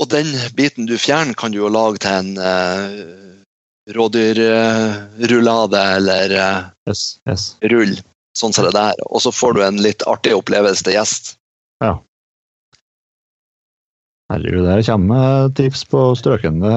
Og 0.00 0.08
den 0.08 0.32
biten 0.56 0.86
du 0.88 0.96
fjerner, 0.96 1.34
kan 1.36 1.52
du 1.52 1.58
jo 1.58 1.68
lage 1.68 2.00
til 2.00 2.16
en 2.16 2.32
uh, 2.40 3.41
rådyrrullade 3.90 5.82
eller 5.96 6.36
eh, 6.38 6.62
Yes, 6.88 7.18
yes. 7.28 7.48
rull, 7.72 7.96
sånn 8.38 8.54
som 8.54 8.66
det 8.68 8.74
der. 8.76 8.94
Og 9.10 9.22
så 9.24 9.32
får 9.34 9.54
du 9.58 9.62
en 9.66 9.82
litt 9.82 10.02
artig 10.06 10.34
opplevelse 10.38 10.84
til 10.86 10.94
gjest. 10.98 11.34
Ja. 11.82 11.96
Herregud, 14.32 14.64
der 14.64 14.80
kommer 14.86 15.50
tips 15.52 15.82
på 15.90 16.02
strøkende 16.16 16.70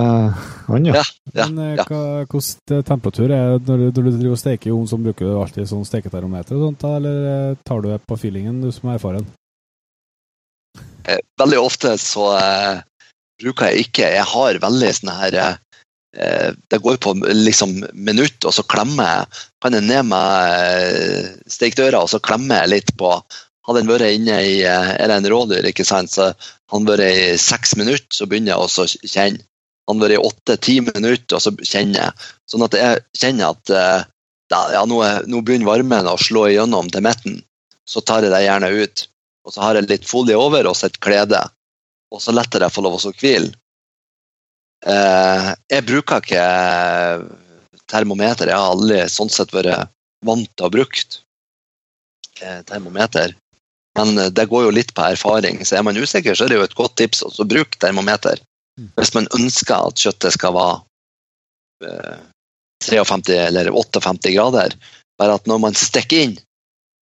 hånd, 0.67 0.89
ja. 0.89 0.97
Ja. 0.97 1.03
Ja, 1.37 1.45
Men 1.47 1.61
eh, 1.63 1.77
ja. 1.79 1.85
hvordan 2.27 2.83
temperatur 2.89 3.29
er 3.31 3.53
det 3.55 3.69
når 3.69 3.77
du, 3.77 3.85
når 3.85 4.09
du 4.09 4.17
driver 4.17 4.33
og 4.35 4.41
steker 4.41 4.71
i 4.71 4.73
ovn, 4.75 4.89
så 4.91 4.99
bruker 4.99 5.29
du 5.29 5.37
alltid 5.39 5.69
sånn 5.69 5.85
steketermometer 5.87 6.57
og 6.57 6.65
sånt, 6.67 6.83
eller 6.97 7.29
eh, 7.31 7.61
tar 7.63 7.79
du 7.85 7.87
det 7.93 8.01
på 8.09 8.17
feelingen, 8.19 8.59
du 8.65 8.73
som 8.75 8.89
er 8.91 8.97
erfaren? 8.99 9.29
Eh, 11.07 11.21
Veldig 11.39 11.61
ofte 11.61 11.93
så 12.01 12.27
eh, 12.41 12.81
bruker 13.39 13.71
jeg 13.71 13.85
ikke 13.87 14.07
Jeg 14.17 14.25
har 14.33 14.59
veldig 14.63 14.91
sånne 14.99 15.15
her 15.21 15.39
eh, 15.45 15.55
Det 16.15 16.77
går 16.79 16.95
på 17.03 17.11
liksom 17.19 17.73
minutt, 17.91 18.45
og 18.47 18.53
så 18.55 18.63
klemmer 18.71 19.09
jeg 19.09 19.39
Kan 19.63 19.75
jeg 19.75 19.83
ned 19.83 20.07
med 20.07 20.53
eh, 20.55 21.33
stekedøra, 21.51 22.05
og 22.05 22.11
så 22.11 22.21
klemmer 22.23 22.61
jeg 22.61 22.71
litt 22.71 22.93
på 22.95 23.09
Hadde 23.65 23.81
den 23.81 23.89
vært 23.89 24.13
inne 24.13 24.37
i 24.45 24.59
eh, 24.63 24.91
Er 24.95 25.09
det 25.09 25.17
en 25.19 25.29
rådyr, 25.33 25.67
ikke 25.67 25.87
sant, 25.87 26.13
så 26.13 26.29
har 26.31 26.79
den 26.79 26.87
vært 26.87 27.05
i 27.09 27.35
seks 27.41 27.75
minutter, 27.79 28.07
så 28.13 28.27
begynner 28.29 28.53
jeg 28.53 28.63
å 28.63 28.87
kjenne. 29.09 29.43
Har 29.89 29.99
vært 30.01 30.15
i 30.15 30.21
åtte-ti 30.21 30.75
minutter, 30.85 31.37
og 31.37 31.43
så 31.43 31.53
kjenner 31.61 31.99
jeg. 31.99 32.29
Sånn 32.49 32.65
at 32.65 32.77
jeg 32.77 33.03
kjenner 33.17 33.51
at 33.53 33.73
eh, 33.73 34.05
ja, 34.53 34.85
nå, 34.85 35.01
nå 35.29 35.41
begynner 35.41 35.69
varmen 35.71 36.09
å 36.09 36.17
slå 36.21 36.47
igjennom 36.51 36.89
til 36.93 37.05
midten. 37.05 37.41
Så 37.89 38.01
tar 38.01 38.25
jeg 38.25 38.33
det 38.33 38.45
gjerne 38.45 38.71
ut. 38.73 39.05
Og 39.45 39.53
så 39.53 39.61
har 39.61 39.77
jeg 39.77 39.89
litt 39.89 40.07
folie 40.09 40.37
over 40.37 40.69
og 40.69 40.77
så 40.77 40.89
et 40.89 41.01
klede. 41.01 41.41
Og 42.13 42.21
så 42.21 42.33
letter 42.33 42.65
jeg 42.65 42.73
få 42.73 42.85
lov 42.85 42.97
å 42.97 43.13
hvile. 43.13 43.53
Eh, 44.85 45.51
jeg 45.73 45.85
bruker 45.87 46.21
ikke 46.21 46.45
termometer. 47.89 48.51
Jeg 48.51 48.59
har 48.59 48.73
aldri 48.75 48.99
sånn 49.09 49.31
sett 49.33 49.53
vært 49.55 49.89
vant 50.25 50.49
til 50.49 50.65
å 50.65 50.67
ha 50.67 50.73
brukt 50.73 51.19
eh, 52.41 52.61
termometer. 52.69 53.35
Men 53.97 54.17
eh, 54.19 54.31
det 54.33 54.47
går 54.51 54.67
jo 54.67 54.75
litt 54.75 54.93
på 54.95 55.07
erfaring, 55.07 55.63
så 55.65 55.79
er 55.79 55.87
man 55.87 55.97
usikker, 55.97 56.35
så 56.35 56.45
er 56.45 56.53
det 56.53 56.59
jo 56.59 56.67
et 56.67 56.77
godt 56.77 56.97
tips 57.01 57.25
å 57.27 57.47
bruke 57.47 57.79
termometer. 57.81 58.41
Mm. 58.79 58.91
Hvis 58.99 59.13
man 59.15 59.29
ønsker 59.37 59.75
at 59.77 60.01
kjøttet 60.01 60.35
skal 60.35 60.55
være 60.55 61.89
eh, 61.89 62.23
53 62.85 63.37
eller 63.47 63.71
58 63.71 64.33
grader. 64.35 64.75
Bare 65.17 65.37
at 65.39 65.47
når 65.47 65.61
man 65.63 65.77
stikker 65.77 66.25
inn 66.25 66.35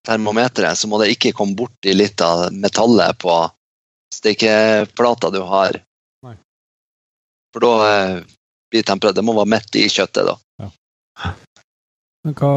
termometeret, 0.07 0.77
så 0.77 0.87
må 0.87 0.99
det 1.01 1.13
ikke 1.13 1.33
komme 1.35 1.57
borti 1.57 1.95
litt 1.95 2.21
av 2.21 2.51
metallet 2.53 3.17
på 3.19 3.33
stekeplata 4.13 5.31
du 5.33 5.41
har. 5.47 5.79
For 7.53 7.63
da 7.63 7.73
eh, 7.87 8.21
blir 8.73 8.85
temperaturen 8.85 9.21
Det 9.21 9.25
må 9.27 9.37
være 9.37 9.53
midt 9.53 9.77
i 9.77 9.87
kjøttet, 9.91 10.25
da. 10.29 10.35
Men 12.23 12.35
hva 12.39 12.53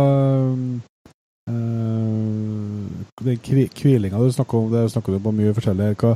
øh, 1.50 2.86
Den 3.26 3.40
hvilinga 3.76 4.22
du 4.22 4.32
snakker 4.32 4.58
om, 4.58 4.72
det 4.72 4.90
snakker 4.92 5.16
du 5.16 5.22
på 5.22 5.34
mye 5.34 5.54
forskjellig. 5.56 5.92
Hva, 6.00 6.14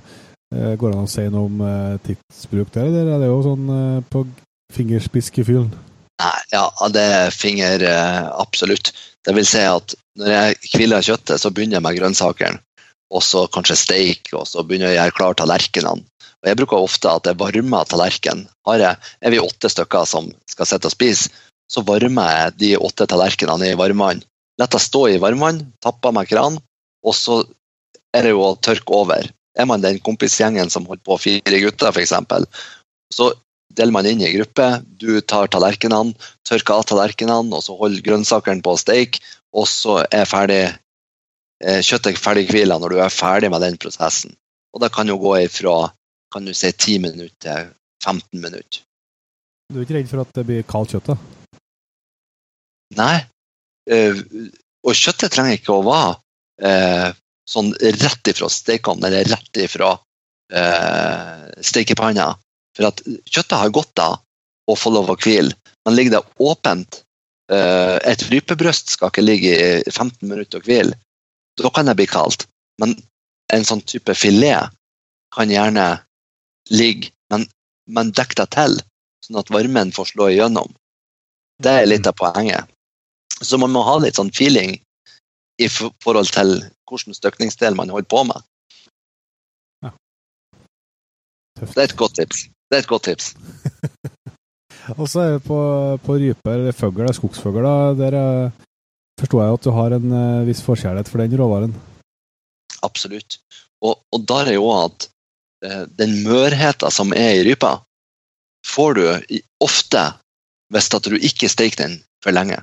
øh, 0.55 0.73
går 0.79 0.93
det 0.93 0.99
an 0.99 1.09
å 1.09 1.11
si 1.11 1.27
noe 1.29 1.51
om 1.51 1.63
tidsbruk 2.07 2.73
der, 2.77 2.89
eller 2.91 3.15
er 3.17 3.23
det 3.25 3.31
jo 3.31 3.41
sånn 3.47 3.71
øh, 3.75 4.01
på 4.13 4.25
fingerspiskefylen? 4.75 5.71
Nei, 6.21 6.39
ja, 6.53 6.67
det 6.93 7.03
er 7.17 7.33
finger 7.33 7.83
absolutt. 7.89 8.93
Det 9.25 9.33
vil 9.33 9.47
si 9.49 9.63
at 9.65 9.95
når 10.21 10.35
jeg 10.35 10.59
hviler 10.75 11.07
kjøttet, 11.07 11.41
så 11.41 11.49
begynner 11.49 11.79
jeg 11.79 11.87
med 11.87 11.97
grønnsakene. 11.97 12.61
Og 13.11 13.25
så 13.25 13.47
kanskje 13.51 13.79
steik, 13.81 14.29
og 14.37 14.45
så 14.47 14.63
begynner 14.63 14.93
jeg 14.93 14.99
å 14.99 15.01
gjøre 15.01 15.17
klar 15.17 15.39
tallerkenene. 15.41 16.05
Jeg 16.47 16.57
bruker 16.57 16.81
ofte 16.81 17.11
at 17.13 17.29
jeg 17.29 17.37
varmer 17.41 17.89
tallerkenen. 17.89 18.47
Er 18.71 19.33
vi 19.33 19.43
åtte 19.43 19.69
stykker 19.69 20.07
som 20.09 20.31
skal 20.49 20.69
sitte 20.69 20.89
og 20.89 20.95
spise, 20.95 21.29
så 21.71 21.85
varmer 21.87 22.31
jeg 22.33 22.57
de 22.63 22.71
åtte 22.81 23.07
tallerkenene 23.11 23.71
i 23.71 23.79
varmevann. 23.79 24.23
Lett 24.61 24.77
å 24.77 24.81
stå 24.83 25.07
i 25.11 25.21
varmevann, 25.21 25.63
tapper 25.85 26.15
med 26.17 26.29
kran, 26.31 26.59
og 27.05 27.15
så 27.17 27.43
er 28.17 28.27
det 28.27 28.33
jo 28.35 28.43
å 28.49 28.57
tørke 28.59 28.97
over. 28.97 29.29
Er 29.59 29.69
man 29.69 29.85
den 29.85 30.01
kompisgjengen 30.03 30.73
som 30.73 30.89
holder 30.89 31.05
på 31.07 31.19
fire 31.21 31.63
gutter, 31.63 31.93
f.eks., 31.93 32.17
så 33.15 33.31
deler 33.77 33.95
man 33.95 34.07
inn 34.07 34.23
i 34.23 34.33
gruppe. 34.35 34.67
Du 34.99 35.21
tar 35.21 35.51
tallerkenene, 35.53 36.15
tørker 36.49 36.81
av 36.81 36.89
tallerkenene, 36.91 37.55
og 37.55 37.65
så 37.67 37.77
holder 37.79 38.05
grønnsakene 38.07 38.65
på 38.65 38.75
å 38.75 38.81
steike, 38.81 39.23
og 39.55 39.69
så 39.71 40.01
er 40.11 40.29
ferdig, 40.31 40.63
eh, 41.63 41.81
kjøttet 41.87 42.19
ferdig 42.19 42.49
hvila 42.51 42.79
når 42.81 42.95
du 42.95 43.01
er 43.03 43.15
ferdig 43.15 43.51
med 43.53 43.63
den 43.67 43.79
prosessen. 43.81 44.35
Og 44.75 44.83
det 44.83 44.93
kan 44.95 45.09
jo 45.11 45.19
gå 45.19 45.37
ifra 45.45 45.91
kan 46.33 46.47
du 46.47 46.55
si 46.55 46.71
10 46.73 46.99
minutter 47.07 47.71
15 48.05 48.41
minutter. 48.41 48.83
Du 49.71 49.79
er 49.79 49.87
ikke 49.87 49.99
redd 49.99 50.11
for 50.11 50.23
at 50.25 50.33
det 50.35 50.47
blir 50.49 50.67
kaldt 50.67 50.95
kjøtt, 50.95 51.13
da? 51.13 51.61
Nei. 52.99 53.17
eh, 53.91 54.19
og 54.87 54.97
kjøttet 54.97 55.35
trenger 55.35 55.59
ikke 55.59 55.77
å 55.77 55.85
være 55.87 56.15
eh, 56.67 57.11
sånn 57.51 57.71
rett 57.77 58.31
ifra 58.33 58.49
stekeovnen 58.51 59.07
eller 59.11 59.29
rett 59.31 59.61
ifra 59.63 59.93
eh, 60.53 61.45
stekepanna. 61.63 62.33
For 62.77 62.89
at 62.89 63.03
kjøttet 63.05 63.59
har 63.59 63.75
godt 63.75 64.03
av 64.03 64.19
å 64.71 64.77
få 64.79 64.93
lov 64.95 65.11
å 65.11 65.19
hvile, 65.19 65.55
men 65.85 65.97
ligger 65.97 66.19
det 66.19 66.45
åpent 66.47 67.01
eh, 67.51 67.97
Et 68.11 68.23
rypebrøst 68.31 68.95
skal 68.95 69.11
ikke 69.11 69.27
ligge 69.27 69.55
i 69.55 69.91
15 69.91 70.23
minutter 70.29 70.61
og 70.61 70.69
hvile. 70.69 70.99
Da 71.59 71.71
kan 71.75 71.91
det 71.91 71.97
bli 71.99 72.07
kaldt. 72.11 72.47
Men 72.81 72.95
en 73.53 73.67
sånn 73.67 73.83
type 73.83 74.15
filet 74.15 74.71
kan 75.35 75.51
gjerne 75.51 75.89
ligge, 76.75 77.11
men, 77.33 77.47
men 77.91 78.13
dekk 78.17 78.37
deg 78.41 78.53
til, 78.55 78.77
sånn 79.27 79.41
at 79.41 79.51
varmen 79.55 79.93
får 79.95 80.13
slå 80.13 80.31
igjennom. 80.33 80.71
Det 81.61 81.73
er 81.83 81.91
litt 81.91 82.09
av 82.09 82.17
poenget. 82.17 82.71
Så 83.41 83.59
man 83.61 83.73
må 83.73 83.83
ha 83.85 83.99
litt 84.01 84.19
sånn 84.21 84.33
feeling 84.37 84.79
i 85.61 85.69
forhold 85.69 86.31
til 86.33 86.57
hvilken 86.89 87.17
støkningsdel 87.17 87.77
man 87.79 87.93
holder 87.93 88.09
på 88.11 88.25
med. 88.29 88.47
Det 91.61 91.77
er 91.77 91.91
et 91.91 91.97
godt 92.01 92.17
tips. 92.17 92.47
Det 92.71 92.79
er 92.79 92.85
et 92.85 92.89
godt 92.89 93.11
tips. 93.11 93.35
Og 95.01 95.07
så 95.11 95.21
er 95.23 95.35
vi 95.35 95.43
på, 95.45 95.61
på 96.05 96.17
rype 96.23 96.53
eller 96.55 96.75
fugl, 96.75 97.05
skogsfugl, 97.15 97.67
der 97.99 98.17
eh, 98.17 98.61
forstår 99.21 99.43
jeg 99.45 99.59
at 99.59 99.67
du 99.67 99.71
har 99.77 99.97
en 99.97 100.15
eh, 100.17 100.47
viss 100.49 100.63
forkjærlighet 100.65 101.11
for 101.11 101.23
den 101.23 101.37
råvaren. 101.37 101.75
Absolutt. 102.87 103.39
Og, 103.85 104.01
og 104.13 104.25
der 104.29 104.55
er 104.55 104.57
jo 104.57 104.71
at 104.73 105.11
den 105.61 106.15
mørheten 106.25 106.93
som 106.95 107.13
er 107.13 107.35
i 107.37 107.45
rypa, 107.45 107.75
får 108.67 108.95
du 108.97 109.05
ofte 109.61 110.05
hvis 110.71 110.91
at 110.95 111.09
du 111.11 111.17
ikke 111.19 111.51
steker 111.51 111.83
den 111.83 111.99
for 112.25 112.35
lenge. 112.35 112.61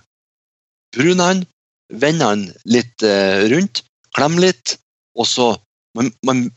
Brun 0.95 1.21
den, 1.21 1.43
vend 1.91 2.23
den 2.23 2.45
litt 2.69 3.03
eh, 3.03 3.43
rundt, 3.51 3.83
klem 4.15 4.37
litt, 4.41 4.77
og 5.17 5.27
så 5.27 5.55
man, 5.97 6.11
man, 6.25 6.47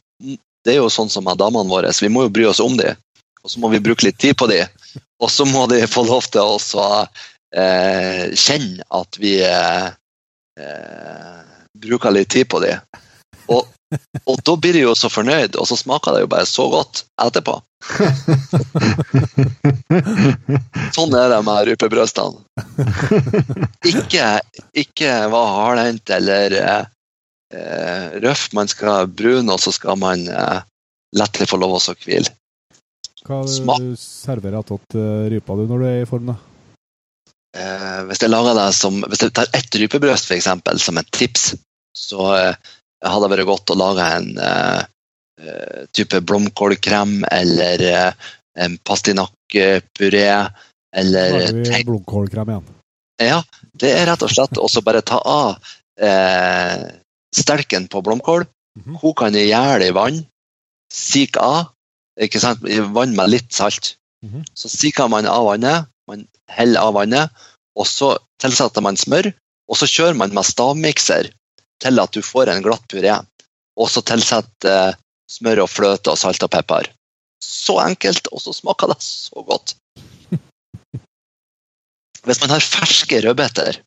Det 0.61 0.75
er 0.75 0.83
jo 0.83 0.91
sånn 0.93 1.09
som 1.09 1.25
med 1.25 1.39
damene 1.41 1.73
våre, 1.73 1.89
så 1.97 2.05
vi 2.05 2.11
må 2.13 2.27
jo 2.27 2.33
bry 2.37 2.45
oss 2.45 2.59
om 2.61 2.75
dem. 2.77 2.99
Og 3.41 3.49
så 3.49 3.63
må 3.63 3.71
vi 3.73 3.81
bruke 3.81 4.05
litt 4.05 4.19
tid 4.21 4.37
på 4.37 4.45
dem. 4.51 4.69
Og 5.25 5.31
så 5.33 5.47
må 5.49 5.63
de 5.71 5.79
få 5.89 6.03
lov 6.05 6.27
til 6.29 6.45
å 6.45 6.59
eh, 7.57 8.29
kjenne 8.37 8.85
at 8.93 9.17
vi 9.17 9.39
eh, 9.41 9.87
eh, 10.61 11.39
bruker 11.81 12.13
litt 12.13 12.29
tid 12.37 12.51
på 12.53 12.61
dem. 12.61 12.77
Og, 13.49 13.65
og 14.31 14.37
da 14.47 14.55
blir 14.57 14.73
de 14.77 14.83
jo 14.85 14.95
så 14.99 15.09
fornøyd, 15.13 15.57
og 15.59 15.67
så 15.69 15.77
smaker 15.79 16.13
det 16.15 16.21
jo 16.25 16.31
bare 16.31 16.47
så 16.49 16.65
godt 16.73 16.95
etterpå. 17.23 17.55
Sånn 20.97 21.13
er 21.17 21.27
det 21.33 21.41
med 21.47 21.67
rypebrøstene. 21.71 22.39
Ikke, 23.91 24.25
ikke 24.85 25.11
være 25.33 25.55
hardhendt 25.57 26.07
eller 26.19 26.47
eh, 26.61 26.85
eh, 27.57 28.07
røff. 28.23 28.43
Man 28.57 28.69
skal 28.71 29.09
brune, 29.09 29.51
og 29.51 29.61
så 29.63 29.71
skal 29.75 29.97
man 30.01 30.19
eh, 30.29 30.61
lettere 31.17 31.51
få 31.51 31.57
lov 31.61 31.79
å 31.79 31.97
hvile. 32.05 32.31
Hva 33.27 33.43
Smak. 33.49 33.83
du 33.85 33.97
serverer 34.01 34.63
attåt 34.63 34.97
uh, 34.97 35.29
rypa 35.29 35.57
du 35.59 35.67
når 35.69 35.83
du 35.83 35.87
er 35.91 35.99
i 36.01 36.09
form, 36.09 36.33
da? 36.33 36.37
Eh, 37.51 38.03
hvis 38.07 38.21
jeg 38.23 38.31
lager 38.31 38.55
det 38.55 38.69
som, 38.79 39.01
hvis 39.11 39.25
jeg 39.25 39.33
tar 39.35 39.49
ett 39.57 39.79
rypebrøst 39.83 40.31
eksempel, 40.37 40.79
som 40.79 41.01
et 41.01 41.09
tips, 41.15 41.55
så 41.97 42.29
eh, 42.37 42.75
hadde 43.07 43.29
det 43.29 43.39
vært 43.39 43.49
godt 43.49 43.73
å 43.73 43.79
lage 43.81 44.07
en 44.17 44.29
eh, 44.45 44.83
type 45.97 46.21
blomkålkrem 46.29 47.23
eller 47.31 47.85
uh, 47.89 48.31
en 48.61 48.77
pastinakkpuré 48.85 50.27
eller 50.93 51.47
blomkålkrem 51.87 52.53
igjen. 52.53 52.67
Ja, 53.21 53.39
det 53.77 53.93
er 53.97 54.07
rett 54.11 54.25
og 54.25 54.33
slett 54.33 54.61
også 54.61 54.83
bare 54.85 55.01
ta 55.07 55.21
av 55.21 55.71
eh, 56.01 56.89
stelken 57.37 57.89
på 57.93 58.03
blomkål, 58.05 58.47
Mhm. 58.79 59.01
kok 59.01 59.25
den 59.27 59.35
i 59.35 59.49
hjel 59.49 59.83
i 59.83 59.91
vann, 59.91 60.21
sik 60.93 61.37
av, 61.43 61.73
ikke 62.21 62.41
sant, 62.41 62.63
i 62.69 62.79
vann 62.81 63.17
med 63.17 63.33
litt 63.33 63.53
salt. 63.53 63.97
Mhm. 64.23 64.45
Så 64.55 64.71
siker 64.71 65.09
man 65.09 65.27
av 65.27 65.45
vannet, 65.49 65.89
man 66.07 66.27
heller 66.49 66.81
av 66.81 66.95
vannet, 66.95 67.31
og 67.77 67.87
så 67.87 68.19
tilsetter 68.41 68.83
man 68.83 68.97
smør, 68.97 69.33
og 69.69 69.77
så 69.77 69.87
kjører 69.91 70.17
man 70.17 70.35
med 70.35 70.45
stavmikser 70.45 71.33
til 71.81 72.01
at 72.03 72.15
du 72.15 72.23
får 72.25 72.53
en 72.53 72.65
glatt 72.65 72.87
puré. 72.91 73.15
Og 73.81 73.89
så 73.91 74.03
tilsett 74.05 74.69
eh, 74.69 74.93
smør 75.31 75.65
og 75.65 75.71
fløte 75.73 76.13
og 76.13 76.19
salt 76.21 76.43
og 76.45 76.53
pepper. 76.53 76.91
Så 77.41 77.79
enkelt, 77.83 78.29
og 78.35 78.43
så 78.45 78.53
smaker 78.55 78.93
det 78.93 78.99
så 79.05 79.45
godt. 79.47 79.77
Hvis 82.27 82.41
man 82.43 82.53
har 82.53 82.65
ferske 82.65 83.23
rødbeter 83.25 83.81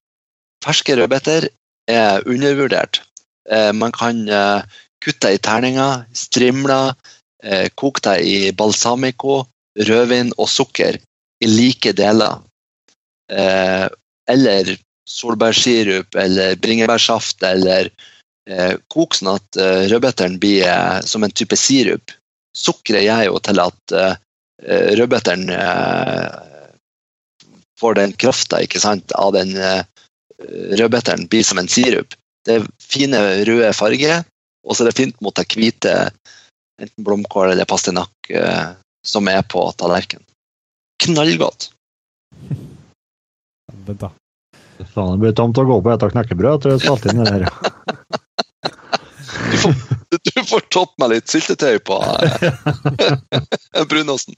Ferske 0.64 0.96
rødbeter 0.96 1.50
er 1.92 2.24
undervurdert. 2.24 3.02
Eh, 3.52 3.74
Man 3.76 3.92
kan 3.92 4.22
eh, 4.30 4.64
kutte 5.04 5.34
i 5.36 5.42
terninger, 5.44 6.06
strimler, 6.16 6.94
eh, 7.44 7.68
koke 7.76 8.00
det 8.06 8.22
i 8.24 8.38
balsamico, 8.56 9.44
rødvin 9.76 10.32
og 10.38 10.48
sukker 10.50 11.00
i 11.44 11.50
like 11.52 11.92
deler. 11.92 12.40
Eh, 13.32 13.90
Eller 14.28 14.78
solbærsirup 15.10 16.16
eller 16.16 16.56
bringebærsaft 16.64 17.44
eller 17.44 17.90
eh, 18.50 18.76
kok 18.94 19.16
sånn 19.18 19.34
at 19.36 19.60
eh, 19.60 19.86
rødbeteren 19.92 20.40
blir 20.42 20.66
eh, 20.68 21.00
som 21.06 21.24
en 21.24 21.34
type 21.34 21.58
sirup. 21.60 22.14
Sukkeret 22.58 23.06
gjør 23.08 23.26
jo 23.28 23.40
til 23.44 23.62
at 23.64 23.96
eh, 24.00 24.16
eh, 24.64 24.92
rødbeteren 25.00 25.50
eh, 25.54 26.28
får 27.80 28.00
den 28.00 28.14
krafta 28.20 28.62
av 29.20 29.34
den 29.36 29.56
eh, 29.58 29.84
rødbeteren 30.80 31.28
blir 31.28 31.44
som 31.44 31.60
en 31.60 31.72
sirup. 31.72 32.16
Det 32.46 32.60
er 32.60 32.68
fine 32.80 33.20
røde 33.48 33.72
farger, 33.76 34.24
og 34.68 34.76
så 34.76 34.84
er 34.84 34.92
det 34.92 35.00
fint 35.00 35.22
mot 35.24 35.36
det 35.36 35.48
hvite 35.56 35.94
enten 36.82 37.06
blomkål 37.06 37.54
eller 37.54 37.68
pastinakk 37.70 38.32
eh, 38.32 38.74
som 39.06 39.28
er 39.28 39.44
på 39.48 39.68
tallerkenen. 39.80 40.26
Knallgodt. 41.04 41.72
Vent, 43.88 44.00
da. 44.00 44.14
Faen, 44.94 45.16
det 45.16 45.24
blir 45.24 45.36
tomt 45.38 45.60
å 45.62 45.68
gå 45.68 45.80
på 45.82 45.94
etter 45.94 46.14
knekkebrød 46.14 46.60
etter 46.60 46.74
å 46.74 46.78
ha 46.78 46.82
spilt 46.84 47.14
inn 47.14 47.24
det 47.24 47.34
her. 47.38 47.50
Du 49.54 49.58
får, 49.58 49.74
du 50.10 50.44
får 50.50 50.62
topp 50.74 50.94
meg 51.02 51.12
litt 51.12 51.30
syltetøy 51.30 51.80
på 51.86 51.98
eh, 52.02 53.84
brunosten. 53.90 54.36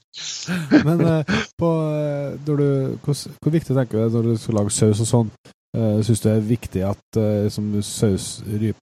Men 0.84 1.00
eh, 1.00 1.36
på, 1.56 1.70
eh, 1.96 2.34
når 2.46 2.60
du, 2.60 2.66
hvor, 3.04 3.20
hvor 3.40 3.54
viktig 3.54 3.76
tenker 3.76 3.96
du 3.96 4.02
det 4.02 4.10
når 4.12 4.28
du 4.28 4.40
skal 4.40 4.58
lage 4.60 4.74
saus 4.76 5.00
og 5.04 5.08
sånn? 5.10 5.30
Uh, 5.76 6.00
Syns 6.04 6.22
du 6.22 6.28
det 6.28 6.34
er 6.34 6.44
viktig 6.48 6.82
at 6.88 7.20
eh, 7.20 7.48
saus, 7.84 8.28
ryp, 8.48 8.78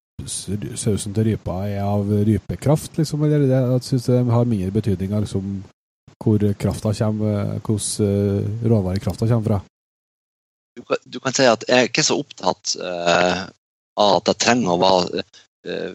sausen 0.79 1.15
til 1.17 1.31
rypa 1.33 1.57
er 1.67 1.81
av 1.83 2.11
rypekraft, 2.27 3.01
liksom? 3.01 3.25
Eller 3.27 3.43
er 3.43 3.51
det, 3.51 3.63
at 3.81 3.87
syns 3.87 4.07
du 4.07 4.13
det 4.13 4.21
har 4.31 4.47
mindre 4.47 4.75
betydning 4.75 5.15
av 5.17 5.25
liksom, 5.25 5.57
hvor 6.23 6.45
krafta 6.61 6.95
kommer, 6.95 7.57
hvordan 7.67 8.07
uh, 8.07 8.69
råvarekrafta 8.71 9.27
kommer 9.27 9.49
fra? 9.51 9.61
Du, 10.77 10.83
kan- 10.89 11.03
du 11.05 11.21
kan 11.23 11.35
si 11.37 11.47
at 11.47 11.65
jeg 11.69 11.79
er 11.79 11.89
ikke 11.91 12.05
så 12.07 12.17
opptatt 12.19 12.75
uh, 12.83 13.45
av 14.01 14.17
at 14.19 14.31
jeg 14.33 14.41
trenger 14.43 14.75
å 14.75 14.81
være 14.83 15.23
uh, 15.23 15.93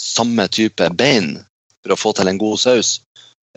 samme 0.00 0.46
type 0.48 0.88
bein 0.96 1.34
for 1.82 1.94
å 1.94 2.00
få 2.00 2.12
til 2.16 2.30
en 2.30 2.40
god 2.40 2.60
saus. 2.62 2.94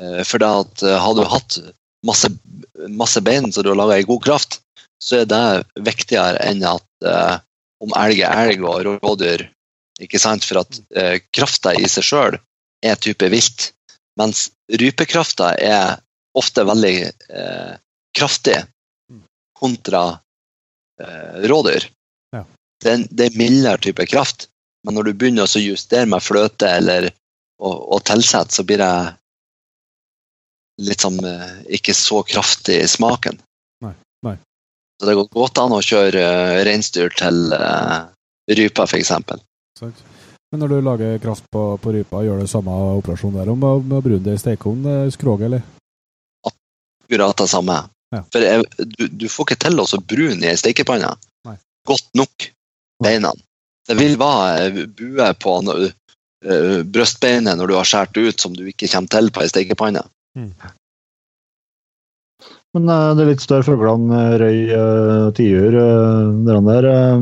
Uh, 0.02 0.22
for 0.28 0.44
da 0.44 0.52
at 0.66 0.84
har 0.84 1.16
du 1.16 1.24
hatt 1.32 1.60
masse, 2.06 2.30
masse 2.92 3.22
bein 3.24 3.48
som 3.52 3.64
du 3.64 3.72
har 3.72 3.80
laga 3.80 4.00
i 4.02 4.08
god 4.08 4.24
kraft, 4.28 4.60
så 5.04 5.22
er 5.24 5.30
det 5.30 5.44
viktigere 5.86 6.40
enn 6.48 6.64
at 6.66 6.86
om 7.84 7.92
elg 8.00 8.22
er 8.24 8.50
elg 8.50 8.64
og 8.66 8.86
rådyr. 9.04 9.44
Ikke 10.02 10.20
sant? 10.20 10.46
For 10.48 10.62
at 10.64 10.78
eh, 10.98 11.18
krafta 11.36 11.74
i 11.78 11.88
seg 11.92 12.06
sjøl 12.08 12.38
er 12.86 13.00
type 13.02 13.28
vilt, 13.32 13.70
mens 14.20 14.48
rypekrafta 14.72 15.54
er 15.62 16.00
ofte 16.40 16.66
veldig 16.68 16.96
eh, 17.06 17.74
kraftig 18.16 18.58
kontra 19.60 20.02
eh, 21.02 21.46
rådyr. 21.50 21.90
Ja. 22.36 22.44
Det, 22.82 22.90
er 22.90 22.98
en, 23.00 23.06
det 23.10 23.30
er 23.30 23.40
mildere 23.40 23.82
type 23.82 24.08
kraft, 24.10 24.50
men 24.86 24.98
når 24.98 25.10
du 25.10 25.14
begynner 25.14 25.48
å 25.48 25.62
justere 25.62 26.10
med 26.10 26.24
fløte 26.24 26.70
eller 26.70 27.10
og, 27.64 27.76
og 27.96 28.04
tilsette, 28.08 28.54
så 28.54 28.66
blir 28.68 28.82
det 28.84 28.96
litt 30.86 31.06
sånn 31.06 31.22
eh, 31.24 31.62
ikke 31.78 31.96
så 31.96 32.22
kraftig 32.28 32.82
i 32.84 32.90
smaken. 32.90 33.40
Nei, 33.86 33.94
nei. 34.28 34.36
Så 35.00 35.08
det 35.10 35.16
går 35.20 35.32
godt 35.32 35.62
an 35.64 35.76
å 35.76 35.84
kjøre 35.84 36.22
eh, 36.24 36.60
reinsdyr 36.68 37.16
til 37.16 37.56
uh, 37.56 38.12
rypa, 38.52 38.88
f.eks. 38.88 39.12
Men 39.82 40.62
når 40.62 40.72
du 40.72 40.78
lager 40.84 41.18
kraft 41.24 41.48
på, 41.52 41.64
på 41.82 41.96
rypa, 41.96 42.24
gjør 42.24 42.44
du 42.44 42.52
samme 42.52 42.76
operasjon 43.00 43.36
der 43.36 43.52
om 43.52 43.64
å 43.66 43.80
brune 43.82 44.24
det 44.24 44.38
i 44.38 44.44
stekeovn, 44.44 45.10
skroget, 45.16 45.50
eller? 45.50 45.66
Akkurat 46.48 47.40
det 47.42 47.50
samme. 47.52 47.80
Ja. 48.16 48.22
For 48.32 48.46
jeg, 48.46 48.66
du, 48.96 49.08
du 49.12 49.28
får 49.32 49.50
ikke 49.50 49.62
til 49.66 49.82
å 49.82 49.88
så 49.90 50.00
brune 50.00 50.44
i 50.44 50.52
ei 50.52 50.60
stekepanne 50.60 51.12
Nei. 51.48 51.58
godt 51.88 52.08
nok 52.18 52.48
beina. 53.04 53.34
Det 53.86 53.98
vil 54.00 54.16
være 54.18 54.88
bue 54.98 55.28
på 55.42 55.58
no- 55.66 55.76
eh, 55.84 56.80
brøstbeinet 56.84 57.60
når 57.60 57.70
du 57.70 57.76
har 57.78 57.90
skåret 57.90 58.18
ut 58.18 58.42
som 58.42 58.56
du 58.56 58.64
ikke 58.72 58.90
kommer 58.92 59.12
til 59.12 59.30
på 59.36 59.44
ei 59.44 59.52
stekepanne. 59.52 60.06
Men 62.76 62.92
uh, 62.92 63.14
det 63.16 63.24
er 63.24 63.30
litt 63.30 63.44
større 63.44 63.64
fuglene, 63.64 64.18
eh, 64.20 64.34
røy, 64.42 64.58
uh, 64.76 65.28
tiur, 65.36 65.78
uh, 65.80 66.32
de 66.44 66.58
der 66.68 66.88
uh, 66.92 67.22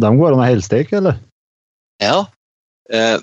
De 0.00 0.12
går 0.22 0.32
an 0.32 0.40
å 0.40 0.46
helsteke, 0.48 0.96
eller? 0.96 1.18
Ja. 2.00 2.22
Eh, 2.90 3.18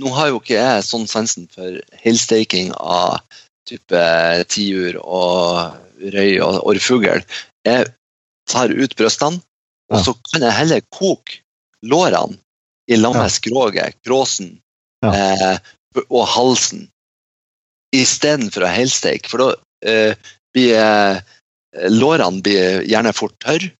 nå 0.00 0.10
har 0.16 0.30
jo 0.30 0.40
ikke 0.40 0.56
jeg 0.56 0.86
sånn 0.86 1.06
sansen 1.10 1.46
for 1.52 1.76
helsteking 2.02 2.72
av 2.78 3.20
type 3.68 4.00
tiur 4.52 4.98
og 5.00 6.08
røy 6.14 6.38
og 6.44 6.60
orrfugl. 6.68 7.22
Jeg 7.64 7.92
tar 8.50 8.72
ut 8.74 8.96
brystene, 8.98 9.40
og 9.92 9.98
Ja. 9.98 10.02
så 10.04 10.14
kan 10.32 10.42
jeg 10.42 10.58
heller 10.58 10.80
koke 10.92 11.40
lårene 11.82 12.38
i 12.88 12.96
lag 12.96 13.14
med 13.16 13.30
skroget, 13.32 13.96
kråsen 14.04 14.58
eh, 15.04 15.58
og 16.08 16.26
halsen 16.28 16.88
istedenfor 17.94 18.66
å 18.66 18.72
helsteike. 18.74 19.30
For 19.30 19.38
da 19.42 19.48
eh, 19.86 20.14
blir 20.54 20.76
eh, 20.80 21.20
lårene 21.92 22.42
blir 22.44 22.82
gjerne 22.88 23.12
fort 23.16 23.36
tørre. 23.44 23.70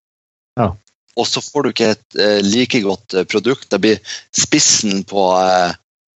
Ja. 0.58 0.70
Og 1.16 1.26
så 1.30 1.40
får 1.44 1.62
du 1.62 1.70
ikke 1.72 1.90
et 1.94 2.18
eh, 2.18 2.40
like 2.42 2.80
godt 2.84 3.14
eh, 3.14 3.26
produkt. 3.28 3.68
Det 3.70 3.80
blir 3.82 4.00
spissen 4.34 5.04
på 5.08 5.26
eh, 5.40 5.74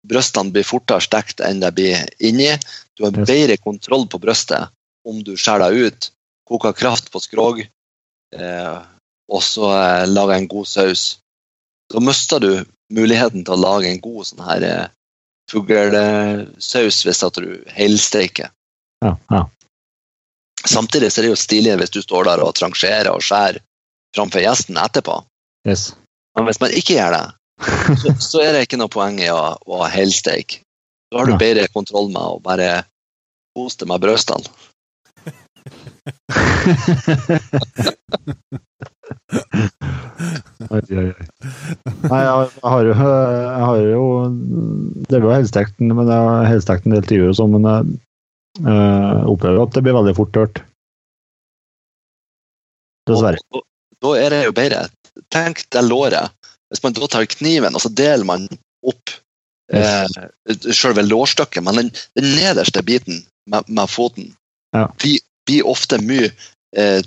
brystene 0.09 0.55
blir 0.55 0.67
fortere 0.67 1.05
stekt 1.05 1.41
enn 1.45 1.61
det 1.61 1.73
blir 1.77 2.05
inni. 2.25 2.53
Du 2.99 3.05
har 3.07 3.15
bedre 3.15 3.57
kontroll 3.63 4.09
på 4.11 4.19
brystet 4.19 4.73
om 5.07 5.23
du 5.25 5.37
skjærer 5.39 5.69
deg 5.69 5.89
ut. 5.89 6.11
Koker 6.49 6.75
kraft 6.75 7.13
på 7.13 7.21
skrog, 7.23 7.61
eh, 8.35 8.79
og 9.29 9.43
så 9.45 9.69
eh, 9.77 10.07
lager 10.09 10.35
en 10.35 10.49
god 10.51 10.67
saus. 10.67 11.05
Da 11.93 12.03
mister 12.03 12.43
du 12.43 12.51
muligheten 12.93 13.45
til 13.45 13.55
å 13.55 13.61
lage 13.61 13.91
en 13.91 14.03
god 14.03 14.27
sånn 14.31 14.45
her 14.49 14.67
eh, 14.67 14.89
fuglesaus 15.53 17.01
hvis 17.07 17.25
at 17.25 17.39
du 17.39 17.55
helsteiker. 17.77 18.51
Ja, 19.05 19.15
ja. 19.31 19.45
Samtidig 20.67 21.13
så 21.13 21.21
er 21.21 21.29
det 21.29 21.35
jo 21.37 21.41
stilig 21.41 21.79
hvis 21.79 21.95
du 21.95 22.03
står 22.03 22.27
der 22.29 22.43
og 22.43 22.57
trangerer 22.59 23.13
og 23.13 23.23
skjærer 23.25 23.63
framfor 24.17 24.43
gjesten 24.43 24.81
etterpå. 24.81 25.21
Yes. 25.69 25.93
Men 26.37 26.49
hvis 26.49 26.61
man 26.61 26.75
ikke 26.75 26.97
gjør 26.97 27.15
det, 27.15 27.27
så, 28.01 28.15
så 28.23 28.43
er 28.43 28.57
det 28.57 28.67
ikke 28.67 28.81
noe 28.81 28.91
poeng 28.93 29.21
i 29.23 29.31
å, 29.31 29.55
å 29.69 29.85
helsteike. 29.87 30.65
Da 31.09 31.19
har 31.21 31.27
du 31.31 31.39
bedre 31.41 31.69
kontroll 31.73 32.11
med 32.13 32.21
å 32.21 32.41
bare 32.45 32.85
kose 33.57 33.81
deg 33.81 33.89
med. 33.89 34.01
Nei, 40.69 40.81
jeg, 40.89 41.15
har 42.63 42.85
jo 42.85 42.93
Jeg 42.93 43.65
har 43.65 43.79
jo 43.83 44.05
Det 45.09 45.17
er 45.17 45.25
jo 45.25 45.33
helstekt, 45.33 45.81
men 45.81 46.09
jeg 46.09 46.29
har 46.29 46.49
helstekt 46.49 46.87
en 46.87 46.95
del 46.97 47.07
tiur 47.09 47.31
og 47.31 47.37
sånn, 47.39 47.55
men 47.57 47.69
jeg 47.69 47.81
eh, 48.65 49.21
opplever 49.31 49.63
at 49.63 49.75
det 49.77 49.85
blir 49.87 49.97
veldig 49.97 50.17
fort 50.19 50.33
tørt. 50.37 50.57
Dessverre. 53.09 53.41
Da 54.03 54.11
er 54.21 54.35
det 54.35 54.43
jo 54.47 54.57
bedre. 54.57 54.81
Tenk 55.35 55.65
det 55.73 55.83
låret. 55.87 56.35
Hvis 56.69 56.83
man 56.85 56.97
da 56.97 57.09
tar 57.09 57.29
kniven 57.33 57.77
og 57.77 57.81
så 57.85 57.91
deler 57.93 58.27
man 58.29 58.45
opp 58.85 59.15
eh, 59.73 60.07
selve 60.73 61.03
lårstykket, 61.03 61.65
men 61.65 61.75
den, 61.83 61.91
den 62.19 62.31
nederste 62.37 62.83
biten 62.83 63.25
med, 63.51 63.69
med 63.69 63.91
foten 63.91 64.35
Ja. 64.77 64.87
blir, 65.01 65.21
blir 65.49 65.67
ofte 65.67 65.97
mye 66.05 66.31
eh, 66.77 67.01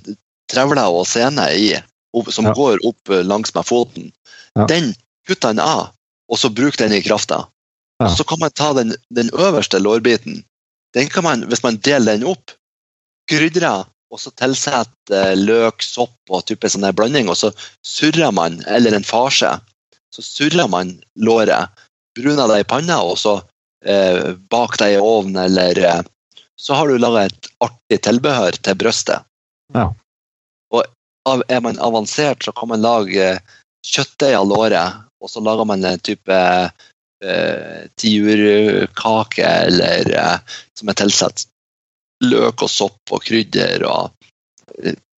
trevler 0.51 0.89
og 0.89 1.05
sener 1.07 1.53
i, 1.53 1.75
som 2.33 2.45
Ja. 2.49 2.53
går 2.57 2.81
opp 2.87 3.09
eh, 3.09 3.23
langs 3.23 3.53
med 3.55 3.65
foten. 3.65 4.11
Ja. 4.57 4.65
Den 4.67 4.93
kutter 5.27 5.53
den 5.53 5.59
av, 5.63 5.91
og 6.31 6.39
så 6.41 6.49
bruker 6.49 6.87
den 6.87 6.97
i 6.97 7.01
krafta. 7.05 7.47
Så 8.17 8.23
kan 8.25 8.39
man 8.41 8.49
ta 8.57 8.71
den, 8.73 8.95
den 9.13 9.29
øverste 9.29 9.77
lårbiten. 9.77 10.39
Den 10.97 11.09
kan 11.13 11.23
man, 11.23 11.43
hvis 11.45 11.61
man 11.63 11.77
deler 11.77 12.17
den 12.17 12.25
opp, 12.25 12.49
krydre 13.29 13.85
og 14.11 14.19
så 14.19 14.31
tilsette 14.35 15.13
eh, 15.15 15.35
løk, 15.37 15.85
sopp 15.85 16.33
og 16.33 16.41
type 16.49 16.67
sånn 16.67 16.83
her 16.83 16.95
blanding, 16.97 17.29
og 17.29 17.37
så 17.37 17.51
surrer 17.85 18.33
man, 18.33 18.57
eller 18.65 18.97
en 18.97 19.05
farse, 19.05 19.53
så 20.11 20.25
surrer 20.25 20.67
man 20.67 20.95
låret, 21.15 21.69
bruner 22.19 22.47
det 22.51 22.61
i 22.63 22.67
panna, 22.67 23.01
og 23.03 23.17
så 23.19 23.37
eh, 23.85 24.33
bak 24.51 24.77
det 24.81 24.93
i 24.95 25.01
ovnen, 25.01 25.39
eller 25.45 25.79
eh, 25.79 26.01
så 26.61 26.77
har 26.77 26.87
du 26.87 26.99
laga 27.01 27.25
et 27.25 27.51
artig 27.63 28.01
tilbehør 28.05 28.57
til 28.61 28.77
brøstet. 28.77 29.27
Ja. 29.73 29.89
Og 30.73 30.83
av, 31.29 31.43
er 31.47 31.61
man 31.63 31.79
avansert, 31.81 32.43
så 32.45 32.53
kan 32.55 32.71
man 32.71 32.83
lage 32.85 33.33
eh, 33.35 33.59
kjøttdeig 33.87 34.35
av 34.37 34.49
låret, 34.49 35.01
og 35.21 35.29
så 35.29 35.41
lager 35.43 35.65
man 35.69 35.85
en 35.85 36.01
type 36.01 36.37
eh, 37.23 37.79
tiurkake 38.01 39.45
eller 39.45 40.11
eh, 40.17 40.57
som 40.77 40.91
er 40.91 40.97
tilsatt 41.01 41.45
løk 42.25 42.65
og 42.65 42.69
sopp 42.69 43.13
og 43.15 43.23
krydder 43.25 43.85
og 43.89 44.11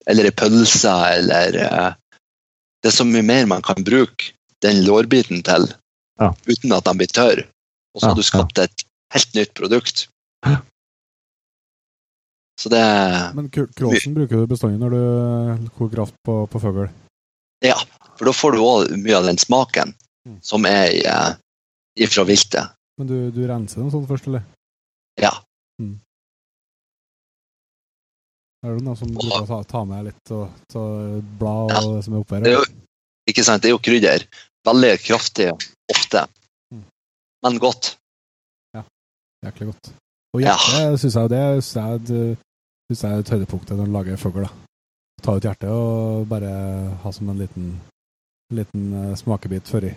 eller 0.07 0.28
ei 0.28 0.36
pølse 0.36 0.94
eller 1.18 1.60
eh, 1.60 1.91
Det 2.84 2.91
er 2.91 2.95
så 2.98 3.06
mye 3.07 3.24
mer 3.24 3.45
man 3.48 3.64
kan 3.64 3.84
bruke 3.88 4.34
den 4.64 4.84
lårbiten 4.84 5.44
til 5.48 5.70
Ja. 6.22 6.30
uten 6.45 6.72
at 6.76 6.84
de 6.85 6.94
blir 6.99 7.07
tørre. 7.10 7.48
Og 7.94 8.02
så 8.02 8.06
Ja, 8.06 8.10
har 8.14 8.15
du 8.15 8.23
skapt 8.23 8.60
et 8.61 8.84
helt 9.14 9.34
nytt 9.38 9.53
produkt. 9.57 10.07
Så 12.60 12.69
det 12.69 12.84
Men 13.35 13.49
kr- 13.49 13.72
kråsen 13.73 14.14
bruker 14.14 14.38
du 14.44 14.48
bestandig 14.48 14.80
når 14.80 14.90
du 14.94 15.02
eh, 15.02 15.69
koker 15.77 15.95
kraft 15.95 16.14
på, 16.26 16.35
på 16.48 16.60
fugl. 16.61 16.85
Ja, 17.65 17.76
for 18.18 18.26
da 18.30 18.31
får 18.35 18.52
du 18.53 18.60
òg 18.61 18.94
mye 19.02 19.18
av 19.18 19.26
den 19.26 19.38
smaken 19.41 19.94
Mm. 20.23 20.38
som 20.41 20.64
er 20.65 20.88
eh, 21.03 21.34
ifra 21.99 22.23
viltet. 22.23 22.69
Men 22.98 23.07
du, 23.10 23.31
du 23.35 23.41
renser 23.49 23.81
den 23.81 23.90
sånn 23.91 24.06
først, 24.07 24.27
eller? 24.30 24.45
Ja. 25.19 25.34
Er 28.64 28.77
det 28.77 28.85
noen 28.85 28.95
som 28.95 29.10
bruker 29.11 29.41
å 29.44 29.48
ta, 29.49 29.57
ta 29.68 29.81
med 29.84 30.06
litt 30.07 30.31
og 30.31 30.48
ta 30.72 30.84
blad 31.41 31.73
og 31.73 31.76
Ja. 31.76 31.81
det 31.98 32.03
som 32.06 32.14
er 32.15 32.22
oppi 32.23 32.38
her? 32.38 32.45
Det 32.45 32.53
er 32.53 32.60
jo, 32.61 32.64
ikke 33.34 33.44
sant, 33.44 33.61
det 33.65 33.68
er 33.68 33.76
jo 33.76 33.81
krydder. 33.84 34.23
Veldig 34.68 34.94
kraftig 35.07 35.48
ofte, 35.91 36.22
Mm. 36.72 36.84
men 37.44 37.60
godt. 37.60 37.98
Ja, 38.76 38.81
Jæklig 39.45 39.65
godt. 39.72 39.85
Og 40.34 40.41
Ja. 40.41 40.56
hjertet 40.56 40.99
synes 40.99 41.15
jeg 41.15 41.30
det 41.30 41.64
synes 41.65 43.03
jeg, 43.03 43.11
er 43.11 43.19
et- 43.19 43.30
høydepunkt 43.30 43.69
når 43.69 43.85
du 43.85 43.91
lager 43.91 44.18
fugl. 44.18 44.48
Ta 45.23 45.31
ut 45.35 45.44
hjertet 45.44 45.69
og 45.69 46.27
bare 46.30 46.49
ha 47.03 47.11
som 47.11 47.30
en 47.30 47.38
liten, 47.38 47.81
liten 48.52 48.94
før 48.94 49.15
smakebit 49.15 49.68
føri. 49.73 49.94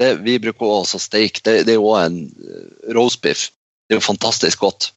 Det, 0.00 0.24
vi 0.24 0.38
bruker 0.42 0.66
også 0.66 0.98
steik. 0.98 1.34
Det, 1.44 1.66
det 1.66 1.72
er 1.74 1.78
jo 1.78 1.94
en 1.94 2.16
eh, 2.26 2.94
roastbiff. 2.96 3.50
Det 3.86 3.94
er 3.94 4.00
jo 4.00 4.08
fantastisk 4.12 4.58
godt. 4.58 4.90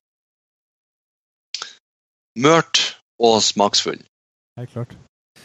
Mørt 2.45 2.77
og 3.19 3.41
smaksfull. 3.43 4.01
Helt 4.57 4.72
klart. 4.73 4.95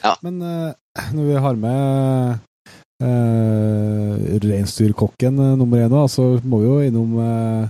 Ja. 0.05 0.14
Men 0.23 0.40
eh, 0.43 0.73
når 1.14 1.24
vi 1.28 1.36
har 1.44 1.55
med 1.66 2.39
uh, 3.02 4.38
reinsdyrkokken 4.42 5.38
eh, 5.38 5.54
nummer 5.58 5.82
én, 5.82 5.96
så 6.08 6.28
må 6.44 6.62
vi 6.62 6.68
jo 6.68 6.76
innom 6.86 7.16
eh, 7.22 7.64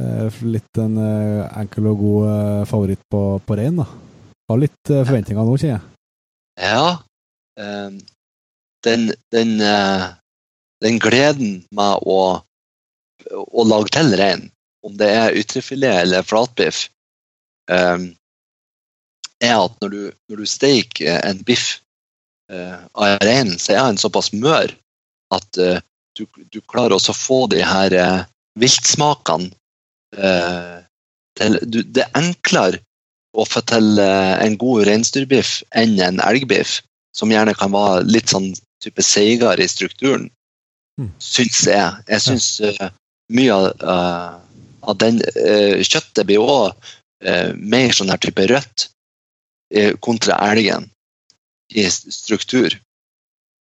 eh, 0.00 0.40
litt 0.48 0.80
en 0.82 0.96
eh, 1.00 1.44
enkel 1.62 1.90
og 1.92 2.00
god 2.02 2.30
eh, 2.32 2.62
favoritt 2.70 3.02
på, 3.12 3.22
på 3.46 3.58
rein. 3.58 3.78
da. 3.82 3.86
Har 4.50 4.60
litt 4.60 4.90
eh, 4.90 5.04
forventninger 5.04 5.46
nå, 5.46 5.58
kjenner 5.60 5.78
jeg. 5.78 5.84
Ja. 6.62 6.86
eh, 7.60 7.90
den, 8.82 9.12
den, 9.30 9.60
uh, 9.60 10.10
den 10.82 10.98
gleden 10.98 11.60
med 11.70 12.02
å, 12.02 12.18
å 13.30 13.64
lage 13.68 13.94
til 13.94 14.10
rein, 14.18 14.48
om 14.82 14.96
det 14.98 15.10
er 15.14 15.36
ytrefilet 15.38 16.02
eller 16.02 16.26
flatbiff, 16.26 16.88
eh, 17.70 18.08
er 19.42 19.54
at 19.58 19.78
når 19.82 19.92
du, 19.94 20.00
når 20.30 20.42
du 20.42 20.50
steker 20.50 21.20
en 21.22 21.42
biff 21.46 21.68
eh, 21.76 21.80
av 22.50 23.22
reinen, 23.22 23.58
så 23.58 23.72
er 23.72 23.84
han 23.86 24.00
såpass 24.00 24.32
mør 24.34 24.72
at 25.32 25.58
eh, 25.58 25.80
du, 26.18 26.26
du 26.52 26.60
klarer 26.68 26.96
også 26.96 27.14
å 27.14 27.18
få 27.18 27.40
de 27.52 27.62
her 27.64 27.94
eh, 27.96 28.24
viltsmakene 28.60 29.52
eh, 30.16 30.80
til, 31.38 31.56
du, 31.64 31.80
Det 31.82 32.04
er 32.04 32.18
enklere 32.20 32.82
å 33.32 33.46
få 33.48 33.62
til 33.68 33.96
eh, 34.02 34.34
en 34.44 34.58
god 34.60 34.84
reinsdyrbiff 34.90 35.62
enn 35.78 35.96
en 36.04 36.20
elgbiff, 36.20 36.80
som 37.16 37.32
gjerne 37.32 37.56
kan 37.56 37.72
være 37.72 38.04
litt 38.08 38.32
sånn 38.32 38.52
type 38.84 39.04
seigere 39.06 39.64
i 39.64 39.70
strukturen, 39.70 40.30
Mm. 41.00 41.06
syns 41.24 41.62
jeg. 41.64 42.00
Jeg 42.04 42.20
syns 42.20 42.46
uh, 42.60 42.90
mye 43.32 43.54
av, 43.54 43.68
uh, 43.80 44.34
av 44.84 44.98
den 45.00 45.22
uh, 45.24 45.80
kjøttet 45.80 46.26
blir 46.28 46.44
òg 46.44 46.90
mer 47.56 47.94
sånn 47.94 48.10
her 48.10 48.18
type 48.18 48.44
rødt 48.50 48.88
eh, 49.70 49.92
kontra 50.02 50.34
elgen 50.50 50.88
struktur. 51.90 52.78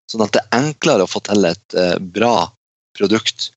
Sånn 0.07 0.23
at 0.23 0.34
det 0.35 0.43
er 0.43 0.61
enklere 0.61 1.03
å 1.03 1.11
få 1.11 1.21
til 1.25 1.45
et 1.49 1.75
eh, 1.75 1.97
bra 1.99 2.47
produkt. 2.97 3.51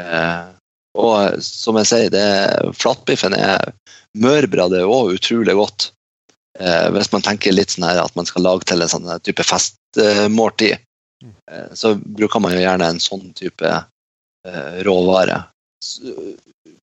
Eh, 0.00 0.52
og 0.96 1.42
som 1.44 1.76
jeg 1.80 1.88
sier, 1.88 2.12
det, 2.12 2.26
flatbiffen 2.76 3.36
er 3.36 3.72
det 4.72 4.80
er 4.80 4.88
òg 4.88 5.16
utrolig 5.16 5.56
godt. 5.56 5.90
Eh, 6.60 6.88
hvis 6.92 7.10
man 7.12 7.24
tenker 7.24 7.52
litt 7.52 7.72
sånn 7.74 7.88
her 7.88 8.02
at 8.04 8.16
man 8.16 8.28
skal 8.28 8.44
lage 8.44 8.68
til 8.68 8.84
en 8.84 8.92
sånn 8.92 9.08
type 9.24 9.44
festmåltid. 9.44 10.82
Så 11.72 11.94
bruker 11.96 12.42
man 12.44 12.52
jo 12.52 12.60
gjerne 12.60 12.88
en 12.92 12.98
sånn 13.00 13.30
type 13.36 13.68
råvare. 14.84 15.38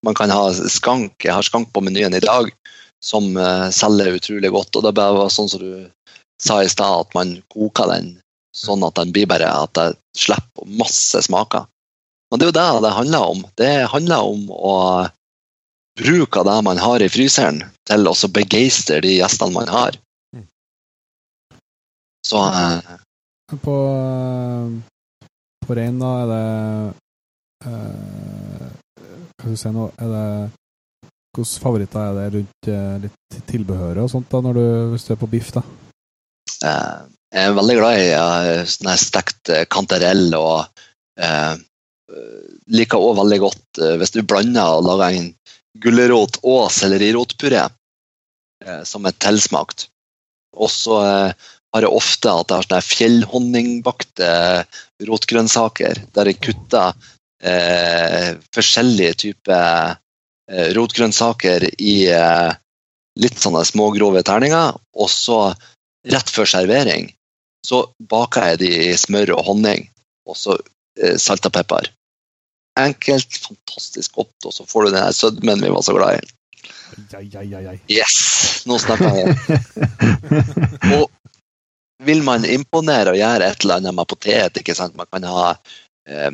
Man 0.05 0.17
kan 0.17 0.33
ha 0.33 0.47
skank, 0.51 1.19
jeg 1.21 1.35
har 1.35 1.45
skank 1.45 1.69
på 1.73 1.83
menyen 1.85 2.17
i 2.17 2.21
dag, 2.23 2.49
som 3.03 3.29
selger 3.73 4.17
utrolig 4.17 4.49
godt. 4.53 4.73
Og 4.73 4.85
det 4.85 4.89
er 4.89 4.97
bare 4.97 5.29
sånn 5.33 5.51
som 5.53 5.61
du 5.61 5.85
sa 6.41 6.63
i 6.63 6.69
stad, 6.69 7.07
at 7.07 7.15
man 7.17 7.37
koker 7.53 7.91
den 7.91 8.13
sånn 8.53 8.85
at 8.85 8.95
den 8.99 9.11
blir 9.13 9.27
bare 9.29 9.49
at 9.49 9.73
det 9.77 9.87
slipper 10.17 10.69
masse 10.79 11.23
smaker. 11.25 11.65
Men 12.29 12.39
det 12.39 12.47
er 12.47 12.51
jo 12.51 12.57
det 12.57 12.85
det 12.85 12.95
handler 12.97 13.27
om. 13.33 13.43
Det 13.57 13.73
handler 13.93 14.29
om 14.29 14.47
å 14.53 14.77
bruke 15.99 16.43
det 16.45 16.57
man 16.65 16.81
har 16.81 17.03
i 17.05 17.09
fryseren, 17.09 17.61
til 17.85 18.09
å 18.09 18.15
så 18.17 18.29
begeistre 18.33 19.01
de 19.05 19.17
gjestene 19.19 19.53
man 19.53 19.69
har. 19.69 19.97
Mm. 20.33 20.47
Så 22.25 22.41
eh, 22.49 22.97
På, 23.53 23.75
eh, 23.93 25.27
på 25.67 25.77
rein, 25.77 25.99
da, 26.01 26.11
er 26.23 26.31
det 26.31 27.69
eh, 27.69 28.71
Hva 28.97 29.43
skal 29.43 29.53
du 29.53 29.59
si 29.61 29.73
nå? 29.75 29.89
Er 30.01 30.13
det 30.15 30.27
Hvilke 31.33 31.61
favoritter 31.61 32.01
er 32.07 32.17
det 32.17 32.25
rundt 32.37 32.67
eh, 32.69 32.97
litt 33.05 33.39
tilbehøret 33.49 34.05
og 34.05 34.09
sånt, 34.09 34.29
da, 34.29 34.41
når 34.41 34.57
du, 34.57 34.65
hvis 34.93 35.05
du 35.05 35.13
er 35.13 35.21
på 35.21 35.29
biff? 35.29 35.53
da? 35.53 35.61
Eh, 36.63 36.99
jeg 37.33 37.49
er 37.49 37.55
veldig 37.57 37.75
glad 37.79 37.99
i 37.99 38.09
sånn 38.69 38.91
stekt 38.99 39.51
eh, 39.51 39.65
kantarell 39.71 40.27
og 40.37 40.83
eh, 41.19 41.55
liker 42.73 42.99
også 42.99 43.19
veldig 43.21 43.39
godt 43.43 43.81
eh, 43.81 43.95
hvis 43.99 44.13
du 44.15 44.21
blander 44.27 44.77
og 44.77 44.85
lager 44.87 45.17
en 45.17 45.31
gulrot- 45.83 46.39
og 46.43 46.69
sellerirotpuré 46.71 47.63
eh, 47.65 48.83
som 48.87 49.09
er 49.09 49.17
tilsmakt. 49.23 49.87
Og 50.53 50.69
så 50.71 50.99
eh, 51.01 51.49
har 51.73 51.87
jeg 51.87 51.97
ofte 51.97 52.29
at 52.29 52.53
jeg 52.53 52.69
har 52.77 52.85
fjellhonningbakte 52.85 54.29
rotgrønnsaker 55.09 56.03
der 56.13 56.29
jeg 56.29 56.41
kutter 56.45 56.93
eh, 57.43 58.37
forskjellige 58.53 59.19
typer 59.25 59.99
rotgrønnsaker 60.75 61.63
i 61.79 61.93
litt 63.23 63.37
sånne 63.39 63.61
smågrove 63.65 64.19
terninger, 64.27 64.75
og 64.75 65.09
så 65.09 65.37
rett 66.11 66.31
før 66.33 66.49
servering 66.49 67.11
så 67.63 67.85
baker 68.11 68.51
jeg 68.51 68.61
de 68.63 68.71
i 68.89 68.95
smør 68.99 69.37
og 69.37 69.45
honning, 69.47 69.85
og 70.27 70.37
så 70.37 70.57
eh, 70.99 71.15
salt 71.21 71.47
og 71.47 71.53
pepper. 71.55 71.89
Enkelt, 72.79 73.37
fantastisk 73.39 74.17
godt, 74.19 74.35
og 74.49 74.55
så 74.55 74.65
får 74.67 74.87
du 74.87 74.95
den 74.97 75.15
sødmen 75.15 75.63
vi 75.63 75.71
var 75.71 75.85
så 75.85 75.95
glad 75.95 76.19
i. 76.19 76.33
Ai, 77.17 77.27
ai, 77.39 77.47
ai. 77.71 77.77
Yes! 77.91 78.63
Nå 78.69 78.77
snakker 78.81 79.15
jeg. 79.17 79.33
Og 80.97 81.09
vil 82.05 82.21
man 82.23 82.45
imponere 82.47 83.11
og 83.13 83.17
gjøre 83.17 83.47
et 83.47 83.63
eller 83.63 83.81
annet 83.81 83.95
med 83.97 84.07
potet, 84.07 84.59
ikke 84.59 84.75
sant? 84.77 84.95
man 84.95 85.09
kan 85.11 85.25
ha 85.27 85.47
eh, 86.07 86.31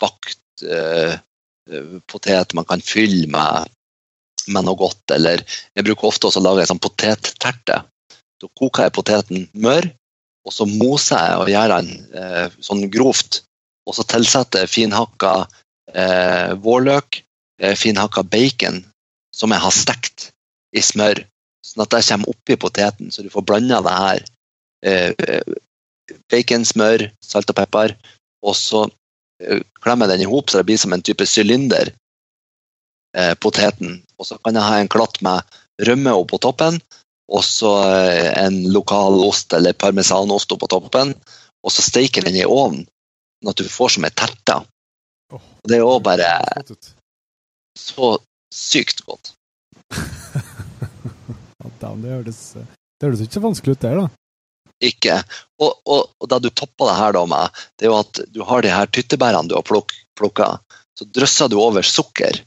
bakt 0.00 0.64
eh, 0.64 1.18
potet 2.08 2.54
man 2.56 2.66
kan 2.68 2.84
fylle 2.84 3.28
med, 3.32 3.68
med 4.48 4.66
noe 4.68 4.78
godt, 4.80 5.04
eller 5.16 5.42
jeg 5.44 5.86
bruker 5.86 6.08
ofte 6.08 6.30
også 6.30 6.42
å 6.42 6.46
lage 6.46 6.64
en 6.64 6.72
sånn 6.72 6.82
potetterte. 6.82 7.82
Da 8.38 8.50
koker 8.58 8.86
jeg 8.86 8.94
poteten 8.94 9.46
mør, 9.58 9.88
og 10.46 10.54
så 10.54 10.66
moser 10.68 11.18
jeg 11.18 11.38
og 11.42 11.50
gjør 11.52 11.74
den 11.74 11.88
eh, 12.16 12.58
sånn 12.64 12.84
grovt. 12.92 13.42
Og 13.88 13.96
så 13.96 14.04
tilsetter 14.08 14.64
jeg 14.64 14.72
finhakka 14.72 15.32
eh, 15.92 16.54
vårløk, 16.62 17.22
eh, 17.62 17.74
finhakka 17.78 18.24
bacon, 18.24 18.82
som 19.34 19.52
jeg 19.54 19.64
har 19.64 19.74
stekt 19.74 20.28
i 20.76 20.84
smør. 20.84 21.24
Sånn 21.64 21.84
at 21.84 21.94
det 21.96 22.04
kommer 22.06 22.32
oppi 22.32 22.56
poteten, 22.60 23.10
så 23.12 23.24
du 23.24 23.32
får 23.32 23.46
blanda 23.48 23.80
det 23.84 23.96
her. 23.96 24.24
Eh, 24.86 25.42
bacon, 26.30 26.64
smør, 26.68 27.08
salt 27.24 27.50
og 27.52 27.58
pepper. 27.58 27.96
Og 28.46 28.54
så 28.56 28.84
eh, 29.42 29.64
klemmer 29.82 30.06
jeg 30.06 30.18
den 30.18 30.28
i 30.28 30.30
hop 30.30 30.50
så 30.52 30.60
det 30.60 30.68
blir 30.70 30.80
som 30.80 30.94
en 30.94 31.04
type 31.04 31.26
sylinder. 31.26 31.90
Eh, 33.16 33.34
poteten. 33.40 33.98
Og 34.20 34.28
så 34.28 34.38
kan 34.44 34.56
jeg 34.56 34.68
ha 34.68 34.78
en 34.78 34.90
klatt 34.92 35.20
med 35.24 35.58
rømme 35.88 36.12
oppå 36.20 36.40
toppen, 36.42 36.80
og 37.28 37.44
så 37.44 37.72
eh, 37.92 38.30
en 38.40 38.62
lokal 38.72 39.20
ost 39.26 39.52
eller 39.56 39.76
parmesanost 39.76 40.52
oppå 40.54 40.68
toppen. 40.70 41.12
Og 41.66 41.74
så 41.74 41.84
steiker 41.84 42.24
den 42.24 42.38
i 42.38 42.46
ovnen, 42.46 42.86
sånn 43.42 43.52
at 43.52 43.60
du 43.60 43.68
får 43.68 43.96
som 43.96 44.06
et 44.08 44.16
terte. 44.16 44.62
Det 45.68 45.76
er 45.76 45.84
òg 45.84 46.00
bare 46.06 46.30
det 46.64 46.78
så 47.78 48.16
sykt 48.54 49.04
godt. 49.06 49.34
Det 51.78 52.10
høres 52.10 52.38
det 52.98 53.06
høres 53.06 53.20
ikke 53.22 53.36
så 53.36 53.42
vanskelig 53.44 53.76
ut 53.76 53.84
der, 53.84 53.98
da. 54.00 54.06
ikke. 54.82 55.16
Og, 55.62 55.76
og, 55.86 56.08
og 56.18 56.30
da 56.30 56.38
du 56.42 56.48
topper 56.50 56.90
det 56.90 56.96
her 56.98 57.14
da 57.14 57.22
med, 57.30 57.60
det 57.78 57.86
er 57.86 57.92
jo 57.92 57.98
at 58.00 58.20
du 58.34 58.40
har 58.46 58.64
de 58.64 58.72
her 58.74 58.90
tyttebærene 58.90 59.50
du 59.50 59.54
har 59.54 59.66
pluk, 59.66 59.94
plukka, 60.18 60.48
så 60.98 61.06
drysser 61.14 61.50
du 61.52 61.58
over 61.62 61.86
sukker. 61.86 62.40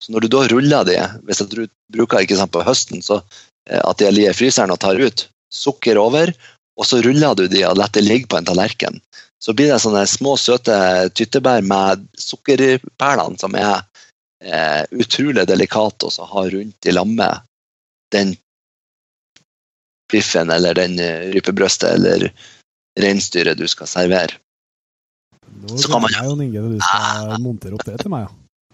Så 0.00 0.14
når 0.14 0.24
du 0.24 0.30
da 0.32 0.44
ruller 0.48 0.88
de, 0.88 0.96
hvis 1.28 1.42
du 1.50 1.66
bruker 1.92 2.24
ikke 2.24 2.38
sant, 2.38 2.54
på 2.54 2.64
høsten, 2.64 3.04
så 3.04 3.20
at 3.68 3.98
de 4.00 4.10
ligger 4.12 4.32
i 4.34 4.38
fryseren 4.38 4.72
og 4.74 4.80
tar 4.80 4.98
ut, 5.00 5.26
sukker 5.52 5.98
over, 6.00 6.32
og 6.78 6.86
så 6.86 7.00
ruller 7.04 7.34
du 7.34 7.46
de 7.50 7.64
og 7.66 7.76
lar 7.76 7.90
det 7.92 8.04
ligge 8.06 8.28
på 8.30 8.38
en 8.38 8.46
tallerken. 8.48 9.00
Så 9.42 9.52
blir 9.54 9.70
det 9.72 9.80
sånne 9.82 10.04
små, 10.10 10.36
søte 10.38 10.74
tyttebær 11.14 11.62
med 11.66 12.06
sukkerperlene 12.18 13.38
som 13.38 13.54
er 13.58 13.82
eh, 14.42 14.82
utrolig 14.98 15.44
delikate 15.46 16.08
å 16.10 16.26
ha 16.32 16.44
rundt 16.50 16.86
i 16.88 16.94
lammet 16.94 17.44
den 18.14 18.34
biffen 20.12 20.50
eller 20.50 20.74
den 20.78 20.98
eh, 21.02 21.28
rypebrøstet 21.34 21.90
eller 21.98 22.28
reinsdyret 22.98 23.58
du 23.60 23.66
skal 23.68 23.86
servere. 23.90 24.38
Nå 25.68 25.76
Så 25.78 25.90
kan 25.92 26.02
man- 26.02 26.12
jo 26.12 26.30
Jon 26.30 26.42
Inge 26.42 26.62
du 26.74 26.78
skal 26.80 27.38
montere 27.42 27.74
opp 27.74 27.84
det 27.84 27.98
til 28.02 28.10
meg. 28.10 28.28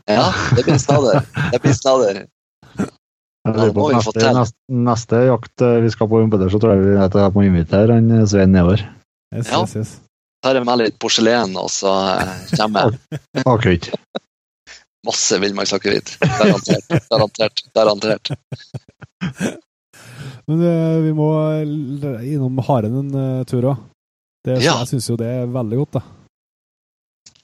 Ja. 0.09 0.15
Ja, 0.21 0.25
det 0.57 0.65
blir 0.67 0.79
snadder. 0.79 1.21
Det 1.53 1.61
blir 1.65 1.73
snadder. 1.77 2.25
Neste, 3.45 4.33
neste, 4.33 4.57
neste 4.73 5.19
jakt 5.27 5.61
eh, 5.61 5.81
vi 5.85 5.91
skal 5.93 6.09
på 6.09 6.21
Jompeter, 6.23 6.49
så 6.49 6.57
tror 6.61 6.79
jeg 6.79 6.85
vi 6.87 6.95
at 6.97 7.17
jeg 7.21 7.33
må 7.35 7.43
invitere 7.45 7.99
han 7.99 8.07
eh, 8.17 8.23
Svein 8.29 8.55
nedover. 8.57 8.81
Yes, 9.35 9.51
Ja. 9.51 9.61
yes, 9.61 9.75
yes. 9.77 9.91
Tar 10.45 10.57
jeg 10.57 10.65
med 10.65 10.81
litt 10.81 10.97
porselen, 11.01 11.53
og 11.61 11.69
så 11.73 11.93
eh, 12.15 12.33
kommer 12.57 12.95
jeg. 12.95 13.21
Akevitt. 13.53 13.91
masse 15.05 15.37
villmarksakevitt. 15.43 16.15
Garantert. 16.25 16.89
Garantert. 17.13 17.63
Garantert. 17.77 18.33
Men 20.49 20.61
vi 21.05 21.13
må 21.17 21.29
innom 21.65 22.59
haren 22.67 22.97
en 23.01 23.45
tur 23.49 23.65
òg. 23.71 23.85
Ja. 24.49 24.57
Jeg 24.61 24.89
syns 24.91 25.07
jo 25.09 25.17
det 25.21 25.29
er 25.29 25.47
veldig 25.53 25.79
godt, 25.81 25.97
da. 25.97 26.03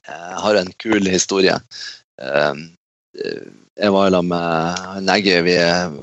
Jeg 0.09 0.40
har 0.44 0.59
en 0.60 0.72
kul 0.81 1.09
historie. 1.09 1.56
Eh, 3.81 3.85
Jeg 3.85 3.93
var 3.93 4.11
sammen 4.11 4.28
med 4.28 5.02
Negge, 5.02 5.43
vi 5.43 5.57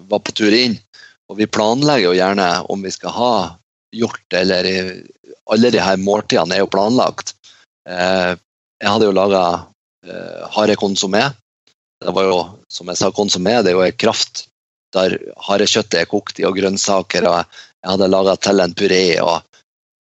var 0.10 0.20
på 0.20 0.32
tur 0.34 0.54
inn, 0.54 0.78
og 1.30 1.38
vi 1.38 1.46
planlegger 1.48 2.10
jo 2.10 2.18
gjerne 2.18 2.66
om 2.70 2.82
vi 2.82 2.92
skal 2.92 3.12
ha 3.14 3.34
hjort, 3.96 4.34
eller 4.34 4.66
alle 5.50 5.72
de 5.72 5.80
her 5.80 5.98
måltidene 5.98 6.56
er 6.56 6.60
jo 6.66 6.72
planlagt. 6.74 7.36
Eh, 7.88 8.36
Jeg 8.80 8.90
hadde 8.94 9.06
jo 9.06 9.12
laga 9.12 9.66
harekonsomé. 10.54 11.34
Det 12.00 12.12
var 12.14 12.24
jo, 12.24 12.36
som 12.70 12.88
jeg 12.88 12.98
sa, 12.98 13.10
konsomé 13.12 13.64
det 13.64 13.72
er 13.72 13.76
jo 13.76 13.82
en 13.84 13.98
kraft 13.98 14.48
der 14.94 15.18
harekjøttet 15.48 16.00
er 16.00 16.06
kokt 16.06 16.40
i, 16.40 16.46
og 16.46 16.56
grønnsaker, 16.56 17.26
og 17.28 17.42
jeg 17.42 17.90
hadde 17.90 18.08
laga 18.08 18.36
til 18.38 18.60
en 18.62 18.74
puré. 18.78 19.20
og 19.20 19.42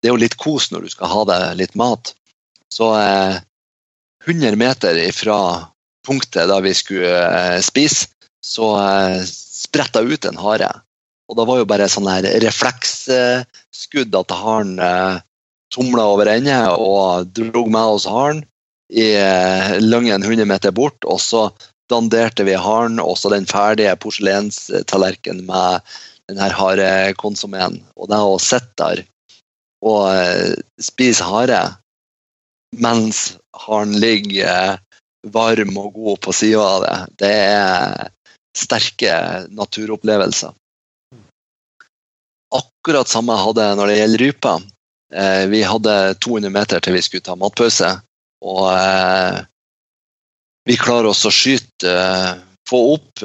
Det 0.03 0.09
er 0.09 0.13
jo 0.13 0.21
litt 0.21 0.37
kos 0.37 0.71
når 0.71 0.85
du 0.85 0.89
skal 0.93 1.09
ha 1.09 1.25
deg 1.25 1.57
litt 1.57 1.75
mat. 1.75 2.13
Så 2.71 2.93
eh, 3.01 3.41
100 4.27 4.57
meter 4.61 5.01
fra 5.17 5.39
punktet 6.07 6.49
da 6.51 6.61
vi 6.65 6.73
skulle 6.77 7.11
eh, 7.11 7.61
spise, 7.65 8.09
så 8.45 8.73
eh, 8.81 9.23
spretta 9.27 10.01
ut 10.01 10.25
en 10.25 10.39
hare. 10.41 10.71
Og 11.27 11.39
det 11.39 11.47
var 11.49 11.61
jo 11.61 11.69
bare 11.69 11.89
sånn 11.91 12.09
her 12.11 12.27
refleksskudd 12.45 14.15
at 14.15 14.35
haren 14.41 14.77
eh, 14.79 15.17
tumla 15.75 16.05
over 16.13 16.31
ende 16.31 16.59
og 16.79 17.33
dro 17.35 17.65
med 17.67 17.97
oss 17.97 18.07
haren 18.07 18.45
i 18.95 19.09
eh, 19.19 19.79
Lyngen 19.83 20.23
100 20.23 20.47
meter 20.47 20.75
bort. 20.75 21.03
Og 21.05 21.19
så 21.23 21.49
danderte 21.91 22.47
vi 22.47 22.55
haren, 22.59 23.01
og 23.03 23.19
så 23.19 23.31
den 23.35 23.49
ferdige 23.51 23.97
porselenstallerkenen 24.03 25.47
med 25.51 25.83
den 26.31 26.39
her 26.43 26.55
harekonsomeen. 26.55 27.81
Og 27.99 28.11
det 28.11 28.23
å 28.23 28.39
sitte 28.43 28.75
der 28.79 29.05
og 29.87 30.09
spise 30.83 31.23
hare 31.29 31.59
mens 32.81 33.37
haren 33.55 33.93
ligger 34.01 34.81
varm 35.33 35.77
og 35.81 35.93
god 35.95 36.21
på 36.27 36.35
sida 36.35 36.63
av 36.63 36.85
det, 36.85 36.97
det 37.23 37.33
er 37.33 38.13
sterke 38.57 39.13
naturopplevelser. 39.53 40.55
Akkurat 42.57 43.11
samme 43.11 43.37
hadde 43.41 43.65
jeg 43.67 43.79
når 43.79 43.91
det 43.91 43.99
gjelder 43.99 44.25
rypa. 44.25 44.55
Eh, 45.15 45.45
vi 45.51 45.63
hadde 45.63 46.15
200 46.23 46.51
meter 46.51 46.83
til 46.83 46.97
vi 46.97 47.03
skulle 47.05 47.27
ta 47.27 47.37
matpause, 47.39 47.91
og 48.47 48.65
eh, 48.73 49.39
vi 50.67 50.79
klarer 50.81 51.11
oss 51.13 51.27
å 51.29 51.35
skyte, 51.35 51.91
eh, 51.91 52.33
få 52.67 52.81
opp 52.97 53.23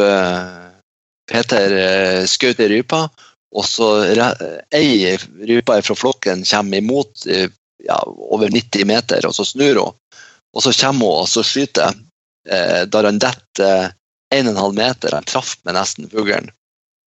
Peter 1.31 1.73
skjøt 2.29 2.59
ei 2.61 2.67
rype, 2.69 2.99
og 3.55 3.65
så 3.65 3.87
ei 4.75 5.15
rype 5.49 5.77
fra 5.81 5.95
flokken 5.97 6.43
kommer 6.45 6.77
imot 6.77 7.25
ja, 7.25 7.97
over 8.05 8.51
90 8.51 8.85
meter, 8.85 9.25
og 9.25 9.33
så 9.33 9.45
snur 9.47 9.79
hun. 9.79 9.97
Og 10.55 10.63
så 10.63 10.73
kommer 10.75 11.05
hun 11.05 11.23
og 11.23 11.29
så 11.31 11.43
skyter. 11.45 11.95
Eh, 12.49 12.83
da 12.87 13.03
han 13.05 13.19
detter 13.21 13.93
1,5 14.33 14.75
meter, 14.75 15.15
han 15.15 15.27
traff 15.27 15.57
med 15.63 15.75
nesten 15.77 16.09
fuglen. 16.09 16.49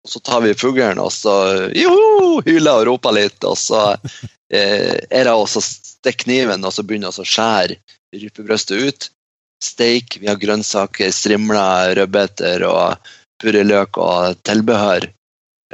Og 0.04 0.12
så 0.12 0.20
tar 0.20 0.44
vi 0.44 0.54
fuglen, 0.54 1.00
og 1.00 1.12
så 1.12 1.34
joho, 1.72 2.42
hyler 2.44 2.82
og 2.82 2.86
roper 2.90 3.16
litt. 3.16 3.44
Og 3.48 3.56
så 3.58 3.82
eh, 4.52 5.00
er 5.08 5.24
det 5.24 5.32
også 5.32 5.62
stikker 5.64 6.24
kniven, 6.24 6.64
og 6.64 6.74
så 6.76 6.84
begynner 6.84 7.12
vi 7.12 7.24
å 7.24 7.32
skjære 7.34 7.78
rypebrystet 8.20 8.84
ut. 8.84 9.10
Steik, 9.64 10.18
vi 10.20 10.28
har 10.28 10.40
grønnsaker, 10.40 11.12
strimler, 11.14 11.94
rødbeter 11.96 12.66
og 12.68 13.12
purreløk 13.40 13.96
og 13.98 14.42
tilbehør. 14.44 15.08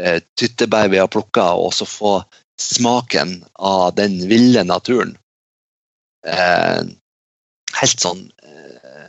Eh, 0.00 0.20
tyttebær 0.38 0.88
vi 0.92 1.02
har 1.02 1.10
plukka, 1.10 1.50
og 1.58 1.74
så 1.74 1.88
få 1.88 2.20
smaken 2.60 3.40
av 3.58 3.94
den 3.98 4.20
ville 4.30 4.62
naturen. 4.64 5.16
Eh, 6.26 6.80
helt 7.80 8.02
sånn 8.02 8.22
uh, 8.44 9.08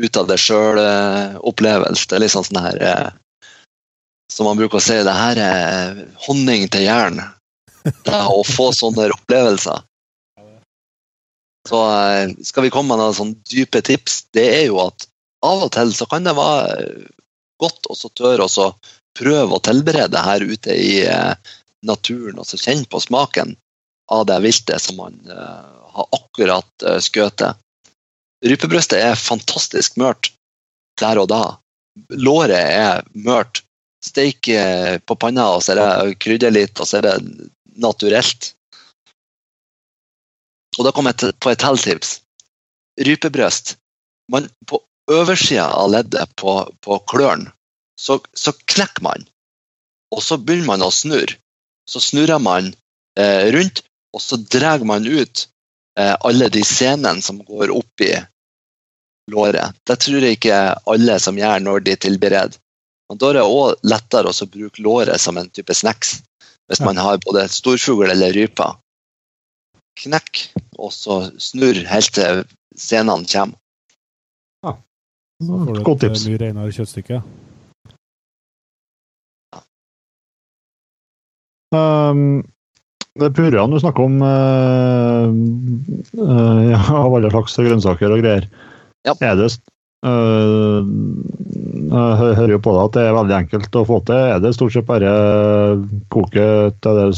ut 0.00 0.18
av 0.18 0.28
det 0.30 0.38
sjøl-opplevelse. 0.42 2.08
Det 2.10 2.18
er 2.18 2.24
litt 2.24 2.34
sånn, 2.34 2.46
sånn 2.48 2.62
her 2.64 2.82
uh, 2.82 3.10
Som 4.32 4.48
man 4.48 4.58
bruker 4.58 4.80
å 4.80 4.84
si, 4.84 4.96
det 5.06 5.14
her 5.14 5.40
er 5.40 6.04
honning 6.26 6.68
til 6.72 6.86
jern. 6.88 7.20
Det 8.06 8.16
å 8.16 8.40
få 8.48 8.70
sånne 8.72 9.10
opplevelser. 9.12 9.82
Så 11.68 11.80
eh, 12.00 12.30
skal 12.44 12.66
vi 12.66 12.72
komme 12.72 12.92
med 12.92 13.00
noen 13.00 13.16
sånne 13.16 13.48
dype 13.48 13.80
tips, 13.84 14.26
det 14.36 14.44
er 14.58 14.64
jo 14.68 14.80
at 14.84 15.06
av 15.44 15.66
og 15.66 15.72
til 15.76 15.92
så 15.96 16.08
kan 16.08 16.24
det 16.24 16.36
være 16.36 16.88
godt 17.60 17.88
å 17.88 17.96
tørre 18.12 18.48
å 18.48 18.68
prøve 19.16 19.56
å 19.56 19.62
tilberede 19.64 20.24
her 20.26 20.44
ute 20.44 20.76
i 20.76 20.94
eh, 21.08 21.32
naturen, 21.84 22.40
og 22.40 22.48
så 22.48 22.60
kjenne 22.60 22.88
på 22.90 23.00
smaken 23.00 23.54
av 24.12 24.26
det 24.28 24.40
viltet 24.44 24.82
som 24.84 24.98
man 25.00 25.14
uh, 25.32 25.64
har 25.96 26.08
akkurat 26.12 26.84
uh, 26.84 26.98
skutt. 27.00 27.40
Rypebrøstet 28.44 29.00
er 29.00 29.16
fantastisk 29.16 29.96
mørt 30.00 30.30
der 31.00 31.18
og 31.22 31.30
da. 31.32 31.44
Låret 32.10 32.58
er 32.58 33.06
mørt. 33.14 33.62
Steik 34.04 34.50
på 35.08 35.14
panna, 35.16 35.46
og 35.56 35.62
så 35.64 35.72
er 35.72 35.78
det 35.80 36.18
krydder 36.20 36.52
litt, 36.52 36.76
og 36.76 36.84
så 36.84 36.98
er 36.98 37.06
det 37.06 37.46
naturelt. 37.80 38.50
Og 40.78 40.84
da 40.84 40.92
kom 40.92 41.08
jeg 41.08 41.32
på 41.40 41.52
et 41.52 41.62
til 41.62 41.80
tips. 41.80 42.10
Rypebrøst. 43.06 43.76
Man, 44.32 44.50
på 44.68 44.82
øversida 45.12 45.70
av 45.76 45.90
leddet 45.92 46.36
på, 46.40 46.56
på 46.84 46.98
klørne, 47.10 47.52
så, 48.00 48.18
så, 48.34 48.52
knekker 48.52 49.04
man. 49.04 49.26
Og 50.14 50.22
så 50.24 50.38
begynner 50.38 50.74
man 50.74 50.84
å 50.86 50.92
snurre. 50.94 51.38
Så 51.90 52.00
snurrer 52.00 52.40
man 52.40 52.72
eh, 53.20 53.50
rundt, 53.52 53.82
og 54.14 54.22
så 54.24 54.36
drar 54.36 54.84
man 54.88 55.06
ut 55.06 55.46
eh, 56.00 56.14
alle 56.24 56.48
de 56.52 56.62
scenene 56.64 57.22
som 57.22 57.42
går 57.44 57.72
opp 57.74 58.04
i 58.04 58.14
låret. 59.30 59.76
Det 59.86 59.96
tror 60.04 60.24
jeg 60.24 60.38
ikke 60.38 60.60
alle 60.90 61.18
som 61.22 61.38
gjør 61.38 61.62
når 61.64 61.84
de 61.86 61.96
tilbereder. 61.96 62.58
Men 63.08 63.20
da 63.20 63.30
er 63.30 63.38
det 63.38 63.48
òg 63.48 63.84
lettere 63.84 64.32
å 64.32 64.48
bruke 64.48 64.82
låret 64.84 65.20
som 65.20 65.38
en 65.38 65.50
type 65.52 65.74
snacks 65.76 66.18
hvis 66.68 66.80
man 66.80 66.96
har 66.96 67.20
både 67.26 67.44
storfugl 67.52 68.08
eller 68.08 68.32
rype. 68.32 68.66
Knekk, 70.00 70.46
og 70.80 70.90
så 70.94 71.18
snurr 71.38 71.84
helt 71.86 72.14
til 72.16 72.42
scenene 72.74 73.28
kommer. 73.28 73.58
Ja. 74.64 74.72
Så 75.44 75.60
får 75.60 75.68
du 75.68 75.80
et 75.80 75.86
Godt 75.86 76.04
tips. 76.06 76.24
mye 76.26 76.40
renere 76.40 76.74
kjøttstykke. 76.74 77.20
Um, 81.74 82.42
det 83.18 83.30
purrene 83.34 83.74
du 83.74 83.82
snakker 83.82 84.06
om 84.06 84.20
uh, 84.22 85.30
uh, 86.18 86.60
ja, 86.72 86.80
av 86.80 87.14
alle 87.18 87.30
slags 87.30 87.56
grønnsaker 87.58 88.14
og 88.14 88.22
greier, 88.22 88.48
Ja. 89.04 89.14
er 89.20 89.36
det 89.36 89.50
uh, 90.06 90.80
Jeg 91.94 92.36
hører 92.38 92.54
jo 92.54 92.60
på 92.64 92.72
deg 92.76 92.84
at 92.84 92.96
det 92.96 93.04
er 93.04 93.18
veldig 93.18 93.36
enkelt 93.36 93.76
å 93.76 93.84
få 93.88 94.00
til. 94.08 94.22
Er 94.34 94.40
det 94.42 94.54
stort 94.56 94.74
sett 94.74 94.88
bare 94.88 95.12
koke 96.12 96.46
til 96.84 97.00
det, 97.00 97.10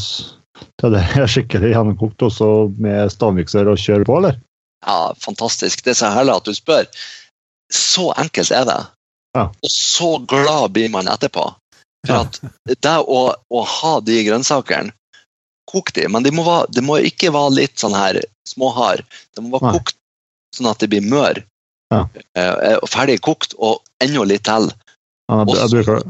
til 0.82 0.96
det 0.96 1.04
er 1.20 1.30
skikkelig 1.30 1.72
gjennomkokt, 1.74 2.26
også 2.28 2.50
med 2.82 3.12
stavmikser 3.14 3.70
og 3.70 3.80
kjøre 3.80 4.08
på, 4.08 4.18
eller? 4.20 4.40
Ja, 4.86 5.14
fantastisk. 5.18 5.84
Det 5.84 5.94
er 5.94 6.00
så 6.02 6.12
herlig 6.14 6.36
at 6.36 6.50
du 6.50 6.54
spør. 6.54 6.90
Så 7.72 8.10
enkelt 8.18 8.52
er 8.54 8.66
det. 8.68 8.80
Ja. 9.36 9.48
Og 9.50 9.72
så 9.72 10.10
glad 10.28 10.74
blir 10.76 10.90
man 10.92 11.08
etterpå. 11.10 11.48
For 12.06 12.22
at 12.22 12.38
det 12.70 12.94
å, 13.02 13.20
å 13.34 13.64
ha 13.66 13.96
de 14.04 14.22
grønnsakene 14.28 14.94
Kok 15.66 15.90
de, 15.96 16.04
men 16.06 16.22
de 16.22 16.30
må, 16.30 16.44
være, 16.46 16.68
de 16.70 16.82
må 16.86 17.00
ikke 17.02 17.32
være 17.34 17.56
litt 17.56 17.80
sånn 17.82 17.96
her 17.98 18.20
småhard. 18.46 19.00
De 19.34 19.42
må 19.42 19.56
være 19.56 19.72
kokt 19.74 19.96
sånn 20.54 20.68
at 20.70 20.78
de 20.78 20.86
blir 20.92 21.02
mør. 21.02 21.40
Ja. 21.94 22.04
Eh, 22.38 22.76
ferdig 22.90 23.20
kokt, 23.24 23.54
og 23.58 23.82
enda 24.02 24.24
litt 24.26 24.46
til. 24.46 24.70
Ja, 25.30 25.42
Jeg, 25.42 25.56
jeg 25.58 25.70
bruker, 25.74 26.00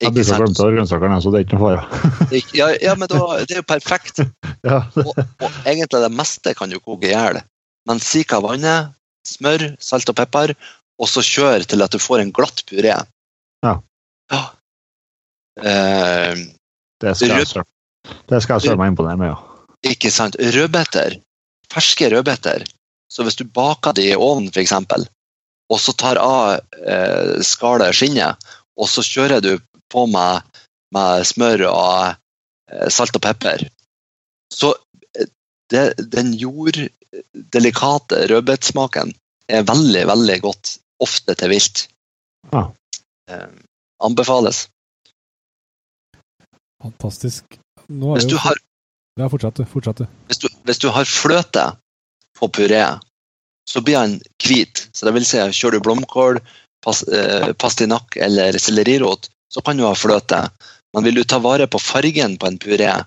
jeg 0.00 0.14
bruker 0.14 0.32
å 0.32 0.38
glemme 0.40 0.64
av 0.64 0.74
grønnsakene, 0.76 1.20
så 1.22 1.32
det 1.32 1.40
er 1.40 1.46
ikke 1.46 1.58
noe 1.58 1.66
fare. 1.66 2.40
Ja, 2.56 2.68
ja, 2.82 2.94
men 2.98 3.10
da, 3.10 3.20
det 3.44 3.56
er 3.56 3.62
jo 3.62 3.68
perfekt. 3.68 4.22
Ja, 4.60 4.82
Og, 5.00 5.14
og 5.16 5.54
egentlig 5.64 6.02
det 6.02 6.10
meste 6.12 6.52
kan 6.52 6.68
du 6.68 6.76
koke 6.84 7.08
i 7.08 7.14
hjel. 7.14 7.38
Men 7.88 8.02
sik 8.04 8.34
av 8.36 8.44
vannet, 8.44 8.90
smør, 9.24 9.70
salt 9.80 10.10
og 10.12 10.18
pepper, 10.18 10.52
og 11.00 11.08
så 11.08 11.24
kjør 11.24 11.64
til 11.64 11.80
at 11.80 11.94
du 11.94 12.02
får 12.02 12.20
en 12.20 12.32
glatt 12.36 12.60
puré. 12.68 12.92
Ja. 13.64 13.72
Ja. 14.32 14.42
Eh, 15.64 16.42
det 17.00 17.14
skal 17.16 17.40
jeg 17.40 17.48
søren 18.66 18.80
meg 18.82 18.92
imponere 18.92 19.16
med, 19.20 19.32
ja. 19.32 19.64
ikke 19.94 20.12
sant. 20.12 20.36
Rødbeter. 20.36 21.16
Ferske 21.72 22.10
rødbeter. 22.12 22.66
Så 23.10 23.24
hvis 23.26 23.40
du 23.40 23.46
baker 23.48 23.96
de 23.96 24.10
i 24.12 24.18
ovnen, 24.18 24.52
f.eks., 24.52 24.76
og 25.70 25.78
så 25.80 25.94
tar 25.94 26.18
av 26.20 26.58
eh, 26.82 27.40
skallet, 27.46 27.94
skinnet, 27.96 28.50
og 28.80 28.88
så 28.90 29.04
kjører 29.06 29.42
du 29.44 29.52
på 29.90 30.06
med, 30.10 30.42
med 30.94 31.26
smør 31.26 31.66
og 31.70 32.14
eh, 32.70 32.88
salt 32.92 33.16
og 33.18 33.24
pepper, 33.24 33.68
så 34.52 34.74
eh, 35.18 35.30
det, 35.70 35.84
den 36.12 36.32
jorddelikate 36.38 38.26
rødbetsmaken 38.32 39.14
er 39.50 39.66
veldig, 39.66 40.04
veldig 40.10 40.38
godt, 40.42 40.76
ofte 41.02 41.34
til 41.38 41.54
vilt. 41.54 41.86
Ja. 42.50 42.66
Eh, 43.30 43.48
anbefales. 44.02 44.68
Fantastisk. 46.80 47.60
Nå 47.90 48.14
Hvis 48.16 48.26
jo... 48.30 48.36
du 48.36 48.42
har 48.46 48.58
fortsett 49.30 49.58
du, 50.40 50.48
hvis 50.64 50.78
du 50.80 50.88
har 50.94 51.04
fløte 51.04 51.64
på 52.38 52.48
puré, 52.48 52.84
så 53.68 53.82
blir 53.84 53.98
den 54.00 54.20
hvit. 54.42 54.88
Så 54.94 55.06
det 55.06 55.14
vil 55.14 55.24
si, 55.26 55.38
kjører 55.38 55.78
du 55.78 55.80
blomkål, 55.86 56.40
pas, 56.84 57.02
eh, 57.08 57.52
pastinakk 57.60 58.16
eller 58.16 58.52
sellerirot, 58.58 59.28
så 59.52 59.62
kan 59.64 59.76
du 59.76 59.84
ha 59.84 59.94
fløte. 59.94 60.48
Men 60.94 61.04
vil 61.04 61.14
du 61.20 61.24
ta 61.24 61.38
vare 61.38 61.66
på 61.70 61.78
fargen 61.80 62.36
på 62.40 62.46
en 62.48 62.58
puré, 62.58 63.04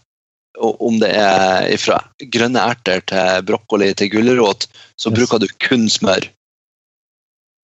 og 0.61 0.81
om 0.85 0.99
det 1.01 1.09
er 1.17 1.75
fra 1.81 1.97
grønne 2.31 2.61
erter 2.61 3.01
til 3.09 3.41
brokkoli 3.47 3.93
til 3.97 4.09
gulrot, 4.13 4.67
så 4.99 5.09
Yes. 5.11 5.17
bruker 5.17 5.39
du 5.39 5.47
kun 5.59 5.89
smør. 5.89 6.29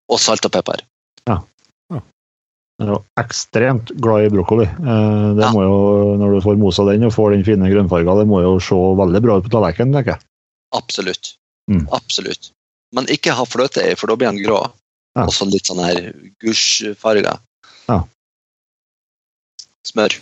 Og 0.08 0.18
salt 0.18 0.44
og 0.48 0.52
pepper. 0.52 0.80
Ja. 1.28 1.42
Jeg 2.78 2.88
er 2.94 3.02
ekstremt 3.18 3.90
glad 4.00 4.26
i 4.28 4.30
brokkoli. 4.30 4.64
Eh, 4.64 5.34
Det 5.34 5.44
Ja. 5.44 5.50
må 5.52 5.62
jo, 5.66 6.16
når 6.16 6.34
du 6.34 6.40
får 6.40 6.56
mosa 6.58 6.84
den 6.84 7.04
og 7.04 7.12
får 7.12 7.32
den 7.34 7.44
fine 7.44 7.68
grønnfarga, 7.68 8.18
det 8.20 8.26
må 8.26 8.40
jo 8.40 8.58
se 8.60 8.74
veldig 8.74 9.20
bra 9.22 9.36
ut 9.36 9.44
på 9.44 9.50
tallerkenen, 9.50 9.92
tenker 9.92 10.14
jeg. 10.14 10.20
Absolutt. 10.72 11.34
Mm. 11.68 11.88
Absolutt. 11.92 12.50
Men 12.96 13.08
ikke 13.12 13.34
ha 13.36 13.44
fløte 13.48 13.84
i, 13.84 13.96
for 13.98 14.10
da 14.10 14.16
blir 14.16 14.30
den 14.32 14.42
grå. 14.44 14.62
Ja. 15.18 15.26
Og 15.26 15.34
så 15.34 15.48
litt 15.48 15.68
sånn 15.68 15.82
her 15.82 16.00
gusjfarga. 16.40 17.36
Ja. 17.88 18.00
Smør. 19.88 20.18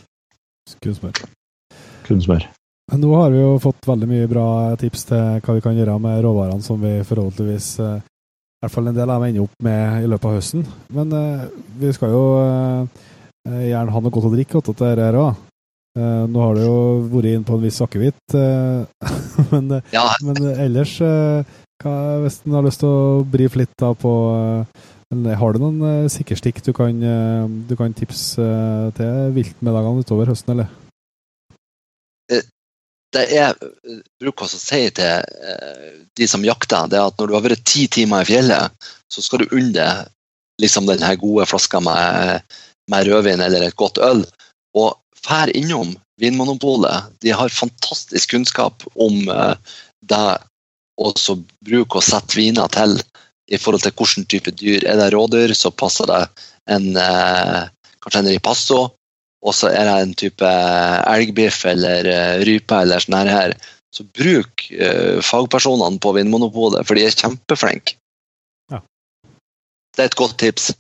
Kun 2.07 2.23
smør. 2.23 2.49
Men 2.93 3.03
Nå 3.03 3.15
har 3.19 3.33
vi 3.35 3.41
jo 3.41 3.57
fått 3.63 3.87
veldig 3.89 4.09
mye 4.11 4.29
bra 4.31 4.49
tips 4.79 5.09
til 5.09 5.41
hva 5.43 5.57
vi 5.57 5.63
kan 5.65 5.79
gjøre 5.79 5.97
med 6.03 6.21
råvarene 6.23 6.63
som 6.63 6.79
vi 6.83 6.93
forhåpentligvis 7.07 7.71
eh, 7.83 7.97
i 7.99 8.63
hvert 8.65 8.73
fall 8.73 8.91
en 8.91 8.97
del 8.97 9.11
av 9.11 9.21
dem 9.21 9.33
ender 9.33 9.47
opp 9.47 9.65
med 9.67 10.05
i 10.05 10.11
løpet 10.11 10.29
av 10.31 10.37
høsten. 10.39 10.63
Men 10.95 11.11
eh, 11.19 11.43
vi 11.83 11.91
skal 11.97 12.15
jo 12.15 12.23
eh, 12.41 13.67
gjerne 13.73 13.93
ha 13.95 14.03
noe 14.03 14.15
godt 14.15 14.31
å 14.31 14.33
drikke 14.37 14.63
til 14.63 14.79
dette 14.79 15.03
her 15.03 15.19
òg. 15.19 15.43
Eh, 15.99 16.23
nå 16.31 16.45
har 16.45 16.57
du 16.57 16.63
jo 16.63 16.79
vært 17.11 17.31
inne 17.33 17.49
på 17.49 17.59
en 17.59 17.65
viss 17.67 17.83
akevitt, 17.85 18.37
eh, 18.39 19.11
men, 19.53 19.79
Ja, 19.95 20.07
men 20.23 20.41
ellers 20.55 20.95
eh, 21.05 21.59
Hvis 21.85 22.41
en 22.47 22.57
har 22.57 22.65
lyst 22.65 22.81
til 22.81 22.89
å 22.89 23.25
brife 23.29 23.61
litt 23.61 23.75
da 23.79 23.91
på 23.93 24.13
eh, 24.33 25.35
Har 25.41 25.53
du 25.53 25.61
noen 25.61 25.83
eh, 25.85 26.09
sikkerstikk 26.13 26.63
du 26.65 26.73
kan, 26.77 26.97
eh, 27.05 27.45
du 27.69 27.75
kan 27.77 27.93
tipse 27.95 28.47
til 28.97 29.33
viltmiddagene 29.37 30.05
utover 30.05 30.33
høsten, 30.33 30.57
eller? 30.57 30.73
det 33.15 33.23
jeg 33.31 33.55
bruker 34.21 34.45
å 34.45 34.49
si 34.51 34.81
til 34.93 35.23
de 36.19 36.27
som 36.29 36.43
jakter, 36.45 36.89
det 36.91 36.99
er 36.99 37.07
at 37.07 37.21
når 37.21 37.31
du 37.31 37.35
har 37.37 37.45
vært 37.45 37.63
ti 37.65 37.87
timer 37.89 38.27
i 38.27 38.29
fjellet, 38.29 38.89
så 39.09 39.23
skal 39.25 39.45
du 39.45 39.55
unne 39.57 39.87
liksom 40.61 40.89
den 40.89 41.05
gode 41.21 41.47
flaska 41.49 41.81
med, 41.81 42.43
med 42.91 43.07
rødvin 43.09 43.41
eller 43.47 43.63
et 43.67 43.79
godt 43.79 44.03
øl. 44.03 44.25
Og 44.77 44.99
fær 45.23 45.53
innom 45.57 45.95
Vinmonopolet. 46.21 47.13
De 47.21 47.33
har 47.37 47.53
fantastisk 47.53 48.33
kunnskap 48.33 48.87
om 48.95 49.29
eh, 49.29 49.55
det 50.97 51.07
også 51.13 51.37
bruke 51.65 52.01
og 52.01 52.05
sette 52.05 52.39
viner 52.39 52.69
til 52.73 52.97
i 53.47 53.59
forhold 53.61 53.85
til 53.85 53.95
hvilken 53.95 54.27
type 54.27 54.51
dyr. 54.51 54.87
Er 54.89 54.97
det 54.99 55.13
rådyr, 55.15 55.55
så 55.55 55.71
passer 55.71 56.09
det 56.11 56.23
en, 56.67 56.97
eh, 56.97 57.69
kanskje 58.03 58.23
en 58.23 58.33
ripasso. 58.33 58.81
Og 59.47 59.55
så 59.55 59.69
er 59.69 59.85
det 59.85 59.97
en 60.03 60.15
type 60.15 60.49
elgbiff 61.07 61.65
eller 61.67 62.09
eh, 62.11 62.41
rype 62.49 62.81
eller 62.83 63.03
sånn 63.03 63.29
her. 63.29 63.55
Så 63.95 64.05
bruk 64.05 64.67
eh, 64.73 65.23
fagpersonene 65.23 66.01
på 66.03 66.13
Vinmonopolet, 66.17 66.87
for 66.87 66.99
de 66.99 67.07
er 67.07 67.15
kjempeflinke. 67.15 67.95
Ja. 68.73 68.83
Det 69.95 70.03
er 70.03 70.11
et 70.11 70.19
godt 70.19 70.39
tips. 70.43 70.73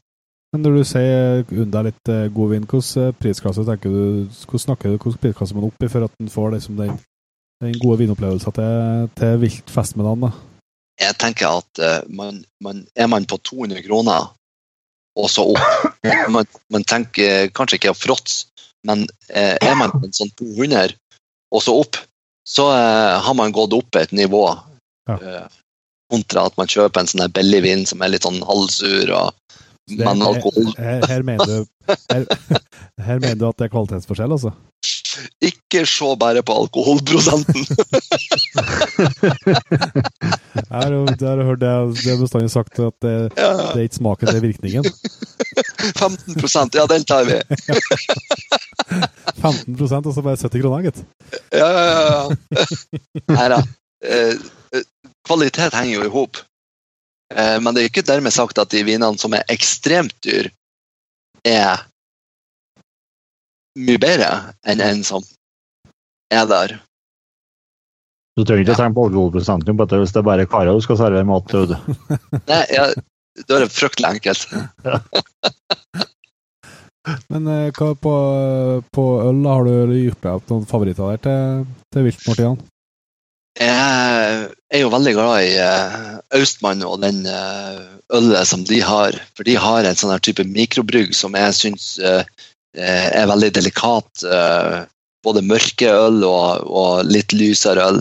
Men 0.55 0.63
når 0.65 0.77
du 0.79 0.85
sier 0.89 1.45
unna 1.53 1.85
litt 1.87 2.11
eh, 2.11 2.27
god 2.33 2.55
vin, 2.55 2.67
hvilken 2.67 3.15
prisklasse 3.21 3.65
tenker 3.69 3.93
du, 3.93 4.03
hvordan 4.49 4.65
snakker 4.65 4.89
du, 4.89 4.97
hvilken 4.97 5.23
prisklasse 5.23 5.57
man 5.57 5.69
opp 5.69 5.85
i 5.85 5.91
for 5.93 6.09
at 6.09 6.23
en 6.23 6.33
får 6.33 6.57
liksom 6.57 6.81
den, 6.81 6.99
den 7.65 7.79
gode 7.81 8.03
vinopplevelsen 8.03 8.55
til, 8.57 9.09
til 9.17 9.39
vilt 9.43 9.73
fest 9.73 9.97
med 9.97 10.07
dagen? 10.09 10.27
da? 10.27 10.33
Jeg 11.01 11.17
tenker 11.21 11.61
at 11.61 11.83
uh, 11.83 12.01
man, 12.09 12.43
man, 12.65 12.85
er 12.97 13.09
man 13.13 13.27
på 13.29 13.39
200 13.45 13.85
kroner 13.85 14.33
og 15.17 15.31
så 15.33 15.47
opp 15.53 15.93
Man, 16.33 16.47
man 16.71 16.85
tenker 16.87 17.49
kanskje 17.57 17.81
ikke 17.81 17.93
å 17.93 17.99
fråtse, 17.99 18.47
men 18.87 19.05
uh, 19.33 19.57
er 19.57 19.75
man 19.79 19.91
på 19.95 20.05
en 20.07 20.15
sånn 20.15 20.31
200 20.39 20.95
og 21.55 21.63
så 21.63 21.75
opp, 21.81 21.99
så 22.47 22.67
uh, 22.71 23.17
har 23.23 23.35
man 23.39 23.55
gått 23.55 23.75
opp 23.75 23.97
et 23.99 24.13
nivå. 24.15 24.43
Ja. 25.09 25.47
Kontra 26.11 26.45
at 26.47 26.57
man 26.59 26.71
kjøper 26.71 27.03
en 27.03 27.11
sånn 27.11 27.23
her 27.25 27.33
billig 27.35 27.63
vin 27.65 27.85
som 27.89 28.03
er 28.03 28.13
litt 28.13 28.27
sånn 28.27 28.39
halvsur 28.47 29.11
og 29.15 29.33
men 29.95 30.23
alkohol. 30.23 30.73
Her, 30.79 31.05
her, 31.07 31.23
mener 31.27 31.47
du, 31.47 31.93
her, 32.11 32.27
her 33.09 33.21
mener 33.23 33.39
du 33.39 33.47
at 33.49 33.59
det 33.59 33.69
er 33.69 33.73
kvalitetsforskjell, 33.75 34.35
altså? 34.35 34.53
Ikke 35.45 35.85
se 35.89 36.09
bare 36.21 36.43
på 36.47 36.55
alkoholprosenten! 36.63 37.67
der, 40.67 40.73
har 40.73 40.91
du 40.91 41.25
jeg 41.27 41.47
hørt 41.49 41.63
det, 41.63 41.71
er 41.71 42.21
bestandig 42.21 42.51
sagt 42.53 42.79
at 42.81 42.97
det, 43.05 43.15
Ja, 43.37 43.51
det 43.73 43.81
er 43.81 43.87
ikke 43.87 44.01
smaken, 44.01 44.31
det 44.31 44.37
er 44.37 44.47
virkningen. 44.47 44.85
15% 45.97 46.77
ja, 46.77 46.87
den 46.91 47.05
tar 47.09 47.25
vi. 47.29 47.39
15% 49.43 50.07
og 50.07 50.15
så 50.15 50.23
bare 50.25 50.37
70 50.37 50.63
kroner, 50.63 50.87
gitt. 50.89 51.03
Ja, 51.53 51.69
ja, 51.69 51.85
ja, 51.87 52.05
ja. 52.11 52.67
Nei 53.33 53.49
da. 53.53 53.63
Eh, 54.05 54.35
eh, 54.77 54.87
Kvalitet 55.27 55.75
henger 55.75 55.97
jo 55.97 56.07
i 56.07 56.13
hop. 56.13 56.43
Eh, 57.35 57.59
Men 57.61 57.75
det 57.75 57.83
er 57.83 57.91
ikke 57.91 58.07
dermed 58.07 58.35
sagt 58.35 58.59
at 58.63 58.71
de 58.75 58.85
vinene 58.87 59.19
som 59.21 59.35
er 59.35 59.47
ekstremt 59.53 60.15
dyr, 60.27 60.51
er 61.47 61.87
mye 63.77 64.01
bedre 64.03 64.31
enn 64.69 64.83
en 64.85 65.03
som 65.07 65.25
er 66.33 66.47
der. 66.51 66.77
Du 68.37 68.45
trenger 68.45 68.67
ikke 68.67 68.75
å 68.75 68.81
tenke 68.83 68.99
på 68.99 69.07
alkoholprosenten 69.09 69.77
på 69.77 69.85
dette 69.87 70.01
hvis 70.03 70.13
det 70.13 70.21
er 70.21 70.29
bare 70.29 70.49
karer 70.51 70.77
du 70.77 70.83
skal 70.85 70.99
servere 71.01 71.29
mat 71.29 71.47
til. 71.49 71.73
Nei, 72.51 72.65
ja, 72.75 72.91
da 73.47 73.57
er 73.57 73.65
det 73.65 73.73
fryktelig 73.73 74.17
enkelt. 74.17 74.43
Men 77.31 77.47
eh, 77.49 77.71
hva 77.77 77.93
på, 78.03 78.15
på 78.93 79.05
øl, 79.23 79.43
da, 79.45 79.51
har 79.55 79.69
du 79.69 79.95
gjort 79.95 80.25
deg 80.25 80.33
opp 80.33 80.49
noen 80.51 80.67
favoritter 80.69 81.13
der 81.15 81.23
til, 81.23 81.69
til 81.95 82.09
viltmåltidene? 82.09 82.73
Jeg 83.57 84.49
er 84.75 84.83
jo 84.83 84.91
veldig 84.93 85.13
glad 85.17 85.47
i 85.47 85.55
eh, 85.63 86.17
Austmann 86.37 86.85
og 86.85 86.99
den 87.01 87.23
eh, 87.31 87.79
ølet 88.13 88.51
som 88.51 88.67
de 88.69 88.83
har. 88.85 89.17
For 89.37 89.49
de 89.49 89.57
har 89.57 89.87
en 89.87 89.97
sånn 89.97 90.13
type 90.21 90.45
mikrobrygg 90.45 91.17
som 91.17 91.39
jeg 91.39 91.57
syns 91.57 91.87
eh, 92.05 92.27
er 92.77 93.31
veldig 93.31 93.53
delikat. 93.57 94.25
eh, 94.25 94.85
Både 95.27 95.43
mørke 95.43 95.89
øl 95.91 96.21
og, 96.23 96.67
og 96.71 97.09
litt 97.11 97.33
lysere 97.35 97.83
øl 97.83 97.97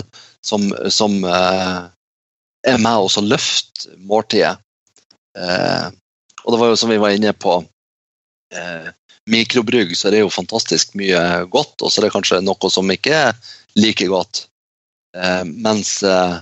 som, 0.45 0.68
som 0.93 1.23
eh, 1.26 1.77
er 2.68 2.81
med 2.81 3.06
og 3.06 3.10
så 3.14 3.23
løfter 3.26 3.95
måltidet. 4.06 4.60
Eh, 5.38 5.88
og 6.43 6.53
det 6.53 6.60
var 6.61 6.69
jo 6.69 6.77
som 6.77 6.91
vi 6.93 6.99
var 7.02 7.15
inne 7.15 7.34
på 7.34 7.57
eh, 8.53 8.91
Mikrobrygg, 9.31 9.95
så 9.97 10.11
er 10.11 10.22
jo 10.22 10.34
fantastisk 10.34 10.93
mye 10.99 11.22
godt, 11.49 11.80
og 11.81 11.89
så 11.89 11.99
er 11.99 12.07
det 12.07 12.14
kanskje 12.14 12.43
noe 12.45 12.69
som 12.69 12.91
ikke 12.93 13.15
er 13.31 13.39
like 13.80 14.06
godt. 14.11 14.45
Eh, 15.18 15.41
mens 15.49 15.97
eh, 16.06 16.35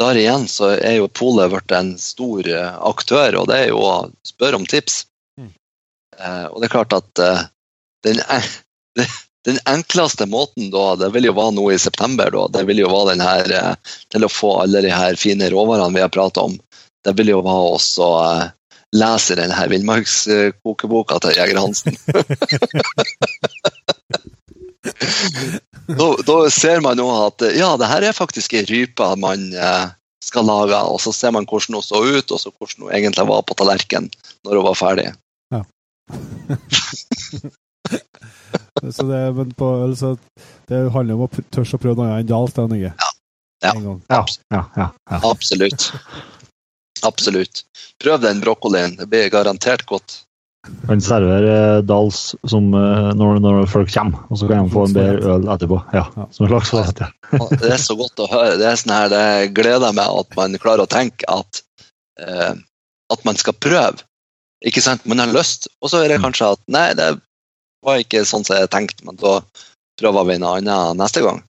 der 0.00 0.20
igjen 0.20 0.46
så 0.48 0.72
er 0.76 0.98
jo 0.98 1.10
Polet 1.12 1.52
blitt 1.52 1.74
en 1.76 1.92
stor 2.00 2.48
eh, 2.48 2.78
aktør, 2.88 3.42
og 3.42 3.50
det 3.50 3.60
er 3.66 3.68
jo 3.74 3.82
å 3.84 3.92
spørre 4.24 4.60
om 4.60 4.64
tips. 4.68 5.02
Mm. 5.36 5.52
Eh, 6.16 6.46
og 6.48 6.60
det 6.60 6.70
er 6.70 6.74
klart 6.78 6.96
at 6.96 7.22
eh, 7.22 7.44
den, 8.06 8.20
den 9.46 9.58
enkleste 9.64 10.26
måten 10.26 10.70
da, 10.70 10.96
det 10.96 11.08
vil 11.14 11.24
jo 11.28 11.32
være 11.36 11.54
nå 11.58 11.70
i 11.72 11.78
september, 11.78 12.30
da, 12.34 12.48
det 12.58 12.64
vil 12.68 12.78
jo 12.84 12.92
være 12.92 13.10
den 13.14 13.22
her 13.24 13.44
eh, 13.60 13.74
til 14.12 14.22
å 14.26 14.32
få 14.32 14.50
alle 14.64 14.78
de 14.86 14.92
her 14.94 15.12
fine 15.20 15.46
råvarene 15.52 15.96
vi 15.96 16.04
har 16.04 16.14
pratet 16.14 16.42
om. 16.42 16.54
Det 17.06 17.12
vil 17.18 17.28
jo 17.34 17.40
være 17.46 17.66
også 17.76 18.06
eh, 18.24 18.44
lese 18.96 19.32
den 19.38 19.52
her 19.54 19.66
villmarkskokeboka 19.70 21.14
til 21.22 21.36
Jeger 21.38 21.58
Hansen. 21.62 21.94
da, 26.00 26.08
da 26.26 26.36
ser 26.50 26.78
man 26.82 26.98
nå 26.98 27.08
at 27.26 27.38
eh, 27.46 27.58
ja, 27.60 27.70
det 27.78 27.92
her 27.92 28.02
er 28.08 28.18
faktisk 28.18 28.50
ei 28.58 28.64
rype 28.66 29.06
man 29.22 29.40
skal 30.26 30.44
lage, 30.48 30.78
og 30.90 30.98
så 30.98 31.10
ser 31.14 31.30
man 31.36 31.46
hvordan 31.46 31.78
hun 31.78 31.86
så 31.86 31.98
ut, 32.02 32.32
og 32.34 32.38
så 32.42 32.50
hvordan 32.50 32.88
hun 32.88 32.94
egentlig 32.98 33.30
var 33.30 33.46
på 33.46 33.54
tallerkenen 33.58 34.10
når 34.42 34.52
hun 34.58 34.68
var 34.72 34.80
ferdig. 34.80 35.08
Så 38.96 39.06
det, 39.08 39.20
men 39.34 39.52
på 39.56 39.68
øl 39.82 39.94
så 39.98 40.12
det 40.68 40.82
handler 40.92 41.16
om 41.16 41.24
å 41.24 41.44
tørre 41.54 41.78
å 41.78 41.80
prøve 41.80 41.96
noe 41.96 42.10
annet 42.10 42.26
enn 42.26 42.28
Dals, 42.28 42.52
det, 42.54 42.66
Inge. 42.76 42.92
Ja. 42.92 43.12
Ja, 43.64 43.72
ja, 44.12 44.20
ja, 44.76 44.86
ja. 45.08 45.18
Absolutt. 45.24 45.88
Absolutt. 47.06 47.64
Prøv 48.02 48.20
den 48.20 48.42
brokkolien, 48.44 48.98
det 49.00 49.08
blir 49.10 49.30
garantert 49.32 49.86
godt. 49.88 50.20
Han 50.90 51.00
servere 51.02 51.52
eh, 51.54 51.82
Dals 51.86 52.34
som, 52.50 52.68
eh, 52.74 53.10
når, 53.16 53.38
når 53.42 53.68
folk 53.70 53.90
kommer, 53.92 54.24
og 54.30 54.40
så 54.40 54.48
kan 54.50 54.66
de 54.66 54.74
få 54.74 54.86
en 54.88 54.96
bedre 54.96 55.36
øl 55.36 55.48
etterpå. 55.54 55.78
Ja, 55.94 56.04
Ja. 56.18 56.26
Som 56.34 56.46
en 56.46 56.52
slags. 56.52 56.72
Ja. 57.00 57.10
Det 57.62 57.70
er 57.72 57.82
så 57.82 57.96
godt 57.98 58.22
å 58.22 58.28
høre. 58.30 58.58
Det 58.60 58.66
er 58.68 58.80
sånn 58.80 58.94
her, 58.94 59.12
det 59.12 59.54
gleder 59.56 59.94
meg 59.96 60.20
at 60.22 60.36
man 60.38 60.58
klarer 60.62 60.84
å 60.84 60.90
tenke 60.90 61.26
at, 61.30 61.62
eh, 62.22 62.52
at 63.12 63.24
man 63.28 63.38
skal 63.38 63.56
prøve. 63.62 64.04
Ikke 64.66 64.82
sant? 64.82 65.04
Man 65.06 65.20
har 65.22 65.30
lyst, 65.30 65.68
og 65.80 65.92
så 65.92 66.02
er 66.02 66.10
det 66.10 66.22
kanskje 66.24 66.54
at 66.56 66.62
nei, 66.72 66.88
det 66.98 67.14
var 67.86 68.02
ikke 68.02 68.24
sånn 68.28 68.44
som 68.46 68.58
jeg 68.58 68.70
tenkte, 68.72 69.04
men 69.06 69.18
da 69.20 69.38
prøver 70.00 70.26
vi 70.28 70.40
noe 70.42 70.58
annet 70.60 70.98
neste 71.00 71.22
gang. 71.24 71.42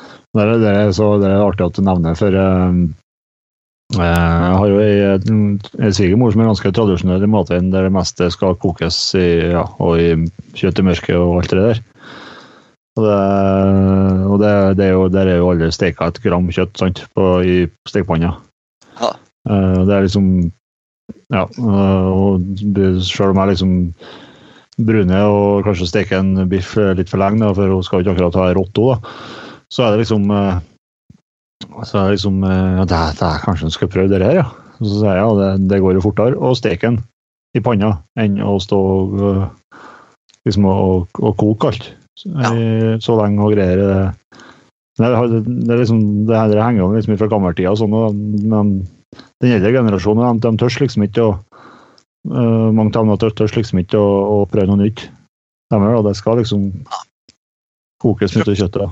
Det, 0.00 0.40
er, 0.42 0.56
det, 0.62 0.70
er 0.70 0.90
så, 0.94 1.14
det 1.20 1.30
er 1.30 1.42
artig 1.42 1.66
at 1.66 1.78
du 1.78 1.82
nevner, 1.86 2.14
for 2.18 2.36
eh, 2.38 2.74
eh, 3.96 4.04
jeg 4.04 4.58
har 4.60 4.68
jo 4.70 4.82
ei, 4.82 4.92
ei 5.82 5.90
svigermor 5.96 6.34
som 6.34 6.44
er 6.44 6.50
ganske 6.52 6.72
tradisjonell 6.76 7.26
i 7.26 7.30
matveien, 7.30 7.72
der 7.72 7.88
det 7.88 7.94
meste 7.96 8.28
skal 8.34 8.58
kokes 8.62 8.98
i, 9.18 9.26
ja, 9.54 9.64
og 9.82 9.98
i 9.98 10.12
kjøtt 10.58 10.82
i 10.82 10.86
mørket 10.86 11.18
og 11.18 11.40
alt 11.40 11.54
det 11.54 11.64
der. 11.64 11.82
Og 12.98 13.04
det, 13.06 13.18
og 14.26 14.38
det, 14.42 14.52
det 14.78 14.86
er 14.86 14.94
jo, 14.96 15.04
der 15.14 15.28
er 15.30 15.36
jo 15.40 15.50
alle 15.52 15.70
steka 15.74 16.10
et 16.10 16.22
gram 16.24 16.48
kjøtt 16.52 16.80
sant, 16.80 17.04
på, 17.14 17.26
i 17.46 17.58
stekepanna. 17.88 18.34
Ja. 19.00 19.12
Eh, 19.48 19.78
det 19.86 19.94
er 19.98 20.08
liksom 20.08 20.32
Ja. 21.30 21.44
eh, 21.46 22.08
og 22.10 22.42
selv 23.06 23.30
om 23.30 23.38
jeg 23.40 23.52
liksom 23.54 23.74
brune 24.86 25.20
og 25.28 25.64
kanskje 25.66 25.88
steke 25.90 26.18
en 26.18 26.34
biff 26.50 26.74
litt 26.96 27.10
for 27.12 27.20
lenge, 27.22 27.40
da, 27.44 27.52
for 27.56 27.68
hun 27.72 27.82
skal 27.86 28.00
jo 28.00 28.06
ikke 28.08 28.16
akkurat 28.16 28.40
ha 28.40 28.48
rotto, 28.56 28.90
da 28.94 29.14
så 29.70 29.84
er 29.86 29.92
det 29.94 30.00
liksom 30.02 30.24
eh, 30.34 30.56
så 31.86 32.00
er 32.00 32.08
det 32.08 32.16
liksom 32.16 32.40
eh, 32.42 32.70
ja, 32.80 32.84
det, 32.90 32.96
er- 32.98 33.16
det 33.20 33.26
er 33.28 33.42
kanskje 33.44 33.68
en 33.68 33.74
skal 33.76 33.90
prøve 33.92 34.10
det 34.10 34.24
her, 34.26 34.40
ja. 34.42 34.46
Og 34.80 34.86
så 34.88 34.96
sier 34.96 35.12
jeg 35.14 35.20
ja, 35.22 35.30
det, 35.38 35.48
det 35.70 35.78
går 35.84 35.94
jo 35.98 36.02
fortere 36.08 36.38
å 36.40 36.54
steke 36.58 36.88
den 36.88 36.96
i 37.54 37.60
panna 37.62 37.92
enn 38.18 38.38
å 38.46 38.56
stå 38.62 38.78
liksom, 40.46 40.66
og, 40.70 41.06
og 41.20 41.36
koke 41.40 41.70
alt 41.70 41.88
i 42.24 42.96
så 43.00 43.16
lenge 43.20 43.44
og 43.46 43.54
greier. 43.54 43.80
Det, 44.98 45.08
det, 45.32 45.40
det, 45.68 45.76
liksom, 45.80 46.00
det, 46.28 46.36
her- 46.36 46.50
det 46.52 46.62
henger 46.64 46.82
jo 46.84 46.90
liksom 46.96 47.18
fra 47.20 47.30
gammeltida, 47.32 47.72
og 47.72 47.78
sånn, 47.80 47.94
og- 47.96 48.18
men 48.50 48.74
den 49.40 49.54
eldre 49.56 49.72
generasjonen 49.78 50.40
de, 50.40 50.50
de 50.50 50.60
tør 50.60 50.76
liksom 50.82 51.06
ikke 51.06 51.24
å 51.28 51.30
eh, 52.28 52.68
Mange 52.76 52.92
av 52.98 53.06
dem 53.06 53.32
tør, 53.36 53.54
liksom 53.56 53.82
ikke 53.82 54.00
å, 54.00 54.10
å 54.40 54.48
prøve 54.50 54.70
noe 54.70 54.82
nytt. 54.84 55.06
De 55.70 55.78
det, 55.78 56.02
det 56.08 56.16
skal 56.18 56.40
liksom 56.40 56.68
kokes 58.02 58.34
mye 58.34 58.56
kjøttet. 58.56 58.80
da. 58.82 58.90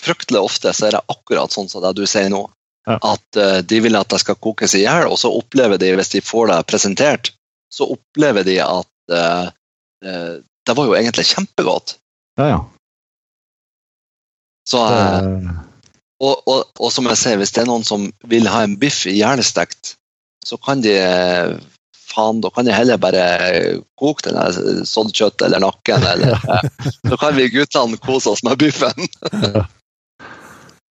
Fryktelig 0.00 0.40
ofte 0.42 0.72
så 0.74 0.88
er 0.88 0.96
det 0.96 1.04
akkurat 1.12 1.52
sånn 1.52 1.68
som 1.70 1.84
det 1.84 1.94
du 1.98 2.04
sier 2.08 2.30
nå. 2.32 2.46
Ja. 2.88 2.98
At 3.14 3.38
uh, 3.40 3.58
de 3.64 3.80
vil 3.84 3.96
at 3.96 4.10
det 4.12 4.20
skal 4.20 4.40
kokes 4.40 4.74
i 4.76 4.84
hjel, 4.84 5.08
og 5.08 5.18
så 5.20 5.30
opplever 5.32 5.80
de, 5.80 5.94
hvis 5.96 6.12
de 6.12 6.24
får 6.24 6.50
det 6.50 6.58
presentert, 6.68 7.30
så 7.72 7.88
opplever 7.94 8.44
de 8.46 8.58
at 8.64 9.14
uh, 9.14 9.46
det 10.64 10.76
var 10.76 10.88
jo 10.88 10.96
egentlig 10.96 11.24
kjempegodt. 11.30 11.96
Ja, 12.40 12.48
ja. 12.50 12.58
Så, 14.68 14.80
og, 16.24 16.34
og, 16.48 16.60
og 16.80 16.92
som 16.92 17.08
jeg 17.10 17.20
sier, 17.20 17.38
hvis 17.40 17.52
det 17.56 17.62
er 17.62 17.68
noen 17.68 17.84
som 17.84 18.06
vil 18.28 18.48
ha 18.48 18.62
en 18.64 18.76
biff 18.80 19.02
i 19.08 19.16
hjernestekt, 19.18 19.94
så 20.44 20.56
kan 20.60 20.80
de 20.84 20.94
faen, 22.14 22.40
da 22.44 22.50
kan 22.54 22.68
jeg 22.68 22.76
heller 22.76 23.00
bare 23.00 23.24
koke 24.00 24.26
den 24.26 24.86
sånn 24.88 25.12
kjøtt 25.14 25.42
eller 25.44 25.62
nakken, 25.64 26.04
eller 26.12 26.38
eh, 26.38 26.68
Så 27.10 27.18
kan 27.20 27.34
vi 27.38 27.50
guttene 27.52 28.00
kose 28.02 28.34
oss 28.34 28.44
med 28.46 28.60
biffen. 28.62 29.08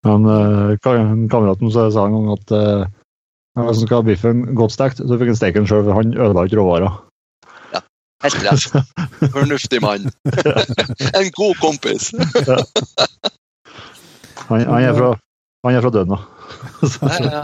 Men 0.03 0.27
uh, 0.27 0.75
kameraten 0.83 1.71
så 1.71 1.87
sa 1.95 2.09
en 2.09 2.17
gang 2.17 2.33
at 2.33 2.51
uh, 2.51 2.83
hvis 3.55 3.79
han 3.79 3.85
skal 3.85 4.01
ha 4.01 4.05
biffen 4.07 4.41
godt 4.57 4.73
stekt, 4.75 4.99
så 4.99 5.15
fikk 5.19 5.31
han 5.31 5.39
steke 5.39 5.61
den 5.61 5.69
sjøl, 5.69 5.85
for 5.85 5.95
han 5.95 6.11
ødela 6.17 6.43
ikke 6.49 6.59
råvarer. 6.59 6.91
Helt 8.23 8.39
rett. 8.43 8.65
Fornuftig 9.35 9.79
mann. 9.83 10.09
en 11.19 11.31
god 11.37 11.55
kompis. 11.61 12.11
han, 14.49 14.63
han, 14.65 14.83
er 14.83 14.93
fra, 14.97 15.11
han 15.67 15.75
er 15.77 15.85
fra 15.85 15.93
Dønna. 15.95 16.19
ja, 16.83 17.19
ja. 17.39 17.43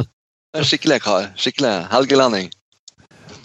En 0.57 0.65
skikkelig 0.65 1.01
kar. 1.06 1.30
Skikkelig 1.38 1.73
helgelending. 1.91 2.49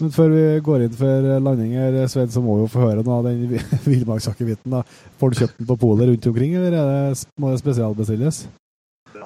Men 0.00 0.12
før 0.14 0.32
vi 0.32 0.44
går 0.66 0.84
inn 0.86 0.94
for 0.98 1.28
landing 1.46 1.74
her, 1.78 1.96
Sven, 2.10 2.30
så 2.32 2.42
må 2.42 2.58
vi 2.58 2.64
jo 2.64 2.72
få 2.72 2.82
høre 2.82 3.04
noe 3.06 3.20
av 3.20 3.28
den 3.28 3.58
villmarksakevitten. 3.90 4.76
Får 5.20 5.32
du 5.32 5.40
kjøpt 5.42 5.58
den 5.60 5.70
på 5.70 5.78
polet 5.80 6.10
rundt 6.10 6.30
omkring, 6.30 6.56
eller 6.58 6.74
det, 6.74 7.26
må 7.40 7.52
det 7.52 7.62
spesialbestilles? 7.62 8.44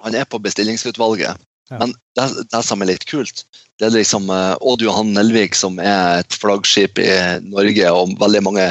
Han 0.05 0.17
er 0.19 0.29
på 0.29 0.41
bestillingsutvalget. 0.45 1.45
Ja. 1.69 1.79
Men 1.83 1.93
det, 2.17 2.27
det, 2.49 2.63
som 2.65 2.83
er 2.83 2.91
litt 2.93 3.05
kult, 3.09 3.45
det 3.81 3.89
er 3.89 3.97
liksom 3.97 4.31
uh, 4.33 4.57
Odd 4.65 4.85
Johan 4.85 5.13
Nelvik, 5.17 5.57
som 5.57 5.81
er 5.83 6.23
et 6.23 6.37
flaggskip 6.41 7.01
i 7.03 7.11
Norge, 7.45 7.93
og 7.93 8.17
veldig 8.21 8.45
mange 8.45 8.69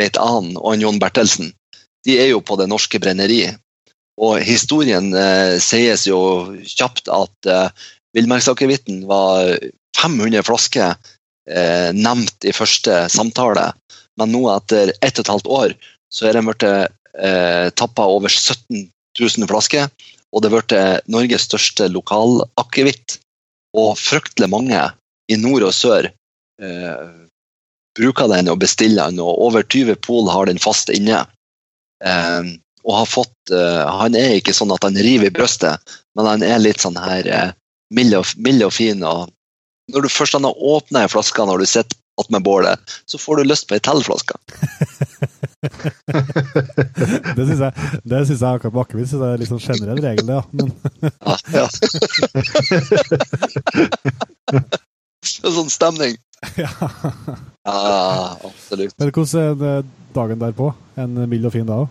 vet 0.00 0.18
han, 0.18 0.54
og 0.58 0.82
Jon 0.82 1.00
Bertelsen. 1.02 1.52
De 2.06 2.16
er 2.18 2.30
jo 2.32 2.40
på 2.42 2.56
Det 2.58 2.68
Norske 2.70 3.00
Brenneri. 3.02 3.44
Og 4.20 4.40
historien 4.44 5.12
eh, 5.16 5.56
sies 5.64 6.04
jo 6.08 6.18
kjapt 6.60 7.08
at 7.12 7.48
eh, 7.48 7.86
villmarksakevitten 8.16 9.06
var 9.08 9.54
500 9.96 10.44
flasker 10.44 10.96
uh, 11.50 11.90
nevnt 11.96 12.46
i 12.46 12.54
første 12.56 13.04
samtale, 13.12 13.70
men 14.20 14.32
nå 14.34 14.44
etter 14.54 14.94
ett 15.00 15.18
og 15.18 15.24
et 15.24 15.32
halvt 15.34 15.50
år 15.60 15.74
så 16.10 16.26
er 16.26 16.36
det 16.36 16.44
blitt 16.44 16.66
eh, 16.66 17.70
tappa 17.78 18.06
over 18.10 18.28
17 18.28 18.90
000 19.18 19.50
flasker. 19.50 19.88
Og 20.34 20.44
det 20.44 20.50
ble 20.52 20.82
Norges 21.10 21.46
største 21.48 21.88
lokalakevitt. 21.90 23.18
Og 23.78 23.94
fryktelig 23.98 24.50
mange 24.50 24.82
i 25.30 25.36
nord 25.38 25.68
og 25.68 25.74
sør 25.74 26.08
eh, 26.10 27.10
bruker 27.98 28.30
den 28.32 28.50
og 28.50 28.58
bestiller 28.62 29.10
den, 29.10 29.22
og 29.22 29.38
over 29.46 29.62
20 29.62 30.00
pol 30.02 30.30
har 30.30 30.50
den 30.50 30.58
fast 30.62 30.90
inne. 30.90 31.22
Eh, 32.02 32.50
og 32.80 32.96
har 32.96 33.08
fått 33.08 33.52
eh, 33.52 33.82
Han 34.00 34.14
er 34.16 34.38
ikke 34.38 34.54
sånn 34.56 34.72
at 34.72 34.86
han 34.86 34.96
river 34.96 35.28
i 35.28 35.34
brystet, 35.34 35.78
men 36.16 36.26
han 36.26 36.42
er 36.46 36.62
litt 36.62 36.82
sånn 36.82 36.96
her 36.98 37.26
eh, 37.28 37.50
mild, 37.94 38.16
og, 38.18 38.34
mild 38.42 38.66
og 38.66 38.74
fin. 38.74 39.04
Og 39.06 39.30
når 39.92 40.00
du 40.06 40.10
først 40.12 40.36
har 40.38 40.64
åpna 40.74 40.98
ei 41.04 41.12
flaske 41.12 41.40
når 41.46 41.56
du 41.62 41.66
sitter 41.70 41.96
attmed 42.20 42.42
bålet, 42.44 42.78
så 43.08 43.16
får 43.18 43.34
du 43.36 43.42
lyst 43.48 43.68
på 43.68 43.74
ei 43.76 43.82
til 43.84 44.00
flaske. 44.04 44.34
det 47.36 47.44
syns 47.46 47.62
jeg, 47.64 47.72
det 48.04 48.26
synes 48.26 48.40
jeg 48.40 48.50
akkurat 48.50 48.74
på 48.74 48.82
akevitt 48.84 49.12
er 49.16 49.38
litt 49.40 49.50
sånn 49.50 49.64
generell 49.64 50.00
regel, 50.04 50.24
det, 50.28 50.36
ja. 50.36 50.42
Men... 50.52 50.68
ja, 51.24 51.34
ja. 51.54 51.66
er 55.44 55.50
sånn 55.60 55.72
stemning. 55.72 56.14
Ja. 56.56 56.72
ja, 57.68 58.32
absolutt. 58.48 58.96
Men 58.96 59.10
hvordan 59.12 59.60
er 59.68 59.84
dagen 60.16 60.40
derpå? 60.40 60.72
En 60.96 61.28
mild 61.28 61.44
og 61.44 61.52
fin 61.52 61.68
dag? 61.68 61.84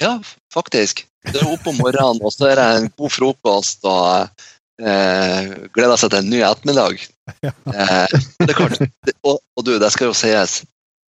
Ja, 0.00 0.16
faktisk. 0.52 1.04
Det 1.26 1.40
er 1.42 1.50
opp 1.50 1.66
om 1.68 1.76
morgenen, 1.82 2.22
og 2.24 2.32
så 2.32 2.46
er 2.48 2.56
det 2.56 2.66
en 2.78 2.88
god 2.96 3.12
frokost. 3.12 3.84
og 3.84 4.28
eh, 4.82 5.52
gleder 5.74 6.00
seg 6.00 6.12
til 6.12 6.22
en 6.22 6.32
ny 6.32 6.42
ettermiddag. 6.46 7.04
Ja. 7.42 7.50
Eh, 7.66 8.20
det 8.38 8.52
er 8.52 8.54
klart, 8.54 8.78
og, 9.26 9.40
og, 9.58 9.62
du, 9.66 9.72
det 9.82 9.88
skal 9.90 10.12
jo 10.12 10.14
sies 10.14 10.60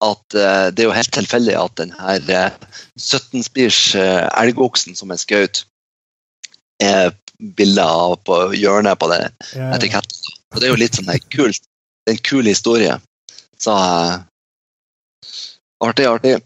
at 0.02 0.36
uh, 0.38 0.70
det 0.74 0.82
er 0.82 0.88
jo 0.88 0.96
helt 0.96 1.14
tilfeldig 1.14 1.54
at 1.58 1.76
den 1.78 1.94
her 1.94 2.26
uh, 2.26 2.74
17-spirs 2.98 3.80
uh, 3.98 4.26
elgoksen 4.42 4.98
som 4.98 5.14
er 5.14 5.22
skutt, 5.22 5.64
er 6.82 7.14
bilder 7.58 8.18
på 8.26 8.40
hjørnet 8.58 9.00
på 9.02 9.10
den 9.14 9.30
ja, 9.54 9.72
etiketten. 9.78 10.34
Og 10.54 10.62
det 10.62 10.68
er 10.68 10.74
jo 10.74 10.82
litt 10.82 10.98
sånn 10.98 11.14
kult. 11.34 11.62
Det 12.06 12.14
er 12.14 12.18
en 12.18 12.26
kul 12.30 12.50
historie. 12.50 12.98
Så 13.62 13.74
uh, 13.74 14.18
artig, 15.86 16.10
artig. 16.10 16.38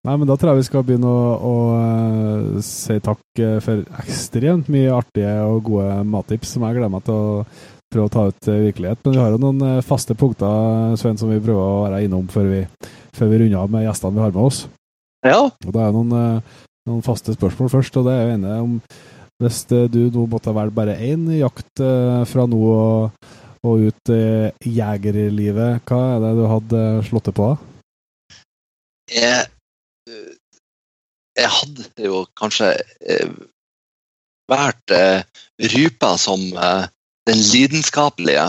Nei, 0.00 0.14
men 0.16 0.28
Da 0.28 0.36
tror 0.38 0.54
jeg 0.54 0.62
vi 0.62 0.68
skal 0.70 0.84
begynne 0.88 1.08
å, 1.10 1.24
å 1.44 1.56
uh, 1.76 2.60
si 2.64 2.96
takk 3.04 3.42
for 3.64 3.82
ekstremt 4.00 4.70
mye 4.72 4.94
artige 4.96 5.34
og 5.44 5.66
gode 5.66 5.98
mattips 6.08 6.54
som 6.54 6.64
jeg 6.64 6.78
gleder 6.78 6.92
meg 6.92 7.04
til 7.04 7.18
å 7.18 7.42
prøve 7.90 8.06
å 8.06 8.12
ta 8.14 8.24
ut 8.30 8.48
virkelighet. 8.48 9.02
Men 9.04 9.16
vi 9.16 9.20
har 9.20 9.34
jo 9.34 9.42
noen 9.42 9.60
uh, 9.66 9.84
faste 9.84 10.16
punkter 10.16 10.96
Sven, 11.00 11.20
som 11.20 11.28
vi 11.28 11.42
prøver 11.42 11.60
å 11.60 11.84
være 11.84 12.00
innom 12.06 12.30
før 12.32 12.48
vi, 12.48 12.62
før 13.16 13.32
vi 13.32 13.42
runder 13.42 13.60
av 13.60 13.76
med 13.76 13.84
gjestene 13.84 14.16
vi 14.16 14.24
har 14.24 14.32
med 14.32 14.42
oss. 14.46 14.62
Ja. 15.26 15.42
Og 15.52 15.76
da 15.76 15.84
er 15.84 15.92
noen, 15.92 16.40
noen 16.88 17.04
faste 17.04 17.36
spørsmål 17.36 17.72
først. 17.76 18.00
og 18.00 18.08
det 18.08 18.16
er 18.16 18.24
jo 18.24 18.34
ene 18.38 18.56
om 18.64 18.80
Hvis 19.40 19.62
du 19.68 20.00
nå 20.16 20.24
måtte 20.32 20.52
velge 20.56 20.76
bare 20.76 20.96
én 20.96 21.28
jakt 21.36 21.80
fra 22.28 22.48
nå 22.48 22.60
og, 22.72 23.28
og 23.68 23.86
ut 23.88 24.12
i 24.16 24.48
jegerlivet, 24.64 25.84
hva 25.84 26.00
er 26.14 26.20
det 26.24 26.34
du 26.40 26.44
hadde 26.48 26.82
slått 27.08 27.28
det 27.28 27.36
på? 27.36 27.54
Jeg 29.12 29.48
jeg 30.08 31.50
hadde 31.56 32.06
jo 32.06 32.24
kanskje 32.38 32.72
eh, 33.00 33.30
vært 34.50 34.94
eh, 34.94 35.22
rypa 35.74 36.14
som 36.20 36.42
eh, 36.52 36.88
den 37.28 37.40
lidenskapelige, 37.52 38.46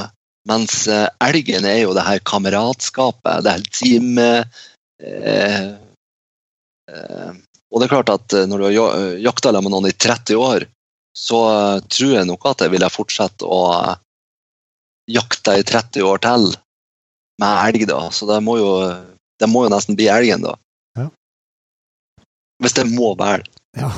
mens 0.49 0.87
eh, 0.89 1.07
elgen 1.21 1.67
er 1.69 1.83
jo 1.83 1.95
det 1.97 2.07
her 2.07 2.23
kameratskapet, 2.25 3.45
det 3.45 3.55
her 3.57 3.69
team... 3.69 4.17
Eh, 4.17 4.43
eh, 5.05 5.71
og 7.71 7.79
det 7.79 7.85
er 7.85 7.91
klart 7.93 8.09
at 8.11 8.33
når 8.51 8.59
du 8.59 8.63
har 8.65 9.03
jakta 9.23 9.53
med 9.55 9.71
noen 9.71 9.87
i 9.87 9.95
30 9.95 10.35
år, 10.35 10.65
så 11.15 11.37
tror 11.87 12.17
jeg 12.17 12.27
nok 12.27 12.49
at 12.49 12.65
jeg 12.65 12.73
ville 12.73 12.89
fortsette 12.91 13.47
å 13.47 13.61
jakte 15.07 15.53
i 15.55 15.63
30 15.63 16.03
år 16.03 16.19
til 16.25 16.49
med 17.39 17.61
elg, 17.69 17.85
da. 17.87 18.01
Så 18.11 18.27
det 18.27 18.41
må 18.43 18.57
jo, 18.59 18.73
det 19.39 19.47
må 19.47 19.63
jo 19.63 19.71
nesten 19.71 19.95
bli 19.95 20.09
elgen, 20.11 20.43
da. 20.43 20.57
Hvis 22.61 22.77
det 22.77 22.85
må 22.93 23.15
være 23.19 23.43
Ja. 23.79 23.89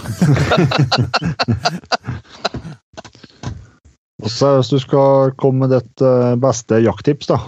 Også 4.23 4.55
Hvis 4.55 4.71
du 4.71 4.79
skal 4.79 5.33
komme 5.41 5.59
med 5.65 5.73
ditt 5.75 6.01
eh, 6.05 6.35
beste 6.39 6.79
jakttips, 6.83 7.27
da 7.31 7.39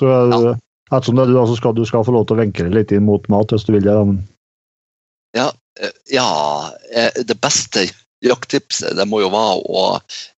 så 0.00 0.06
ja. 0.08 0.56
Ettersom 0.90 1.18
det 1.18 1.22
er 1.28 1.30
du, 1.30 1.38
så 1.46 1.56
skal 1.58 1.74
du 1.76 1.84
skal 1.86 2.02
få 2.06 2.14
lov 2.14 2.24
til 2.26 2.34
å 2.34 2.40
venke 2.40 2.64
deg 2.66 2.74
litt 2.74 2.92
inn 2.94 3.04
mot 3.06 3.26
mat 3.30 3.52
hvis 3.52 3.66
du 3.68 3.74
vil 3.76 3.84
det. 3.86 3.94
Ja, 5.38 5.46
eh, 5.78 5.92
ja, 6.10 6.30
eh, 6.90 7.20
det 7.26 7.36
beste 7.38 7.84
jakttipset 8.24 8.96
det 8.96 9.06
må 9.08 9.22
jo 9.22 9.30
være 9.32 9.60
å 9.64 9.84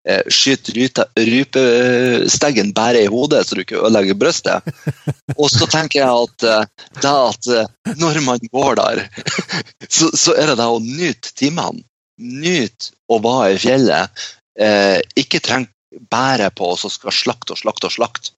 eh, 0.08 0.24
skyte 0.32 0.74
rypesteggen 1.18 2.74
bare 2.78 3.04
i 3.04 3.10
hodet, 3.12 3.44
så 3.46 3.58
du 3.58 3.64
ikke 3.64 3.80
ødelegger 3.82 4.20
brystet. 4.22 4.68
Og 5.42 5.50
så 5.52 5.68
tenker 5.70 6.02
jeg 6.02 6.10
at, 6.10 6.48
eh, 6.48 6.90
det 7.02 7.14
at 7.14 7.52
eh, 7.56 7.96
når 8.02 8.22
man 8.26 8.52
går 8.52 8.78
der, 8.82 9.06
så, 9.96 10.12
så, 10.14 10.36
er 10.38 10.52
det 10.52 10.60
da 10.62 10.70
å 10.72 10.82
nyte 10.84 11.34
timene. 11.38 11.86
Nyte 12.22 12.92
å 13.10 13.18
være 13.24 13.56
i 13.56 13.62
fjellet. 13.62 14.26
Eh, 14.62 15.00
ikke 15.18 15.42
treng 15.44 15.66
bære 16.12 16.52
på 16.56 16.70
og 16.72 16.78
så 16.80 16.92
skal 16.92 17.16
slakte 17.16 17.56
og 17.56 17.60
slakte 17.60 17.90
og 17.90 17.96
slakte 17.96 18.32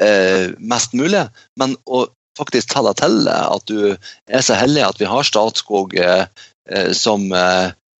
eh, 0.00 0.54
mest 0.58 0.94
mulig, 0.96 1.26
men 1.60 1.74
å 1.84 2.06
faktisk 2.38 2.70
ta 2.70 2.84
deg 2.86 3.00
til 3.00 3.18
det. 3.26 3.34
At 3.34 3.66
du 3.66 3.80
er 3.90 4.46
så 4.46 4.56
heldig 4.56 4.86
at 4.86 5.02
vi 5.02 5.10
har 5.10 5.26
Statskog 5.26 5.96
eh, 5.98 6.24
som 6.94 7.26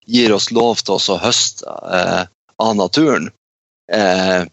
gir 0.08 0.32
oss 0.34 0.50
lov 0.54 0.80
til 0.82 0.98
å 0.98 1.20
høste 1.20 1.68
eh, 1.68 2.24
av 2.58 2.76
naturen. 2.78 3.30
Eh, 3.92 4.44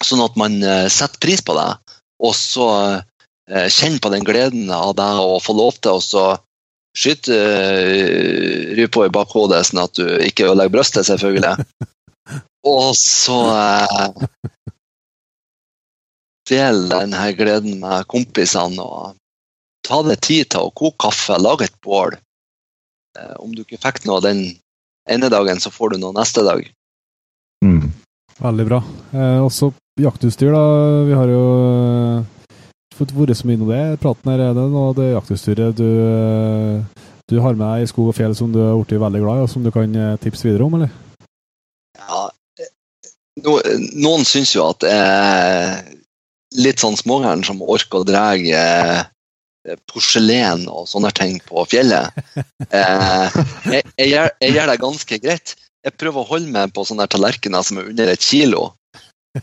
sånn 0.00 0.24
at 0.24 0.36
man 0.40 0.60
eh, 0.64 0.88
setter 0.92 1.20
pris 1.22 1.42
på 1.44 1.56
det, 1.56 1.68
og 2.20 2.34
så 2.36 2.68
eh, 3.48 3.68
kjenner 3.68 4.00
på 4.02 4.12
den 4.14 4.26
gleden 4.26 4.72
av 4.74 4.94
det 4.98 5.10
å 5.20 5.40
få 5.42 5.56
lov 5.56 5.76
til 5.84 6.00
å 6.20 6.28
skyte 6.96 7.36
eh, 7.36 8.74
rypa 8.78 9.06
i 9.06 9.14
bakhodet, 9.14 9.62
sånn 9.68 9.84
at 9.84 9.96
du 9.98 10.06
ikke 10.26 10.48
ødelegger 10.50 10.74
brystet, 10.78 11.08
selvfølgelig. 11.08 11.66
og 12.74 12.90
så 12.98 13.38
eh, 13.54 14.48
dele 16.50 16.88
denne 16.90 17.30
gleden 17.38 17.78
med 17.84 18.08
kompisene 18.10 18.82
og 18.82 19.16
ta 19.86 20.00
deg 20.06 20.20
tid 20.24 20.50
til 20.54 20.66
å 20.66 20.74
koke 20.74 21.06
kaffe, 21.06 21.38
lage 21.40 21.68
et 21.68 21.78
bål. 21.84 22.16
Eh, 23.18 23.36
om 23.42 23.54
du 23.54 23.62
ikke 23.64 23.80
fikk 23.80 24.04
noe 24.08 24.22
den 24.24 24.42
ene 25.10 25.30
dagen, 25.32 25.60
så 25.62 25.72
får 25.74 25.94
du 25.94 26.02
noe 26.02 26.16
neste 26.16 26.44
dag. 26.46 26.64
Mm. 27.64 27.90
Veldig 28.40 28.66
bra. 28.68 28.80
Eh, 29.12 29.38
også 29.44 29.72
jaktutstyr, 30.00 30.52
da. 30.54 30.64
Vi 31.08 31.16
har 31.18 31.28
jo 31.32 31.44
eh, 31.66 32.56
fått 32.96 33.14
vært 33.16 33.36
så 33.38 33.48
mye 33.48 33.58
innom 33.58 33.72
det. 33.72 33.84
Praten 34.02 34.32
her 34.32 34.46
er 34.48 34.56
det 34.56 34.66
nå, 34.72 34.86
det 34.96 35.12
jaktutstyret 35.12 35.78
du, 35.78 35.86
eh, 36.06 37.06
du 37.28 37.38
har 37.44 37.56
med 37.56 37.66
deg 37.66 37.84
i 37.84 37.90
skog 37.90 38.10
og 38.12 38.16
fjell 38.16 38.36
som 38.38 38.52
du 38.54 38.60
har 38.62 38.76
blitt 38.80 39.00
veldig 39.00 39.22
glad 39.22 39.40
i, 39.40 39.46
og 39.46 39.52
som 39.52 39.64
du 39.64 39.72
kan 39.74 39.96
eh, 39.96 40.18
tipse 40.22 40.48
videre 40.48 40.66
om, 40.66 40.78
eller? 40.80 40.92
Ja, 42.00 42.26
no, 43.44 43.58
noen 44.00 44.26
syns 44.28 44.54
jo 44.56 44.66
at 44.70 44.82
det 44.84 44.94
er 44.94 45.80
litt 46.58 46.82
sånn 46.82 46.98
småhæren 46.98 47.44
som 47.46 47.62
orker 47.62 48.02
å 48.02 48.08
dra 48.08 48.32
Eh, 48.34 49.00
porselen 49.90 50.66
og 50.70 50.86
sånne 50.88 51.10
ting 51.16 51.38
på 51.46 51.64
fjellet. 51.70 52.10
Eh, 52.70 53.32
jeg, 53.66 53.82
jeg, 53.98 54.08
gjør, 54.12 54.28
jeg, 54.38 54.52
gjør, 54.54 54.68
det 54.70 54.74
ganske 54.78 55.16
greit, 55.24 55.52
jeg 55.82 55.94
prøver 55.98 56.20
å 56.20 56.28
holde 56.28 56.52
meg 56.54 56.70
på 56.76 56.84
sånne 56.86 57.08
tallerkener 57.10 57.64
som 57.66 57.80
er 57.80 57.88
under 57.90 58.12
et 58.12 58.22
kilo. 58.22 58.68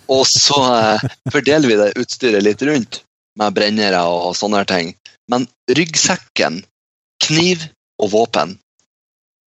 Og 0.08 0.24
så 0.30 0.60
eh, 0.78 1.04
fordeler 1.34 1.68
vi 1.68 1.80
det 1.80 1.90
utstyret 2.00 2.46
litt 2.46 2.64
rundt, 2.64 3.02
med 3.38 3.58
brennere 3.58 4.00
og 4.08 4.38
sånne 4.38 4.64
ting. 4.70 4.94
Men 5.28 5.48
ryggsekken, 5.76 6.62
kniv 7.26 7.68
og 8.00 8.14
våpen, 8.14 8.56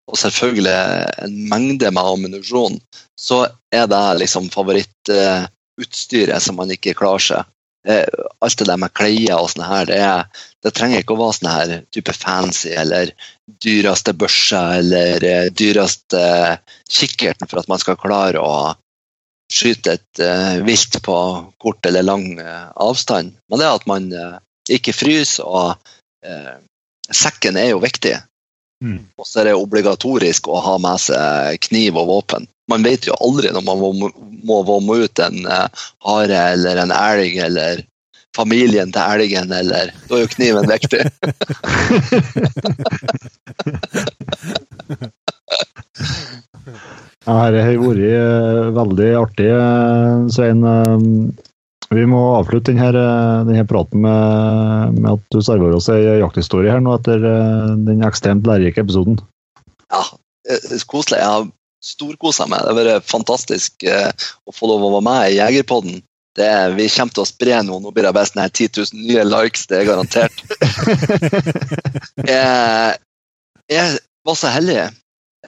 og 0.09 0.17
selvfølgelig 0.17 0.75
en 1.23 1.35
mengde 1.51 1.91
med 1.93 2.03
ammunisjon, 2.03 2.79
så 3.19 3.45
er 3.75 3.87
det 3.89 4.03
liksom 4.23 4.49
favorittutstyret 4.53 6.43
som 6.43 6.59
man 6.59 6.73
ikke 6.73 6.97
klarer 6.97 7.25
seg. 7.29 7.55
Eh, 7.87 8.05
alt 8.39 8.57
det 8.59 8.67
der 8.67 8.79
med 8.79 8.91
klær 8.91 9.37
og 9.39 9.47
sånn 9.53 9.63
her, 9.63 9.87
det, 9.87 9.99
det, 10.65 10.71
trenger 10.75 10.99
ikke 10.99 11.15
å 11.15 11.21
være 11.21 11.35
sånn 11.37 11.51
her 11.53 11.69
type 11.95 12.15
fancy 12.15 12.73
eller 12.75 13.13
dyreste 13.63 14.13
børsa 14.19 14.63
eller 14.81 15.23
eh, 15.23 15.47
dyreste 15.55 16.23
kikkerten 16.91 17.47
for 17.47 17.61
at 17.61 17.69
man 17.71 17.79
skal 17.79 17.99
klare 17.99 18.43
å 18.43 18.75
skyte 19.49 19.95
et 19.95 20.19
uh, 20.21 20.59
vilt 20.61 20.99
på 21.01 21.15
kort 21.57 21.87
eller 21.89 22.05
lang 22.05 22.35
uh, 22.37 22.69
avstand. 22.77 23.31
Men 23.49 23.61
det 23.63 23.69
at 23.71 23.87
man 23.89 24.11
uh, 24.13 24.35
ikke 24.69 24.93
fryser, 24.93 25.47
og 25.47 25.73
sekken 27.09 27.57
er 27.57 27.71
jo 27.71 27.79
viktig. 27.81 28.11
Mm. 28.83 28.99
Og 29.17 29.25
så 29.25 29.39
er 29.39 29.49
det 29.49 29.55
obligatorisk 29.57 30.51
å 30.51 30.59
ha 30.61 30.75
med 30.83 31.01
seg 31.01 31.57
kniv 31.63 31.97
og 31.97 32.09
våpen. 32.11 32.45
Man 32.69 32.85
vet 32.85 33.07
jo 33.09 33.17
aldri 33.19 33.49
når 33.53 33.63
man 33.65 33.79
må, 33.81 34.09
må 34.45 34.57
vomme 34.67 34.99
ut 35.03 35.21
en 35.25 35.39
hare 35.45 36.41
eller 36.53 36.83
en 36.83 36.93
elg 36.93 37.39
eller 37.49 37.81
familien 38.37 38.91
til 38.93 39.01
elgen, 39.01 39.51
eller 39.53 39.91
Da 40.07 40.15
er 40.15 40.21
jo 40.23 40.29
kniven 40.35 40.67
viktig. 40.69 41.01
ja, 47.25 47.35
det 47.53 47.63
har 47.65 47.77
vært 47.83 48.03
eh, 48.05 48.71
veldig 48.77 49.09
artig, 49.23 49.49
eh, 49.49 50.27
Svein. 50.33 50.61
Eh, 50.63 50.97
vi 51.89 52.03
må 52.05 52.21
avslutte 52.37 52.71
denne, 52.75 52.91
denne 53.47 53.65
praten 53.69 53.99
med, 54.03 54.19
med, 54.99 55.09
at 55.15 55.23
du 55.33 55.39
serverer 55.41 55.75
oss 55.79 55.89
ei 55.89 56.19
jakthistorie 56.21 56.69
her 56.69 56.81
nå 56.85 56.91
etter 56.99 57.17
den 57.87 58.05
ekstremt 58.05 58.45
lærerike 58.45 58.83
episoden. 58.85 59.17
Ja, 59.89 60.03
koselig. 60.85 61.17
Jeg 61.17 61.31
har 61.33 61.43
storkosa 61.83 62.47
meg. 62.49 62.63
Det 62.63 62.73
har 62.73 62.79
vært 62.79 63.09
fantastisk 63.09 63.85
å 63.87 64.53
få 64.55 64.69
lov 64.69 64.83
å 64.83 64.93
være 64.97 65.05
med 65.07 65.31
i 65.31 65.37
Jegerpodden. 65.39 66.01
Det, 66.39 66.49
vi 66.77 66.87
kommer 66.93 67.15
til 67.15 67.23
å 67.23 67.27
spre 67.27 67.61
noe. 67.65 67.81
Nå 67.83 67.91
blir 67.93 68.05
det 68.07 68.13
bare 68.15 68.29
sånn 68.29 68.43
10 68.45 68.69
000 68.93 69.07
nye 69.07 69.25
likes, 69.27 69.65
det 69.67 69.81
er 69.81 69.87
garantert. 69.89 70.43
jeg, 72.23 72.99
jeg, 73.75 73.97
var 74.27 74.37
så 74.37 74.51
heldig. 74.53 74.83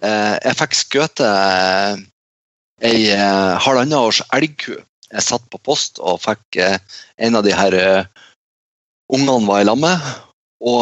Eh, 0.01 0.35
jeg 0.39 0.57
fikk 0.59 0.77
skutt 0.79 1.21
ei 1.21 2.97
eh, 3.13 3.51
halvannet 3.61 3.99
års 3.99 4.23
elgku. 4.33 4.79
Jeg 5.11 5.25
satt 5.27 5.47
på 5.51 5.59
post 5.61 5.99
og 5.99 6.21
fikk 6.23 6.59
eh, 6.63 6.77
en 7.19 7.39
av 7.39 7.45
de 7.45 7.55
her 7.55 7.77
ungene 9.11 9.47
var 9.47 9.61
i 9.61 9.67
lag 9.67 9.87
Og 10.71 10.81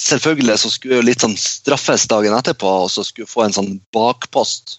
selvfølgelig 0.00 0.58
så 0.62 0.70
skulle 0.72 1.00
jeg 1.00 1.08
litt 1.08 1.24
sånn 1.24 1.36
straffes 1.40 2.06
dagen 2.10 2.36
etterpå, 2.36 2.68
og 2.84 2.90
så 2.92 3.04
skulle 3.06 3.26
jeg 3.26 3.32
få 3.32 3.46
en 3.46 3.56
sånn 3.56 3.72
bakpost. 3.96 4.78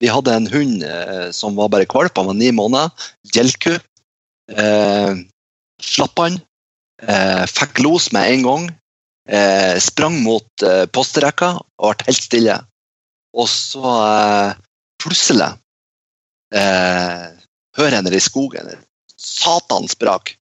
Vi 0.00 0.08
hadde 0.12 0.34
en 0.34 0.48
hund 0.52 0.82
eh, 0.84 1.28
som 1.32 1.56
var 1.56 1.70
bare 1.72 1.88
kvalp, 1.88 2.16
han 2.18 2.28
var 2.28 2.36
ni 2.36 2.50
måneder. 2.52 2.92
Gjelku. 3.32 3.78
Eh, 4.52 5.12
slapp 5.80 6.20
han. 6.20 6.40
Eh, 7.02 7.44
fikk 7.48 7.80
los 7.84 8.10
med 8.12 8.32
en 8.34 8.44
gang. 8.44 8.66
Eh, 9.28 9.78
sprang 9.82 10.20
mot 10.22 10.62
eh, 10.62 10.84
postrekka 10.92 11.56
og 11.56 11.96
ble 11.96 12.10
helt 12.10 12.26
stille. 12.28 12.58
Og 13.36 13.48
så 13.50 13.94
eh, 13.94 14.60
plutselig 15.02 15.48
eh, 16.54 17.24
hører 17.76 17.96
jeg 17.96 17.98
henne 17.98 18.14
i 18.14 18.22
skogen 18.22 18.76
satans 19.16 19.96
brak. 19.98 20.36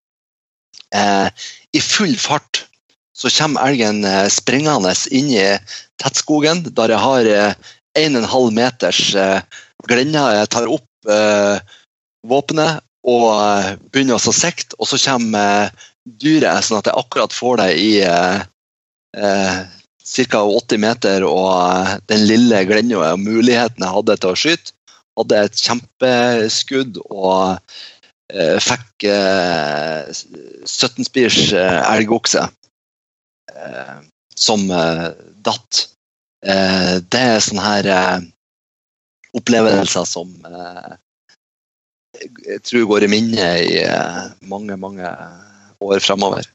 Eh, 0.96 1.28
I 1.72 1.82
full 1.82 2.16
fart 2.20 2.65
så 3.16 3.32
kommer 3.32 3.70
elgen 3.70 4.04
springende 4.32 4.92
inn 5.16 5.30
i 5.32 5.46
tettskogen, 6.04 6.66
der 6.76 6.92
jeg 6.92 7.00
har 7.00 7.30
1,5 7.96 8.52
meters 8.52 9.16
eh, 9.16 9.42
glenne. 9.88 10.26
Jeg 10.36 10.52
tar 10.54 10.68
opp 10.72 11.12
eh, 11.12 11.58
våpenet 12.28 12.84
og 13.06 13.28
eh, 13.32 13.72
begynner 13.94 14.20
å 14.20 14.36
sikte, 14.36 14.78
og 14.80 14.90
så 14.90 15.00
kommer 15.02 15.70
eh, 15.70 15.88
dyret, 16.22 16.66
sånn 16.66 16.82
at 16.82 16.92
jeg 16.92 17.02
akkurat 17.02 17.34
får 17.34 17.64
det 17.64 17.72
i 17.82 17.90
eh, 18.06 18.46
eh 19.16 19.64
ca. 20.06 20.44
80 20.46 20.78
meter, 20.78 21.24
og 21.26 21.50
eh, 21.66 21.96
den 22.12 22.28
lille 22.30 22.62
glenna 22.70 23.14
og 23.14 23.24
muligheten 23.24 23.86
jeg 23.86 23.96
hadde 23.96 24.18
til 24.22 24.34
å 24.34 24.38
skyte, 24.38 24.76
hadde 25.16 25.40
et 25.48 25.62
kjempeskudd 25.64 27.00
og 27.08 27.56
eh, 28.36 28.60
fikk 28.60 29.08
17 29.08 31.08
spirs 31.08 31.40
elgokse 31.56 32.44
som 34.36 34.68
datt. 35.46 35.86
Eh, 36.46 36.96
det 37.02 37.22
er 37.22 37.42
sånne 37.42 37.66
her 37.66 37.88
eh, 37.90 38.26
opplevelser 39.36 40.06
som 40.08 40.34
eh, 40.46 40.98
jeg 42.46 42.62
tror 42.64 42.90
går 42.94 43.06
i 43.08 43.12
minnet 43.12 43.64
i 43.66 43.80
mange, 44.48 44.78
mange 44.80 45.10
år 45.84 46.00
framover. 46.00 46.46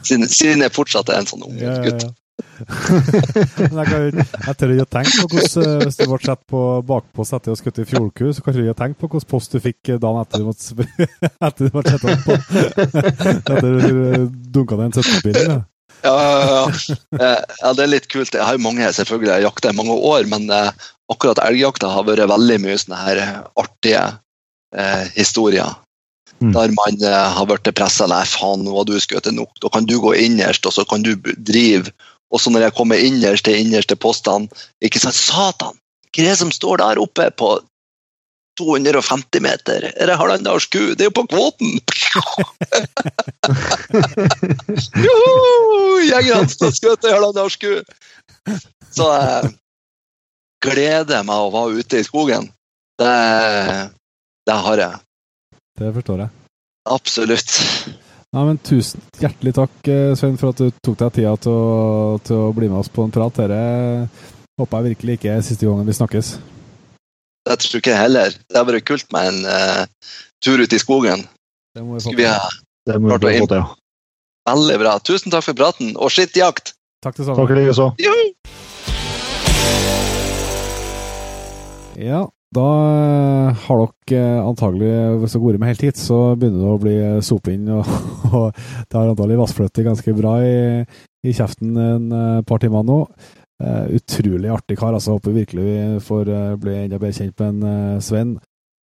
Siden, 0.00 0.28
siden, 0.38 0.62
jeg 0.64 0.72
fortsatt 0.72 1.10
er 1.12 1.20
en 1.20 1.28
sånn 1.28 1.44
ung 1.46 1.58
gutt. 1.58 2.06
Jeg, 2.54 3.70
kan, 3.70 4.14
jeg 4.14 4.54
tør 4.58 4.72
ikke 4.74 4.84
å 4.84 4.90
tenke 4.90 5.12
på 5.22 5.26
hvordan 5.38 5.82
Hvis 5.84 5.98
du 5.98 6.04
ble 6.06 6.18
satt 6.22 6.40
på 6.50 6.60
bakpost 6.86 7.34
etter 7.34 7.50
å 7.50 7.54
ha 7.54 7.58
skutt 7.58 7.80
i 7.82 7.86
fjolku, 7.86 8.24
så 8.34 8.42
kan 8.42 8.54
du 8.54 8.60
ikke 8.62 8.76
tenke 8.78 8.98
på 8.98 9.10
hvilken 9.10 9.30
post 9.30 9.54
du 9.54 9.58
fikk 9.62 9.92
dagen 10.02 10.20
etter 10.20 10.42
du, 10.42 10.46
måtte, 10.46 10.86
etter 11.48 11.60
du 11.66 11.74
ble 11.74 11.84
satt 11.86 12.06
opp 12.10 12.26
på. 12.26 12.38
Etter 13.34 13.68
du 13.68 14.26
dunka 14.54 14.78
ned 14.78 14.86
en 14.86 14.96
17-bil. 14.98 15.40
Ja. 16.04 16.14
Ja, 16.14 16.66
ja, 17.18 17.30
ja. 17.60 17.70
det 17.72 17.84
er 17.84 17.92
litt 17.92 18.10
kult. 18.12 18.34
Jeg 18.34 18.44
har 18.44 18.58
jo 18.58 18.64
mange 18.64 18.90
selvfølgelig, 18.92 19.30
jeg 19.30 19.40
har 19.40 19.46
jakta 19.48 19.72
i 19.72 19.78
mange 19.78 19.96
år, 19.96 20.28
men 20.30 20.50
eh, 20.52 20.84
akkurat 21.12 21.40
elgjakta 21.44 21.90
har 21.92 22.06
vært 22.08 22.28
veldig 22.30 22.58
mye 22.64 22.76
sånne 22.80 23.00
her 23.00 23.22
artige 23.60 24.04
eh, 24.76 25.06
historier. 25.16 25.76
Mm. 26.40 26.52
Der 26.52 26.74
man 26.76 27.04
eh, 27.04 27.28
har 27.36 27.48
blitt 27.48 27.70
pressa. 27.76 28.08
Nei, 28.10 28.24
faen, 28.28 28.66
nå 28.66 28.74
har 28.76 28.88
du 28.88 28.96
skutt 29.00 29.30
nok. 29.32 29.54
Da 29.64 29.70
kan 29.72 29.88
du 29.88 29.96
gå 30.02 30.14
innerst, 30.18 30.66
og 30.68 30.76
så 30.76 30.84
kan 30.88 31.04
du 31.06 31.14
drive. 31.36 31.94
Og 32.34 32.42
så 32.42 32.50
når 32.50 32.68
jeg 32.68 32.76
kommer 32.76 33.00
innerst 33.00 33.46
til 33.46 33.60
innerste 33.60 33.96
postene, 33.96 34.50
ikke 34.84 35.02
sant, 35.02 35.18
satan! 35.18 35.78
Hva 36.14 36.22
er 36.22 36.30
det 36.30 36.38
som 36.38 36.52
står 36.54 36.78
der 36.78 37.00
oppe 37.02 37.26
på 37.34 37.56
250 38.58 39.40
meter. 39.42 39.92
Er 39.92 40.06
det 40.10 40.16
halvannen 40.20 40.50
års 40.52 40.66
ku? 40.70 40.94
Det 40.94 41.02
er 41.04 41.10
jo 41.10 41.18
på 41.18 41.26
kvoten! 41.30 41.70
Jegerne 46.10 46.48
skal 46.52 46.72
skutt 46.76 47.04
ei 47.04 47.14
halvannen 47.14 47.44
års 47.44 47.58
ku! 47.60 47.72
Så 48.94 49.06
eh, 49.16 49.44
gleder 50.64 51.26
meg 51.26 51.38
å 51.42 51.52
være 51.54 51.82
ute 51.82 51.98
i 52.00 52.06
skogen. 52.06 52.44
Det, 53.00 53.16
det 54.46 54.56
har 54.68 54.76
jeg. 54.84 54.94
Det 55.80 55.90
forstår 55.96 56.18
jeg. 56.24 56.30
Absolutt. 56.94 57.50
Nei, 58.34 58.44
men 58.48 58.58
Tusen 58.66 59.02
hjertelig 59.22 59.54
takk, 59.54 59.76
eh, 59.90 60.14
Svein, 60.18 60.38
for 60.38 60.50
at 60.50 60.60
du 60.62 60.70
tok 60.82 60.98
deg 61.00 61.18
tida 61.20 61.34
til 61.42 61.54
å, 61.54 62.18
til 62.22 62.48
å 62.48 62.54
bli 62.54 62.66
med 62.70 62.80
oss 62.82 62.90
på 62.90 63.06
en 63.06 63.14
prat. 63.14 63.34
Dette 63.38 63.60
håper 64.58 64.76
jeg 64.80 64.94
virkelig 64.94 65.18
ikke 65.18 65.32
er 65.34 65.46
siste 65.46 65.66
gangen 65.66 65.86
vi 65.86 65.96
snakkes. 65.96 66.36
Det 67.44 67.58
tror 67.60 67.80
ikke 67.82 67.92
jeg 67.92 68.00
heller. 68.00 68.36
Det 68.48 68.56
har 68.56 68.64
vært 68.64 68.86
kult 68.88 69.10
med 69.12 69.26
en 69.28 69.40
uh, 69.44 70.12
tur 70.44 70.62
ut 70.64 70.72
i 70.72 70.80
skogen. 70.80 71.26
Det 71.76 71.82
må 71.84 71.98
vi 71.98 72.04
få 72.06 72.14
til. 72.16 72.60
Det 72.88 73.00
må 73.02 73.18
vi 73.20 73.34
få 73.42 73.48
til. 73.50 73.66
Veldig 74.48 74.78
bra. 74.80 74.94
Tusen 75.04 75.32
takk 75.32 75.44
for 75.44 75.58
praten, 75.58 75.92
og 75.96 76.12
skitt 76.12 76.36
jakt! 76.36 76.72
Takk 77.04 77.18
det 77.18 77.26
samme. 77.26 77.36
Takk 77.36 77.52
likeså. 77.58 77.90
Ja, 82.00 82.24
da 82.56 82.66
eh, 82.94 83.62
har 83.66 83.84
dere 83.84 84.24
eh, 84.24 84.40
antagelig, 84.40 84.90
hvis 85.20 85.36
dere 85.36 85.44
går 85.44 85.60
med 85.60 85.72
helt 85.74 85.84
hit, 85.84 86.00
så 86.00 86.18
begynner 86.40 86.64
det 86.64 86.72
å 86.72 86.80
bli 86.80 86.96
soping, 87.28 87.68
og, 87.76 87.88
og 88.32 88.56
det 88.56 88.98
har 88.98 89.12
antagelig 89.12 89.40
vassfløttet 89.44 89.84
ganske 89.84 90.16
bra 90.16 90.38
i, 90.48 90.58
i 91.24 91.36
kjeften 91.36 91.76
en 91.76 92.12
par 92.48 92.64
timer 92.64 92.88
nå. 92.88 93.02
Uh, 93.62 93.86
utrolig 93.94 94.50
artig 94.50 94.76
kar. 94.80 94.94
altså 94.96 95.14
Håper 95.14 95.36
virkelig 95.36 95.64
vi 95.64 96.00
får 96.02 96.30
uh, 96.30 96.56
bli 96.58 96.74
enda 96.74 96.98
bedre 96.98 97.14
kjent 97.14 97.38
med 97.38 97.52
en 97.52 97.68
uh, 97.68 98.02
Sven. 98.02 98.34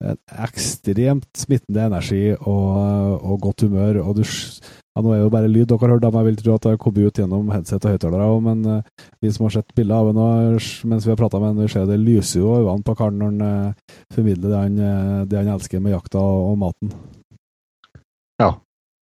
En 0.02 0.18
ekstremt 0.42 1.28
smittende 1.38 1.84
energi 1.92 2.32
og, 2.34 3.20
og, 3.20 3.36
godt 3.44 3.68
humør. 3.68 4.00
og 4.02 4.16
du, 4.18 4.24
ja, 4.24 5.04
Nå 5.04 5.12
er 5.12 5.20
det 5.20 5.26
jo 5.28 5.34
bare 5.36 5.52
lyd 5.52 5.68
dere 5.70 5.78
har 5.84 5.94
hørt, 5.94 6.08
men 6.08 6.18
jeg 6.18 6.30
vil 6.30 6.40
tro 6.40 6.56
at 6.56 6.64
det 6.64 6.72
har 6.72 6.80
kommet 6.82 7.06
ut 7.06 7.22
gjennom 7.22 7.52
headset 7.54 7.86
og 7.86 7.94
høyttalere. 7.94 8.32
Men 8.48 8.64
vi 9.22 9.32
som 9.36 9.46
har 9.46 9.54
sett 9.60 9.76
bilder 9.78 10.00
av 10.00 10.10
ham 10.10 10.58
mens 10.90 11.06
vi 11.06 11.14
har 11.14 11.20
prata 11.20 11.38
med 11.38 11.54
ham, 11.54 11.70
ser 11.70 11.86
det 11.86 12.00
lyser 12.02 12.42
jo 12.42 12.56
øynene 12.58 12.88
på 12.88 12.98
karen 12.98 13.22
når 13.22 13.30
han 13.30 13.78
formidler 14.16 14.50
det 14.50 14.64
han, 14.64 14.82
det 15.30 15.38
han, 15.38 15.54
elsker 15.54 15.86
med 15.86 15.94
jakta 16.00 16.18
og, 16.18 16.48
og 16.50 16.58
maten. 16.66 16.96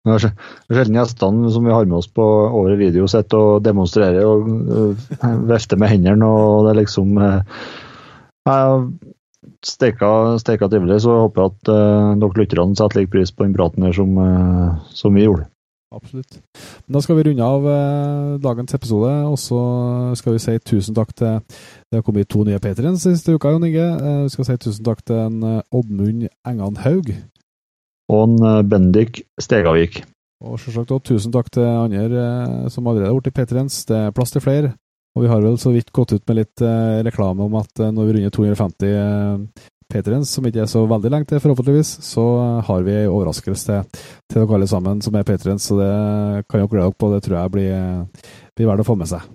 Det 0.09 0.17
er 0.17 0.79
sjelden 0.79 0.99
gjestene 0.99 1.53
som 1.55 1.67
vi 1.67 1.75
har 1.75 1.87
med 1.89 1.99
oss 2.01 2.09
på 2.11 2.25
over 2.25 2.75
video, 2.81 3.07
sitter 3.11 3.53
og 3.53 3.67
demonstrerer 3.67 4.25
og 4.27 4.49
uh, 4.49 5.07
vifter 5.51 5.81
med 5.81 5.93
hendene. 5.95 6.27
og 6.27 6.67
det 6.67 6.75
er 6.75 6.81
liksom 6.83 7.21
uh, 7.21 7.45
Steika, 9.65 10.39
steika 10.39 10.69
trivelig, 10.71 11.01
så 11.03 11.13
jeg 11.13 11.25
håper 11.27 11.49
at 11.49 11.71
uh, 11.73 12.17
dere 12.21 12.41
lytterne 12.41 12.79
setter 12.79 13.01
like 13.01 13.13
pris 13.13 13.33
på 13.35 13.45
den 13.45 13.57
praten 13.57 13.87
her 13.87 13.95
som, 13.97 14.17
uh, 14.17 14.77
som 14.95 15.15
vi 15.15 15.27
gjorde. 15.27 15.49
Absolutt. 15.89 16.37
Da 16.87 17.01
skal 17.01 17.17
vi 17.17 17.23
runde 17.31 17.45
av 17.45 17.67
eh, 17.73 18.41
dagens 18.45 18.75
episode, 18.77 19.13
og 19.25 19.39
så 19.41 19.61
skal 20.21 20.35
vi 20.37 20.43
si 20.43 20.57
tusen 20.61 20.97
takk 20.97 21.15
til 21.17 21.39
Det 21.49 21.97
har 21.97 22.05
kommet 22.05 22.29
to 22.29 22.45
nye 22.45 22.61
patriens 22.61 23.07
siste 23.07 23.33
uka, 23.33 23.55
Jon 23.55 23.65
Inge. 23.65 23.87
Eh, 23.97 24.23
vi 24.27 24.35
skal 24.35 24.51
si 24.51 24.59
tusen 24.67 24.85
takk 24.85 25.01
til 25.09 25.17
en 25.23 25.39
eh, 25.49 25.63
Oddmund 25.73 26.27
Engan 26.45 26.77
Haug. 26.85 27.09
Og 28.09 28.23
en 28.25 28.37
eh, 28.45 28.63
Bendik 28.65 29.23
Stegavik. 29.41 30.03
Og 30.45 30.59
selvsagt 30.63 30.93
også 30.95 31.15
tusen 31.15 31.33
takk 31.35 31.49
til 31.51 31.67
andre 31.67 32.05
eh, 32.25 32.69
som 32.73 32.87
allerede 32.87 33.11
har 33.13 33.21
blitt 33.21 33.35
patriens. 33.37 33.81
Det 33.89 33.97
er 33.97 34.15
plass 34.17 34.31
til 34.35 34.45
flere. 34.45 34.75
Og 35.17 35.25
vi 35.25 35.31
har 35.33 35.41
vel 35.43 35.57
så 35.59 35.73
vidt 35.75 35.91
gått 35.97 36.13
ut 36.15 36.23
med 36.29 36.39
litt 36.43 36.63
eh, 36.63 37.01
reklame 37.07 37.49
om 37.49 37.57
at 37.59 37.83
eh, 37.83 37.91
når 37.91 38.07
vi 38.07 38.15
runder 38.19 38.35
250 38.37 38.93
eh, 38.93 39.65
patriens, 39.89 40.31
som 40.37 40.45
ikke 40.47 40.61
er 40.63 40.71
så 40.71 40.83
veldig 40.87 41.11
lenge 41.11 41.27
til, 41.31 41.41
forhåpentligvis, 41.43 41.91
så 42.07 42.25
eh, 42.45 42.59
har 42.69 42.87
vi 42.87 42.95
en 43.01 43.13
overraskelse 43.17 43.65
til, 43.67 44.03
til 44.31 44.41
dere 44.45 44.59
alle 44.61 44.69
sammen 44.71 45.03
som 45.05 45.17
er 45.19 45.27
patriens, 45.27 45.65
så 45.69 45.79
det 45.81 45.93
kan 46.47 46.61
dere 46.63 46.71
glede 46.71 46.87
dere 46.87 46.99
på. 47.01 47.11
Det 47.17 47.23
tror 47.27 47.39
jeg 47.41 47.55
blir, 47.57 48.27
blir 48.57 48.71
verdt 48.71 48.85
å 48.85 48.89
få 48.93 48.99
med 49.01 49.11
seg. 49.11 49.27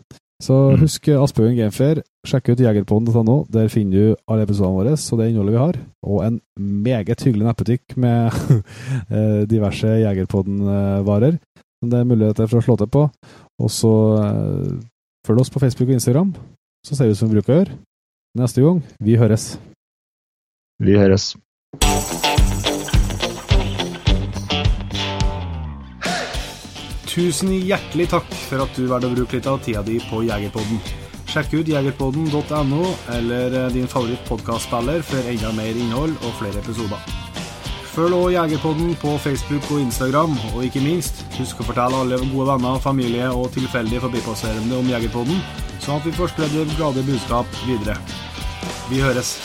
Så 0.43 0.55
Mm. 0.73 0.79
husk 0.81 1.07
Asbjørn 1.07 1.55
Gamefair. 1.55 2.01
Sjekk 2.23 2.53
ut 2.53 2.61
jegerpoden.no. 2.63 3.41
Der 3.51 3.67
finner 3.67 3.91
du 3.91 4.21
alle 4.31 4.45
episodene 4.45 4.77
våre 4.77 4.93
og 4.95 5.19
det 5.19 5.25
innholdet 5.27 5.55
vi 5.55 5.59
har. 5.59 5.79
Og 6.07 6.21
en 6.23 6.37
meget 6.55 7.19
hyggelig 7.19 7.49
nettbutikk 7.49 7.97
med 7.99 8.31
eh, 9.15 9.43
diverse 9.51 9.91
Jegerpodden-varer. 10.05 11.35
som 11.81 11.91
Det 11.91 11.99
er 11.99 12.07
muligheter 12.07 12.47
for 12.47 12.61
å 12.61 12.63
slå 12.63 12.77
til 12.79 12.91
på. 12.95 13.03
Og 13.59 13.71
så 13.71 13.93
eh, 14.23 14.71
følg 15.27 15.43
oss 15.43 15.51
på 15.51 15.59
Facebook 15.59 15.91
og 15.91 15.99
Instagram. 15.99 16.31
Så 16.87 16.95
ser 16.95 17.11
vi 17.11 17.17
ut 17.17 17.19
som 17.19 17.27
vi 17.27 17.35
bruker 17.35 17.53
å 17.53 17.59
gjøre. 17.59 17.77
Neste 18.39 18.63
gang 18.63 18.79
vi 19.03 19.19
høres. 19.19 19.57
Vi 20.79 20.95
høres. 20.95 21.33
Tusen 27.13 27.51
hjertelig 27.59 28.07
takk 28.15 28.35
for 28.47 28.63
at 28.63 28.79
du 28.79 28.87
valgte 28.87 29.11
å 29.11 29.17
bruke 29.19 29.37
litt 29.37 29.47
av 29.51 29.59
tida 29.61 29.83
di 29.85 29.99
på 30.07 30.23
Jegerpodden. 30.23 31.02
Sjekk 31.33 31.53
ut 31.57 31.69
jegerpodden.no 31.71 32.83
eller 33.09 33.55
eh, 33.57 33.71
din 33.73 33.87
favoritt-podkastspiller 33.89 35.01
for 35.01 35.29
enda 35.31 35.49
mer 35.57 35.73
innhold 35.73 36.13
og 36.21 36.35
flere 36.37 36.61
episoder. 36.61 37.01
Følg 37.93 38.13
også 38.13 38.35
Jegerpodden 38.35 38.93
på 39.01 39.15
Facebook 39.21 39.71
og 39.73 39.81
Instagram, 39.81 40.37
og 40.53 40.63
ikke 40.65 40.81
minst, 40.85 41.23
husk 41.39 41.61
å 41.61 41.65
fortelle 41.65 42.03
alle 42.05 42.21
gode 42.21 42.47
venner, 42.51 42.77
familie 42.81 43.31
og 43.33 43.49
tilfeldige 43.53 44.01
forbipasserende 44.05 44.77
om 44.77 44.89
Jegerpodden, 44.93 45.41
sånn 45.81 45.97
at 45.97 46.05
vi 46.09 46.13
får 46.17 46.35
spredd 46.35 46.53
det 46.57 46.67
glade 46.77 47.05
budskap 47.09 47.61
videre. 47.65 47.97
Vi 48.89 49.01
høres. 49.01 49.39